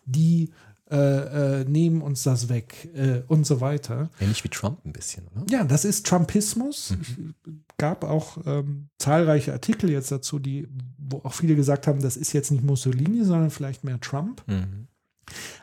Die 0.05 0.51
äh, 0.91 1.61
äh, 1.61 1.65
nehmen 1.65 2.01
uns 2.01 2.23
das 2.23 2.49
weg 2.49 2.89
äh, 2.95 3.23
und 3.27 3.45
so 3.45 3.61
weiter. 3.61 4.09
Ähnlich 4.21 4.45
wie 4.45 4.49
Trump 4.49 4.85
ein 4.85 4.93
bisschen, 4.93 5.27
oder? 5.29 5.45
Ja, 5.51 5.65
das 5.65 5.85
ist 5.85 6.07
Trumpismus. 6.07 6.93
Mhm. 6.93 7.35
Es 7.45 7.77
gab 7.77 8.05
auch 8.05 8.39
ähm, 8.47 8.89
zahlreiche 8.99 9.53
Artikel 9.53 9.91
jetzt 9.91 10.13
dazu, 10.13 10.39
die, 10.39 10.69
wo 10.97 11.19
auch 11.25 11.33
viele 11.33 11.57
gesagt 11.57 11.89
haben, 11.89 12.01
das 12.01 12.17
ist 12.17 12.33
jetzt 12.33 12.53
nicht 12.53 12.63
Mussolini, 12.63 13.25
sondern 13.25 13.51
vielleicht 13.51 13.83
mehr 13.83 14.01
Trump. 14.01 14.45
Mhm. 14.47 14.87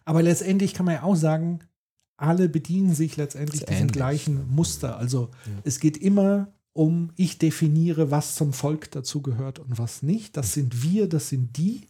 Aber 0.04 0.22
letztendlich 0.22 0.74
kann 0.74 0.86
man 0.86 0.95
ja 0.95 1.04
auch 1.04 1.16
sagen, 1.16 1.60
alle 2.18 2.50
bedienen 2.50 2.94
sich 2.94 3.16
letztendlich 3.16 3.66
diesem 3.66 3.88
gleichen 3.88 4.54
Muster. 4.54 4.98
Also 4.98 5.32
es 5.64 5.80
geht 5.80 5.98
immer 5.98 6.54
um, 6.74 7.12
ich 7.16 7.38
definiere, 7.38 8.12
was 8.12 8.36
zum 8.36 8.52
Volk 8.52 8.91
dazugehört 8.91 9.60
und 9.60 9.78
was 9.78 10.04
nicht. 10.04 10.36
Das 10.36 10.54
sind 10.54 10.84
wir, 10.84 11.08
das 11.08 11.30
sind 11.30 11.58
die. 11.58 11.88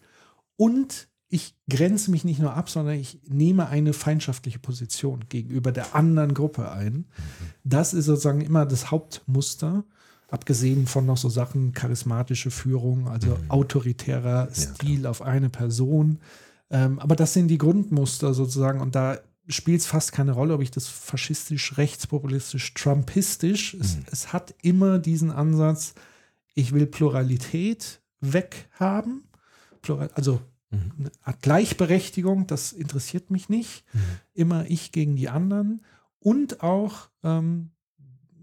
Und 0.55 1.07
ich 1.33 1.55
grenze 1.67 2.11
mich 2.11 2.23
nicht 2.25 2.39
nur 2.39 2.53
ab, 2.53 2.69
sondern 2.69 2.93
ich 2.93 3.19
nehme 3.27 3.67
eine 3.67 3.93
feindschaftliche 3.93 4.59
Position 4.59 5.25
gegenüber 5.29 5.71
der 5.71 5.95
anderen 5.95 6.35
Gruppe 6.35 6.71
ein. 6.71 7.05
Das 7.63 7.95
ist 7.95 8.05
sozusagen 8.05 8.41
immer 8.41 8.67
das 8.67 8.91
Hauptmuster, 8.91 9.83
abgesehen 10.29 10.85
von 10.85 11.07
noch 11.07 11.17
so 11.17 11.29
Sachen 11.29 11.73
charismatische 11.73 12.51
Führung, 12.51 13.07
also 13.07 13.35
autoritärer 13.47 14.49
Stil 14.53 15.07
auf 15.07 15.23
eine 15.23 15.49
Person. 15.49 16.19
Ähm, 16.69 16.99
aber 16.99 17.15
das 17.15 17.33
sind 17.33 17.47
die 17.47 17.57
Grundmuster 17.57 18.35
sozusagen 18.35 18.79
und 18.79 18.93
da 18.93 19.17
spielt 19.47 19.81
es 19.81 19.87
fast 19.87 20.11
keine 20.11 20.33
Rolle, 20.33 20.53
ob 20.53 20.61
ich 20.61 20.69
das 20.69 20.87
faschistisch, 20.87 21.79
rechtspopulistisch, 21.79 22.75
trumpistisch. 22.75 23.73
Es, 23.73 23.97
es 24.11 24.33
hat 24.33 24.53
immer 24.61 24.99
diesen 24.99 25.31
Ansatz, 25.31 25.95
ich 26.53 26.73
will 26.73 26.85
Pluralität 26.85 28.03
weghaben. 28.21 29.23
Also 30.13 30.39
eine 30.97 31.11
Art 31.23 31.41
Gleichberechtigung, 31.41 32.47
das 32.47 32.73
interessiert 32.73 33.31
mich 33.31 33.49
nicht. 33.49 33.83
Immer 34.33 34.65
ich 34.69 34.91
gegen 34.91 35.15
die 35.15 35.29
anderen. 35.29 35.81
Und 36.19 36.61
auch 36.61 37.09
ähm, 37.23 37.71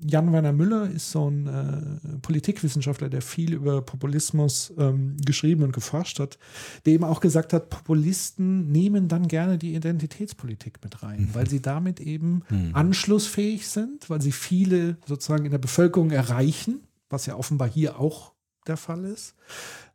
Jan-Werner 0.03 0.53
Müller 0.53 0.91
ist 0.91 1.11
so 1.11 1.29
ein 1.29 1.47
äh, 1.47 2.19
Politikwissenschaftler, 2.23 3.11
der 3.11 3.21
viel 3.21 3.53
über 3.53 3.83
Populismus 3.83 4.73
ähm, 4.79 5.17
geschrieben 5.25 5.63
und 5.63 5.73
geforscht 5.73 6.21
hat, 6.21 6.39
der 6.87 6.95
eben 6.95 7.05
auch 7.05 7.21
gesagt 7.21 7.53
hat, 7.53 7.69
Populisten 7.69 8.71
nehmen 8.73 9.09
dann 9.09 9.29
gerne 9.29 9.59
die 9.59 9.75
Identitätspolitik 9.75 10.79
mit 10.83 11.03
rein, 11.03 11.29
weil 11.33 11.49
sie 11.49 11.61
damit 11.61 12.01
eben 12.01 12.43
anschlussfähig 12.73 13.69
sind, 13.69 14.09
weil 14.09 14.23
sie 14.23 14.33
viele 14.33 14.97
sozusagen 15.07 15.45
in 15.45 15.51
der 15.51 15.59
Bevölkerung 15.59 16.11
erreichen, 16.11 16.81
was 17.11 17.27
ja 17.27 17.37
offenbar 17.37 17.69
hier 17.69 17.99
auch 17.99 18.33
der 18.67 18.77
Fall 18.77 19.05
ist. 19.05 19.35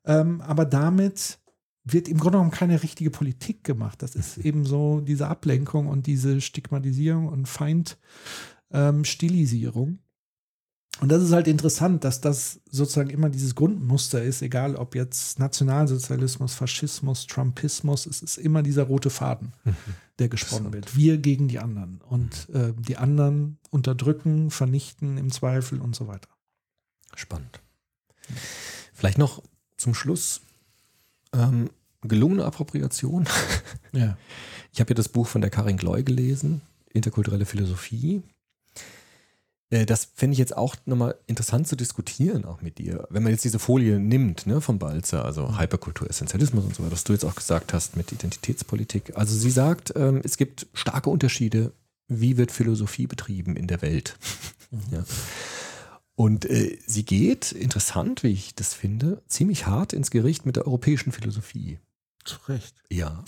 Ähm, 0.05 0.41
aber 0.41 0.65
damit 0.65 1.39
wird 1.85 2.09
im 2.09 2.17
Grunde 2.17 2.39
genommen 2.39 2.51
keine 2.51 2.83
richtige 2.83 3.11
Politik 3.11 3.63
gemacht. 3.63 4.01
Das 4.01 4.15
ist 4.15 4.39
eben 4.39 4.65
so 4.65 4.99
diese 5.01 5.27
Ablenkung 5.27 5.87
und 5.87 6.07
diese 6.07 6.41
Stigmatisierung 6.41 7.29
und 7.29 7.47
Feindstilisierung. 7.47 9.99
und 10.99 11.09
das 11.09 11.21
ist 11.21 11.31
halt 11.31 11.47
interessant, 11.47 12.03
dass 12.03 12.21
das 12.21 12.59
sozusagen 12.71 13.11
immer 13.11 13.29
dieses 13.29 13.53
Grundmuster 13.53 14.23
ist, 14.23 14.41
egal 14.41 14.75
ob 14.75 14.95
jetzt 14.95 15.37
Nationalsozialismus, 15.37 16.55
Faschismus, 16.55 17.27
Trumpismus, 17.27 18.07
es 18.07 18.23
ist 18.23 18.37
immer 18.37 18.63
dieser 18.63 18.81
rote 18.83 19.11
Faden, 19.11 19.53
der 20.19 20.27
gesponnen 20.27 20.73
wird. 20.73 20.97
Wir 20.97 21.19
gegen 21.19 21.47
die 21.47 21.59
anderen 21.59 22.01
und 22.01 22.49
äh, 22.49 22.73
die 22.75 22.97
anderen 22.97 23.59
unterdrücken, 23.69 24.49
vernichten 24.49 25.19
im 25.19 25.31
Zweifel 25.31 25.79
und 25.81 25.95
so 25.95 26.07
weiter. 26.07 26.29
Spannend. 27.15 27.61
Vielleicht 28.93 29.19
noch 29.19 29.43
zum 29.77 29.93
Schluss 29.93 30.41
ähm, 31.35 31.69
gelungene 32.01 32.45
Appropriation. 32.45 33.27
Ja. 33.91 34.17
Ich 34.73 34.79
habe 34.81 34.89
ja 34.89 34.95
das 34.95 35.07
Buch 35.09 35.27
von 35.27 35.39
der 35.39 35.49
Karin 35.49 35.77
Gloy 35.77 36.03
gelesen, 36.03 36.61
Interkulturelle 36.93 37.45
Philosophie. 37.45 38.21
Äh, 39.69 39.85
Das 39.85 40.09
fände 40.13 40.33
ich 40.33 40.39
jetzt 40.39 40.55
auch 40.55 40.75
nochmal 40.85 41.15
interessant 41.27 41.67
zu 41.67 41.75
diskutieren, 41.75 42.45
auch 42.45 42.61
mit 42.61 42.77
dir. 42.77 43.07
Wenn 43.09 43.23
man 43.23 43.31
jetzt 43.31 43.45
diese 43.45 43.59
Folie 43.59 43.99
nimmt, 43.99 44.47
ne, 44.47 44.59
vom 44.61 44.77
Balzer, 44.79 45.23
also 45.23 45.57
Hyperkultur, 45.59 46.09
Essentialismus 46.09 46.65
und 46.65 46.75
so 46.75 46.83
weiter, 46.83 46.91
was 46.91 47.03
du 47.05 47.13
jetzt 47.13 47.23
auch 47.25 47.35
gesagt 47.35 47.73
hast 47.73 47.95
mit 47.95 48.11
Identitätspolitik. 48.11 49.15
Also 49.15 49.35
sie 49.37 49.51
sagt, 49.51 49.93
ähm, 49.95 50.21
es 50.23 50.37
gibt 50.37 50.67
starke 50.73 51.09
Unterschiede, 51.09 51.71
wie 52.07 52.37
wird 52.37 52.51
Philosophie 52.51 53.07
betrieben 53.07 53.55
in 53.55 53.67
der 53.67 53.81
Welt. 53.81 54.17
ja. 54.91 55.03
Und 56.15 56.45
äh, 56.45 56.77
sie 56.85 57.03
geht, 57.03 57.51
interessant, 57.51 58.23
wie 58.23 58.29
ich 58.29 58.55
das 58.55 58.73
finde, 58.73 59.21
ziemlich 59.27 59.67
hart 59.67 59.93
ins 59.93 60.11
Gericht 60.11 60.45
mit 60.45 60.55
der 60.55 60.65
europäischen 60.65 61.11
Philosophie. 61.11 61.79
Zu 62.23 62.37
Recht. 62.47 62.81
Ja. 62.89 63.23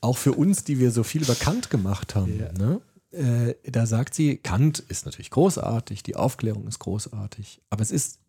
Auch 0.00 0.16
für 0.16 0.32
uns, 0.32 0.62
die 0.62 0.78
wir 0.78 0.92
so 0.92 1.02
viel 1.02 1.22
über 1.22 1.34
Kant 1.34 1.70
gemacht 1.70 2.14
haben. 2.14 2.38
Ja. 2.38 2.52
Ne? 2.52 2.80
Äh, 3.10 3.70
da 3.70 3.86
sagt 3.86 4.14
sie, 4.14 4.36
Kant 4.36 4.78
ist 4.78 5.06
natürlich 5.06 5.30
großartig, 5.30 6.02
die 6.04 6.14
Aufklärung 6.16 6.68
ist 6.68 6.78
großartig, 6.78 7.62
aber 7.70 7.82
es 7.82 7.90
ist, 7.90 8.20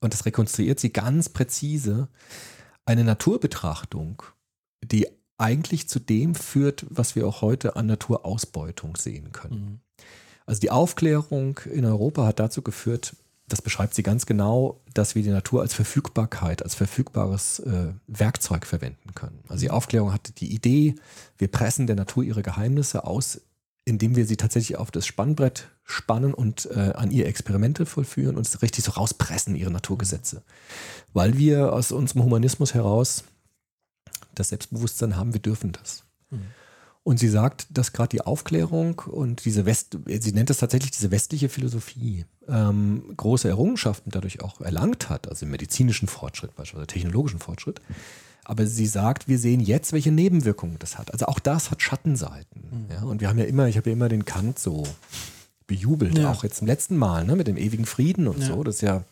und 0.00 0.12
das 0.12 0.26
rekonstruiert 0.26 0.80
sie 0.80 0.92
ganz 0.92 1.28
präzise, 1.28 2.08
eine 2.84 3.04
Naturbetrachtung, 3.04 4.22
die 4.82 5.06
eigentlich 5.38 5.88
zu 5.88 6.00
dem 6.00 6.34
führt, 6.34 6.86
was 6.88 7.14
wir 7.14 7.26
auch 7.26 7.42
heute 7.42 7.76
an 7.76 7.86
Naturausbeutung 7.86 8.96
sehen 8.96 9.32
können. 9.32 9.80
Also 10.46 10.60
die 10.60 10.70
Aufklärung 10.70 11.60
in 11.72 11.84
Europa 11.84 12.24
hat 12.24 12.38
dazu 12.38 12.62
geführt, 12.62 13.14
das 13.48 13.62
beschreibt 13.62 13.94
sie 13.94 14.02
ganz 14.02 14.26
genau, 14.26 14.80
dass 14.92 15.14
wir 15.14 15.22
die 15.22 15.30
Natur 15.30 15.60
als 15.60 15.74
Verfügbarkeit, 15.74 16.62
als 16.62 16.74
verfügbares 16.74 17.60
äh, 17.60 17.92
Werkzeug 18.06 18.66
verwenden 18.66 19.14
können. 19.14 19.38
Also 19.48 19.60
die 19.60 19.70
Aufklärung 19.70 20.12
hatte 20.12 20.32
die 20.32 20.52
Idee, 20.52 20.96
wir 21.38 21.48
pressen 21.48 21.86
der 21.86 21.96
Natur 21.96 22.24
ihre 22.24 22.42
Geheimnisse 22.42 23.04
aus, 23.04 23.40
indem 23.84 24.16
wir 24.16 24.26
sie 24.26 24.36
tatsächlich 24.36 24.78
auf 24.78 24.90
das 24.90 25.06
Spannbrett 25.06 25.68
spannen 25.84 26.34
und 26.34 26.66
äh, 26.72 26.92
an 26.94 27.12
ihr 27.12 27.26
Experimente 27.26 27.86
vollführen 27.86 28.36
und 28.36 28.44
es 28.44 28.62
richtig 28.62 28.84
so 28.84 28.92
rauspressen, 28.92 29.54
ihre 29.54 29.70
Naturgesetze. 29.70 30.42
Weil 31.12 31.38
wir 31.38 31.72
aus 31.72 31.92
unserem 31.92 32.24
Humanismus 32.24 32.74
heraus 32.74 33.22
das 34.34 34.48
Selbstbewusstsein 34.48 35.16
haben, 35.16 35.32
wir 35.32 35.40
dürfen 35.40 35.70
das. 35.70 36.02
Und 37.06 37.20
sie 37.20 37.28
sagt, 37.28 37.68
dass 37.70 37.92
gerade 37.92 38.08
die 38.08 38.22
Aufklärung 38.22 38.98
und 39.06 39.44
diese 39.44 39.64
West, 39.64 39.96
sie 40.08 40.32
nennt 40.32 40.50
es 40.50 40.58
tatsächlich 40.58 40.90
diese 40.90 41.12
westliche 41.12 41.48
Philosophie, 41.48 42.24
ähm, 42.48 43.04
große 43.16 43.46
Errungenschaften 43.46 44.10
dadurch 44.10 44.40
auch 44.42 44.60
erlangt 44.60 45.08
hat, 45.08 45.28
also 45.28 45.46
im 45.46 45.52
medizinischen 45.52 46.08
Fortschritt, 46.08 46.56
beispielsweise 46.56 46.88
technologischen 46.88 47.38
Fortschritt. 47.38 47.80
Aber 48.44 48.66
sie 48.66 48.86
sagt, 48.86 49.28
wir 49.28 49.38
sehen 49.38 49.60
jetzt, 49.60 49.92
welche 49.92 50.10
Nebenwirkungen 50.10 50.80
das 50.80 50.98
hat. 50.98 51.12
Also 51.12 51.26
auch 51.26 51.38
das 51.38 51.70
hat 51.70 51.80
Schattenseiten. 51.80 52.88
Ja, 52.90 53.04
und 53.04 53.20
wir 53.20 53.28
haben 53.28 53.38
ja 53.38 53.44
immer, 53.44 53.68
ich 53.68 53.76
habe 53.76 53.88
ja 53.90 53.94
immer 53.94 54.08
den 54.08 54.24
Kant 54.24 54.58
so 54.58 54.82
bejubelt, 55.68 56.18
Ja. 56.18 56.32
auch 56.32 56.42
jetzt 56.42 56.60
im 56.60 56.66
letzten 56.66 56.96
Mal, 56.96 57.24
ne, 57.24 57.36
mit 57.36 57.46
dem 57.46 57.56
ewigen 57.56 57.86
Frieden 57.86 58.26
und 58.26 58.40
Ja. 58.40 58.48
so. 58.48 58.64
Das 58.64 58.76
ist 58.76 58.80
ja 58.80 59.04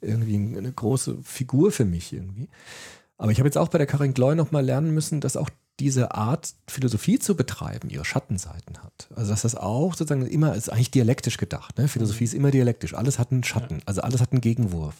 irgendwie 0.00 0.34
eine 0.58 0.72
große 0.72 1.18
Figur 1.22 1.70
für 1.70 1.84
mich 1.84 2.12
irgendwie. 2.12 2.48
Aber 3.16 3.30
ich 3.30 3.38
habe 3.38 3.46
jetzt 3.46 3.58
auch 3.58 3.68
bei 3.68 3.78
der 3.78 3.86
Karin 3.86 4.12
Gloy 4.12 4.34
nochmal 4.34 4.64
lernen 4.64 4.92
müssen, 4.92 5.20
dass 5.20 5.36
auch 5.36 5.50
diese 5.80 6.14
Art, 6.14 6.54
Philosophie 6.66 7.18
zu 7.18 7.36
betreiben, 7.36 7.90
ihre 7.90 8.04
Schattenseiten 8.04 8.82
hat. 8.82 9.08
Also 9.14 9.30
dass 9.30 9.42
das 9.42 9.54
auch 9.54 9.94
sozusagen 9.94 10.26
immer, 10.26 10.54
ist 10.54 10.70
eigentlich 10.70 10.90
dialektisch 10.90 11.36
gedacht. 11.36 11.78
Ne? 11.78 11.88
Philosophie 11.88 12.24
ist 12.24 12.34
immer 12.34 12.50
dialektisch. 12.50 12.94
Alles 12.94 13.18
hat 13.18 13.30
einen 13.30 13.44
Schatten, 13.44 13.80
also 13.86 14.00
alles 14.00 14.20
hat 14.20 14.32
einen 14.32 14.40
Gegenwurf. 14.40 14.94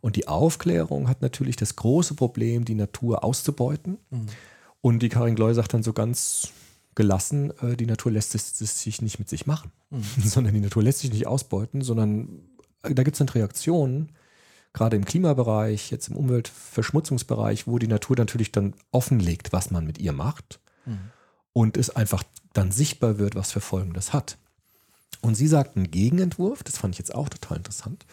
Und 0.00 0.16
die 0.16 0.28
Aufklärung 0.28 1.08
hat 1.08 1.22
natürlich 1.22 1.56
das 1.56 1.76
große 1.76 2.14
Problem, 2.14 2.66
die 2.66 2.74
Natur 2.74 3.24
auszubeuten. 3.24 3.96
Und 4.82 4.98
die 4.98 5.08
Karin 5.08 5.34
Gloy 5.34 5.54
sagt 5.54 5.72
dann 5.72 5.82
so 5.82 5.94
ganz 5.94 6.48
gelassen, 6.94 7.52
äh, 7.62 7.76
die 7.76 7.86
Natur 7.86 8.12
lässt 8.12 8.34
es, 8.34 8.60
es 8.60 8.82
sich 8.82 9.00
nicht 9.00 9.18
mit 9.18 9.28
sich 9.28 9.46
machen, 9.46 9.72
sondern 10.22 10.52
die 10.54 10.60
Natur 10.60 10.82
lässt 10.82 11.00
sich 11.00 11.12
nicht 11.12 11.26
ausbeuten, 11.26 11.80
sondern 11.80 12.42
äh, 12.82 12.94
da 12.94 13.02
gibt 13.02 13.14
es 13.14 13.18
dann 13.18 13.28
Reaktionen, 13.30 14.12
gerade 14.74 14.96
im 14.96 15.06
Klimabereich, 15.06 15.90
jetzt 15.90 16.08
im 16.08 16.16
Umweltverschmutzungsbereich, 16.16 17.66
wo 17.66 17.78
die 17.78 17.88
Natur 17.88 18.16
natürlich 18.18 18.52
dann 18.52 18.74
offenlegt, 18.90 19.52
was 19.52 19.70
man 19.70 19.86
mit 19.86 19.98
ihr 19.98 20.12
macht 20.12 20.60
und 21.54 21.76
es 21.76 21.90
einfach 21.90 22.22
dann 22.52 22.70
sichtbar 22.70 23.18
wird, 23.18 23.34
was 23.34 23.52
für 23.52 23.60
Folgen 23.60 23.94
das 23.94 24.12
hat. 24.12 24.36
Und 25.22 25.36
sie 25.36 25.46
sagt, 25.46 25.76
ein 25.76 25.90
Gegenentwurf, 25.90 26.62
das 26.62 26.76
fand 26.76 26.94
ich 26.94 26.98
jetzt 26.98 27.14
auch 27.14 27.30
total 27.30 27.56
interessant, 27.56 28.04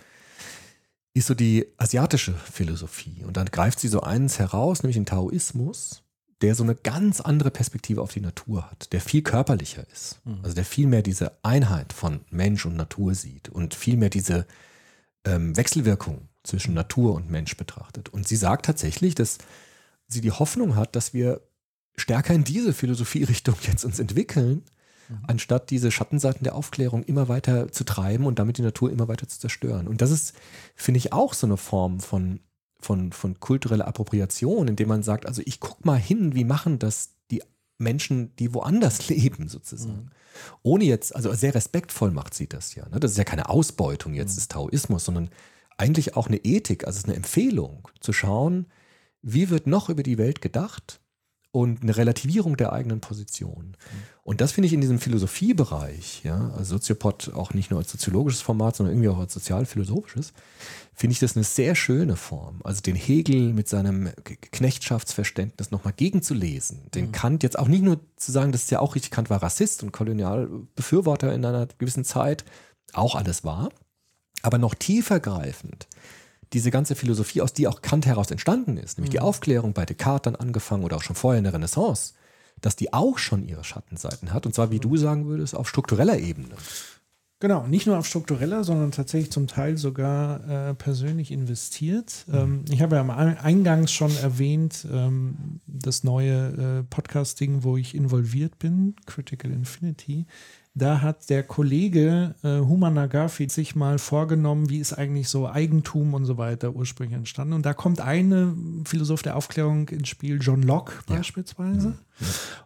ist 1.13 1.27
so 1.27 1.33
die 1.33 1.67
asiatische 1.77 2.33
Philosophie. 2.33 3.25
Und 3.25 3.35
dann 3.35 3.47
greift 3.47 3.79
sie 3.79 3.89
so 3.89 4.01
eins 4.01 4.39
heraus, 4.39 4.81
nämlich 4.81 4.95
den 4.95 5.05
Taoismus, 5.05 6.03
der 6.41 6.55
so 6.55 6.63
eine 6.63 6.75
ganz 6.75 7.19
andere 7.19 7.51
Perspektive 7.51 8.01
auf 8.01 8.13
die 8.13 8.21
Natur 8.21 8.69
hat, 8.71 8.93
der 8.93 9.01
viel 9.01 9.21
körperlicher 9.21 9.85
ist. 9.91 10.21
Also 10.41 10.55
der 10.55 10.65
viel 10.65 10.87
mehr 10.87 11.01
diese 11.01 11.37
Einheit 11.43 11.91
von 11.91 12.21
Mensch 12.29 12.65
und 12.65 12.77
Natur 12.77 13.13
sieht 13.13 13.49
und 13.49 13.75
viel 13.75 13.97
mehr 13.97 14.09
diese 14.09 14.47
ähm, 15.25 15.57
Wechselwirkung 15.57 16.29
zwischen 16.43 16.73
Natur 16.73 17.13
und 17.13 17.29
Mensch 17.29 17.55
betrachtet. 17.57 18.09
Und 18.09 18.27
sie 18.27 18.35
sagt 18.35 18.65
tatsächlich, 18.65 19.15
dass 19.15 19.37
sie 20.07 20.21
die 20.21 20.31
Hoffnung 20.31 20.75
hat, 20.75 20.95
dass 20.95 21.13
wir 21.13 21.41
stärker 21.95 22.33
in 22.33 22.43
diese 22.43 22.73
Philosophierichtung 22.73 23.55
jetzt 23.61 23.85
uns 23.85 23.99
entwickeln, 23.99 24.63
anstatt 25.27 25.69
diese 25.69 25.91
Schattenseiten 25.91 26.43
der 26.43 26.55
Aufklärung 26.55 27.03
immer 27.03 27.27
weiter 27.27 27.71
zu 27.71 27.83
treiben 27.83 28.25
und 28.25 28.39
damit 28.39 28.57
die 28.57 28.61
Natur 28.61 28.91
immer 28.91 29.07
weiter 29.07 29.27
zu 29.27 29.39
zerstören. 29.39 29.87
Und 29.87 30.01
das 30.01 30.11
ist, 30.11 30.33
finde 30.75 30.99
ich, 30.99 31.13
auch 31.13 31.33
so 31.33 31.47
eine 31.47 31.57
Form 31.57 31.99
von, 31.99 32.39
von, 32.79 33.11
von 33.11 33.39
kultureller 33.39 33.87
Appropriation, 33.87 34.67
indem 34.67 34.87
man 34.87 35.03
sagt, 35.03 35.25
also 35.25 35.41
ich 35.45 35.59
gucke 35.59 35.85
mal 35.85 35.99
hin, 35.99 36.33
wie 36.35 36.45
machen 36.45 36.79
das 36.79 37.15
die 37.29 37.43
Menschen, 37.77 38.35
die 38.37 38.53
woanders 38.53 39.07
leben, 39.09 39.47
sozusagen. 39.47 40.11
Ohne 40.63 40.85
jetzt, 40.85 41.15
also 41.15 41.33
sehr 41.33 41.55
respektvoll 41.55 42.11
macht 42.11 42.33
sie 42.33 42.47
das 42.47 42.75
ja. 42.75 42.87
Ne? 42.87 42.99
Das 42.99 43.11
ist 43.11 43.17
ja 43.17 43.25
keine 43.25 43.49
Ausbeutung 43.49 44.13
jetzt 44.13 44.37
des 44.37 44.47
Taoismus, 44.47 45.05
sondern 45.05 45.29
eigentlich 45.77 46.15
auch 46.15 46.27
eine 46.27 46.37
Ethik, 46.37 46.85
also 46.85 47.03
eine 47.05 47.15
Empfehlung, 47.15 47.87
zu 47.99 48.13
schauen, 48.13 48.67
wie 49.21 49.49
wird 49.49 49.67
noch 49.67 49.89
über 49.89 50.03
die 50.03 50.17
Welt 50.17 50.41
gedacht 50.41 51.01
und 51.51 51.83
eine 51.83 51.97
Relativierung 51.97 52.55
der 52.55 52.71
eigenen 52.71 53.01
Position. 53.01 53.75
Und 54.23 54.39
das 54.39 54.53
finde 54.53 54.67
ich 54.67 54.73
in 54.73 54.79
diesem 54.79 54.99
Philosophiebereich, 54.99 56.23
ja, 56.23 56.51
also 56.51 56.75
Soziopod 56.75 57.33
auch 57.33 57.53
nicht 57.53 57.71
nur 57.71 57.79
als 57.79 57.91
soziologisches 57.91 58.41
Format, 58.41 58.77
sondern 58.77 58.95
irgendwie 58.95 59.09
auch 59.09 59.19
als 59.19 59.33
sozialphilosophisches, 59.33 60.31
finde 60.93 61.13
ich 61.13 61.19
das 61.19 61.35
eine 61.35 61.43
sehr 61.43 61.75
schöne 61.75 62.15
Form. 62.15 62.61
Also 62.63 62.81
den 62.81 62.95
Hegel 62.95 63.51
mit 63.51 63.67
seinem 63.67 64.11
Knechtschaftsverständnis 64.23 65.71
nochmal 65.71 65.93
gegenzulesen, 65.93 66.89
den 66.91 67.11
Kant 67.11 67.43
jetzt 67.43 67.59
auch 67.59 67.67
nicht 67.67 67.83
nur 67.83 67.99
zu 68.15 68.31
sagen, 68.31 68.53
das 68.53 68.63
ist 68.63 68.71
ja 68.71 68.79
auch 68.79 68.95
richtig, 68.95 69.11
Kant 69.11 69.29
war 69.29 69.43
Rassist 69.43 69.83
und 69.83 69.91
Kolonialbefürworter 69.91 71.33
in 71.33 71.43
einer 71.43 71.67
gewissen 71.77 72.05
Zeit, 72.05 72.45
auch 72.93 73.15
alles 73.15 73.43
wahr, 73.43 73.71
aber 74.41 74.57
noch 74.57 74.75
tiefer 74.75 75.19
greifend 75.19 75.87
diese 76.53 76.71
ganze 76.71 76.95
Philosophie, 76.95 77.41
aus 77.41 77.53
die 77.53 77.67
auch 77.67 77.81
Kant 77.81 78.05
heraus 78.05 78.29
entstanden 78.29 78.75
ist, 78.77 78.97
nämlich 78.97 79.11
die 79.11 79.21
Aufklärung 79.21 79.73
bei 79.73 79.85
Descartes 79.85 80.23
dann 80.23 80.35
angefangen 80.35 80.83
oder 80.83 80.97
auch 80.97 81.03
schon 81.03 81.15
vorher 81.15 81.37
in 81.37 81.45
der 81.45 81.53
Renaissance, 81.53 82.13
dass 82.59 82.75
die 82.75 82.91
auch 82.91 83.17
schon 83.17 83.47
ihre 83.47 83.63
Schattenseiten 83.63 84.33
hat 84.33 84.45
und 84.45 84.53
zwar, 84.53 84.69
wie 84.69 84.79
du 84.79 84.97
sagen 84.97 85.27
würdest, 85.27 85.55
auf 85.55 85.69
struktureller 85.69 86.19
Ebene. 86.19 86.55
Genau, 87.39 87.65
nicht 87.65 87.87
nur 87.87 87.97
auf 87.97 88.05
struktureller, 88.05 88.63
sondern 88.63 88.91
tatsächlich 88.91 89.31
zum 89.31 89.47
Teil 89.47 89.75
sogar 89.75 90.69
äh, 90.69 90.73
persönlich 90.75 91.31
investiert. 91.31 92.25
Ähm, 92.31 92.65
ich 92.69 92.83
habe 92.83 92.97
ja 92.97 93.01
am 93.01 93.09
Ein- 93.09 93.39
Eingangs 93.39 93.91
schon 93.91 94.15
erwähnt, 94.17 94.85
ähm, 94.91 95.59
das 95.65 96.03
neue 96.03 96.81
äh, 96.81 96.83
Podcasting, 96.83 97.63
wo 97.63 97.77
ich 97.77 97.95
involviert 97.95 98.59
bin, 98.59 98.95
Critical 99.07 99.51
Infinity. 99.51 100.27
Da 100.73 101.01
hat 101.01 101.29
der 101.29 101.43
Kollege 101.43 102.33
äh, 102.43 102.59
Human 102.59 102.93
Nagafi 102.93 103.49
sich 103.49 103.75
mal 103.75 103.99
vorgenommen, 103.99 104.69
wie 104.69 104.79
ist 104.79 104.93
eigentlich 104.93 105.27
so 105.27 105.49
Eigentum 105.49 106.13
und 106.13 106.25
so 106.25 106.37
weiter 106.37 106.73
ursprünglich 106.73 107.17
entstanden. 107.17 107.53
Und 107.53 107.65
da 107.65 107.73
kommt 107.73 107.99
eine 107.99 108.55
Philosoph 108.85 109.21
der 109.21 109.35
Aufklärung 109.35 109.89
ins 109.89 110.07
Spiel, 110.07 110.39
John 110.41 110.63
Locke 110.63 110.93
beispielsweise. 111.07 111.97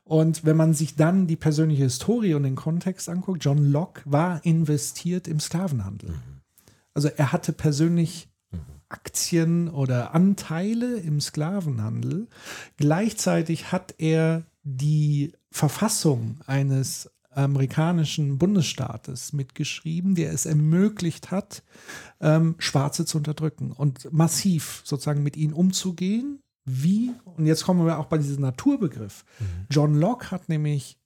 Und 0.03 0.45
wenn 0.45 0.55
man 0.55 0.75
sich 0.75 0.95
dann 0.95 1.25
die 1.25 1.35
persönliche 1.35 1.83
Historie 1.83 2.35
und 2.35 2.43
den 2.43 2.55
Kontext 2.55 3.09
anguckt, 3.09 3.43
John 3.43 3.71
Locke 3.71 4.01
war 4.05 4.45
investiert 4.45 5.27
im 5.27 5.39
Sklavenhandel. 5.39 6.13
Also 6.93 7.09
er 7.09 7.31
hatte 7.31 7.53
persönlich 7.53 8.29
Aktien 8.87 9.67
oder 9.67 10.13
Anteile 10.13 10.97
im 10.97 11.19
Sklavenhandel. 11.19 12.27
Gleichzeitig 12.77 13.71
hat 13.71 13.95
er 13.97 14.43
die 14.63 15.33
Verfassung 15.51 16.39
eines 16.45 17.09
amerikanischen 17.35 18.37
Bundesstaates 18.37 19.33
mitgeschrieben, 19.33 20.15
der 20.15 20.31
es 20.31 20.45
ermöglicht 20.45 21.31
hat, 21.31 21.63
ähm, 22.21 22.55
Schwarze 22.57 23.05
zu 23.05 23.17
unterdrücken 23.17 23.71
und 23.71 24.11
massiv 24.11 24.81
sozusagen 24.85 25.23
mit 25.23 25.37
ihnen 25.37 25.53
umzugehen. 25.53 26.39
Wie, 26.65 27.11
und 27.25 27.45
jetzt 27.45 27.63
kommen 27.63 27.85
wir 27.85 27.99
auch 27.99 28.07
bei 28.07 28.17
diesem 28.17 28.41
Naturbegriff. 28.41 29.23
John 29.69 29.93
Locke 29.93 30.31
hat 30.31 30.49
nämlich 30.49 30.97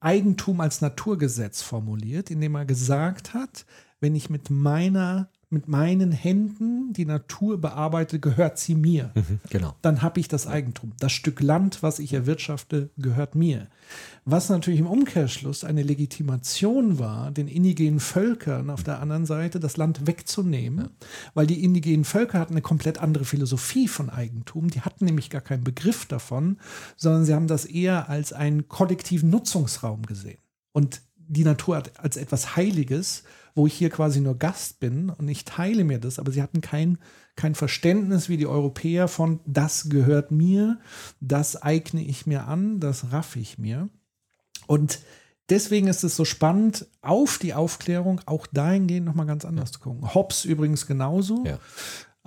Eigentum 0.00 0.60
als 0.60 0.80
Naturgesetz 0.80 1.62
formuliert, 1.62 2.30
indem 2.30 2.54
er 2.54 2.64
gesagt 2.64 3.34
hat, 3.34 3.66
wenn 4.00 4.14
ich 4.14 4.30
mit 4.30 4.48
meiner, 4.48 5.30
mit 5.50 5.66
meinen 5.66 6.12
Händen 6.12 6.92
die 6.92 7.06
Natur 7.06 7.58
bearbeite, 7.58 8.20
gehört 8.20 8.58
sie 8.58 8.74
mir. 8.74 9.12
Genau. 9.48 9.74
Dann 9.80 10.02
habe 10.02 10.20
ich 10.20 10.28
das 10.28 10.46
Eigentum. 10.46 10.92
Das 10.98 11.12
Stück 11.12 11.40
Land, 11.40 11.82
was 11.82 11.98
ich 11.98 12.12
erwirtschafte, 12.12 12.90
gehört 12.98 13.34
mir. 13.34 13.68
Was 14.26 14.50
natürlich 14.50 14.80
im 14.80 14.86
Umkehrschluss 14.86 15.64
eine 15.64 15.82
Legitimation 15.82 16.98
war, 16.98 17.30
den 17.30 17.48
indigenen 17.48 17.98
Völkern 17.98 18.68
auf 18.68 18.82
der 18.82 19.00
anderen 19.00 19.24
Seite 19.24 19.58
das 19.58 19.78
Land 19.78 20.06
wegzunehmen, 20.06 20.90
weil 21.32 21.46
die 21.46 21.64
indigenen 21.64 22.04
Völker 22.04 22.38
hatten 22.38 22.52
eine 22.52 22.62
komplett 22.62 22.98
andere 22.98 23.24
Philosophie 23.24 23.88
von 23.88 24.10
Eigentum. 24.10 24.68
Die 24.68 24.82
hatten 24.82 25.06
nämlich 25.06 25.30
gar 25.30 25.40
keinen 25.40 25.64
Begriff 25.64 26.04
davon, 26.04 26.58
sondern 26.96 27.24
sie 27.24 27.32
haben 27.32 27.46
das 27.46 27.64
eher 27.64 28.10
als 28.10 28.34
einen 28.34 28.68
kollektiven 28.68 29.30
Nutzungsraum 29.30 30.02
gesehen. 30.04 30.38
Und 30.72 31.00
die 31.16 31.44
Natur 31.44 31.76
hat 31.76 31.98
als 31.98 32.18
etwas 32.18 32.56
Heiliges, 32.56 33.22
wo 33.58 33.66
ich 33.66 33.74
hier 33.74 33.90
quasi 33.90 34.20
nur 34.20 34.38
Gast 34.38 34.78
bin 34.78 35.10
und 35.10 35.28
ich 35.28 35.44
teile 35.44 35.82
mir 35.82 35.98
das, 35.98 36.20
aber 36.20 36.30
sie 36.30 36.42
hatten 36.42 36.60
kein, 36.60 36.98
kein 37.34 37.56
Verständnis 37.56 38.28
wie 38.28 38.36
die 38.36 38.46
Europäer 38.46 39.08
von, 39.08 39.40
das 39.46 39.88
gehört 39.88 40.30
mir, 40.30 40.78
das 41.20 41.60
eigne 41.60 42.00
ich 42.00 42.24
mir 42.24 42.46
an, 42.46 42.78
das 42.78 43.10
raff 43.10 43.34
ich 43.34 43.58
mir. 43.58 43.88
Und 44.68 45.00
deswegen 45.50 45.88
ist 45.88 46.04
es 46.04 46.14
so 46.14 46.24
spannend, 46.24 46.86
auf 47.02 47.38
die 47.38 47.52
Aufklärung 47.52 48.20
auch 48.26 48.46
dahingehend 48.46 49.06
nochmal 49.06 49.26
ganz 49.26 49.44
anders 49.44 49.72
zu 49.72 49.80
gucken. 49.80 50.14
Hobbes 50.14 50.44
übrigens 50.44 50.86
genauso. 50.86 51.44
Ja. 51.44 51.58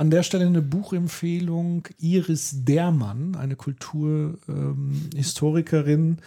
An 0.01 0.09
der 0.09 0.23
Stelle 0.23 0.47
eine 0.47 0.63
Buchempfehlung. 0.63 1.87
Iris 1.99 2.63
Dermann, 2.63 3.35
eine 3.35 3.55
Kulturhistorikerin 3.55 6.17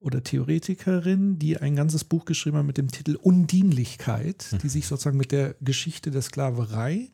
oder 0.00 0.24
Theoretikerin, 0.24 1.38
die 1.38 1.56
ein 1.56 1.76
ganzes 1.76 2.02
Buch 2.02 2.24
geschrieben 2.24 2.56
hat 2.56 2.66
mit 2.66 2.76
dem 2.76 2.88
Titel 2.88 3.14
Undienlichkeit, 3.14 4.56
die 4.64 4.68
sich 4.68 4.88
sozusagen 4.88 5.16
mit 5.16 5.30
der 5.30 5.54
Geschichte 5.60 6.10
der 6.10 6.22
Sklaverei, 6.22 7.12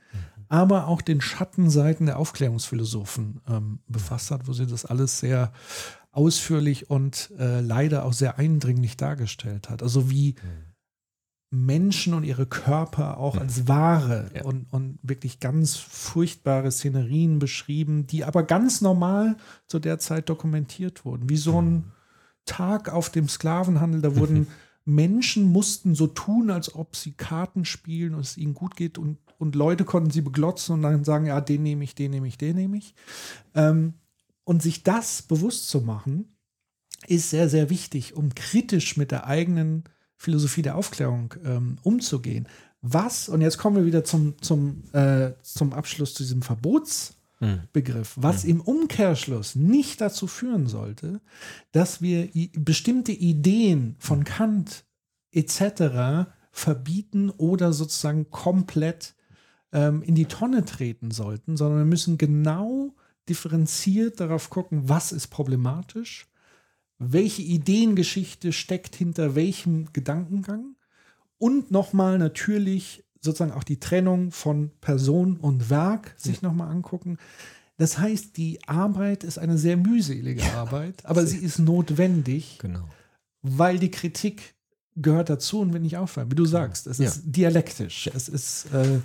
aber 0.48 0.86
auch 0.86 1.02
den 1.02 1.20
Schattenseiten 1.20 2.06
der 2.06 2.18
Aufklärungsphilosophen 2.18 3.42
ähm, 3.46 3.80
befasst 3.86 4.30
hat, 4.30 4.48
wo 4.48 4.54
sie 4.54 4.66
das 4.66 4.86
alles 4.86 5.18
sehr 5.18 5.52
ausführlich 6.12 6.88
und 6.88 7.30
äh, 7.38 7.60
leider 7.60 8.06
auch 8.06 8.14
sehr 8.14 8.38
eindringlich 8.38 8.96
dargestellt 8.96 9.68
hat. 9.68 9.82
Also 9.82 10.10
wie 10.10 10.34
Menschen 11.50 12.12
und 12.14 12.24
ihre 12.24 12.46
Körper 12.46 13.18
auch 13.18 13.36
als 13.36 13.68
Ware 13.68 14.30
Ja. 14.34 14.44
und, 14.44 14.66
und 14.72 14.98
wirklich 15.02 15.38
ganz 15.40 15.76
furchtbare 15.76 16.70
Szenerien 16.72 17.38
beschrieben, 17.38 18.06
die 18.06 18.24
aber 18.24 18.42
ganz 18.42 18.80
normal 18.80 19.36
zu 19.68 19.78
der 19.78 19.98
Zeit 19.98 20.28
dokumentiert 20.28 21.04
wurden. 21.04 21.28
Wie 21.28 21.36
so 21.36 21.60
ein 21.62 21.92
Tag 22.46 22.92
auf 22.92 23.10
dem 23.10 23.28
Sklavenhandel, 23.28 24.02
da 24.02 24.16
wurden 24.16 24.48
Menschen 24.84 25.44
mussten 25.50 25.94
so 25.94 26.06
tun, 26.06 26.50
als 26.50 26.74
ob 26.74 26.94
sie 26.94 27.12
Karten 27.12 27.64
spielen 27.64 28.14
und 28.14 28.20
es 28.20 28.36
ihnen 28.36 28.54
gut 28.54 28.76
geht 28.76 28.98
und, 28.98 29.18
und 29.38 29.54
Leute 29.56 29.84
konnten 29.84 30.10
sie 30.10 30.20
beglotzen 30.22 30.74
und 30.74 30.82
dann 30.82 31.04
sagen, 31.04 31.26
ja, 31.26 31.40
den 31.40 31.62
nehme 31.64 31.82
ich, 31.84 31.94
den 31.94 32.12
nehme 32.12 32.28
ich, 32.28 32.38
den 32.38 32.54
nehme 32.56 32.76
ich. 32.76 32.94
Ähm, 33.54 33.94
und 34.44 34.62
sich 34.62 34.84
das 34.84 35.22
bewusst 35.22 35.68
zu 35.68 35.80
machen, 35.80 36.36
ist 37.08 37.30
sehr, 37.30 37.48
sehr 37.48 37.68
wichtig, 37.68 38.14
um 38.14 38.34
kritisch 38.34 38.96
mit 38.96 39.10
der 39.10 39.26
eigenen 39.26 39.84
Philosophie 40.16 40.62
der 40.62 40.76
Aufklärung 40.76 41.34
ähm, 41.44 41.78
umzugehen. 41.82 42.48
Was, 42.82 43.28
und 43.28 43.40
jetzt 43.40 43.58
kommen 43.58 43.76
wir 43.76 43.86
wieder 43.86 44.04
zum, 44.04 44.40
zum, 44.42 44.84
äh, 44.92 45.32
zum 45.42 45.72
Abschluss 45.72 46.14
zu 46.14 46.22
diesem 46.22 46.42
Verbotsbegriff, 46.42 48.14
was 48.16 48.44
im 48.44 48.60
Umkehrschluss 48.60 49.56
nicht 49.56 50.00
dazu 50.00 50.26
führen 50.26 50.66
sollte, 50.66 51.20
dass 51.72 52.00
wir 52.00 52.28
bestimmte 52.54 53.12
Ideen 53.12 53.96
von 53.98 54.24
Kant 54.24 54.84
etc. 55.32 56.30
verbieten 56.52 57.30
oder 57.30 57.72
sozusagen 57.72 58.30
komplett 58.30 59.14
ähm, 59.72 60.02
in 60.02 60.14
die 60.14 60.26
Tonne 60.26 60.64
treten 60.64 61.10
sollten, 61.10 61.56
sondern 61.56 61.78
wir 61.78 61.86
müssen 61.86 62.18
genau 62.18 62.94
differenziert 63.28 64.20
darauf 64.20 64.50
gucken, 64.50 64.88
was 64.88 65.12
ist 65.12 65.28
problematisch, 65.28 66.28
welche 66.98 67.42
Ideengeschichte 67.42 68.52
steckt 68.52 68.96
hinter 68.96 69.34
welchem 69.34 69.92
Gedankengang 69.92 70.76
und 71.38 71.70
nochmal 71.70 72.18
natürlich 72.18 73.04
sozusagen 73.20 73.52
auch 73.52 73.64
die 73.64 73.80
Trennung 73.80 74.30
von 74.32 74.70
Person 74.80 75.36
und 75.36 75.68
Werk 75.68 76.14
sich 76.16 76.42
nochmal 76.42 76.70
angucken. 76.70 77.18
Das 77.76 77.98
heißt, 77.98 78.36
die 78.36 78.58
Arbeit 78.66 79.24
ist 79.24 79.38
eine 79.38 79.58
sehr 79.58 79.76
mühselige 79.76 80.44
Arbeit, 80.54 81.04
aber 81.04 81.26
sie 81.26 81.38
ist 81.38 81.58
notwendig, 81.58 82.58
Genau. 82.60 82.88
weil 83.42 83.78
die 83.78 83.90
Kritik 83.90 84.54
gehört 84.94 85.28
dazu 85.28 85.60
und 85.60 85.74
will 85.74 85.80
nicht 85.80 85.98
aufhören. 85.98 86.30
Wie 86.30 86.34
du 86.36 86.46
sagst, 86.46 86.86
es 86.86 86.96
Ja. 86.98 87.06
ist 87.08 87.22
dialektisch. 87.26 88.08
Es 88.14 88.28
ist, 88.30 88.66
äh, 88.72 89.00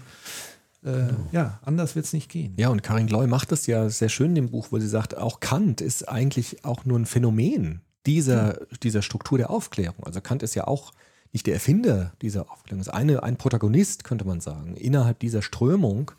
äh, 0.83 1.13
ja, 1.31 1.59
anders 1.63 1.95
wird 1.95 2.05
es 2.05 2.13
nicht 2.13 2.29
gehen. 2.29 2.53
Ja, 2.57 2.69
und 2.69 2.81
Karin 2.81 3.07
Gloy 3.07 3.27
macht 3.27 3.51
das 3.51 3.67
ja 3.67 3.89
sehr 3.89 4.09
schön 4.09 4.29
in 4.31 4.35
dem 4.35 4.49
Buch, 4.51 4.67
wo 4.71 4.79
sie 4.79 4.87
sagt, 4.87 5.15
auch 5.15 5.39
Kant 5.39 5.81
ist 5.81 6.07
eigentlich 6.09 6.65
auch 6.65 6.85
nur 6.85 6.97
ein 6.97 7.05
Phänomen 7.05 7.81
dieser, 8.05 8.65
dieser 8.81 9.01
Struktur 9.01 9.37
der 9.37 9.51
Aufklärung. 9.51 10.03
Also 10.05 10.21
Kant 10.21 10.41
ist 10.43 10.55
ja 10.55 10.67
auch 10.67 10.91
nicht 11.33 11.45
der 11.47 11.53
Erfinder 11.53 12.13
dieser 12.21 12.51
Aufklärung, 12.51 12.81
ist 12.81 12.89
eine, 12.89 13.23
ein 13.23 13.37
Protagonist, 13.37 14.03
könnte 14.03 14.25
man 14.25 14.41
sagen, 14.41 14.75
innerhalb 14.75 15.19
dieser 15.19 15.41
Strömung, 15.41 16.11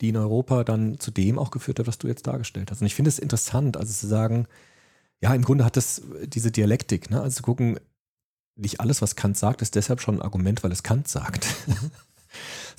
die 0.00 0.10
in 0.10 0.16
Europa 0.16 0.64
dann 0.64 0.98
zu 0.98 1.10
dem 1.10 1.38
auch 1.38 1.50
geführt 1.50 1.78
hat, 1.78 1.86
was 1.86 1.98
du 1.98 2.06
jetzt 2.06 2.26
dargestellt 2.26 2.70
hast. 2.70 2.80
Und 2.80 2.86
ich 2.86 2.94
finde 2.94 3.08
es 3.08 3.18
interessant, 3.18 3.76
also 3.76 3.92
zu 3.92 4.06
sagen, 4.06 4.46
ja, 5.22 5.34
im 5.34 5.42
Grunde 5.42 5.64
hat 5.64 5.76
das 5.76 6.02
diese 6.24 6.50
Dialektik, 6.50 7.10
ne? 7.10 7.20
also 7.20 7.36
zu 7.36 7.42
gucken, 7.42 7.78
nicht 8.56 8.80
alles, 8.80 9.02
was 9.02 9.16
Kant 9.16 9.36
sagt, 9.36 9.62
ist 9.62 9.74
deshalb 9.74 10.00
schon 10.00 10.16
ein 10.16 10.22
Argument, 10.22 10.62
weil 10.62 10.72
es 10.72 10.82
Kant 10.82 11.08
sagt. 11.08 11.46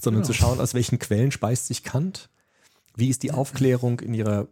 Sondern 0.02 0.24
Genau. 0.24 0.34
zu 0.34 0.34
schauen, 0.34 0.60
aus 0.60 0.74
welchen 0.74 1.00
Quellen 1.00 1.32
speist 1.32 1.68
sich 1.68 1.84
Kant, 1.84 2.30
wie 2.96 3.10
ist 3.10 3.24
die 3.24 3.32
Aufklärung 3.32 4.00
in 4.00 4.14
ihrer 4.14 4.48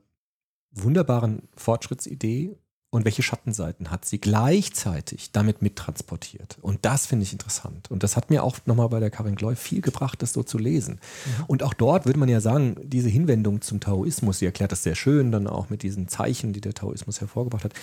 wunderbaren 0.72 1.50
Fortschrittsidee 1.56 2.56
und 2.92 3.06
welche 3.06 3.22
Schattenseiten 3.22 3.92
hat 3.92 4.06
sie 4.06 4.20
gleichzeitig 4.20 5.32
damit 5.32 5.62
mittransportiert. 5.62 6.58
Und 6.62 6.86
das 6.86 7.06
finde 7.06 7.24
ich 7.24 7.32
interessant. 7.32 7.92
Und 7.92 8.02
das 8.02 8.16
hat 8.16 8.30
mir 8.32 8.44
auch 8.44 8.58
nochmal 8.66 8.90
bei 8.90 9.00
der 9.00 9.12
Karin 9.12 9.36
Gloy 9.36 9.56
viel 9.56 9.82
gebracht, 9.82 10.22
das 10.22 10.34
so 10.34 10.42
zu 10.42 10.58
lesen. 10.58 11.00
Und 11.48 11.62
auch 11.62 11.74
dort 11.76 12.06
würde 12.06 12.18
man 12.20 12.30
ja 12.30 12.42
sagen, 12.42 12.76
diese 12.84 13.10
Hinwendung 13.10 13.62
zum 13.62 13.80
Taoismus, 13.80 14.40
sie 14.40 14.46
erklärt 14.46 14.72
das 14.72 14.82
sehr 14.84 14.96
schön, 14.96 15.32
dann 15.32 15.46
auch 15.48 15.70
mit 15.70 15.84
diesen 15.84 16.08
Zeichen, 16.08 16.52
die 16.54 16.62
der 16.62 16.74
Taoismus 16.74 17.22
hervorgebracht 17.22 17.64
hat, 17.66 17.74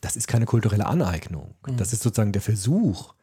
das 0.00 0.16
ist 0.16 0.26
keine 0.26 0.46
kulturelle 0.46 0.86
Aneignung. 0.86 1.54
Das 1.76 1.92
ist 1.92 2.02
sozusagen 2.02 2.32
der 2.32 2.42
Versuch, 2.42 3.14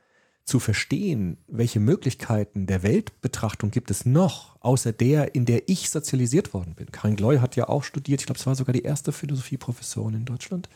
zu 0.46 0.60
verstehen, 0.60 1.38
welche 1.48 1.80
Möglichkeiten 1.80 2.68
der 2.68 2.84
Weltbetrachtung 2.84 3.72
gibt 3.72 3.90
es 3.90 4.06
noch, 4.06 4.56
außer 4.62 4.94
der, 4.94 5.34
in 5.34 5.46
der 5.46 5.68
ich 5.68 5.90
sozialisiert 5.90 6.54
worden 6.54 6.76
bin. 6.76 6.92
Karin 6.92 7.16
Gloy 7.16 7.40
hat 7.40 7.56
ja 7.56 7.68
auch 7.68 7.84
studiert, 7.84 8.22
ich 8.22 8.28
glaube, 8.28 8.38
es 8.38 8.46
war 8.46 8.54
sogar 8.54 8.74
die 8.74 8.84
erste 8.84 9.12
Philosophieprofessorin 9.12 10.14
in 10.14 10.26
Deutschland, 10.26 10.70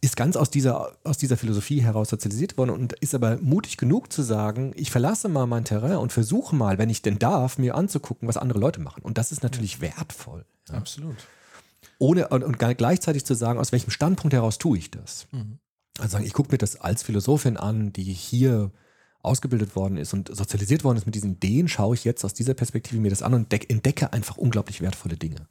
ist 0.00 0.16
ganz 0.16 0.36
aus 0.36 0.50
dieser, 0.50 0.96
aus 1.02 1.18
dieser 1.18 1.36
Philosophie 1.36 1.82
heraus 1.82 2.10
sozialisiert 2.10 2.56
worden 2.56 2.70
und 2.70 2.92
ist 2.94 3.14
aber 3.16 3.38
mutig 3.38 3.76
genug 3.76 4.12
zu 4.12 4.22
sagen, 4.22 4.72
ich 4.76 4.92
verlasse 4.92 5.28
mal 5.28 5.46
mein 5.46 5.64
Terrain 5.64 5.96
und 5.96 6.12
versuche 6.12 6.54
mal, 6.54 6.78
wenn 6.78 6.88
ich 6.88 7.02
denn 7.02 7.18
darf, 7.18 7.58
mir 7.58 7.74
anzugucken, 7.74 8.28
was 8.28 8.36
andere 8.36 8.60
Leute 8.60 8.80
machen. 8.80 9.02
Und 9.02 9.18
das 9.18 9.32
ist 9.32 9.42
natürlich 9.42 9.80
wertvoll. 9.80 10.44
Ja. 10.68 10.76
Absolut. 10.76 11.16
Ohne 11.98 12.28
und, 12.28 12.44
und 12.44 12.58
gleichzeitig 12.58 13.24
zu 13.24 13.34
sagen, 13.34 13.58
aus 13.58 13.72
welchem 13.72 13.90
Standpunkt 13.90 14.32
heraus 14.32 14.58
tue 14.58 14.78
ich 14.78 14.92
das. 14.92 15.26
Also 15.98 16.12
sagen, 16.12 16.24
ich 16.24 16.32
gucke 16.34 16.52
mir 16.52 16.58
das 16.58 16.76
als 16.76 17.02
Philosophin 17.02 17.56
an, 17.56 17.92
die 17.92 18.04
hier 18.04 18.70
ausgebildet 19.22 19.76
worden 19.76 19.96
ist 19.96 20.12
und 20.12 20.34
sozialisiert 20.34 20.84
worden 20.84 20.98
ist 20.98 21.06
mit 21.06 21.14
diesen 21.14 21.32
Ideen, 21.32 21.68
schaue 21.68 21.94
ich 21.94 22.04
jetzt 22.04 22.24
aus 22.24 22.34
dieser 22.34 22.54
Perspektive 22.54 23.00
mir 23.00 23.10
das 23.10 23.22
an 23.22 23.34
und 23.34 23.52
deck, 23.52 23.70
entdecke 23.70 24.12
einfach 24.12 24.36
unglaublich 24.36 24.80
wertvolle 24.80 25.16
Dinge. 25.16 25.46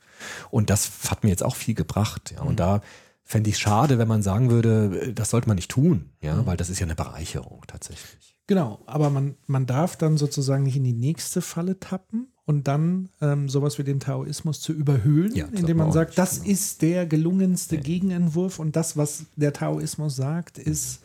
Und 0.50 0.70
das 0.70 1.10
hat 1.10 1.24
mir 1.24 1.30
jetzt 1.30 1.44
auch 1.44 1.56
viel 1.56 1.76
gebracht. 1.76 2.34
Ja. 2.36 2.42
Und 2.42 2.60
da 2.60 2.82
fände 3.24 3.50
ich 3.50 3.56
es 3.56 3.62
schade, 3.62 3.98
wenn 3.98 4.08
man 4.08 4.22
sagen 4.22 4.50
würde, 4.50 5.14
das 5.14 5.30
sollte 5.30 5.48
man 5.48 5.56
nicht 5.56 5.72
tun, 5.72 6.10
ja, 6.22 6.46
weil 6.46 6.58
das 6.58 6.70
ist 6.70 6.80
ja 6.80 6.86
eine 6.86 6.96
Bereicherung 6.96 7.62
tatsächlich. 7.66 8.36
Genau, 8.48 8.82
aber 8.86 9.10
man, 9.10 9.36
man 9.48 9.66
darf 9.66 9.96
dann 9.96 10.18
sozusagen 10.18 10.64
nicht 10.64 10.76
in 10.76 10.84
die 10.84 10.92
nächste 10.92 11.42
Falle 11.42 11.80
tappen 11.80 12.28
und 12.44 12.68
dann 12.68 13.08
ähm, 13.22 13.48
sowas 13.48 13.78
wie 13.78 13.86
den 13.86 14.02
Taoismus 14.02 14.60
zu 14.60 14.74
überhöhlen, 14.74 15.34
Ja, 15.34 15.46
indem 15.54 15.78
man 15.78 15.94
sagt, 15.94 16.10
nicht, 16.10 16.18
das 16.18 16.42
genau. 16.42 16.52
ist 16.52 16.82
der 16.82 17.06
gelungenste 17.06 17.78
Gegenentwurf 17.78 18.60
und 18.60 18.76
das, 18.76 18.98
was 18.98 19.28
der 19.38 19.54
Taoismus 19.54 20.18
sagt, 20.18 20.58
ist 20.58 21.02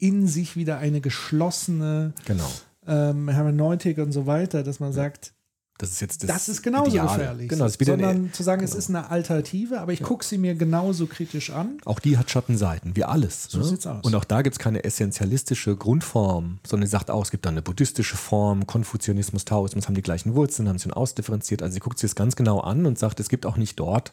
in 0.00 0.26
sich 0.26 0.56
wieder 0.56 0.78
eine 0.78 1.00
geschlossene 1.00 2.12
Genau. 2.24 2.50
ähm, 2.86 3.28
Hermeneutik 3.28 3.98
und 3.98 4.12
so 4.12 4.26
weiter, 4.26 4.62
dass 4.62 4.80
man 4.80 4.92
sagt, 4.92 5.32
Das 5.78 5.90
ist 5.92 6.00
jetzt 6.00 6.22
das, 6.22 6.28
das, 6.28 6.48
ist 6.50 6.62
genauso 6.62 6.90
Ideale. 6.90 7.08
gefährlich. 7.08 7.48
Genau, 7.48 7.64
das 7.64 7.72
ist 7.72 7.80
wieder 7.80 7.92
sondern 7.92 8.16
eine, 8.16 8.32
zu 8.32 8.42
sagen, 8.42 8.62
es 8.62 8.72
genau. 8.72 8.78
ist 8.78 8.88
eine 8.90 9.10
Alternative, 9.10 9.80
aber 9.80 9.92
ich 9.94 10.02
gucke 10.02 10.24
sie 10.24 10.36
mir 10.36 10.54
genauso 10.54 11.06
kritisch 11.06 11.50
an. 11.50 11.78
Auch 11.86 12.00
die 12.00 12.18
hat 12.18 12.30
Schattenseiten, 12.30 12.96
wie 12.96 13.04
alles. 13.04 13.44
So 13.44 13.58
ne? 13.58 13.64
sieht's 13.64 13.86
aus. 13.86 14.04
Und 14.04 14.14
auch 14.14 14.24
da 14.24 14.42
gibt 14.42 14.54
es 14.56 14.58
keine 14.58 14.84
essentialistische 14.84 15.76
Grundform, 15.76 16.58
sondern 16.66 16.86
sie 16.86 16.90
sagt 16.90 17.10
auch, 17.10 17.22
es 17.24 17.30
gibt 17.30 17.46
da 17.46 17.50
eine 17.50 17.62
buddhistische 17.62 18.16
Form, 18.18 18.66
Konfuzianismus, 18.66 19.46
Taoismus 19.46 19.86
haben 19.86 19.94
die 19.94 20.02
gleichen 20.02 20.34
Wurzeln, 20.34 20.68
haben 20.68 20.78
sich 20.78 20.92
ausdifferenziert. 20.92 21.62
Also 21.62 21.72
sie 21.74 21.80
guckt 21.80 21.98
sich 21.98 22.10
das 22.10 22.14
ganz 22.14 22.36
genau 22.36 22.60
an 22.60 22.84
und 22.84 22.98
sagt, 22.98 23.18
es 23.20 23.30
gibt 23.30 23.46
auch 23.46 23.56
nicht 23.56 23.78
dort 23.80 24.12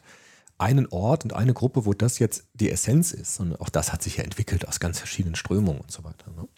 einen 0.58 0.86
Ort 0.88 1.24
und 1.24 1.32
eine 1.32 1.54
Gruppe, 1.54 1.86
wo 1.86 1.94
das 1.94 2.18
jetzt 2.18 2.44
die 2.54 2.70
Essenz 2.70 3.12
ist. 3.12 3.38
Und 3.40 3.60
auch 3.60 3.68
das 3.68 3.92
hat 3.92 4.02
sich 4.02 4.16
ja 4.16 4.24
entwickelt 4.24 4.66
aus 4.66 4.80
ganz 4.80 4.98
verschiedenen 4.98 5.36
Strömungen 5.36 5.80
und 5.80 5.90
so 5.92 6.02
weiter. 6.04 6.30
Ne? 6.32 6.48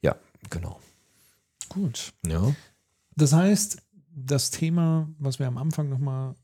Ja, 0.00 0.16
genau. 0.50 0.80
Gut. 1.68 2.14
Ja. 2.26 2.54
Das 3.16 3.32
heißt, 3.34 3.82
das 4.14 4.50
Thema, 4.50 5.08
was 5.18 5.38
wir 5.38 5.46
am 5.46 5.58
Anfang 5.58 5.90
nochmal, 5.90 6.34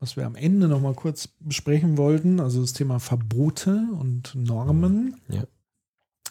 was 0.00 0.16
wir 0.16 0.24
am 0.26 0.34
Ende 0.34 0.66
nochmal 0.68 0.94
kurz 0.94 1.28
besprechen 1.40 1.96
wollten, 1.98 2.40
also 2.40 2.60
das 2.62 2.72
Thema 2.72 2.98
Verbote 3.00 3.86
und 3.98 4.34
Normen, 4.34 5.20
Ja. 5.28 5.44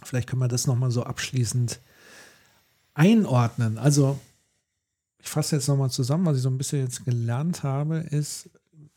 vielleicht 0.03 0.27
können 0.29 0.41
wir 0.41 0.47
das 0.47 0.67
nochmal 0.67 0.91
so 0.91 1.03
abschließend 1.03 1.79
einordnen. 2.95 3.77
Also, 3.77 4.19
ich 5.19 5.29
fasse 5.29 5.55
jetzt 5.55 5.67
nochmal 5.67 5.89
zusammen, 5.91 6.25
was 6.25 6.37
ich 6.37 6.43
so 6.43 6.49
ein 6.49 6.57
bisschen 6.57 6.79
jetzt 6.79 7.05
gelernt 7.05 7.63
habe, 7.63 7.97
ist, 7.99 8.49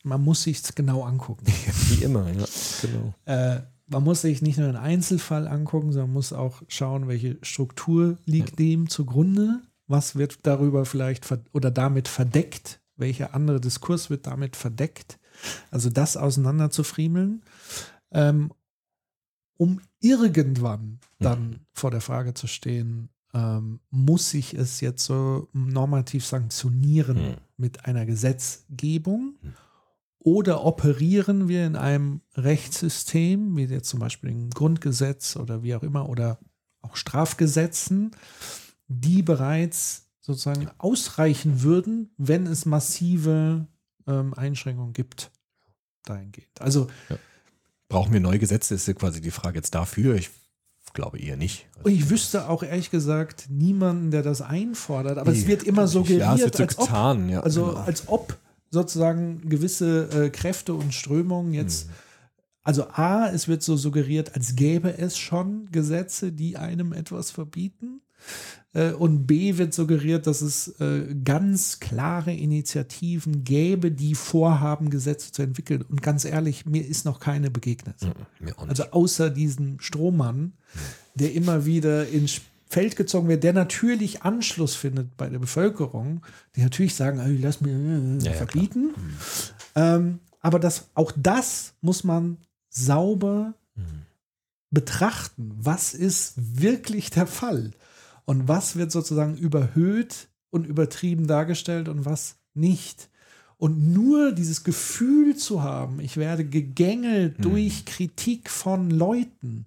man 0.07 0.23
muss 0.23 0.45
sich 0.45 0.63
genau 0.75 1.03
angucken. 1.03 1.47
Wie 1.89 2.05
immer, 2.05 2.31
ja, 2.31 2.45
genau. 2.81 3.15
Äh, 3.25 3.63
man 3.89 4.05
muss 4.05 4.23
sich 4.23 4.41
nicht 4.41 4.57
nur 4.59 4.69
einen 4.69 4.77
Einzelfall 4.77 5.47
angucken, 5.49 5.93
sondern 5.93 6.13
muss 6.13 6.33
auch 6.33 6.63
schauen, 6.69 7.09
welche 7.09 7.39
Struktur 7.43 8.17
liegt 8.25 8.59
dem 8.59 8.89
zugrunde, 8.89 9.61
was 9.87 10.17
wird 10.17 10.39
darüber 10.47 10.85
vielleicht 10.85 11.27
oder 11.53 11.71
damit 11.71 12.09
verdeckt, 12.09 12.81
welcher 12.97 13.35
andere 13.35 13.61
Diskurs 13.61 14.09
wird 14.09 14.27
damit 14.27 14.57
verdeckt. 14.57 15.19
Also 15.71 15.91
das 15.91 16.17
auseinander 16.17 16.71
zu 16.71 16.83
friemeln, 16.83 17.43
ähm, 18.13 18.53
um 19.57 19.81
irgendwann 20.01 21.01
dann 21.19 21.61
vor 21.73 21.91
der 21.91 22.01
Frage 22.01 22.35
zu 22.35 22.47
stehen, 22.47 23.09
ähm, 23.35 23.81
muss 23.91 24.35
ich 24.35 24.55
es 24.55 24.81
jetzt 24.81 25.05
so 25.05 25.49
normativ 25.53 26.25
sanktionieren 26.25 27.17
Hm. 27.17 27.35
mit 27.57 27.85
einer 27.85 28.07
Gesetzgebung? 28.07 29.35
Oder 30.27 30.65
operieren 30.65 31.47
wir 31.47 31.65
in 31.69 31.77
einem 31.77 32.21
Rechtssystem, 32.35 33.57
wie 33.57 33.63
jetzt 33.67 33.89
zum 33.89 34.01
Beispiel 34.01 34.31
im 34.31 34.51
Grundgesetz 34.51 35.37
oder 35.37 35.63
wie 35.63 35.73
auch 35.77 35.85
immer, 35.85 36.09
oder 36.09 36.41
auch 36.83 36.97
Strafgesetzen, 36.97 38.11
die 38.89 39.23
bereits 39.23 40.09
sozusagen 40.21 40.69
ausreichen 40.79 41.63
würden, 41.63 42.11
wenn 42.17 42.49
es 42.49 42.67
massive 42.67 43.69
ähm, 44.09 44.35
Einschränkungen 44.35 44.95
gibt 44.95 45.31
dahingehend. 46.05 46.61
Also 46.61 46.89
Brauchen 47.89 48.13
wir 48.13 48.19
neue 48.19 48.41
Gesetze, 48.41 48.75
ist 48.75 48.89
ja 48.89 48.95
quasi 48.95 49.21
die 49.21 49.31
Frage 49.31 49.59
jetzt 49.59 49.77
dafür. 49.77 50.17
Ich 50.17 50.31
glaube 50.93 51.21
eher 51.21 51.37
nicht. 51.37 51.69
Also, 51.79 51.89
ich 51.91 52.11
wüsste 52.11 52.49
auch 52.49 52.65
ehrlich 52.65 52.91
gesagt 52.91 53.47
niemanden, 53.49 54.11
der 54.11 54.25
das 54.25 54.43
einfordert, 54.43 55.19
aber 55.19 55.31
es 55.31 55.43
Nee, 55.43 55.47
wird 55.47 55.63
immer 55.63 55.83
nicht. 55.83 55.93
suggeriert, 55.93 56.21
Ja, 56.21 56.35
es 56.35 56.41
wird 56.41 56.57
so 56.57 56.63
als 56.65 56.79
ob 56.79 56.87
getan, 56.87 57.29
ja. 57.29 57.41
Also 57.41 57.67
genau. 57.67 57.79
als 57.79 58.09
ob 58.09 58.37
sozusagen 58.71 59.49
gewisse 59.49 60.09
äh, 60.11 60.31
Kräfte 60.31 60.75
und 60.75 60.95
Strömungen 60.95 61.53
jetzt, 61.53 61.87
Hm. 61.87 61.95
also 62.63 62.89
A, 62.89 63.29
es 63.29 63.49
wird 63.49 63.63
so 63.63 63.77
suggeriert, 63.77 64.35
als 64.35 64.57
gäbe 64.57 64.99
es 64.99 65.19
schon 65.19 65.71
Gesetze, 65.71 66.33
die 66.33 66.57
einem 66.57 66.93
etwas 66.93 67.31
verbieten. 67.31 68.01
Äh, 68.73 68.93
und 68.93 69.27
B 69.27 69.57
wird 69.57 69.73
suggeriert, 69.73 70.27
dass 70.27 70.43
es 70.43 70.69
äh, 70.81 71.15
ganz 71.25 71.81
klare 71.81 72.33
Initiativen 72.33 73.45
gäbe, 73.45 73.91
die 73.91 74.15
vorhaben, 74.15 74.91
Gesetze 74.91 75.33
zu 75.33 75.43
entwickeln. 75.43 75.83
Und 75.83 76.03
ganz 76.03 76.25
ehrlich, 76.25 76.67
mir 76.67 76.87
ist 76.87 77.05
noch 77.05 77.21
keine 77.21 77.51
begegnet. 77.51 77.97
Mhm. 78.03 78.53
Also 78.69 78.85
außer 78.85 79.31
diesem 79.31 79.81
Strohmann, 79.81 80.53
der 81.15 81.33
immer 81.33 81.65
wieder 81.65 82.09
ins 82.09 82.41
Feld 82.69 82.97
gezogen 82.97 83.29
wird, 83.29 83.45
der 83.45 83.53
natürlich 83.53 84.23
Anschluss 84.23 84.75
findet 84.75 85.17
bei 85.17 85.29
der 85.29 85.39
Bevölkerung, 85.39 86.23
die 86.57 86.63
natürlich 86.63 86.95
sagen, 86.95 87.21
"Ey, 87.21 87.37
lass 87.37 87.61
mir 87.61 87.71
äh, 87.73 88.19
Ja, 88.25 88.33
ja, 88.33 88.37
verbieten. 88.37 88.91
ähm, 89.75 90.19
aber 90.41 90.59
das, 90.59 90.89
auch 90.95 91.13
das 91.17 91.75
muss 91.81 92.03
man 92.05 92.39
sauber 92.69 93.55
betrachten. 94.71 95.53
Was 95.59 95.95
ist 95.95 96.35
wirklich 96.37 97.11
der 97.11 97.27
Fall? 97.27 97.71
Und 98.25 98.49
was 98.49 98.77
wird 98.77 98.91
sozusagen 98.91 99.37
überhöht 99.37 100.29
und 100.51 100.67
übertrieben 100.67 101.27
dargestellt 101.27 101.89
und 101.89 102.05
was 102.05 102.37
nicht? 102.55 103.09
Und 103.59 103.93
nur 103.93 104.33
dieses 104.33 104.65
Gefühl 104.65 105.37
zu 105.37 105.63
haben, 105.63 106.01
ich 106.01 106.17
werde 106.19 106.45
gegängelt 106.45 107.37
durch 107.43 107.85
Kritik 107.87 108.51
von 108.51 108.91
Leuten, 108.91 109.65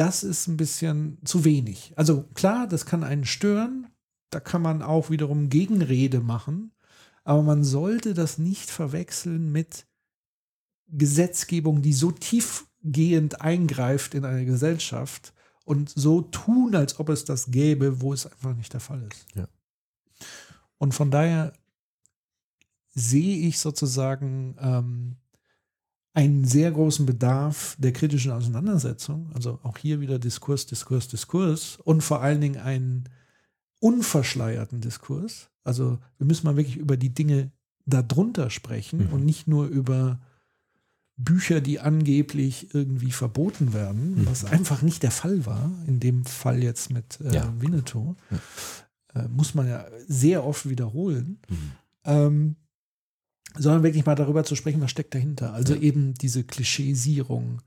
das 0.00 0.24
ist 0.24 0.46
ein 0.46 0.56
bisschen 0.56 1.18
zu 1.26 1.44
wenig. 1.44 1.92
Also 1.94 2.22
klar, 2.32 2.66
das 2.66 2.86
kann 2.86 3.04
einen 3.04 3.26
stören, 3.26 3.86
da 4.30 4.40
kann 4.40 4.62
man 4.62 4.80
auch 4.80 5.10
wiederum 5.10 5.50
Gegenrede 5.50 6.20
machen, 6.20 6.72
aber 7.22 7.42
man 7.42 7.64
sollte 7.64 8.14
das 8.14 8.38
nicht 8.38 8.70
verwechseln 8.70 9.52
mit 9.52 9.86
Gesetzgebung, 10.86 11.82
die 11.82 11.92
so 11.92 12.12
tiefgehend 12.12 13.42
eingreift 13.42 14.14
in 14.14 14.24
eine 14.24 14.46
Gesellschaft 14.46 15.34
und 15.66 15.90
so 15.90 16.22
tun, 16.22 16.74
als 16.74 16.98
ob 16.98 17.10
es 17.10 17.26
das 17.26 17.50
gäbe, 17.50 18.00
wo 18.00 18.14
es 18.14 18.24
einfach 18.24 18.54
nicht 18.54 18.72
der 18.72 18.80
Fall 18.80 19.06
ist. 19.10 19.26
Ja. 19.34 19.48
Und 20.78 20.94
von 20.94 21.10
daher 21.10 21.52
sehe 22.94 23.46
ich 23.46 23.58
sozusagen 23.58 24.56
ähm, 24.60 25.16
einen 26.12 26.44
sehr 26.44 26.70
großen 26.72 27.06
Bedarf 27.06 27.76
der 27.78 27.92
kritischen 27.92 28.32
Auseinandersetzung. 28.32 29.30
Also 29.34 29.60
auch 29.62 29.78
hier 29.78 30.00
wieder 30.00 30.18
Diskurs, 30.18 30.66
Diskurs, 30.66 31.08
Diskurs 31.08 31.78
und 31.84 32.02
vor 32.02 32.20
allen 32.22 32.40
Dingen 32.40 32.60
einen 32.60 33.04
unverschleierten 33.80 34.80
Diskurs. 34.80 35.48
Also 35.64 35.98
wir 36.18 36.26
müssen 36.26 36.46
mal 36.46 36.56
wirklich 36.56 36.76
über 36.76 36.96
die 36.96 37.14
Dinge 37.14 37.50
darunter 37.86 38.50
sprechen 38.50 39.06
Mhm. 39.06 39.12
und 39.12 39.24
nicht 39.24 39.46
nur 39.48 39.66
über 39.66 40.20
Bücher, 41.16 41.60
die 41.60 41.80
angeblich 41.80 42.74
irgendwie 42.74 43.12
verboten 43.12 43.72
werden, 43.72 44.20
Mhm. 44.22 44.26
was 44.26 44.44
einfach 44.44 44.82
nicht 44.82 45.02
der 45.02 45.10
Fall 45.10 45.44
war, 45.46 45.70
in 45.86 46.00
dem 46.00 46.24
Fall 46.24 46.62
jetzt 46.62 46.90
mit 46.90 47.20
äh, 47.20 47.34
Ja. 47.34 47.52
Winnetou, 47.60 48.16
äh, 49.14 49.28
muss 49.28 49.54
man 49.54 49.68
ja 49.68 49.86
sehr 50.08 50.44
oft 50.44 50.68
wiederholen, 50.68 51.38
Mhm. 51.48 51.56
ähm, 52.04 52.56
sondern 53.58 53.82
wirklich 53.82 54.06
mal 54.06 54.14
darüber 54.14 54.44
zu 54.44 54.54
sprechen, 54.54 54.80
was 54.80 54.90
steckt 54.90 55.14
dahinter. 55.14 55.52
Also 55.54 55.74
Ja. 55.74 55.80
eben 55.80 56.14
diese 56.14 56.44
Klischeesierung, 56.44 57.62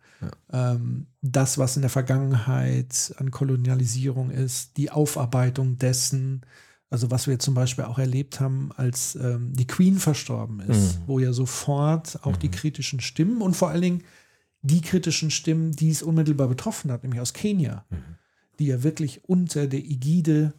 ähm, 0.51 1.07
das, 1.22 1.57
was 1.57 1.76
in 1.76 1.81
der 1.81 1.89
Vergangenheit 1.89 3.14
an 3.18 3.31
Kolonialisierung 3.31 4.31
ist, 4.31 4.77
die 4.77 4.89
Aufarbeitung 4.91 5.77
dessen, 5.77 6.41
also 6.89 7.11
was 7.11 7.27
wir 7.27 7.39
zum 7.39 7.53
Beispiel 7.53 7.84
auch 7.85 7.99
erlebt 7.99 8.39
haben, 8.39 8.72
als 8.76 9.15
ähm, 9.15 9.53
die 9.53 9.68
Queen 9.68 9.97
verstorben 9.97 10.60
ist, 10.61 10.99
Mhm. 10.99 11.03
wo 11.07 11.19
ja 11.19 11.34
sofort 11.34 12.23
auch 12.23 12.38
die 12.38 12.47
Mhm. 12.47 12.51
kritischen 12.51 12.99
Stimmen 13.01 13.41
und 13.41 13.55
vor 13.55 13.69
allen 13.69 13.81
Dingen 13.81 14.03
die 14.61 14.81
kritischen 14.81 15.30
Stimmen, 15.31 15.73
die 15.73 15.89
es 15.89 16.01
unmittelbar 16.03 16.47
betroffen 16.47 16.91
hat, 16.91 17.03
nämlich 17.03 17.19
aus 17.19 17.34
Kenia, 17.34 17.84
Mhm. 17.89 17.95
die 18.60 18.68
ja 18.68 18.84
wirklich 18.84 19.26
unter 19.27 19.68
der 19.68 19.80
Ägide 19.84 20.53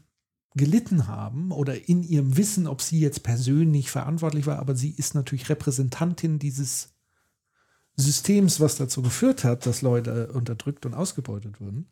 gelitten 0.55 1.09
haben 1.09 1.51
oder 1.51 1.89
in 1.89 2.03
ihrem 2.03 2.37
Wissen, 2.37 2.67
ob 2.67 2.81
sie 2.81 3.01
jetzt 3.01 3.23
persönlich 3.23 3.91
verantwortlich 3.91 4.47
war, 4.47 4.59
aber 4.61 4.77
sie 4.77 4.91
ist 4.91 5.15
natürlich 5.15 5.49
Repräsentantin 5.49 6.39
dieses 6.39 6.95
Systems, 7.97 8.61
was 8.61 8.77
dazu 8.77 9.03
geführt 9.03 9.45
hat, 9.45 9.67
dass 9.67 9.83
Leute 9.83 10.33
unterdrückt 10.33 10.87
und 10.87 10.95
ausgebeutet 10.95 11.61
wurden. 11.61 11.89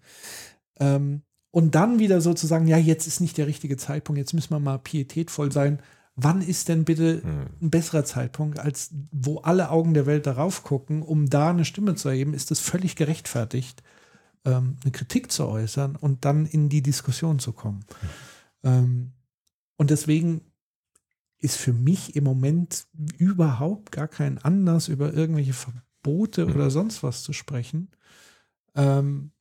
Ähm, 0.79 1.23
und 1.51 1.75
dann 1.75 1.99
wieder 1.99 2.21
sozusagen, 2.21 2.67
ja, 2.67 2.79
jetzt 2.79 3.07
ist 3.07 3.21
nicht 3.21 3.37
der 3.37 3.47
richtige 3.47 3.77
Zeitpunkt, 3.77 4.19
jetzt 4.19 4.33
müssen 4.33 4.51
wir 4.51 4.59
mal 4.59 4.79
pietätvoll 4.79 5.53
sein. 5.53 5.81
Wann 6.17 6.43
ist 6.43 6.69
denn 6.69 6.85
bitte 6.85 7.23
Mhm. 7.25 7.47
ein 7.67 7.71
besserer 7.71 8.05
Zeitpunkt, 8.05 8.59
als 8.59 8.91
wo 9.11 9.39
alle 9.39 9.71
Augen 9.71 9.95
der 9.95 10.07
Welt 10.07 10.27
darauf 10.27 10.63
gucken, 10.63 11.03
um 11.03 11.29
da 11.29 11.51
eine 11.51 11.65
Stimme 11.65 11.95
zu 11.95 12.09
erheben? 12.09 12.35
Ist 12.35 12.51
es 12.51 12.61
völlig 12.61 12.97
gerechtfertigt, 12.97 13.83
ähm, 14.45 14.77
eine 14.83 14.93
Kritik 14.93 15.31
zu 15.31 15.47
äußern 15.47 15.97
und 15.97 16.25
dann 16.25 16.47
in 16.47 16.69
die 16.69 16.83
Diskussion 16.83 17.39
zu 17.39 17.53
kommen? 17.53 17.85
Ähm, 18.63 19.13
und 19.77 19.91
deswegen 19.91 20.43
ist 21.39 21.57
für 21.57 21.73
mich 21.73 22.15
im 22.15 22.25
Moment 22.25 22.87
überhaupt 23.19 23.91
gar 23.93 24.07
kein 24.09 24.39
Anlass, 24.39 24.89
über 24.89 25.13
irgendwelche 25.13 25.53
Verbote 25.55 26.47
Mhm. 26.47 26.55
oder 26.55 26.71
sonst 26.71 27.03
was 27.03 27.23
zu 27.25 27.33
sprechen, 27.33 27.89
ähm, 28.75 29.33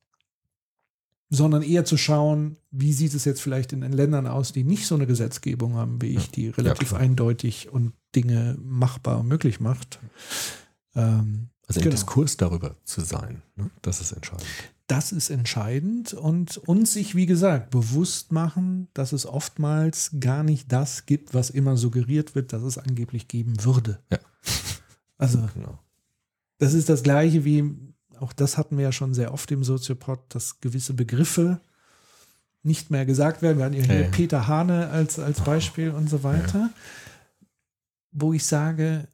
sondern 1.30 1.62
eher 1.62 1.84
zu 1.84 1.96
schauen, 1.96 2.56
wie 2.70 2.92
sieht 2.92 3.14
es 3.14 3.24
jetzt 3.24 3.40
vielleicht 3.40 3.72
in 3.72 3.80
den 3.80 3.92
Ländern 3.92 4.26
aus, 4.26 4.52
die 4.52 4.64
nicht 4.64 4.86
so 4.86 4.96
eine 4.96 5.06
Gesetzgebung 5.06 5.74
haben 5.76 6.02
wie 6.02 6.16
ich, 6.16 6.30
die 6.30 6.48
relativ 6.48 6.88
klar. 6.90 7.00
eindeutig 7.00 7.70
und 7.72 7.94
Dinge 8.14 8.58
machbar 8.62 9.20
und 9.20 9.28
möglich 9.28 9.60
macht. 9.60 9.98
Ähm, 10.94 11.48
Also 11.68 11.80
im 11.80 11.84
Genau. 11.84 11.94
Diskurs 11.94 12.36
darüber 12.36 12.76
zu 12.84 13.00
sein, 13.00 13.40
ne? 13.56 13.70
das 13.80 14.00
ist 14.02 14.12
entscheidend. 14.12 14.44
Das 14.92 15.10
ist 15.10 15.30
entscheidend 15.30 16.12
und 16.12 16.58
uns 16.58 16.92
sich, 16.92 17.14
wie 17.14 17.24
gesagt, 17.26 17.70
bewusst 17.70 18.30
machen, 18.30 18.88
dass 18.92 19.12
es 19.12 19.24
oftmals 19.24 20.10
gar 20.20 20.42
nicht 20.42 20.70
das 20.70 21.06
gibt, 21.06 21.32
was 21.32 21.48
immer 21.48 21.78
suggeriert 21.78 22.34
wird, 22.34 22.52
dass 22.52 22.62
es 22.62 22.76
angeblich 22.76 23.26
geben 23.26 23.64
würde. 23.64 24.00
Ja. 24.10 24.18
Also 25.16 25.38
Genau. 25.54 25.78
das 26.58 26.74
ist 26.74 26.88
das 26.90 27.02
gleiche 27.02 27.44
wie, 27.46 27.64
auch 28.18 28.32
das 28.34 28.58
hatten 28.58 28.76
wir 28.76 28.84
ja 28.84 28.92
schon 28.92 29.14
sehr 29.14 29.32
oft 29.32 29.50
im 29.50 29.64
Soziopod, 29.64 30.20
dass 30.28 30.60
gewisse 30.60 30.92
Begriffe 30.92 31.60
nicht 32.62 32.90
mehr 32.90 33.06
gesagt 33.06 33.40
werden. 33.40 33.58
Wir 33.58 33.64
hatten 33.64 33.74
ja 33.74 33.82
hier 33.84 33.94
Ja, 33.94 34.00
ja. 34.02 34.08
Peter 34.10 34.46
Hane 34.46 34.88
als, 34.90 35.18
als 35.18 35.40
Beispiel 35.40 35.90
und 35.90 36.10
so 36.10 36.22
weiter, 36.22 36.70
wo 38.10 38.32
ich 38.34 38.44
sage, 38.44 39.08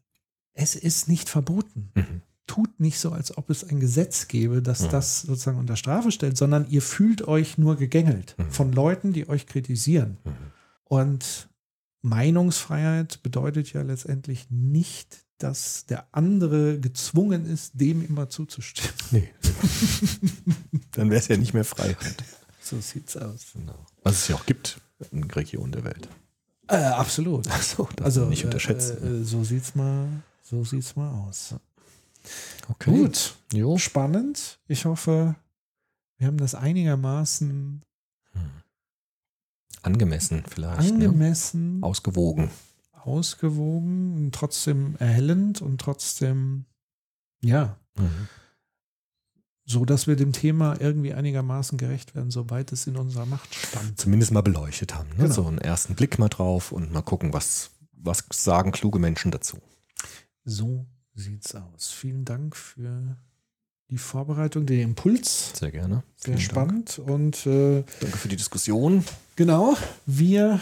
es 0.55 0.74
ist 0.74 1.09
nicht 1.09 1.28
verboten 1.28 1.92
Mhm. 1.94 2.22
Tut 2.48 2.80
nicht 2.80 2.98
so, 2.98 3.12
als 3.12 3.38
ob 3.38 3.48
es 3.50 3.62
ein 3.62 3.78
Gesetz 3.78 4.26
gäbe, 4.26 4.60
das 4.62 4.80
Ja. 4.82 4.88
das 4.88 5.22
sozusagen 5.22 5.58
unter 5.58 5.76
Strafe 5.76 6.10
stellt, 6.10 6.36
sondern 6.36 6.68
ihr 6.68 6.82
fühlt 6.82 7.28
euch 7.28 7.56
nur 7.58 7.76
gegängelt 7.76 8.34
Mhm. 8.38 8.50
von 8.50 8.72
Leuten, 8.72 9.12
die 9.12 9.28
euch 9.28 9.46
kritisieren. 9.46 10.16
Mhm. 10.24 10.32
Und 10.84 11.48
Meinungsfreiheit 12.02 13.22
bedeutet 13.22 13.72
ja 13.72 13.82
letztendlich 13.82 14.46
nicht, 14.50 15.18
dass 15.38 15.86
der 15.86 16.08
andere 16.12 16.80
gezwungen 16.80 17.46
ist, 17.46 17.72
dem 17.80 18.04
immer 18.04 18.28
zuzustimmen. 18.28 18.90
Nee. 19.12 19.28
Dann 20.92 21.10
wäre 21.10 21.20
es 21.20 21.28
ja 21.28 21.36
nicht 21.36 21.54
mehr 21.54 21.64
Freiheit. 21.64 22.16
So 22.60 22.80
sieht's 22.80 23.16
aus. 23.16 23.46
Genau. 23.54 23.86
Was 24.02 24.14
es 24.22 24.28
ja 24.28 24.36
auch 24.36 24.46
gibt 24.46 24.80
in 25.12 25.24
Regionen 25.24 25.72
der 25.72 25.84
Welt. 25.84 26.08
Äh, 26.68 26.76
absolut. 26.76 27.46
Das 27.46 27.76
Also 28.02 28.26
nicht 28.26 28.44
unterschätzen. 28.44 28.96
Äh, 29.02 29.20
äh, 29.20 29.24
so 29.24 29.42
sieht's 29.44 29.74
mal, 29.74 30.06
so 30.42 30.64
sieht's 30.64 30.96
mal 30.96 31.10
aus. 31.10 31.54
Okay. 32.69 32.90
Gut, 32.90 33.36
Jo. 33.53 33.78
spannend. 33.78 34.59
Ich 34.69 34.85
hoffe, 34.85 35.35
wir 36.19 36.27
haben 36.27 36.39
das 36.39 36.55
einigermaßen 36.55 37.82
Hm. 38.32 38.40
Angemessen 39.82 40.45
vielleicht. 40.49 40.81
ne? 40.81 40.95
angemessen 40.95 41.82
Ausgewogen. 41.82 42.51
ausgewogen 42.93 44.15
und 44.16 44.35
trotzdem 44.35 44.97
erhellend 44.99 45.62
und 45.62 45.81
trotzdem, 45.81 46.65
ja, 47.40 47.77
Mhm. 47.97 48.28
so 49.65 49.85
dass 49.85 50.07
wir 50.07 50.16
dem 50.16 50.32
Thema 50.32 50.81
irgendwie 50.81 51.15
einigermaßen 51.15 51.78
gerecht 51.78 52.15
werden, 52.15 52.31
soweit 52.31 52.73
es 52.73 52.86
in 52.86 52.97
unserer 52.97 53.27
Macht 53.27 53.55
stand. 53.55 53.99
Zumindest 54.01 54.32
mal 54.32 54.43
beleuchtet 54.43 54.95
haben. 54.95 55.09
Ne? 55.11 55.24
Genau. 55.24 55.32
So 55.35 55.47
einen 55.47 55.59
ersten 55.59 55.95
Blick 55.95 56.19
mal 56.19 56.28
drauf 56.28 56.73
und 56.73 56.93
mal 56.93 57.03
gucken, 57.03 57.32
was, 57.32 57.70
was 57.93 58.24
sagen 58.32 58.73
kluge 58.73 58.99
Menschen 58.99 59.31
dazu. 59.31 59.59
So 60.45 60.86
sieht's 61.19 61.55
aus. 61.55 61.90
Vielen 61.90 62.24
Dank 62.24 62.57
für 62.57 63.16
die 63.90 63.99
Vorbereitung, 63.99 64.66
den 64.66 64.81
Impuls. 64.81 65.53
Sehr 65.55 65.70
gerne. 65.70 66.03
Sehr 66.16 66.36
Vielen 66.36 66.40
spannend. 66.40 66.99
Und 66.99 67.47
äh, 67.47 67.82
Dank. 67.82 68.01
Danke 68.01 68.19
für 68.19 68.28
die 68.28 68.36
Diskussion. 68.36 69.05
genau, 69.36 69.77
wir 70.07 70.61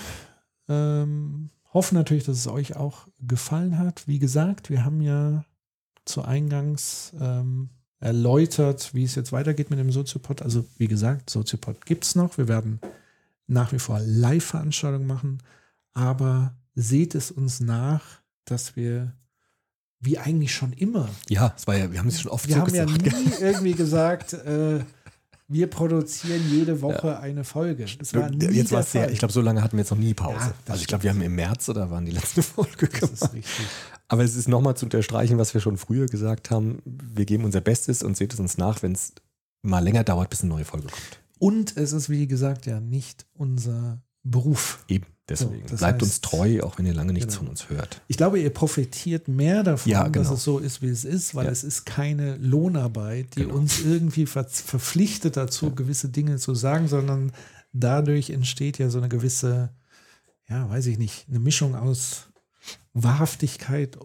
ähm, 0.68 1.50
hoffen 1.72 1.94
natürlich, 1.94 2.24
dass 2.24 2.38
es 2.38 2.46
euch 2.46 2.76
auch 2.76 3.08
gefallen 3.20 3.78
hat. 3.78 4.06
Wie 4.06 4.18
gesagt, 4.18 4.70
wir 4.70 4.84
haben 4.84 5.00
ja 5.00 5.44
zu 6.04 6.22
Eingangs 6.22 7.12
ähm, 7.20 7.70
erläutert, 8.00 8.94
wie 8.94 9.04
es 9.04 9.14
jetzt 9.14 9.32
weitergeht 9.32 9.70
mit 9.70 9.78
dem 9.78 9.90
Soziopod. 9.90 10.42
Also 10.42 10.64
wie 10.78 10.88
gesagt, 10.88 11.30
Soziopod 11.30 11.84
gibt 11.86 12.04
es 12.04 12.14
noch. 12.14 12.38
Wir 12.38 12.48
werden 12.48 12.80
nach 13.46 13.72
wie 13.72 13.78
vor 13.78 14.00
Live-Veranstaltungen 14.00 15.06
machen, 15.06 15.42
aber 15.92 16.54
seht 16.74 17.14
es 17.14 17.30
uns 17.30 17.60
nach, 17.60 18.02
dass 18.44 18.76
wir, 18.76 19.12
wie 20.00 20.18
eigentlich 20.18 20.54
schon 20.54 20.72
immer, 20.72 21.08
Ja, 21.28 21.54
es 21.56 21.66
war 21.66 21.76
ja, 21.76 21.90
wir 21.90 21.98
haben 21.98 22.08
es 22.08 22.20
schon 22.20 22.30
oft 22.30 22.46
wir 22.48 22.54
so 22.56 22.60
haben 22.60 22.70
gesagt. 22.72 22.90
ja 23.02 23.18
nie 23.18 23.30
irgendwie 23.40 23.72
gesagt, 23.74 24.32
äh, 24.34 24.80
wir 25.48 25.68
produzieren 25.68 26.42
jede 26.50 26.82
Woche 26.82 27.20
eine 27.20 27.44
Folge. 27.44 27.86
Das 27.98 28.12
war 28.14 28.28
nie 28.30 28.44
Jetzt 28.46 28.72
war 28.72 28.80
es 28.80 28.92
ja, 28.92 29.02
Fall. 29.02 29.12
ich 29.12 29.18
glaube, 29.20 29.32
so 29.32 29.40
lange 29.40 29.62
hatten 29.62 29.76
wir 29.76 29.82
jetzt 29.82 29.90
noch 29.90 29.98
nie 29.98 30.12
Pause. 30.12 30.38
Ja, 30.38 30.54
das 30.64 30.72
also 30.72 30.80
ich 30.82 30.88
glaube, 30.88 31.04
wir 31.04 31.10
haben 31.10 31.22
im 31.22 31.34
März 31.36 31.68
oder 31.68 31.90
wann 31.90 32.04
die 32.04 32.12
letzte 32.12 32.42
Folge 32.42 32.88
das 32.88 33.00
gemacht. 33.00 33.12
ist 33.12 33.32
richtig. 33.32 33.66
Aber 34.08 34.22
es 34.24 34.36
ist 34.36 34.48
nochmal 34.48 34.76
zu 34.76 34.86
unterstreichen, 34.86 35.38
was 35.38 35.54
wir 35.54 35.60
schon 35.60 35.76
früher 35.78 36.06
gesagt 36.06 36.50
haben. 36.50 36.80
Wir 36.84 37.24
geben 37.26 37.44
unser 37.44 37.60
Bestes 37.60 38.02
und 38.02 38.16
seht 38.16 38.32
es 38.34 38.40
uns 38.40 38.58
nach, 38.58 38.82
wenn 38.82 38.92
es 38.92 39.12
mal 39.62 39.80
länger 39.82 40.04
dauert, 40.04 40.30
bis 40.30 40.42
eine 40.42 40.50
neue 40.50 40.64
Folge 40.64 40.88
kommt. 40.88 41.20
Und 41.38 41.76
es 41.76 41.92
ist, 41.92 42.08
wie 42.08 42.26
gesagt, 42.26 42.66
ja 42.66 42.80
nicht 42.80 43.26
unser 43.34 44.00
Beruf. 44.30 44.84
Eben, 44.88 45.06
deswegen. 45.28 45.66
So, 45.68 45.76
Bleibt 45.76 46.02
uns 46.02 46.16
heißt- 46.18 46.22
treu, 46.22 46.60
auch 46.62 46.78
wenn 46.78 46.86
ihr 46.86 46.94
lange 46.94 47.12
nichts 47.12 47.34
Genau. 47.34 47.38
von 47.40 47.48
uns 47.48 47.68
hört. 47.70 48.02
Ich 48.08 48.16
glaube, 48.16 48.40
ihr 48.40 48.50
profitiert 48.50 49.28
mehr 49.28 49.62
davon, 49.62 49.90
Ja, 49.92 50.04
dass 50.08 50.12
genau. 50.12 50.34
es 50.34 50.44
so 50.44 50.58
ist, 50.58 50.82
wie 50.82 50.88
es 50.88 51.04
ist, 51.04 51.34
weil 51.34 51.46
Ja. 51.46 51.52
es 51.52 51.64
ist 51.64 51.84
keine 51.86 52.36
Lohnarbeit, 52.36 53.36
die 53.36 53.42
Genau. 53.42 53.54
uns 53.56 53.80
irgendwie 53.80 54.26
ver 54.26 54.44
verpflichtet 54.44 55.36
dazu, 55.36 55.74
gewisse 55.74 56.08
Dinge 56.08 56.36
zu 56.38 56.54
sagen, 56.54 56.88
sondern 56.88 57.32
dadurch 57.72 58.30
entsteht 58.30 58.78
ja 58.78 58.88
so 58.90 58.98
eine 58.98 59.08
gewisse, 59.08 59.70
ja, 60.48 60.68
weiß 60.68 60.86
ich 60.86 60.98
nicht, 60.98 61.26
eine 61.28 61.38
Mischung 61.40 61.74
aus 61.74 62.28
Wahrhaftigkeit, 62.94 63.98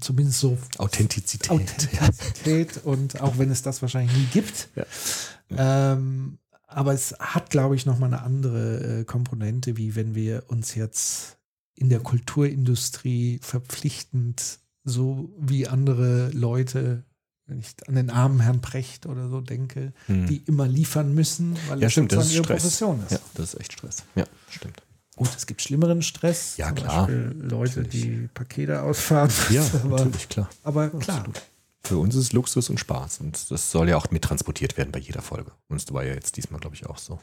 zumindest 0.00 0.40
so 0.40 0.58
Authentizität. 0.78 1.50
Authentizität 1.50 2.80
und 2.84 3.20
auch 3.20 3.38
wenn 3.38 3.50
es 3.50 3.62
das 3.62 3.80
wahrscheinlich 3.82 4.14
nie 4.16 4.26
gibt. 4.32 4.68
Ja. 4.76 5.92
Ähm, 5.94 6.38
aber 6.66 6.92
es 6.92 7.12
hat, 7.18 7.50
glaube 7.50 7.76
ich, 7.76 7.86
nochmal 7.86 8.12
eine 8.12 8.22
andere 8.22 9.00
äh, 9.00 9.04
Komponente, 9.04 9.76
wie 9.76 9.94
wenn 9.94 10.14
wir 10.14 10.44
uns 10.48 10.74
jetzt 10.74 11.38
in 11.74 11.88
der 11.88 12.00
Kulturindustrie 12.00 13.38
verpflichtend 13.42 14.58
so 14.84 15.30
wie 15.38 15.68
andere 15.68 16.30
Leute, 16.30 17.02
wenn 17.46 17.58
ich 17.58 17.74
an 17.86 17.94
den 17.96 18.10
armen 18.10 18.40
Herrn 18.40 18.60
Precht 18.60 19.06
oder 19.06 19.28
so 19.28 19.40
denke, 19.40 19.92
Hm. 20.06 20.26
die 20.26 20.38
immer 20.46 20.66
liefern 20.66 21.14
müssen, 21.14 21.56
weil 21.68 21.80
Ja, 21.80 21.86
es 21.86 21.92
stimmt, 21.92 22.12
das 22.12 22.26
ist 22.26 22.34
ihre 22.34 22.44
Stress. 22.44 22.62
Profession 22.62 23.02
ist. 23.04 23.12
Ja, 23.12 23.18
das 23.34 23.54
ist 23.54 23.60
echt 23.60 23.72
Stress. 23.74 24.04
Ja, 24.14 24.24
stimmt. 24.48 24.82
Gut, 25.16 25.30
es 25.36 25.46
gibt 25.46 25.62
schlimmeren 25.62 26.02
Stress. 26.02 26.56
Ja, 26.56 26.66
zum 26.68 26.76
klar. 26.76 27.06
Beispiel 27.06 27.36
Leute, 27.40 27.80
Natürlich. 27.80 28.02
die 28.02 28.28
Pakete 28.34 28.82
ausfahren. 28.82 29.30
aber, 29.84 29.96
natürlich, 29.98 30.28
klar. 30.28 30.50
aber 30.62 30.88
klar. 30.90 31.18
Absolut. 31.18 31.42
Für 31.86 31.98
uns 31.98 32.14
ist 32.14 32.24
es 32.24 32.32
Luxus 32.32 32.68
und 32.70 32.80
Spaß. 32.80 33.20
Und 33.20 33.50
das 33.50 33.70
soll 33.70 33.88
ja 33.88 33.96
auch 33.96 34.10
mittransportiert 34.10 34.76
werden 34.76 34.90
bei 34.92 34.98
jeder 34.98 35.22
Folge. 35.22 35.52
Und 35.68 35.80
das 35.80 35.92
war 35.94 36.04
ja 36.04 36.14
jetzt 36.14 36.36
diesmal, 36.36 36.60
glaube 36.60 36.74
ich, 36.74 36.86
auch 36.86 36.98
so. 36.98 37.20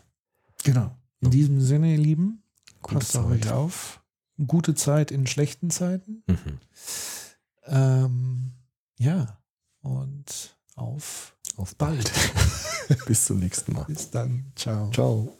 Genau. 0.64 0.96
In 1.20 1.32
diesem 1.32 1.60
Sinne, 1.62 1.92
ihr 1.92 1.98
Lieben, 1.98 2.44
Gute 2.82 2.96
passt 2.96 3.18
auf 3.18 3.30
Zeit. 3.30 3.46
euch 3.46 3.52
auf. 3.52 4.02
Gute 4.48 4.74
Zeit 4.76 5.12
in 5.12 5.28
schlechten 5.28 5.70
Zeiten. 5.70 6.24
Mhm. 6.28 6.60
Ähm, 7.66 8.52
ja, 8.98 9.38
und 9.82 10.58
auf 10.76 11.36
Auf 11.58 11.76
bald. 11.76 12.12
Bis 13.06 13.26
zum 13.26 13.40
nächsten 13.40 13.74
Mal. 13.74 13.86
bis 13.86 14.10
dann. 14.10 14.52
Ciao. 14.56 14.90
Ciao. 14.92 15.38